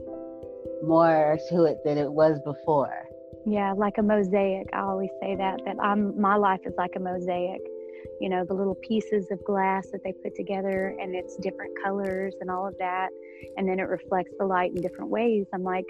more 0.84 1.38
to 1.50 1.64
it 1.64 1.84
than 1.84 1.98
it 1.98 2.12
was 2.12 2.40
before. 2.42 2.94
Yeah, 3.46 3.74
like 3.74 3.98
a 3.98 4.04
mosaic. 4.04 4.70
I 4.74 4.82
always 4.82 5.10
say 5.20 5.36
that 5.36 5.64
that 5.66 5.78
I'm 5.82 6.20
my 6.20 6.36
life 6.36 6.62
is 6.66 6.74
like 6.78 6.96
a 6.96 7.00
mosaic. 7.00 7.62
You 8.20 8.30
know, 8.30 8.46
the 8.46 8.54
little 8.54 8.76
pieces 8.76 9.32
of 9.32 9.44
glass 9.44 9.88
that 9.92 10.04
they 10.04 10.14
put 10.24 10.36
together 10.36 10.96
and 11.00 11.16
it's 11.16 11.36
different 11.38 11.74
colors 11.84 12.36
and 12.42 12.50
all 12.50 12.68
of 12.68 12.78
that 12.78 13.10
and 13.58 13.68
then 13.68 13.80
it 13.80 13.84
reflects 13.84 14.32
the 14.40 14.46
light 14.46 14.72
in 14.76 14.82
different 14.82 15.10
ways. 15.10 15.46
I'm 15.54 15.64
like, 15.64 15.86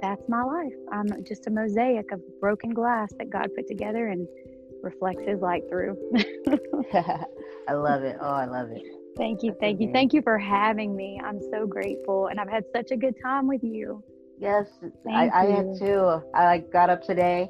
that's 0.00 0.22
my 0.28 0.42
life. 0.42 0.74
I'm 0.92 1.24
just 1.24 1.46
a 1.46 1.50
mosaic 1.50 2.10
of 2.12 2.20
broken 2.40 2.70
glass 2.70 3.10
that 3.18 3.30
God 3.30 3.48
put 3.54 3.66
together 3.66 4.08
and 4.08 4.26
reflects 4.82 5.22
his 5.26 5.40
light 5.40 5.62
through. 5.68 5.96
I 7.68 7.72
love 7.72 8.02
it. 8.02 8.16
Oh, 8.20 8.30
I 8.30 8.46
love 8.46 8.70
it. 8.70 8.82
Thank 9.18 9.42
you. 9.42 9.54
Thank 9.60 9.80
you. 9.80 9.90
Thank 9.92 10.12
you 10.14 10.22
for 10.22 10.38
having 10.38 10.96
me. 10.96 11.20
I'm 11.22 11.40
so 11.52 11.66
grateful 11.66 12.28
and 12.28 12.40
I've 12.40 12.48
had 12.48 12.64
such 12.74 12.90
a 12.90 12.96
good 12.96 13.14
time 13.22 13.46
with 13.46 13.62
you. 13.62 14.02
Yes, 14.38 14.66
I, 15.10 15.28
I 15.34 15.44
had 15.46 15.76
too. 15.76 16.22
I 16.34 16.44
like 16.44 16.72
got 16.72 16.90
up 16.90 17.02
today, 17.02 17.48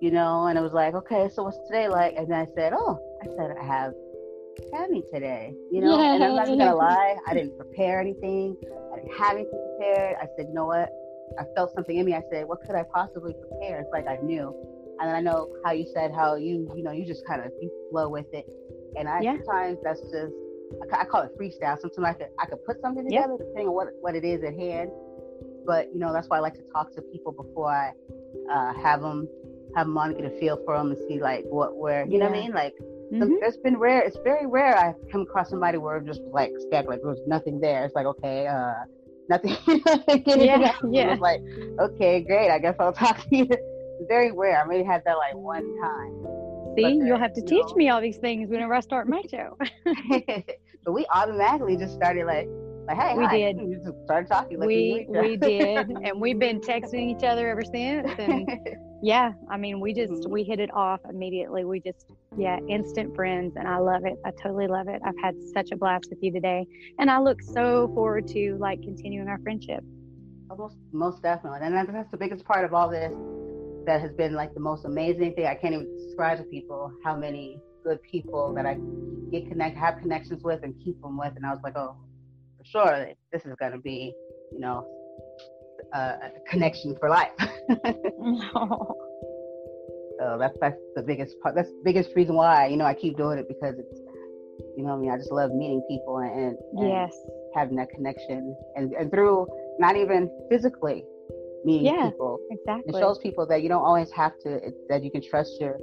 you 0.00 0.12
know, 0.12 0.46
and 0.46 0.58
I 0.58 0.62
was 0.62 0.72
like, 0.72 0.94
okay, 0.94 1.28
so 1.34 1.42
what's 1.42 1.58
today 1.66 1.88
like? 1.88 2.14
And 2.16 2.30
then 2.30 2.38
I 2.38 2.46
said, 2.54 2.72
oh, 2.74 2.98
I 3.22 3.26
said 3.36 3.56
I 3.60 3.64
have 3.64 3.92
Tammy 4.72 5.02
today, 5.12 5.52
you 5.72 5.80
know. 5.80 6.00
And 6.00 6.22
I'm 6.22 6.36
not 6.36 6.46
gonna 6.46 6.74
lie, 6.74 7.16
I 7.26 7.34
didn't 7.34 7.56
prepare 7.56 8.00
anything. 8.00 8.56
I 8.92 9.00
didn't 9.00 9.18
have 9.18 9.34
anything 9.34 9.76
prepared. 9.78 10.16
I 10.22 10.26
said, 10.36 10.46
you 10.48 10.54
know 10.54 10.66
what? 10.66 10.90
I 11.38 11.44
felt 11.56 11.74
something 11.74 11.96
in 11.96 12.06
me. 12.06 12.14
I 12.14 12.22
said, 12.30 12.46
what 12.46 12.60
could 12.64 12.76
I 12.76 12.84
possibly 12.94 13.34
prepare? 13.34 13.80
It's 13.80 13.90
like 13.92 14.06
I 14.06 14.18
knew, 14.22 14.54
and 15.00 15.10
I 15.10 15.20
know 15.20 15.48
how 15.64 15.72
you 15.72 15.86
said 15.92 16.12
how 16.14 16.36
you, 16.36 16.70
you 16.76 16.84
know, 16.84 16.92
you 16.92 17.04
just 17.04 17.26
kind 17.26 17.42
of 17.42 17.50
you 17.60 17.70
flow 17.90 18.08
with 18.08 18.32
it. 18.32 18.46
And 18.96 19.08
I 19.08 19.20
Yeah. 19.20 19.36
sometimes 19.36 19.78
that's 19.82 20.00
just 20.02 20.32
I, 20.92 21.00
I 21.02 21.04
call 21.04 21.22
it 21.22 21.30
freestyle. 21.38 21.78
Sometimes 21.80 22.06
I 22.06 22.12
could 22.14 22.28
I 22.38 22.46
could 22.46 22.64
put 22.64 22.80
something 22.80 23.04
Yeah. 23.10 23.22
together 23.22 23.36
depending 23.38 23.68
on 23.68 23.74
what 23.74 23.88
what 24.00 24.14
it 24.14 24.24
is 24.24 24.42
at 24.42 24.54
hand 24.54 24.90
but 25.66 25.92
you 25.92 25.98
know 26.00 26.12
that's 26.12 26.28
why 26.28 26.38
I 26.38 26.40
like 26.40 26.54
to 26.54 26.62
talk 26.72 26.92
to 26.94 27.02
people 27.02 27.32
before 27.32 27.70
I 27.70 27.92
uh, 28.50 28.72
have 28.74 29.02
them 29.02 29.28
have 29.76 29.86
them 29.86 29.98
on, 29.98 30.14
get 30.14 30.24
a 30.24 30.30
feel 30.40 30.56
for 30.64 30.76
them, 30.78 30.90
and 30.92 30.98
see 31.06 31.20
like 31.20 31.44
what 31.50 31.76
where 31.76 32.06
you 32.06 32.18
know 32.18 32.24
what 32.30 32.36
I 32.38 32.40
mean. 32.40 32.52
Like 32.54 32.74
Mhm. 33.12 33.20
some, 33.20 33.38
there's 33.40 33.56
been 33.58 33.76
rare, 33.78 34.00
it's 34.02 34.16
very 34.24 34.46
rare 34.46 34.76
I 34.76 34.94
come 35.12 35.22
across 35.22 35.50
somebody 35.50 35.76
where 35.78 35.96
I'm 35.96 36.06
just 36.06 36.22
like 36.32 36.52
stacked 36.58 36.88
like 36.88 37.00
there's 37.02 37.20
nothing 37.26 37.60
there. 37.60 37.84
It's 37.84 37.94
like 37.94 38.06
okay, 38.06 38.46
uh, 38.46 38.74
nothing. 39.28 39.56
Yeah, 40.26 40.72
yeah. 40.90 41.12
It's 41.12 41.20
like 41.20 41.42
okay, 41.80 42.20
great. 42.22 42.50
I 42.50 42.58
guess 42.58 42.76
I'll 42.80 42.92
talk 43.04 43.18
to 43.28 43.36
you. 43.36 43.46
It's 43.50 44.08
very 44.08 44.32
rare. 44.32 44.62
I 44.62 44.66
maybe 44.66 44.84
had 44.84 45.02
that 45.04 45.18
like 45.18 45.34
one 45.34 45.64
time. 45.82 46.47
See, 46.76 47.00
you'll 47.04 47.18
have 47.18 47.32
to 47.34 47.40
you 47.40 47.46
teach 47.46 47.66
know. 47.66 47.74
me 47.76 47.88
all 47.88 48.00
these 48.00 48.18
things 48.18 48.50
whenever 48.50 48.74
I 48.74 48.80
start 48.80 49.08
my 49.08 49.22
show. 49.30 49.56
but 50.84 50.92
we 50.92 51.06
automatically 51.12 51.76
just 51.76 51.94
started 51.94 52.26
like 52.26 52.48
like 52.86 52.96
hey 52.96 53.14
We 53.16 53.24
hi. 53.24 53.38
did. 53.38 53.56
We 53.56 53.74
just 53.74 54.04
started 54.04 54.28
talking. 54.28 54.58
Like 54.58 54.66
we 54.68 55.06
we 55.08 55.36
did 55.36 55.88
and 56.04 56.20
we've 56.20 56.38
been 56.38 56.60
texting 56.60 57.14
each 57.16 57.24
other 57.24 57.48
ever 57.48 57.64
since 57.64 58.10
and 58.18 58.48
yeah 59.02 59.30
i 59.48 59.56
mean 59.56 59.78
we 59.80 59.94
just 59.94 60.12
Mhm. 60.12 60.30
we 60.30 60.42
hit 60.42 60.58
it 60.58 60.70
off 60.74 61.00
immediately 61.08 61.64
we 61.64 61.78
just 61.80 62.04
yeah 62.36 62.58
instant 62.68 63.14
friends 63.14 63.52
and 63.56 63.68
i 63.68 63.78
love 63.78 64.04
it 64.04 64.14
i 64.26 64.32
totally 64.42 64.66
love 64.66 64.88
it 64.88 65.00
i've 65.06 65.16
had 65.22 65.34
such 65.54 65.70
a 65.70 65.76
blast 65.76 66.08
with 66.10 66.18
you 66.20 66.32
today 66.32 66.66
and 66.98 67.08
i 67.08 67.18
look 67.20 67.40
so 67.40 67.88
forward 67.94 68.26
to 68.26 68.56
like 68.58 68.82
continuing 68.82 69.28
our 69.28 69.38
friendship 69.44 69.84
Most, 70.58 70.76
most 70.92 71.22
definitely. 71.22 71.60
And 71.62 71.74
that's 71.94 72.10
the 72.10 72.16
biggest 72.16 72.44
part 72.44 72.64
of 72.64 72.74
all 72.74 72.88
this 72.88 73.12
that 73.86 74.00
has 74.00 74.12
been 74.12 74.34
like 74.34 74.54
the 74.54 74.60
most 74.60 74.84
amazing 74.84 75.34
thing. 75.34 75.46
I 75.46 75.54
can't 75.54 75.74
even 75.74 75.96
describe 75.96 76.38
to 76.38 76.44
people 76.44 76.92
how 77.04 77.16
many 77.16 77.60
good 77.84 78.02
people 78.02 78.52
that 78.54 78.66
I 78.66 78.76
get 79.30 79.48
connect, 79.48 79.76
have 79.76 79.98
connections 79.98 80.42
with 80.42 80.62
and 80.62 80.74
keep 80.84 81.00
them 81.00 81.18
with. 81.18 81.34
And 81.36 81.46
I 81.46 81.50
was 81.50 81.60
like, 81.62 81.76
oh, 81.76 81.96
for 82.58 82.64
sure, 82.64 83.08
this 83.32 83.44
is 83.44 83.54
going 83.58 83.72
to 83.72 83.78
be, 83.78 84.12
you 84.52 84.60
know, 84.60 84.86
a, 85.94 85.98
a 85.98 86.30
connection 86.48 86.96
for 86.98 87.08
life. 87.08 87.30
so 90.18 90.36
that's, 90.38 90.56
that's 90.60 90.76
the 90.96 91.02
biggest 91.02 91.36
part. 91.42 91.54
That's 91.54 91.68
the 91.68 91.82
biggest 91.84 92.10
reason 92.16 92.34
why, 92.34 92.66
you 92.66 92.76
know, 92.76 92.84
I 92.84 92.94
keep 92.94 93.16
doing 93.16 93.38
it 93.38 93.48
because 93.48 93.78
it's, 93.78 94.00
you 94.76 94.84
know, 94.84 94.94
I 94.94 94.96
mean, 94.96 95.10
I 95.10 95.16
just 95.16 95.32
love 95.32 95.52
meeting 95.52 95.82
people 95.88 96.18
and, 96.18 96.32
and, 96.32 96.58
and 96.78 96.88
yes 96.88 97.14
having 97.54 97.76
that 97.76 97.90
connection 97.90 98.56
and, 98.76 98.92
and 98.92 99.10
through 99.10 99.46
not 99.78 99.96
even 99.96 100.30
physically 100.50 101.04
meeting 101.68 101.86
Yeah, 101.86 102.10
people 102.10 102.38
it 102.50 102.94
shows 103.02 103.18
people 103.18 103.46
that 103.46 103.62
you 103.62 103.68
don't 103.68 103.86
always 103.90 104.10
have 104.12 104.34
to 104.44 104.48
that 104.88 105.02
you 105.04 105.10
can 105.10 105.22
trust 105.32 105.52
your 105.60 105.74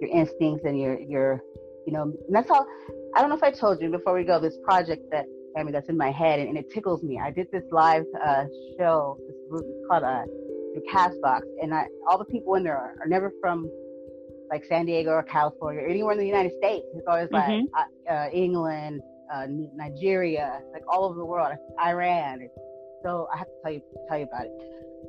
your 0.00 0.10
instincts 0.10 0.64
and 0.64 0.80
your 0.80 0.98
your 1.00 1.42
you 1.86 1.92
know 1.92 2.02
and 2.02 2.34
that's 2.36 2.48
how 2.48 2.66
I 3.14 3.20
don't 3.20 3.30
know 3.30 3.36
if 3.36 3.42
I 3.42 3.50
told 3.50 3.80
you 3.82 3.90
before 3.90 4.14
we 4.14 4.24
go 4.24 4.40
this 4.40 4.58
project 4.64 5.02
that 5.10 5.26
I 5.56 5.62
mean 5.62 5.72
that's 5.72 5.88
in 5.88 5.96
my 5.96 6.10
head 6.10 6.38
and, 6.40 6.48
and 6.50 6.58
it 6.58 6.70
tickles 6.70 7.02
me. 7.02 7.20
I 7.22 7.30
did 7.30 7.48
this 7.52 7.64
live 7.70 8.04
uh, 8.24 8.44
show. 8.78 9.18
This 9.26 9.36
group 9.50 9.66
called 9.88 10.04
uh, 10.04 10.24
the 10.74 10.82
Castbox, 10.92 11.42
and 11.62 11.74
I, 11.74 11.86
all 12.08 12.18
the 12.18 12.24
people 12.24 12.54
in 12.54 12.62
there 12.62 12.76
are, 12.76 12.94
are, 13.00 13.08
never 13.08 13.32
from 13.40 13.68
like 14.50 14.64
San 14.64 14.86
Diego 14.86 15.10
or 15.10 15.22
California 15.24 15.82
or 15.82 15.88
anywhere 15.88 16.12
in 16.12 16.18
the 16.18 16.26
United 16.26 16.52
States. 16.58 16.86
It's 16.94 17.06
always 17.08 17.28
mm-hmm. 17.28 17.66
like 17.72 17.86
uh, 18.08 18.12
uh, 18.12 18.28
England, 18.32 19.00
uh, 19.32 19.46
Nigeria, 19.74 20.60
like 20.72 20.82
all 20.88 21.04
over 21.04 21.18
the 21.18 21.24
world, 21.24 21.52
Iran. 21.84 22.48
So 23.04 23.28
I 23.32 23.38
have 23.38 23.46
to 23.46 23.52
tell 23.62 23.72
you 23.72 23.82
tell 24.08 24.18
you 24.18 24.24
about 24.24 24.46
it, 24.46 24.52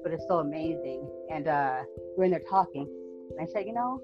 but 0.04 0.12
it's 0.12 0.26
so 0.28 0.40
amazing. 0.40 1.08
And 1.32 1.48
uh, 1.48 1.82
we're 2.18 2.26
in 2.26 2.32
there 2.32 2.42
talking, 2.50 2.88
and 3.30 3.48
I 3.48 3.52
said, 3.52 3.66
you 3.66 3.74
know, 3.74 4.02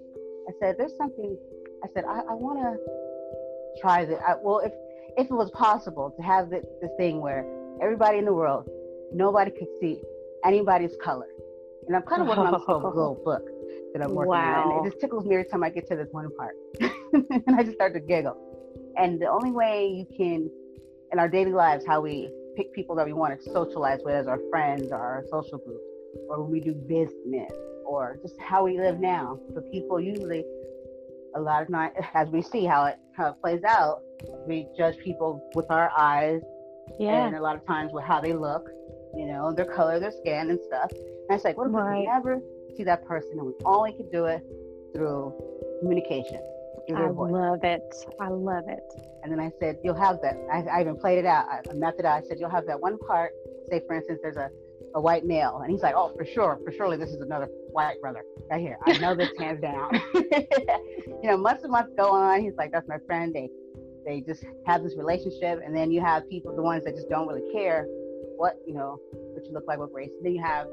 I 0.48 0.52
said 0.60 0.76
there's 0.78 0.96
something. 0.98 1.38
I 1.84 1.88
said 1.94 2.06
I, 2.06 2.20
I 2.20 2.34
want 2.34 2.60
to 2.60 3.82
try 3.82 4.06
that. 4.06 4.40
well, 4.42 4.60
if 4.60 4.72
if 5.18 5.26
it 5.26 5.34
was 5.34 5.50
possible 5.52 6.14
to 6.16 6.22
have 6.22 6.50
this, 6.50 6.66
this 6.82 6.92
thing 6.98 7.22
where 7.22 7.46
everybody 7.82 8.20
in 8.20 8.26
the 8.26 8.34
world, 8.34 8.70
nobody 9.12 9.52
could 9.52 9.68
see 9.82 10.02
anybody's 10.46 10.96
color. 11.04 11.28
And 11.88 11.96
I'm 11.96 12.04
kind 12.04 12.22
of 12.22 12.28
working 12.28 12.44
on 12.44 12.54
this 12.54 12.68
little 12.68 13.20
book 13.26 13.48
that 13.94 14.04
I'm 14.04 14.14
working 14.14 14.30
wow. 14.30 14.64
on. 14.64 14.78
And 14.78 14.86
it 14.86 14.92
just 14.92 15.02
tickles 15.02 15.26
me 15.26 15.36
every 15.36 15.50
time 15.50 15.64
I 15.64 15.70
get 15.70 15.88
to 15.88 15.96
this 15.96 16.10
one 16.12 16.30
part. 16.38 16.56
and 16.80 17.56
I 17.56 17.64
just 17.64 17.76
start 17.76 17.94
to 17.94 18.00
giggle. 18.00 18.38
And 18.98 19.20
the 19.20 19.28
only 19.28 19.52
way 19.52 19.88
you 19.88 20.06
can, 20.16 20.50
in 21.12 21.20
our 21.20 21.30
daily 21.30 21.54
lives, 21.54 21.86
how 21.86 22.02
we 22.02 22.32
pick 22.58 22.74
people 22.74 22.96
that 22.96 23.06
we 23.06 23.14
want 23.14 23.40
to 23.40 23.52
socialize 23.52 24.00
with 24.04 24.16
as 24.16 24.28
our 24.28 24.40
friends 24.50 24.88
or 24.92 24.98
our 24.98 25.24
social 25.30 25.60
groups, 25.60 25.84
or 26.28 26.42
when 26.42 26.52
we 26.52 26.60
do 26.60 26.74
business, 26.74 27.52
or 27.86 28.18
just 28.22 28.36
how 28.42 28.66
we 28.66 28.80
live 28.80 29.00
now. 29.00 29.40
So 29.54 29.62
people 29.72 30.02
usually, 30.02 30.44
a 31.36 31.40
lot 31.40 31.62
of 31.62 31.72
times, 31.72 31.94
as 32.16 32.28
we 32.30 32.42
see 32.42 32.66
how 32.66 32.86
it 32.86 32.98
how 33.16 33.28
it 33.30 33.36
plays 33.42 33.64
out, 33.64 34.02
we 34.48 34.68
judge 34.78 34.98
people 34.98 35.48
with 35.56 35.70
our 35.70 35.92
eyes, 35.98 36.42
yeah, 37.00 37.28
and 37.28 37.36
a 37.36 37.42
lot 37.42 37.56
of 37.56 37.66
times 37.66 37.92
with 37.94 38.04
how 38.04 38.20
they 38.20 38.34
look, 38.34 38.68
you 39.16 39.28
know, 39.28 39.54
their 39.54 39.72
color, 39.78 40.00
their 40.00 40.12
skin, 40.12 40.50
and 40.50 40.60
stuff. 40.66 40.92
And 40.92 41.36
it's 41.36 41.46
like, 41.46 41.58
what 41.58 41.68
if 41.68 41.74
right. 41.74 42.00
we 42.00 42.06
never 42.06 42.42
see 42.76 42.84
that 42.84 43.06
person 43.06 43.32
and 43.34 43.46
we 43.46 43.54
only 43.66 43.94
could 43.94 44.12
do 44.12 44.26
it 44.26 44.42
through 44.96 45.34
communication? 45.82 46.42
I 46.96 47.08
voice. 47.08 47.32
love 47.32 47.64
it. 47.64 47.96
I 48.20 48.30
love 48.30 48.64
it. 48.68 48.80
And 49.24 49.32
then 49.32 49.40
I 49.40 49.52
said, 49.60 49.78
you'll 49.84 50.00
have 50.00 50.22
that. 50.22 50.38
I, 50.52 50.64
I 50.78 50.82
even 50.82 50.96
played 50.96 51.18
it 51.18 51.26
out. 51.26 51.46
I 51.50 51.74
mapped 51.74 52.00
it 52.00 52.06
out. 52.06 52.24
I 52.24 52.28
said, 52.28 52.38
you'll 52.40 52.50
have 52.50 52.66
that 52.68 52.80
one 52.80 52.98
part. 53.00 53.32
Say, 53.70 53.82
for 53.86 53.96
instance, 53.96 54.20
there's 54.22 54.38
a, 54.38 54.50
a 54.96 55.02
white 55.02 55.26
male. 55.26 55.60
And 55.62 55.72
he's 55.72 55.82
like, 55.82 55.96
oh, 55.96 56.14
for 56.16 56.26
sure. 56.26 56.60
For 56.64 56.72
surely 56.72 56.98
this 56.98 57.10
is 57.10 57.22
another 57.22 57.50
white 57.72 58.00
brother 58.00 58.24
right 58.50 58.62
here. 58.62 58.78
I 58.86 58.98
know 59.00 59.16
this 59.16 59.32
hands 59.38 59.62
down. 59.62 59.90
you 60.14 61.20
know, 61.24 61.38
months 61.38 61.64
and 61.64 61.72
months 61.72 61.92
go 61.98 62.12
on. 62.12 62.42
He's 62.42 62.56
like, 62.58 62.72
that's 62.72 62.88
my 62.88 63.00
friend. 63.06 63.34
They, 63.34 63.50
they 64.06 64.22
just 64.22 64.46
have 64.66 64.84
this 64.84 64.96
relationship. 64.96 65.60
And 65.66 65.76
then 65.76 65.92
you 65.92 66.00
have 66.02 66.30
people, 66.30 66.56
the 66.56 66.62
ones 66.62 66.86
that 66.86 66.96
just 66.96 67.10
don't 67.10 67.28
really 67.28 67.52
care 67.52 67.86
what, 68.38 68.56
you 68.66 68.74
know, 68.74 68.98
what 69.12 69.46
you 69.46 69.52
look 69.52 69.66
like, 69.68 69.80
what 69.80 69.94
race. 69.94 70.12
And 70.16 70.26
then 70.26 70.36
you 70.36 70.44
have 70.44 70.68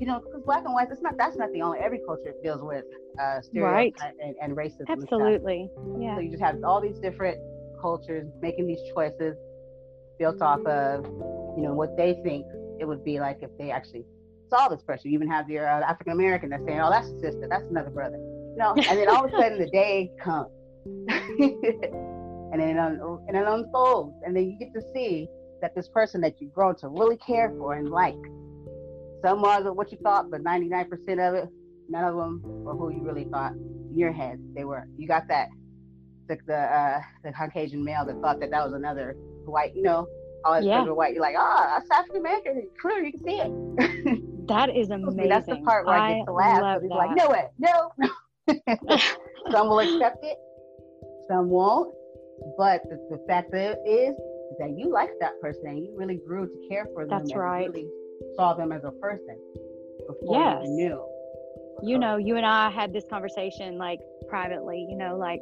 you 0.00 0.06
know, 0.06 0.18
because 0.18 0.42
black 0.44 0.64
and 0.64 0.72
white, 0.72 0.88
that's 0.88 1.02
not 1.02 1.18
that's 1.18 1.36
not 1.36 1.52
the 1.52 1.60
only. 1.60 1.78
Every 1.78 2.00
culture 2.06 2.32
deals 2.42 2.62
with 2.62 2.84
uh, 3.20 3.42
stereotypes 3.42 4.00
right. 4.00 4.14
and, 4.18 4.34
and 4.42 4.56
racism. 4.56 4.88
Absolutely, 4.88 5.68
yeah. 6.00 6.16
So 6.16 6.22
you 6.22 6.30
just 6.30 6.42
have 6.42 6.56
all 6.64 6.80
these 6.80 6.98
different 6.98 7.38
cultures 7.80 8.26
making 8.40 8.66
these 8.66 8.80
choices 8.94 9.36
built 10.18 10.40
off 10.40 10.64
of, 10.66 11.04
you 11.04 11.62
know, 11.62 11.74
what 11.74 11.96
they 11.98 12.18
think 12.24 12.46
it 12.80 12.86
would 12.88 13.04
be 13.04 13.20
like 13.20 13.38
if 13.42 13.50
they 13.58 13.70
actually 13.70 14.04
saw 14.48 14.68
this 14.68 14.82
person. 14.82 15.10
You 15.10 15.16
even 15.16 15.28
have 15.28 15.50
your 15.50 15.68
uh, 15.68 15.82
African 15.82 16.14
American 16.14 16.48
that's 16.48 16.64
saying, 16.64 16.80
"Oh, 16.80 16.88
that's 16.88 17.08
a 17.08 17.20
sister, 17.20 17.46
that's 17.50 17.68
another 17.68 17.90
brother," 17.90 18.16
you 18.16 18.56
know. 18.56 18.72
and 18.76 18.98
then 18.98 19.08
all 19.10 19.26
of 19.26 19.34
a 19.34 19.36
sudden 19.36 19.58
the 19.58 19.70
day 19.70 20.10
comes, 20.18 20.48
and 20.86 22.58
then 22.58 22.70
it 22.70 22.78
un- 22.78 23.18
and 23.28 23.36
it 23.36 23.46
unfolds, 23.46 24.16
and 24.24 24.34
then 24.34 24.48
you 24.48 24.58
get 24.58 24.72
to 24.72 24.80
see 24.94 25.28
that 25.60 25.74
this 25.74 25.88
person 25.88 26.22
that 26.22 26.40
you've 26.40 26.54
grown 26.54 26.74
to 26.74 26.88
really 26.88 27.18
care 27.18 27.52
for 27.58 27.74
and 27.74 27.90
like 27.90 28.16
some 29.22 29.42
was 29.42 29.64
what 29.74 29.92
you 29.92 29.98
thought, 30.02 30.30
but 30.30 30.42
99% 30.42 30.90
of 30.92 31.34
it, 31.34 31.48
none 31.88 32.04
of 32.04 32.16
them 32.16 32.40
were 32.42 32.74
who 32.74 32.90
you 32.90 33.02
really 33.02 33.24
thought 33.24 33.52
in 33.52 33.98
your 33.98 34.12
head 34.12 34.38
they 34.54 34.64
were. 34.64 34.86
You 34.96 35.08
got 35.08 35.28
that, 35.28 35.48
the 36.28 36.38
the, 36.46 36.56
uh, 36.56 37.00
the 37.24 37.32
Caucasian 37.32 37.84
male 37.84 38.04
that 38.06 38.20
thought 38.20 38.40
that 38.40 38.50
that 38.50 38.64
was 38.64 38.72
another 38.72 39.16
white, 39.44 39.74
you 39.74 39.82
know, 39.82 40.06
all 40.44 40.60
yeah. 40.60 40.82
white. 40.84 41.12
You're 41.12 41.22
like, 41.22 41.36
oh, 41.38 41.66
that's 41.68 41.90
African 41.90 42.20
American. 42.20 42.68
Clear, 42.80 43.04
you 43.04 43.12
can 43.12 43.24
see 43.24 43.40
it. 43.40 44.46
that 44.48 44.74
is 44.74 44.90
amazing. 44.90 45.28
that's 45.28 45.46
the 45.46 45.56
part 45.58 45.86
where 45.86 45.96
I, 45.96 46.12
I 46.12 46.14
get 46.18 46.26
to 46.26 46.32
laugh. 46.32 46.82
He's 46.82 46.90
like, 46.90 47.16
no 47.16 47.28
way, 47.28 47.46
no. 47.58 47.92
some 49.50 49.68
will 49.68 49.80
accept 49.80 50.18
it, 50.22 50.38
some 51.28 51.48
won't. 51.48 51.94
But 52.56 52.82
the, 52.88 52.96
the 53.10 53.22
fact 53.28 53.54
is, 53.54 53.76
is 53.86 54.14
that 54.58 54.74
you 54.76 54.90
like 54.90 55.10
that 55.20 55.38
person 55.42 55.62
and 55.66 55.84
you 55.84 55.94
really 55.94 56.18
grew 56.26 56.46
to 56.46 56.68
care 56.68 56.86
for 56.94 57.06
them. 57.06 57.18
That's 57.18 57.34
right. 57.34 57.68
Really 57.68 57.86
saw 58.36 58.54
them 58.54 58.72
as 58.72 58.84
a 58.84 58.90
person 58.90 59.38
before 60.06 60.38
yes. 60.38 60.62
you 60.64 60.70
knew. 60.70 61.06
You 61.82 61.98
know, 61.98 62.16
you 62.16 62.36
and 62.36 62.44
I 62.44 62.70
had 62.70 62.92
this 62.92 63.04
conversation 63.08 63.78
like 63.78 64.00
privately, 64.28 64.86
you 64.88 64.96
know, 64.96 65.16
like 65.16 65.40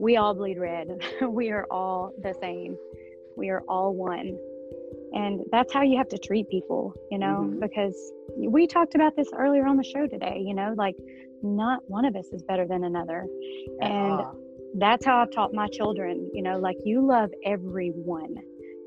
we 0.00 0.16
all 0.16 0.34
bleed 0.34 0.58
red. 0.58 0.88
we 1.28 1.50
are 1.50 1.66
all 1.70 2.12
the 2.22 2.34
same. 2.40 2.76
We 3.36 3.50
are 3.50 3.62
all 3.68 3.94
one. 3.94 4.38
And 5.12 5.42
that's 5.50 5.72
how 5.72 5.82
you 5.82 5.96
have 5.98 6.08
to 6.08 6.18
treat 6.18 6.48
people, 6.50 6.94
you 7.10 7.18
know, 7.18 7.46
mm-hmm. 7.46 7.60
because 7.60 7.96
we 8.36 8.66
talked 8.66 8.94
about 8.94 9.16
this 9.16 9.28
earlier 9.36 9.66
on 9.66 9.76
the 9.76 9.84
show 9.84 10.06
today, 10.06 10.42
you 10.44 10.54
know, 10.54 10.74
like 10.76 10.96
not 11.42 11.80
one 11.88 12.04
of 12.04 12.16
us 12.16 12.26
is 12.32 12.42
better 12.42 12.66
than 12.66 12.84
another. 12.84 13.26
And 13.80 14.24
that's 14.78 15.06
how 15.06 15.22
I've 15.22 15.30
taught 15.30 15.54
my 15.54 15.68
children, 15.68 16.30
you 16.34 16.42
know, 16.42 16.58
like 16.58 16.76
you 16.84 17.06
love 17.06 17.30
everyone, 17.44 18.36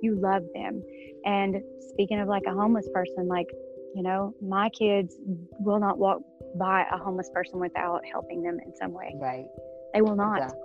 you 0.02 0.20
love 0.20 0.44
them. 0.54 0.84
And 1.26 1.62
speaking 1.92 2.20
of 2.20 2.28
like 2.28 2.44
a 2.48 2.54
homeless 2.54 2.88
person, 2.94 3.28
like, 3.28 3.48
you 3.96 4.04
know, 4.04 4.34
my 4.42 4.70
kids 4.70 5.16
will 5.60 5.80
not 5.80 5.98
walk 5.98 6.22
by 6.58 6.86
a 6.92 6.98
homeless 6.98 7.30
person 7.34 7.60
without 7.60 8.02
helping 8.12 8.42
them 8.42 8.58
in 8.66 8.76
some 8.76 8.94
way. 8.94 9.14
Right. 9.20 9.46
They 9.94 10.02
will 10.02 10.16
not. 10.16 10.38
Exactly. 10.38 10.62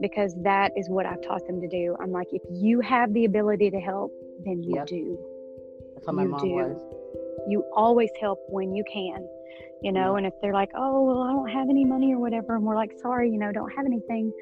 Because 0.00 0.34
that 0.42 0.72
is 0.76 0.88
what 0.88 1.06
I've 1.06 1.22
taught 1.22 1.46
them 1.46 1.60
to 1.60 1.68
do. 1.68 1.96
I'm 2.00 2.12
like, 2.12 2.28
if 2.32 2.42
you 2.50 2.80
have 2.80 3.12
the 3.12 3.24
ability 3.24 3.70
to 3.70 3.80
help, 3.80 4.12
then 4.44 4.62
you 4.62 4.76
yep. 4.76 4.86
do. 4.86 5.18
That's 5.94 6.06
what 6.06 6.16
my 6.16 6.24
mom 6.24 6.40
do. 6.40 6.54
was. 6.54 6.80
You 7.48 7.64
always 7.74 8.10
help 8.20 8.38
when 8.48 8.74
you 8.74 8.84
can, 8.92 9.26
you 9.82 9.92
know. 9.92 10.12
Yeah. 10.12 10.18
And 10.18 10.26
if 10.26 10.32
they're 10.40 10.52
like, 10.52 10.70
oh, 10.76 11.02
well, 11.02 11.22
I 11.22 11.32
don't 11.32 11.48
have 11.48 11.68
any 11.68 11.84
money 11.84 12.12
or 12.12 12.18
whatever, 12.18 12.56
and 12.56 12.64
we're 12.64 12.76
like, 12.76 12.92
sorry, 13.00 13.30
you 13.30 13.38
know, 13.38 13.52
don't 13.52 13.70
have 13.70 13.86
anything, 13.86 14.32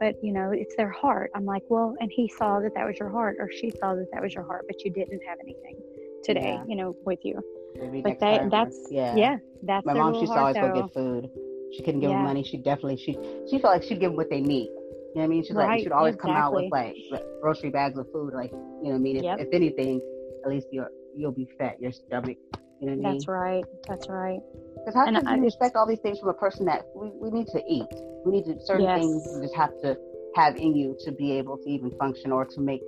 but 0.00 0.16
you 0.22 0.32
know 0.32 0.50
it's 0.50 0.74
their 0.76 0.90
heart 0.90 1.30
i'm 1.36 1.44
like 1.44 1.62
well 1.68 1.94
and 2.00 2.10
he 2.10 2.26
saw 2.28 2.58
that 2.58 2.74
that 2.74 2.86
was 2.86 2.96
your 2.98 3.10
heart 3.10 3.36
or 3.38 3.48
she 3.52 3.70
saw 3.78 3.94
that 3.94 4.06
that 4.12 4.22
was 4.22 4.34
your 4.34 4.44
heart 4.44 4.64
but 4.66 4.84
you 4.84 4.90
didn't 4.90 5.20
have 5.26 5.38
anything 5.42 5.76
today 6.24 6.54
yeah. 6.58 6.64
you 6.66 6.74
know 6.74 6.96
with 7.04 7.20
you 7.22 7.40
Maybe 7.78 8.02
but 8.02 8.18
that, 8.18 8.50
that's 8.50 8.76
uh, 8.76 8.88
yeah 8.90 9.14
yeah 9.14 9.36
that's 9.62 9.86
my 9.86 9.94
mom 9.94 10.18
she 10.18 10.26
saw 10.26 10.40
always 10.40 10.56
go 10.56 10.74
get 10.74 10.92
food 10.92 11.30
she 11.72 11.82
couldn't 11.82 12.00
give 12.00 12.10
yeah. 12.10 12.16
them 12.16 12.24
money 12.24 12.42
she 12.42 12.56
definitely 12.56 12.96
she 12.96 13.12
she 13.48 13.60
felt 13.60 13.74
like 13.74 13.84
she'd 13.84 14.00
give 14.00 14.10
them 14.10 14.16
what 14.16 14.30
they 14.30 14.40
need 14.40 14.70
you 15.14 15.16
know 15.16 15.22
what 15.22 15.24
I 15.24 15.28
mean? 15.28 15.42
She's 15.42 15.56
right, 15.56 15.68
like, 15.70 15.80
she'd 15.80 15.90
always 15.90 16.14
exactly. 16.14 16.34
come 16.34 16.40
out 16.40 16.54
with 16.54 16.70
like 16.70 16.94
grocery 17.40 17.70
bags 17.70 17.98
of 17.98 18.06
food, 18.12 18.32
like, 18.32 18.52
you 18.52 18.58
know 18.58 18.90
what 18.90 18.94
I 18.94 18.98
mean? 18.98 19.16
If, 19.16 19.24
yep. 19.24 19.40
if 19.40 19.48
anything, 19.52 20.00
at 20.44 20.50
least 20.50 20.68
you'll 20.70 20.86
you'll 21.16 21.32
be 21.32 21.48
fed, 21.58 21.74
your 21.80 21.90
stomach, 21.90 22.38
you 22.80 22.86
know 22.86 22.92
what 22.92 22.92
I 22.92 22.94
mean? 22.94 23.02
That's 23.02 23.26
right. 23.26 23.64
That's 23.88 24.08
right. 24.08 24.38
Because 24.80 24.94
how 24.94 25.06
and 25.06 25.16
can 25.16 25.26
I, 25.26 25.36
you 25.36 25.46
expect 25.46 25.76
all 25.76 25.86
these 25.86 26.00
things 26.00 26.18
from 26.18 26.28
a 26.28 26.34
person 26.34 26.64
that 26.66 26.84
we, 26.94 27.10
we 27.20 27.30
need 27.30 27.46
to 27.48 27.62
eat? 27.68 27.86
We 28.24 28.32
need 28.32 28.44
to 28.44 28.60
certain 28.64 28.84
yes. 28.84 29.00
things 29.00 29.28
you 29.34 29.42
just 29.42 29.54
have 29.54 29.70
to 29.82 29.96
have 30.36 30.56
in 30.56 30.74
you 30.74 30.96
to 31.04 31.12
be 31.12 31.32
able 31.32 31.58
to 31.58 31.68
even 31.68 31.90
function 31.98 32.32
or 32.32 32.44
to 32.44 32.60
make 32.60 32.80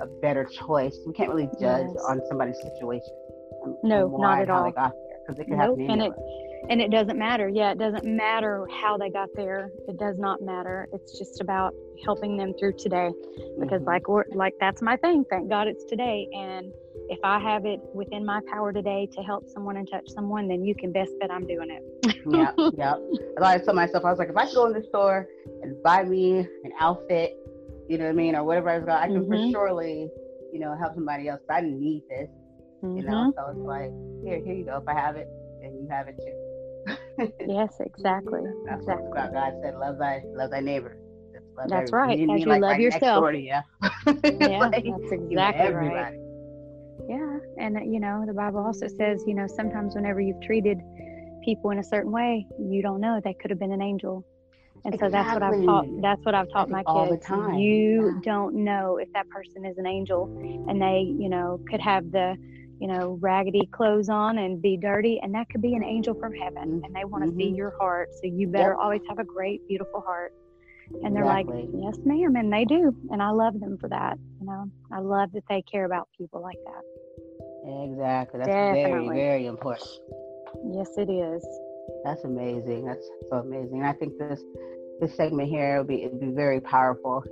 a 0.00 0.06
better 0.06 0.44
choice. 0.44 0.96
We 1.06 1.12
can't 1.12 1.30
really 1.30 1.48
judge 1.60 1.86
yes. 1.86 2.04
on 2.08 2.20
somebody's 2.28 2.60
situation. 2.60 3.14
No, 3.82 4.08
not 4.18 4.42
at 4.42 4.50
all. 4.50 4.64
They 4.64 4.72
got 4.72 4.92
there 4.92 5.18
because 5.26 5.38
it 5.40 5.44
could 5.44 5.58
nope. 5.58 5.78
happen. 5.78 5.90
And 5.90 6.02
it 6.02 6.12
and 6.68 6.80
it 6.80 6.90
doesn't 6.90 7.18
matter. 7.18 7.48
Yeah, 7.48 7.72
it 7.72 7.78
doesn't 7.78 8.04
matter 8.04 8.66
how 8.82 8.96
they 8.96 9.10
got 9.10 9.28
there. 9.34 9.70
It 9.88 9.98
does 9.98 10.18
not 10.18 10.42
matter. 10.42 10.88
It's 10.92 11.18
just 11.18 11.40
about 11.40 11.74
helping 12.04 12.36
them 12.36 12.54
through 12.58 12.74
today. 12.78 13.10
Because 13.58 13.80
mm-hmm. 13.80 13.88
like 13.88 14.08
we're, 14.08 14.24
like 14.34 14.54
that's 14.60 14.82
my 14.82 14.96
thing. 14.96 15.24
Thank 15.30 15.48
God 15.48 15.68
it's 15.68 15.84
today. 15.84 16.28
And 16.32 16.72
if 17.08 17.18
I 17.22 17.38
have 17.38 17.66
it 17.66 17.80
within 17.94 18.24
my 18.24 18.40
power 18.50 18.72
today 18.72 19.08
to 19.12 19.22
help 19.22 19.48
someone 19.48 19.76
and 19.76 19.88
touch 19.90 20.08
someone, 20.08 20.48
then 20.48 20.64
you 20.64 20.74
can 20.74 20.92
best 20.92 21.12
bet 21.20 21.30
I'm 21.30 21.46
doing 21.46 21.70
it. 21.70 22.16
yeah, 22.28 22.52
yeah. 22.76 22.94
I 23.42 23.58
told 23.58 23.76
myself, 23.76 24.04
I 24.04 24.10
was 24.10 24.18
like, 24.18 24.30
if 24.30 24.36
I 24.36 24.46
could 24.46 24.54
go 24.54 24.66
in 24.66 24.72
the 24.72 24.82
store 24.88 25.28
and 25.62 25.80
buy 25.82 26.04
me 26.04 26.38
an 26.38 26.72
outfit, 26.80 27.36
you 27.88 27.98
know 27.98 28.04
what 28.04 28.10
I 28.10 28.14
mean, 28.14 28.34
or 28.34 28.42
whatever 28.44 28.70
I 28.70 28.78
was 28.78 28.86
going, 28.86 28.98
I 28.98 29.06
can 29.06 29.22
mm-hmm. 29.22 29.30
for 29.30 29.50
surely, 29.52 30.08
you 30.52 30.58
know, 30.58 30.76
help 30.76 30.94
somebody 30.94 31.28
else. 31.28 31.40
I 31.48 31.60
need 31.60 32.02
this, 32.08 32.28
mm-hmm. 32.82 32.96
you 32.96 33.02
know. 33.04 33.12
Mm-hmm. 33.12 33.38
So 33.38 33.50
it's 33.50 33.60
like, 33.60 33.92
here, 34.24 34.44
here 34.44 34.54
you 34.54 34.64
go. 34.64 34.78
If 34.78 34.88
I 34.88 34.98
have 34.98 35.16
it, 35.16 35.28
then 35.60 35.74
you 35.74 35.86
have 35.90 36.08
it 36.08 36.16
too. 36.18 36.45
Yes, 37.46 37.74
exactly. 37.80 38.40
That's 38.66 38.80
exactly. 38.80 39.08
what 39.08 39.32
God 39.32 39.52
said, 39.62 39.76
love 39.76 39.98
thy, 39.98 40.22
love 40.34 40.50
thy 40.50 40.60
neighbor. 40.60 40.96
That's, 41.56 41.70
that's 41.70 41.92
right. 41.92 42.18
You 42.18 42.30
As 42.30 42.40
you 42.40 42.46
like 42.46 42.62
love 42.62 42.78
yourself. 42.78 43.34
yeah, 43.34 43.62
yeah 44.24 44.58
like, 44.60 44.84
that's 44.84 45.12
exactly 45.12 45.70
right. 45.72 46.14
Yeah. 47.08 47.38
And, 47.58 47.76
uh, 47.76 47.80
you 47.80 48.00
know, 48.00 48.24
the 48.26 48.32
Bible 48.32 48.60
also 48.60 48.88
says, 48.88 49.22
you 49.26 49.34
know, 49.34 49.46
sometimes 49.46 49.94
whenever 49.94 50.20
you've 50.20 50.40
treated 50.42 50.80
people 51.44 51.70
in 51.70 51.78
a 51.78 51.84
certain 51.84 52.12
way, 52.12 52.46
you 52.58 52.82
don't 52.82 53.00
know 53.00 53.20
they 53.22 53.34
could 53.34 53.50
have 53.50 53.58
been 53.58 53.72
an 53.72 53.82
angel. 53.82 54.24
And 54.84 54.98
so 55.00 55.08
that's 55.08 55.32
what 55.32 55.42
I've 55.42 55.64
taught. 55.64 55.86
That's 56.00 56.24
what 56.24 56.34
I've 56.34 56.48
taught 56.52 56.70
my 56.70 56.80
kids. 56.80 56.86
All 56.86 57.10
the 57.10 57.16
time. 57.16 57.58
You 57.58 58.12
Yeah. 58.14 58.20
don't 58.22 58.54
know 58.54 58.98
if 58.98 59.08
that 59.14 59.28
person 59.30 59.64
is 59.64 59.78
an 59.78 59.86
angel, 59.86 60.30
and 60.68 60.80
they, 60.80 61.12
you 61.18 61.28
know, 61.28 61.58
could 61.68 61.80
have 61.80 62.10
the, 62.12 62.36
you 62.78 62.88
know, 62.88 63.18
raggedy 63.20 63.66
clothes 63.72 64.08
on 64.08 64.38
and 64.38 64.60
be 64.60 64.76
dirty, 64.76 65.18
and 65.22 65.34
that 65.34 65.48
could 65.48 65.62
be 65.62 65.74
an 65.74 65.84
angel 65.84 66.14
from 66.14 66.32
heaven, 66.32 66.82
and 66.84 66.94
they 66.94 67.04
want 67.04 67.24
to 67.24 67.30
see 67.36 67.50
Mhm. 67.50 67.56
your 67.56 67.70
heart. 67.78 68.08
So 68.14 68.26
you 68.26 68.48
better 68.48 68.72
Yep. 68.72 68.78
always 68.80 69.02
have 69.08 69.18
a 69.18 69.24
great, 69.24 69.66
beautiful 69.66 70.00
heart. 70.00 70.32
And 71.02 71.16
they're 71.16 71.24
Exactly. 71.24 71.62
like, 71.62 71.70
yes, 71.74 71.98
ma'am, 72.04 72.36
and 72.36 72.52
they 72.52 72.64
do, 72.64 72.94
and 73.10 73.20
I 73.22 73.30
love 73.30 73.58
them 73.58 73.76
for 73.78 73.88
that. 73.88 74.18
You 74.40 74.46
know, 74.46 74.66
I 74.92 75.00
love 75.00 75.32
that 75.32 75.42
they 75.48 75.62
care 75.62 75.84
about 75.84 76.08
people 76.16 76.40
like 76.40 76.58
that. 76.64 76.82
Exactly. 77.90 78.38
That's 78.38 78.48
Definitely. 78.48 79.08
very, 79.08 79.18
very 79.18 79.46
important. 79.46 79.90
Yes, 80.64 80.96
it 80.96 81.10
is. 81.10 81.44
That's 82.04 82.22
amazing. 82.24 82.84
That's 82.86 83.08
so 83.30 83.38
amazing. 83.38 83.82
I 83.82 83.92
think 83.94 84.16
this 84.18 84.42
this 85.00 85.14
segment 85.16 85.48
here 85.48 85.78
would 85.78 85.88
be 85.88 86.04
it'd 86.04 86.20
be 86.20 86.30
very 86.30 86.60
powerful, 86.60 87.22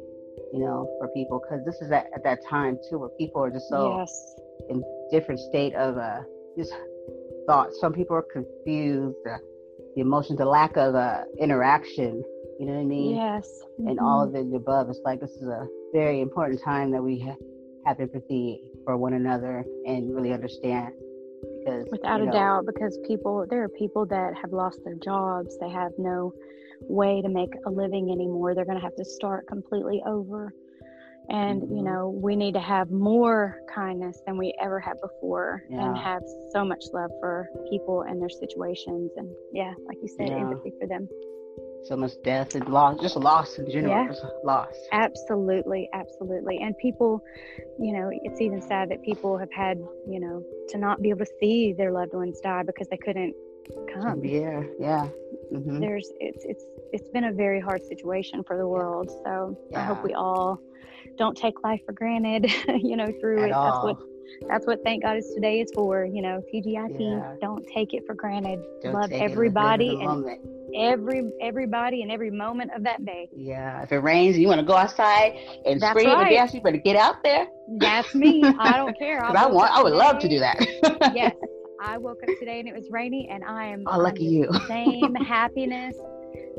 you 0.52 0.60
know, 0.60 0.88
for 0.98 1.08
people 1.08 1.40
because 1.40 1.64
this 1.64 1.80
is 1.80 1.90
at, 1.90 2.06
at 2.14 2.22
that 2.24 2.40
time 2.44 2.76
too 2.90 2.98
where 2.98 3.08
people 3.10 3.42
are 3.42 3.50
just 3.50 3.68
so 3.68 3.96
yes. 3.98 4.36
in 4.68 4.82
different 5.10 5.40
state 5.40 5.74
of 5.74 5.96
uh 5.96 6.20
just 6.56 6.72
thoughts. 7.46 7.78
Some 7.80 7.92
people 7.92 8.16
are 8.16 8.22
confused, 8.32 9.16
uh, 9.28 9.38
the 9.94 10.00
emotions, 10.00 10.38
the 10.38 10.44
lack 10.44 10.76
of 10.76 10.94
uh 10.94 11.24
interaction. 11.38 12.22
You 12.58 12.66
know 12.66 12.74
what 12.74 12.80
I 12.80 12.84
mean? 12.84 13.16
Yes. 13.16 13.62
And 13.78 13.98
Mhm. 13.98 14.02
all 14.02 14.22
of 14.22 14.32
the 14.32 14.40
above. 14.56 14.88
It's 14.88 15.00
like 15.04 15.20
this 15.20 15.32
is 15.32 15.48
a 15.48 15.66
very 15.92 16.20
important 16.20 16.60
time 16.62 16.90
that 16.92 17.02
we 17.02 17.18
ha- 17.18 17.36
have 17.84 17.98
empathy 18.00 18.62
for 18.84 18.96
one 18.96 19.14
another 19.14 19.64
and 19.86 20.14
really 20.14 20.32
understand. 20.32 20.92
Because 21.58 21.86
Without 21.90 22.20
you 22.20 22.28
a 22.28 22.32
doubt, 22.32 22.66
because 22.66 22.96
people, 23.06 23.44
there 23.50 23.62
are 23.64 23.68
people 23.68 24.06
that 24.06 24.34
have 24.40 24.52
lost 24.52 24.82
their 24.84 24.94
jobs. 24.94 25.58
They 25.58 25.68
have 25.68 25.92
no 25.98 26.32
way 26.82 27.20
to 27.22 27.28
make 27.28 27.50
a 27.66 27.70
living 27.70 28.10
anymore. 28.10 28.54
They're 28.54 28.64
going 28.64 28.78
to 28.78 28.82
have 28.84 28.96
to 28.96 29.04
start 29.04 29.46
completely 29.46 30.02
over. 30.06 30.52
And, 31.28 31.62
you 31.62 31.82
Mhm. 31.82 31.84
know, 31.84 32.08
we 32.10 32.36
need 32.36 32.52
to 32.54 32.60
have 32.60 32.90
more 32.90 33.58
kindness 33.74 34.20
than 34.26 34.36
we 34.36 34.54
ever 34.60 34.78
had 34.78 35.00
before 35.00 35.62
Yeah. 35.70 35.86
and 35.86 35.96
have 35.96 36.22
so 36.50 36.64
much 36.64 36.84
love 36.92 37.10
for 37.20 37.48
people 37.70 38.02
and 38.02 38.20
their 38.20 38.28
situations. 38.28 39.10
And, 39.16 39.28
yeah, 39.52 39.72
like 39.86 39.98
you 40.02 40.08
said, 40.08 40.28
Yeah. 40.28 40.38
empathy 40.40 40.72
for 40.80 40.86
them. 40.86 41.08
so 41.86 41.96
much 41.98 42.12
death 42.22 42.54
and 42.54 42.66
loss, 42.70 42.98
just 42.98 43.14
loss 43.14 43.58
in 43.58 43.70
general, 43.70 43.92
Yeah. 44.06 44.14
loss. 44.42 44.74
Absolutely, 44.92 45.86
absolutely. 45.92 46.56
And 46.58 46.74
people, 46.78 47.22
you 47.78 47.92
know, 47.92 48.08
it's 48.10 48.40
even 48.40 48.62
sad 48.62 48.88
that 48.88 49.02
people 49.02 49.36
have 49.36 49.52
had, 49.52 49.76
you 50.08 50.18
know, 50.18 50.42
to 50.70 50.78
not 50.78 51.02
be 51.02 51.10
able 51.10 51.26
to 51.26 51.32
see 51.40 51.74
their 51.74 51.92
loved 51.92 52.14
ones 52.14 52.40
die 52.40 52.62
because 52.62 52.88
they 52.88 52.96
couldn't 52.96 53.34
come. 53.92 54.24
Yeah, 54.24 54.62
yeah. 54.80 55.08
hmm 55.50 55.78
There's 55.78 56.10
it's 56.20 56.42
it's 56.46 56.64
it's 56.94 57.08
been 57.10 57.24
a 57.24 57.32
very 57.32 57.60
hard 57.60 57.82
situation 57.84 58.42
for 58.44 58.56
the 58.56 58.66
world. 58.66 59.10
So 59.22 59.54
I 59.76 59.84
hope 59.84 60.02
we 60.02 60.14
all 60.14 60.58
don't 61.16 61.36
take 61.36 61.62
life 61.62 61.80
for 61.86 61.92
granted, 61.92 62.50
you 62.82 62.96
know, 62.96 63.12
through 63.20 63.44
At 63.44 63.50
it. 63.50 63.52
That's 63.52 63.82
what 63.82 63.96
that's 64.48 64.66
what 64.66 64.82
thank 64.84 65.02
God 65.02 65.16
is 65.16 65.30
today 65.34 65.60
is 65.60 65.70
for, 65.74 66.04
you 66.04 66.22
know, 66.22 66.42
TGIT. 66.52 66.98
Yeah. 66.98 67.36
Don't 67.40 67.64
take 67.74 67.94
it 67.94 68.04
for 68.06 68.14
granted. 68.14 68.58
Don't 68.82 68.94
Love 68.94 69.10
take 69.10 69.20
it, 69.20 69.22
live 69.22 69.22
in 69.22 69.32
everybody 69.32 70.00
and 70.00 70.38
every 70.74 71.30
everybody 71.40 72.02
and 72.02 72.10
every 72.10 72.30
moment 72.30 72.70
of 72.74 72.82
that 72.84 73.04
day. 73.04 73.28
Yeah, 73.34 73.82
if 73.82 73.92
it 73.92 73.98
rains 73.98 74.34
and 74.34 74.42
you 74.42 74.48
want 74.48 74.60
to 74.60 74.66
go 74.66 74.74
outside 74.74 75.38
and 75.64 75.80
That's 75.80 75.90
scream 75.90 76.10
and 76.10 76.22
right. 76.22 76.30
dance, 76.32 76.52
you 76.54 76.60
better 76.60 76.78
get 76.78 76.96
out 76.96 77.22
there. 77.22 77.46
That's 77.78 78.14
me. 78.14 78.42
I 78.44 78.76
don't 78.76 78.98
care. 78.98 79.24
I 79.24 79.46
want, 79.46 79.70
I 79.72 79.82
would 79.82 79.92
love 79.94 80.18
to 80.20 80.28
do 80.28 80.38
that. 80.40 80.56
yes. 81.14 81.34
I 81.80 81.98
woke 81.98 82.22
up 82.22 82.30
today 82.38 82.60
and 82.60 82.68
it 82.68 82.74
was 82.74 82.88
rainy, 82.90 83.28
and 83.30 83.44
I 83.44 83.66
am 83.66 83.84
Oh, 83.86 83.98
lucky 83.98 84.24
you. 84.24 84.48
same 84.68 85.14
happiness 85.14 85.94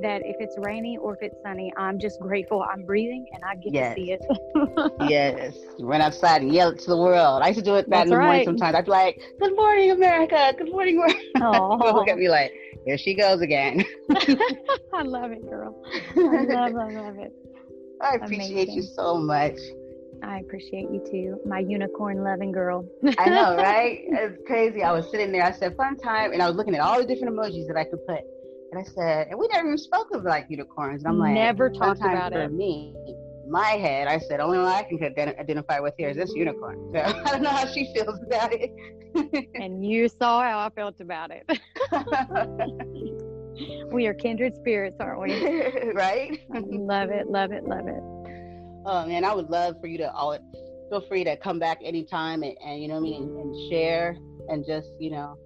that 0.02 0.22
if 0.24 0.36
it's 0.40 0.56
rainy 0.60 0.98
or 0.98 1.14
if 1.16 1.22
it's 1.22 1.36
sunny, 1.44 1.72
I'm 1.78 2.00
just 2.00 2.20
grateful 2.20 2.64
I'm 2.64 2.84
breathing 2.84 3.26
and 3.34 3.44
I 3.44 3.56
get 3.56 3.74
Yes. 3.74 3.96
to 3.96 4.02
see 4.02 4.12
it. 4.12 4.92
yes, 5.00 5.58
run 5.80 6.02
outside 6.02 6.42
and 6.42 6.54
yell 6.54 6.70
it 6.70 6.80
to 6.80 6.90
the 6.90 6.98
world. 6.98 7.42
I 7.42 7.48
used 7.48 7.60
to 7.60 7.66
do 7.66 7.76
it 7.76 7.90
that 7.90 7.90
That's 7.90 8.12
in 8.12 8.18
the 8.18 8.24
morning 8.24 8.46
sometimes. 8.46 8.76
I'd 8.76 8.86
be 8.86 8.92
like, 8.92 9.22
"Good 9.40 9.56
morning, 9.56 9.92
America. 9.92 10.54
Good 10.58 10.70
morning, 10.70 10.98
world." 10.98 11.14
People 11.36 11.94
look 11.94 12.08
at 12.08 12.18
me 12.18 12.30
like, 12.30 12.54
"Here 12.86 12.98
she 12.98 13.14
goes 13.16 13.42
again." 13.42 13.86
I 14.94 15.04
love 15.04 15.32
it, 15.32 15.48
girl. 15.50 15.76
I 16.18 16.44
love, 16.44 16.76
I 16.76 16.90
love 16.92 17.18
it. 17.20 17.34
I 18.02 18.16
appreciate 18.16 18.70
you 18.70 18.82
so 18.84 19.18
much. 19.18 19.58
I 20.24 20.40
appreciate 20.40 20.90
you 20.92 21.04
too, 21.12 21.40
my 21.48 21.60
unicorn 21.60 22.24
loving 22.24 22.52
girl. 22.52 22.86
I 23.18 23.30
know, 23.30 23.58
right? 23.58 24.00
It's 24.08 24.38
crazy. 24.48 24.82
I 24.82 24.92
was 24.92 25.10
sitting 25.12 25.32
there. 25.32 25.44
I 25.44 25.52
said, 25.52 25.76
"Fun 25.76 25.98
time," 25.98 26.32
and 26.34 26.42
I 26.42 26.48
was 26.48 26.56
looking 26.56 26.74
at 26.76 26.82
all 26.82 26.98
the 27.00 27.06
different 27.06 27.36
emojis 27.36 27.68
that 27.68 27.78
I 27.78 27.84
could 27.84 28.06
put. 28.08 28.22
And 28.72 28.80
I 28.80 28.84
said, 28.84 29.28
"And 29.30 29.40
we 29.40 29.48
never 29.48 29.68
even 29.68 29.78
spoke 29.78 30.12
of 30.14 30.24
like 30.24 30.48
unicorns." 30.50 31.04
And 31.04 31.12
I'm 31.12 31.20
like, 31.20 31.34
Never 31.34 31.70
"Fun 31.70 31.80
talked 31.80 32.02
about 32.02 32.34
for 32.34 32.42
it. 32.42 32.54
me." 32.54 32.96
My 33.48 33.70
head, 33.70 34.08
I 34.08 34.18
said, 34.18 34.40
only 34.40 34.58
one 34.58 34.68
I 34.68 34.82
can 34.82 35.00
identify 35.04 35.80
with 35.80 35.94
here 36.00 36.10
is 36.10 36.18
this 36.18 36.34
unicorn. 36.34 36.92
So 36.92 37.00
I 37.26 37.32
don't 37.32 37.44
know 37.44 37.52
how 37.52 37.68
she 37.68 37.94
feels 37.94 38.20
about 38.26 38.52
it. 38.54 38.72
And 39.56 39.86
you 39.86 40.10
saw 40.10 40.42
how 40.42 40.60
I 40.60 40.70
felt 40.72 41.00
about 41.00 41.32
it. 41.32 41.48
we 43.94 44.08
are 44.08 44.14
kindred 44.14 44.56
spirits, 44.58 44.98
aren't 45.00 45.22
we? 45.22 45.92
right? 45.94 46.42
love 46.50 47.12
it, 47.12 47.28
love 47.30 47.52
it, 47.52 47.64
love 47.64 47.88
it. 47.88 48.02
Oh 48.88 49.06
man, 49.08 49.24
I 49.24 49.34
would 49.34 49.50
love 49.50 49.76
for 49.80 49.88
you 49.88 49.98
to 50.00 50.12
all 50.12 50.38
feel 50.90 51.02
free 51.08 51.24
to 51.24 51.36
come 51.38 51.60
back 51.60 51.80
anytime 51.84 52.44
and, 52.44 52.56
and 52.66 52.82
you 52.82 52.88
know 52.88 52.96
what 52.96 53.02
I 53.02 53.04
mean 53.04 53.24
and, 53.24 53.38
and 53.40 53.72
share 53.72 54.18
and 54.50 54.66
just 54.66 54.90
you 55.00 55.12
know 55.12 55.38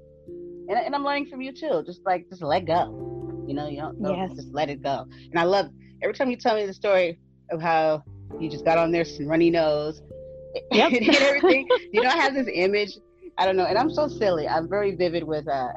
and, 0.70 0.78
and 0.80 0.96
I'm 0.96 1.04
learning 1.04 1.26
from 1.28 1.42
you 1.42 1.52
too. 1.52 1.84
Just 1.86 2.02
like 2.06 2.30
just 2.30 2.42
let 2.42 2.66
go. 2.66 3.44
You 3.48 3.56
know, 3.56 3.68
you 3.68 3.78
don't, 3.82 3.96
Yes. 4.00 4.32
just 4.36 4.54
let 4.54 4.70
it 4.70 4.82
go. 4.84 5.06
And 5.32 5.40
I 5.40 5.44
love 5.44 5.70
every 6.02 6.14
time 6.14 6.30
you 6.30 6.38
tell 6.38 6.56
me 6.56 6.66
the 6.66 6.74
story 6.74 7.20
of 7.52 7.62
how 7.62 8.04
you 8.40 8.50
just 8.50 8.64
got 8.64 8.78
on 8.78 8.92
there 8.92 9.04
some 9.04 9.26
runny 9.26 9.50
nose 9.50 10.02
Yep. 10.72 10.94
and 10.94 11.10
everything. 11.10 11.68
you 11.92 12.02
know, 12.02 12.10
I 12.10 12.18
have 12.18 12.34
this 12.34 12.48
image. 12.54 12.98
I 13.38 13.46
don't 13.46 13.56
know, 13.58 13.66
and 13.66 13.78
I'm 13.78 13.90
so 13.90 14.08
silly. 14.08 14.48
I'm 14.48 14.68
very 14.70 14.96
vivid 14.96 15.24
with 15.24 15.48
uh 15.48 15.70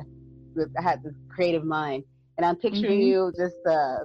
with 0.55 0.69
I 0.79 0.83
have 0.83 1.03
this 1.03 1.15
creative 1.35 1.65
mind. 1.65 2.05
And 2.39 2.47
I'm 2.47 2.57
picturing 2.57 3.01
Mhm. 3.01 3.07
you 3.07 3.33
just 3.37 3.57
uh 3.67 3.99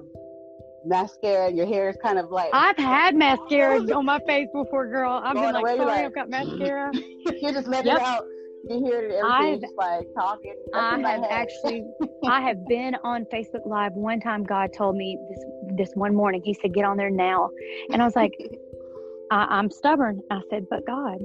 mascara 0.86 1.48
and 1.48 1.58
your 1.58 1.66
hair 1.66 1.90
is 1.90 1.98
kind 2.02 2.18
of 2.20 2.30
like 2.30 2.50
I've 2.54 2.78
had 2.78 3.16
mascara 3.16 3.80
on 3.96 4.06
my 4.06 4.20
face 4.28 4.48
before, 4.54 4.88
girl. 4.88 5.12
I've 5.24 5.34
been 5.36 5.54
like, 5.54 5.66
sorry, 5.66 5.80
like, 5.80 6.06
I've 6.06 6.16
got 6.16 6.30
mascara. 6.30 6.94
you 7.42 7.52
just 7.52 7.68
let 7.68 7.86
Yep. 7.86 7.98
it 7.98 8.04
out. 8.04 8.26
You 8.64 8.80
hear 8.84 9.02
it, 9.02 9.24
I've- 9.24 9.46
everything 9.48 9.62
just 9.62 9.78
like 9.78 10.08
talking. 10.14 10.56
I 10.74 10.98
have 11.00 11.24
actually, 11.30 11.86
I 12.26 12.42
have 12.42 12.68
been 12.68 12.96
on 13.04 13.26
Facebook 13.26 13.66
Live. 13.66 13.94
One 13.94 14.20
time, 14.20 14.44
God 14.44 14.74
told 14.74 14.96
me 14.96 15.18
this 15.30 15.46
this 15.78 15.96
one 15.96 16.16
morning. 16.16 16.42
He 16.44 16.54
said, 16.54 16.74
"Get 16.74 16.86
on 16.86 16.98
there 16.98 17.10
now," 17.10 17.50
and 17.92 18.02
I 18.02 18.06
was 18.06 18.16
like, 18.16 18.34
I, 19.32 19.46
"I'm 19.50 19.70
stubborn." 19.70 20.22
I 20.32 20.42
said, 20.50 20.68
"But 20.70 20.86
God, 20.86 21.20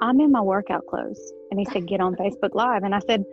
I'm 0.00 0.20
in 0.20 0.30
my 0.30 0.40
workout 0.40 0.86
clothes," 0.86 1.32
and 1.50 1.58
He 1.58 1.66
said, 1.66 1.86
"Get 1.86 2.00
on 2.00 2.14
Facebook 2.16 2.54
Live," 2.54 2.82
and 2.84 2.94
I 2.94 3.00
said, 3.00 3.24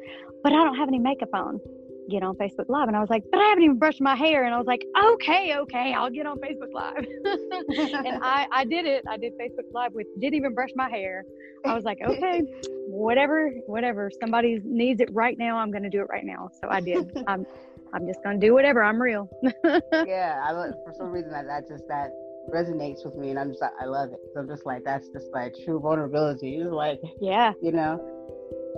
"But 0.44 0.54
I 0.54 0.64
don't 0.64 0.76
have 0.76 0.88
any 0.88 1.00
makeup 1.00 1.30
on." 1.34 1.60
Get 2.10 2.24
on 2.24 2.36
Facebook 2.36 2.68
Live, 2.68 2.88
and 2.88 2.98
I 2.98 3.00
was 3.00 3.10
like, 3.10 3.24
"But 3.32 3.40
I 3.40 3.46
haven't 3.46 3.64
even 3.64 3.80
brushed 3.80 4.02
my 4.02 4.16
hair," 4.16 4.44
and 4.44 4.54
I 4.54 4.58
was 4.58 4.68
like, 4.68 4.86
"Okay, 5.14 5.56
okay, 5.58 5.94
I'll 5.94 6.10
get 6.10 6.26
on 6.26 6.38
Facebook 6.40 6.74
Live." 6.74 6.98
and 8.06 8.24
I, 8.24 8.48
I 8.52 8.66
did 8.66 8.86
it. 8.86 9.04
I 9.10 9.18
did 9.18 9.34
Facebook 9.40 9.72
Live 9.74 9.94
with 9.94 10.08
didn't 10.20 10.36
even 10.36 10.54
brush 10.54 10.72
my 10.76 10.90
hair. 10.90 11.26
I 11.66 11.74
was 11.74 11.84
like, 11.84 12.00
okay, 12.06 12.44
whatever, 12.88 13.52
whatever. 13.68 14.12
Somebody 14.20 14.60
needs 14.64 15.00
it 15.00 15.10
right 15.14 15.38
now. 15.38 15.58
I'm 15.58 15.72
going 15.72 15.84
to 15.84 15.90
do 15.90 16.02
it 16.02 16.08
right 16.10 16.26
now. 16.26 16.50
So 16.62 16.68
I 16.70 16.82
did. 16.82 17.24
I'm, 17.28 17.46
I'm 17.94 18.08
just 18.08 18.24
going 18.24 18.40
to 18.40 18.46
do 18.46 18.54
whatever. 18.54 18.84
I'm 18.84 19.02
real. 19.02 19.30
yeah, 19.64 20.44
I 20.44 20.52
for 20.52 20.94
some 20.98 21.12
reason 21.12 21.32
that, 21.32 21.46
that 21.46 21.68
just 21.68 21.88
that 21.88 22.12
resonates 22.54 23.06
with 23.06 23.16
me, 23.16 23.30
and 23.30 23.40
I'm 23.40 23.52
just 23.52 23.64
I 23.64 23.86
love 23.86 24.10
it. 24.12 24.20
So 24.34 24.42
I'm 24.42 24.48
just 24.48 24.66
like 24.66 24.84
that's 24.84 25.08
just 25.10 25.28
like 25.32 25.54
true 25.64 25.80
vulnerability. 25.80 26.58
It's 26.58 26.72
like 26.72 27.00
yeah. 27.22 27.54
you 27.62 27.72
know. 27.72 28.02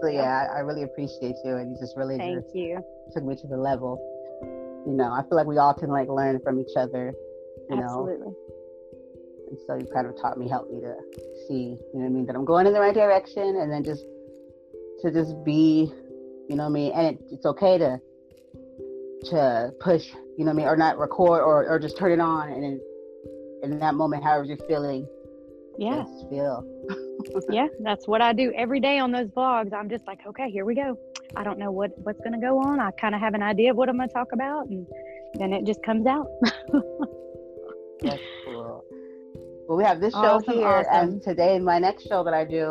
So 0.01 0.07
yeah, 0.07 0.47
I, 0.51 0.57
I 0.57 0.59
really 0.59 0.83
appreciate 0.83 1.35
you, 1.43 1.55
and 1.55 1.71
you 1.71 1.77
just 1.79 1.95
really 1.95 2.17
Thank 2.17 2.43
just 2.43 2.55
you. 2.55 2.81
took 3.13 3.23
me 3.23 3.35
to 3.35 3.47
the 3.47 3.57
level. 3.57 3.99
You 4.85 4.93
know, 4.93 5.11
I 5.11 5.21
feel 5.23 5.37
like 5.37 5.47
we 5.47 5.57
all 5.57 5.73
can 5.73 5.89
like 5.89 6.09
learn 6.09 6.39
from 6.43 6.59
each 6.59 6.75
other. 6.75 7.13
You 7.69 7.77
know, 7.77 7.83
Absolutely. 7.83 8.33
and 9.49 9.57
so 9.65 9.75
you 9.75 9.87
kind 9.93 10.05
of 10.05 10.19
taught 10.21 10.37
me, 10.37 10.47
helped 10.47 10.71
me 10.71 10.81
to 10.81 10.95
see, 11.47 11.77
you 11.93 11.99
know 11.99 12.01
what 12.01 12.05
I 12.05 12.09
mean, 12.09 12.25
that 12.27 12.35
I'm 12.35 12.45
going 12.45 12.67
in 12.67 12.73
the 12.73 12.79
right 12.79 12.93
direction, 12.93 13.55
and 13.57 13.71
then 13.71 13.83
just 13.83 14.03
to 15.01 15.11
just 15.11 15.33
be, 15.43 15.91
you 16.49 16.55
know 16.55 16.63
what 16.63 16.69
I 16.69 16.73
mean, 16.73 16.91
and 16.93 17.07
it, 17.07 17.23
it's 17.31 17.45
okay 17.45 17.77
to 17.77 17.99
to 19.31 19.71
push, 19.79 20.05
you 20.37 20.45
know 20.45 20.45
what 20.45 20.51
I 20.51 20.53
mean, 20.53 20.67
or 20.67 20.77
not 20.77 20.99
record 20.99 21.41
or 21.41 21.65
or 21.67 21.79
just 21.79 21.97
turn 21.97 22.11
it 22.11 22.19
on, 22.19 22.49
and 22.49 22.63
then 22.63 22.81
in 23.63 23.79
that 23.79 23.95
moment, 23.95 24.23
however 24.23 24.43
you're 24.43 24.57
feeling, 24.67 25.07
Yeah. 25.79 26.03
just 26.03 26.29
feel. 26.29 26.63
Yeah. 27.49 27.67
That's 27.79 28.07
what 28.07 28.21
I 28.21 28.33
do 28.33 28.51
every 28.55 28.79
day 28.79 28.99
on 28.99 29.11
those 29.11 29.27
vlogs. 29.29 29.73
I'm 29.73 29.89
just 29.89 30.05
like, 30.07 30.19
okay, 30.27 30.49
here 30.49 30.65
we 30.65 30.75
go. 30.75 30.97
I 31.35 31.43
don't 31.43 31.59
know 31.59 31.71
what, 31.71 31.91
what's 31.99 32.19
going 32.19 32.33
to 32.33 32.39
go 32.39 32.59
on. 32.59 32.79
I 32.79 32.91
kind 32.91 33.13
of 33.15 33.21
have 33.21 33.33
an 33.33 33.43
idea 33.43 33.71
of 33.71 33.77
what 33.77 33.89
I'm 33.89 33.97
going 33.97 34.07
to 34.07 34.13
talk 34.13 34.31
about. 34.31 34.67
And 34.67 34.85
then 35.35 35.51
it 35.53 35.65
just 35.65 35.81
comes 35.83 36.05
out. 36.07 36.27
That's 38.01 38.21
cool. 38.45 38.83
Well, 39.67 39.77
we 39.77 39.83
have 39.83 39.99
this 39.99 40.13
show 40.13 40.19
Awesome, 40.19 40.53
here, 40.53 40.67
awesome. 40.67 41.09
and 41.13 41.21
today 41.23 41.57
my 41.57 41.79
next 41.79 42.07
show 42.07 42.23
that 42.23 42.35
I 42.35 42.45
do, 42.45 42.69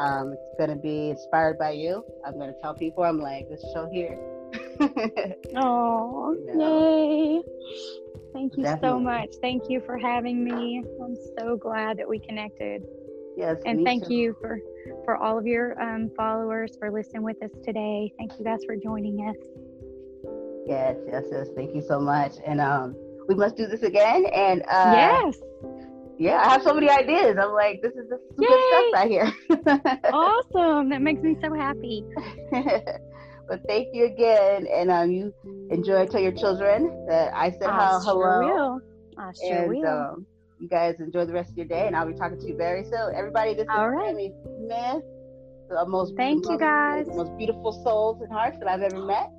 um, 0.00 0.32
it's 0.32 0.50
gonna 0.58 0.74
be 0.74 1.10
inspired 1.10 1.58
by 1.60 1.70
you. 1.70 2.04
I'm 2.26 2.36
gonna 2.36 2.54
tell 2.60 2.74
people, 2.74 3.04
I'm 3.04 3.20
like, 3.20 3.48
this 3.48 3.64
show 3.72 3.88
here. 3.92 4.18
Oh, 5.56 6.36
No. 6.54 6.90
yay. 6.90 7.42
Thank 8.32 8.56
you 8.56 8.66
so 8.82 8.98
much. 8.98 9.28
Thank 9.40 9.70
you 9.70 9.80
for 9.86 9.96
having 9.96 10.42
me. 10.42 10.82
I'm 11.00 11.14
so 11.38 11.56
glad 11.56 11.98
that 11.98 12.08
we 12.08 12.18
connected. 12.18 12.84
Yes. 13.36 13.58
And 13.66 13.84
thank 13.84 14.06
too. 14.06 14.14
you 14.14 14.36
for 14.40 14.60
for 15.04 15.16
all 15.16 15.38
of 15.38 15.46
your 15.46 15.80
um, 15.80 16.10
followers 16.16 16.76
for 16.78 16.90
listening 16.90 17.22
with 17.22 17.42
us 17.42 17.50
today. 17.64 18.12
Thank 18.18 18.38
you 18.38 18.44
guys 18.44 18.60
for 18.66 18.76
joining 18.76 19.28
us. 19.28 19.36
Yes, 20.66 20.96
yes, 21.06 21.24
yes. 21.30 21.48
Thank 21.54 21.74
you 21.74 21.82
so 21.82 22.00
much. 22.00 22.34
And 22.46 22.60
um, 22.60 22.94
we 23.28 23.34
must 23.34 23.56
do 23.56 23.66
this 23.66 23.82
again. 23.82 24.26
And 24.26 24.62
uh, 24.62 24.92
yes. 24.94 25.36
yeah, 26.18 26.42
I 26.44 26.52
have 26.52 26.62
so 26.62 26.74
many 26.74 26.88
ideas. 26.88 27.36
I'm 27.40 27.52
like, 27.52 27.82
this 27.82 27.92
is, 27.92 28.06
is 28.10 28.20
good 28.38 28.60
stuff 28.68 28.84
right 28.94 29.10
here. 29.10 29.32
Awesome. 30.12 30.88
That 30.90 31.02
makes 31.02 31.22
me 31.22 31.36
so 31.42 31.52
happy. 31.52 32.04
but 32.52 33.60
thank 33.66 33.88
you 33.92 34.06
again. 34.06 34.66
And 34.72 34.90
um, 34.90 35.10
you 35.10 35.34
enjoy. 35.70 36.06
Tell 36.06 36.20
your 36.20 36.32
children 36.32 37.06
that 37.08 37.34
I 37.34 37.50
said 37.50 37.62
hello. 37.62 37.72
I 37.72 37.76
how, 37.76 38.00
sure 38.00 38.44
will. 38.44 38.80
I 39.18 39.32
sure 39.32 39.62
and 39.62 39.68
will. 39.68 39.86
um, 39.86 40.26
you 40.64 40.68
guys 40.68 40.96
enjoy 40.98 41.24
the 41.26 41.32
rest 41.32 41.50
of 41.50 41.56
your 41.56 41.66
day. 41.66 41.86
And 41.86 41.94
I'll 41.94 42.06
be 42.06 42.14
talking 42.14 42.38
to 42.40 42.46
you 42.46 42.56
very 42.56 42.84
soon. 42.84 43.14
Everybody, 43.14 43.54
this 43.54 43.64
is 43.64 43.68
All 43.70 43.90
right. 43.90 44.10
Amy 44.10 44.32
Smith. 44.42 45.02
The 45.68 45.86
most, 45.86 46.14
Thank 46.16 46.44
you, 46.48 46.58
guys. 46.58 47.06
the 47.06 47.14
most 47.14 47.36
beautiful 47.38 47.72
souls 47.84 48.20
and 48.20 48.30
hearts 48.32 48.58
that 48.58 48.68
I've 48.68 48.82
ever 48.82 49.04
met. 49.04 49.30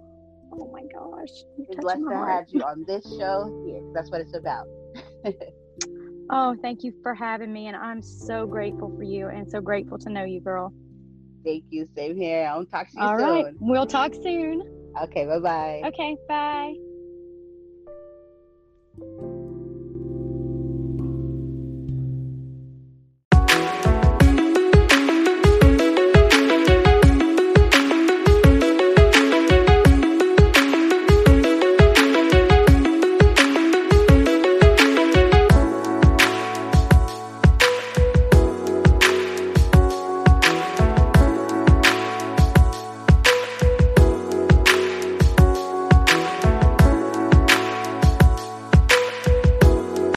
oh 0.53 0.69
my 0.72 0.81
gosh. 0.93 1.30
It's 1.57 1.80
blessed 1.80 2.02
to 2.10 2.15
heart. 2.15 2.30
have 2.30 2.45
you 2.49 2.61
on 2.61 2.84
this 2.88 3.03
show 3.19 3.64
here. 3.65 3.81
That's 3.93 4.10
what 4.11 4.22
it's 4.22 4.35
about. 4.35 4.68
Oh, 6.31 6.56
thank 6.64 6.84
you 6.84 6.91
for 7.03 7.14
having 7.14 7.53
me. 7.53 7.68
And 7.68 7.76
I'm 7.76 8.02
so 8.02 8.47
grateful 8.47 8.91
for 8.97 9.03
you 9.03 9.27
and 9.27 9.47
so 9.47 9.61
grateful 9.61 9.99
to 9.99 10.10
know 10.10 10.23
you, 10.23 10.41
girl. 10.41 10.73
Thank 11.45 11.65
you. 11.69 11.88
Same 11.95 12.15
here. 12.18 12.47
I'll 12.47 12.65
talk 12.65 12.89
to 12.93 12.97
you 12.99 13.03
All 13.06 13.19
soon. 13.19 13.30
right. 13.30 13.53
We'll 13.60 13.85
talk 13.85 14.15
soon. 14.15 14.64
Okay, 15.03 15.27
bye 15.27 15.38
bye. 15.38 15.84
Okay. 15.85 16.18
Bye. 18.99 19.31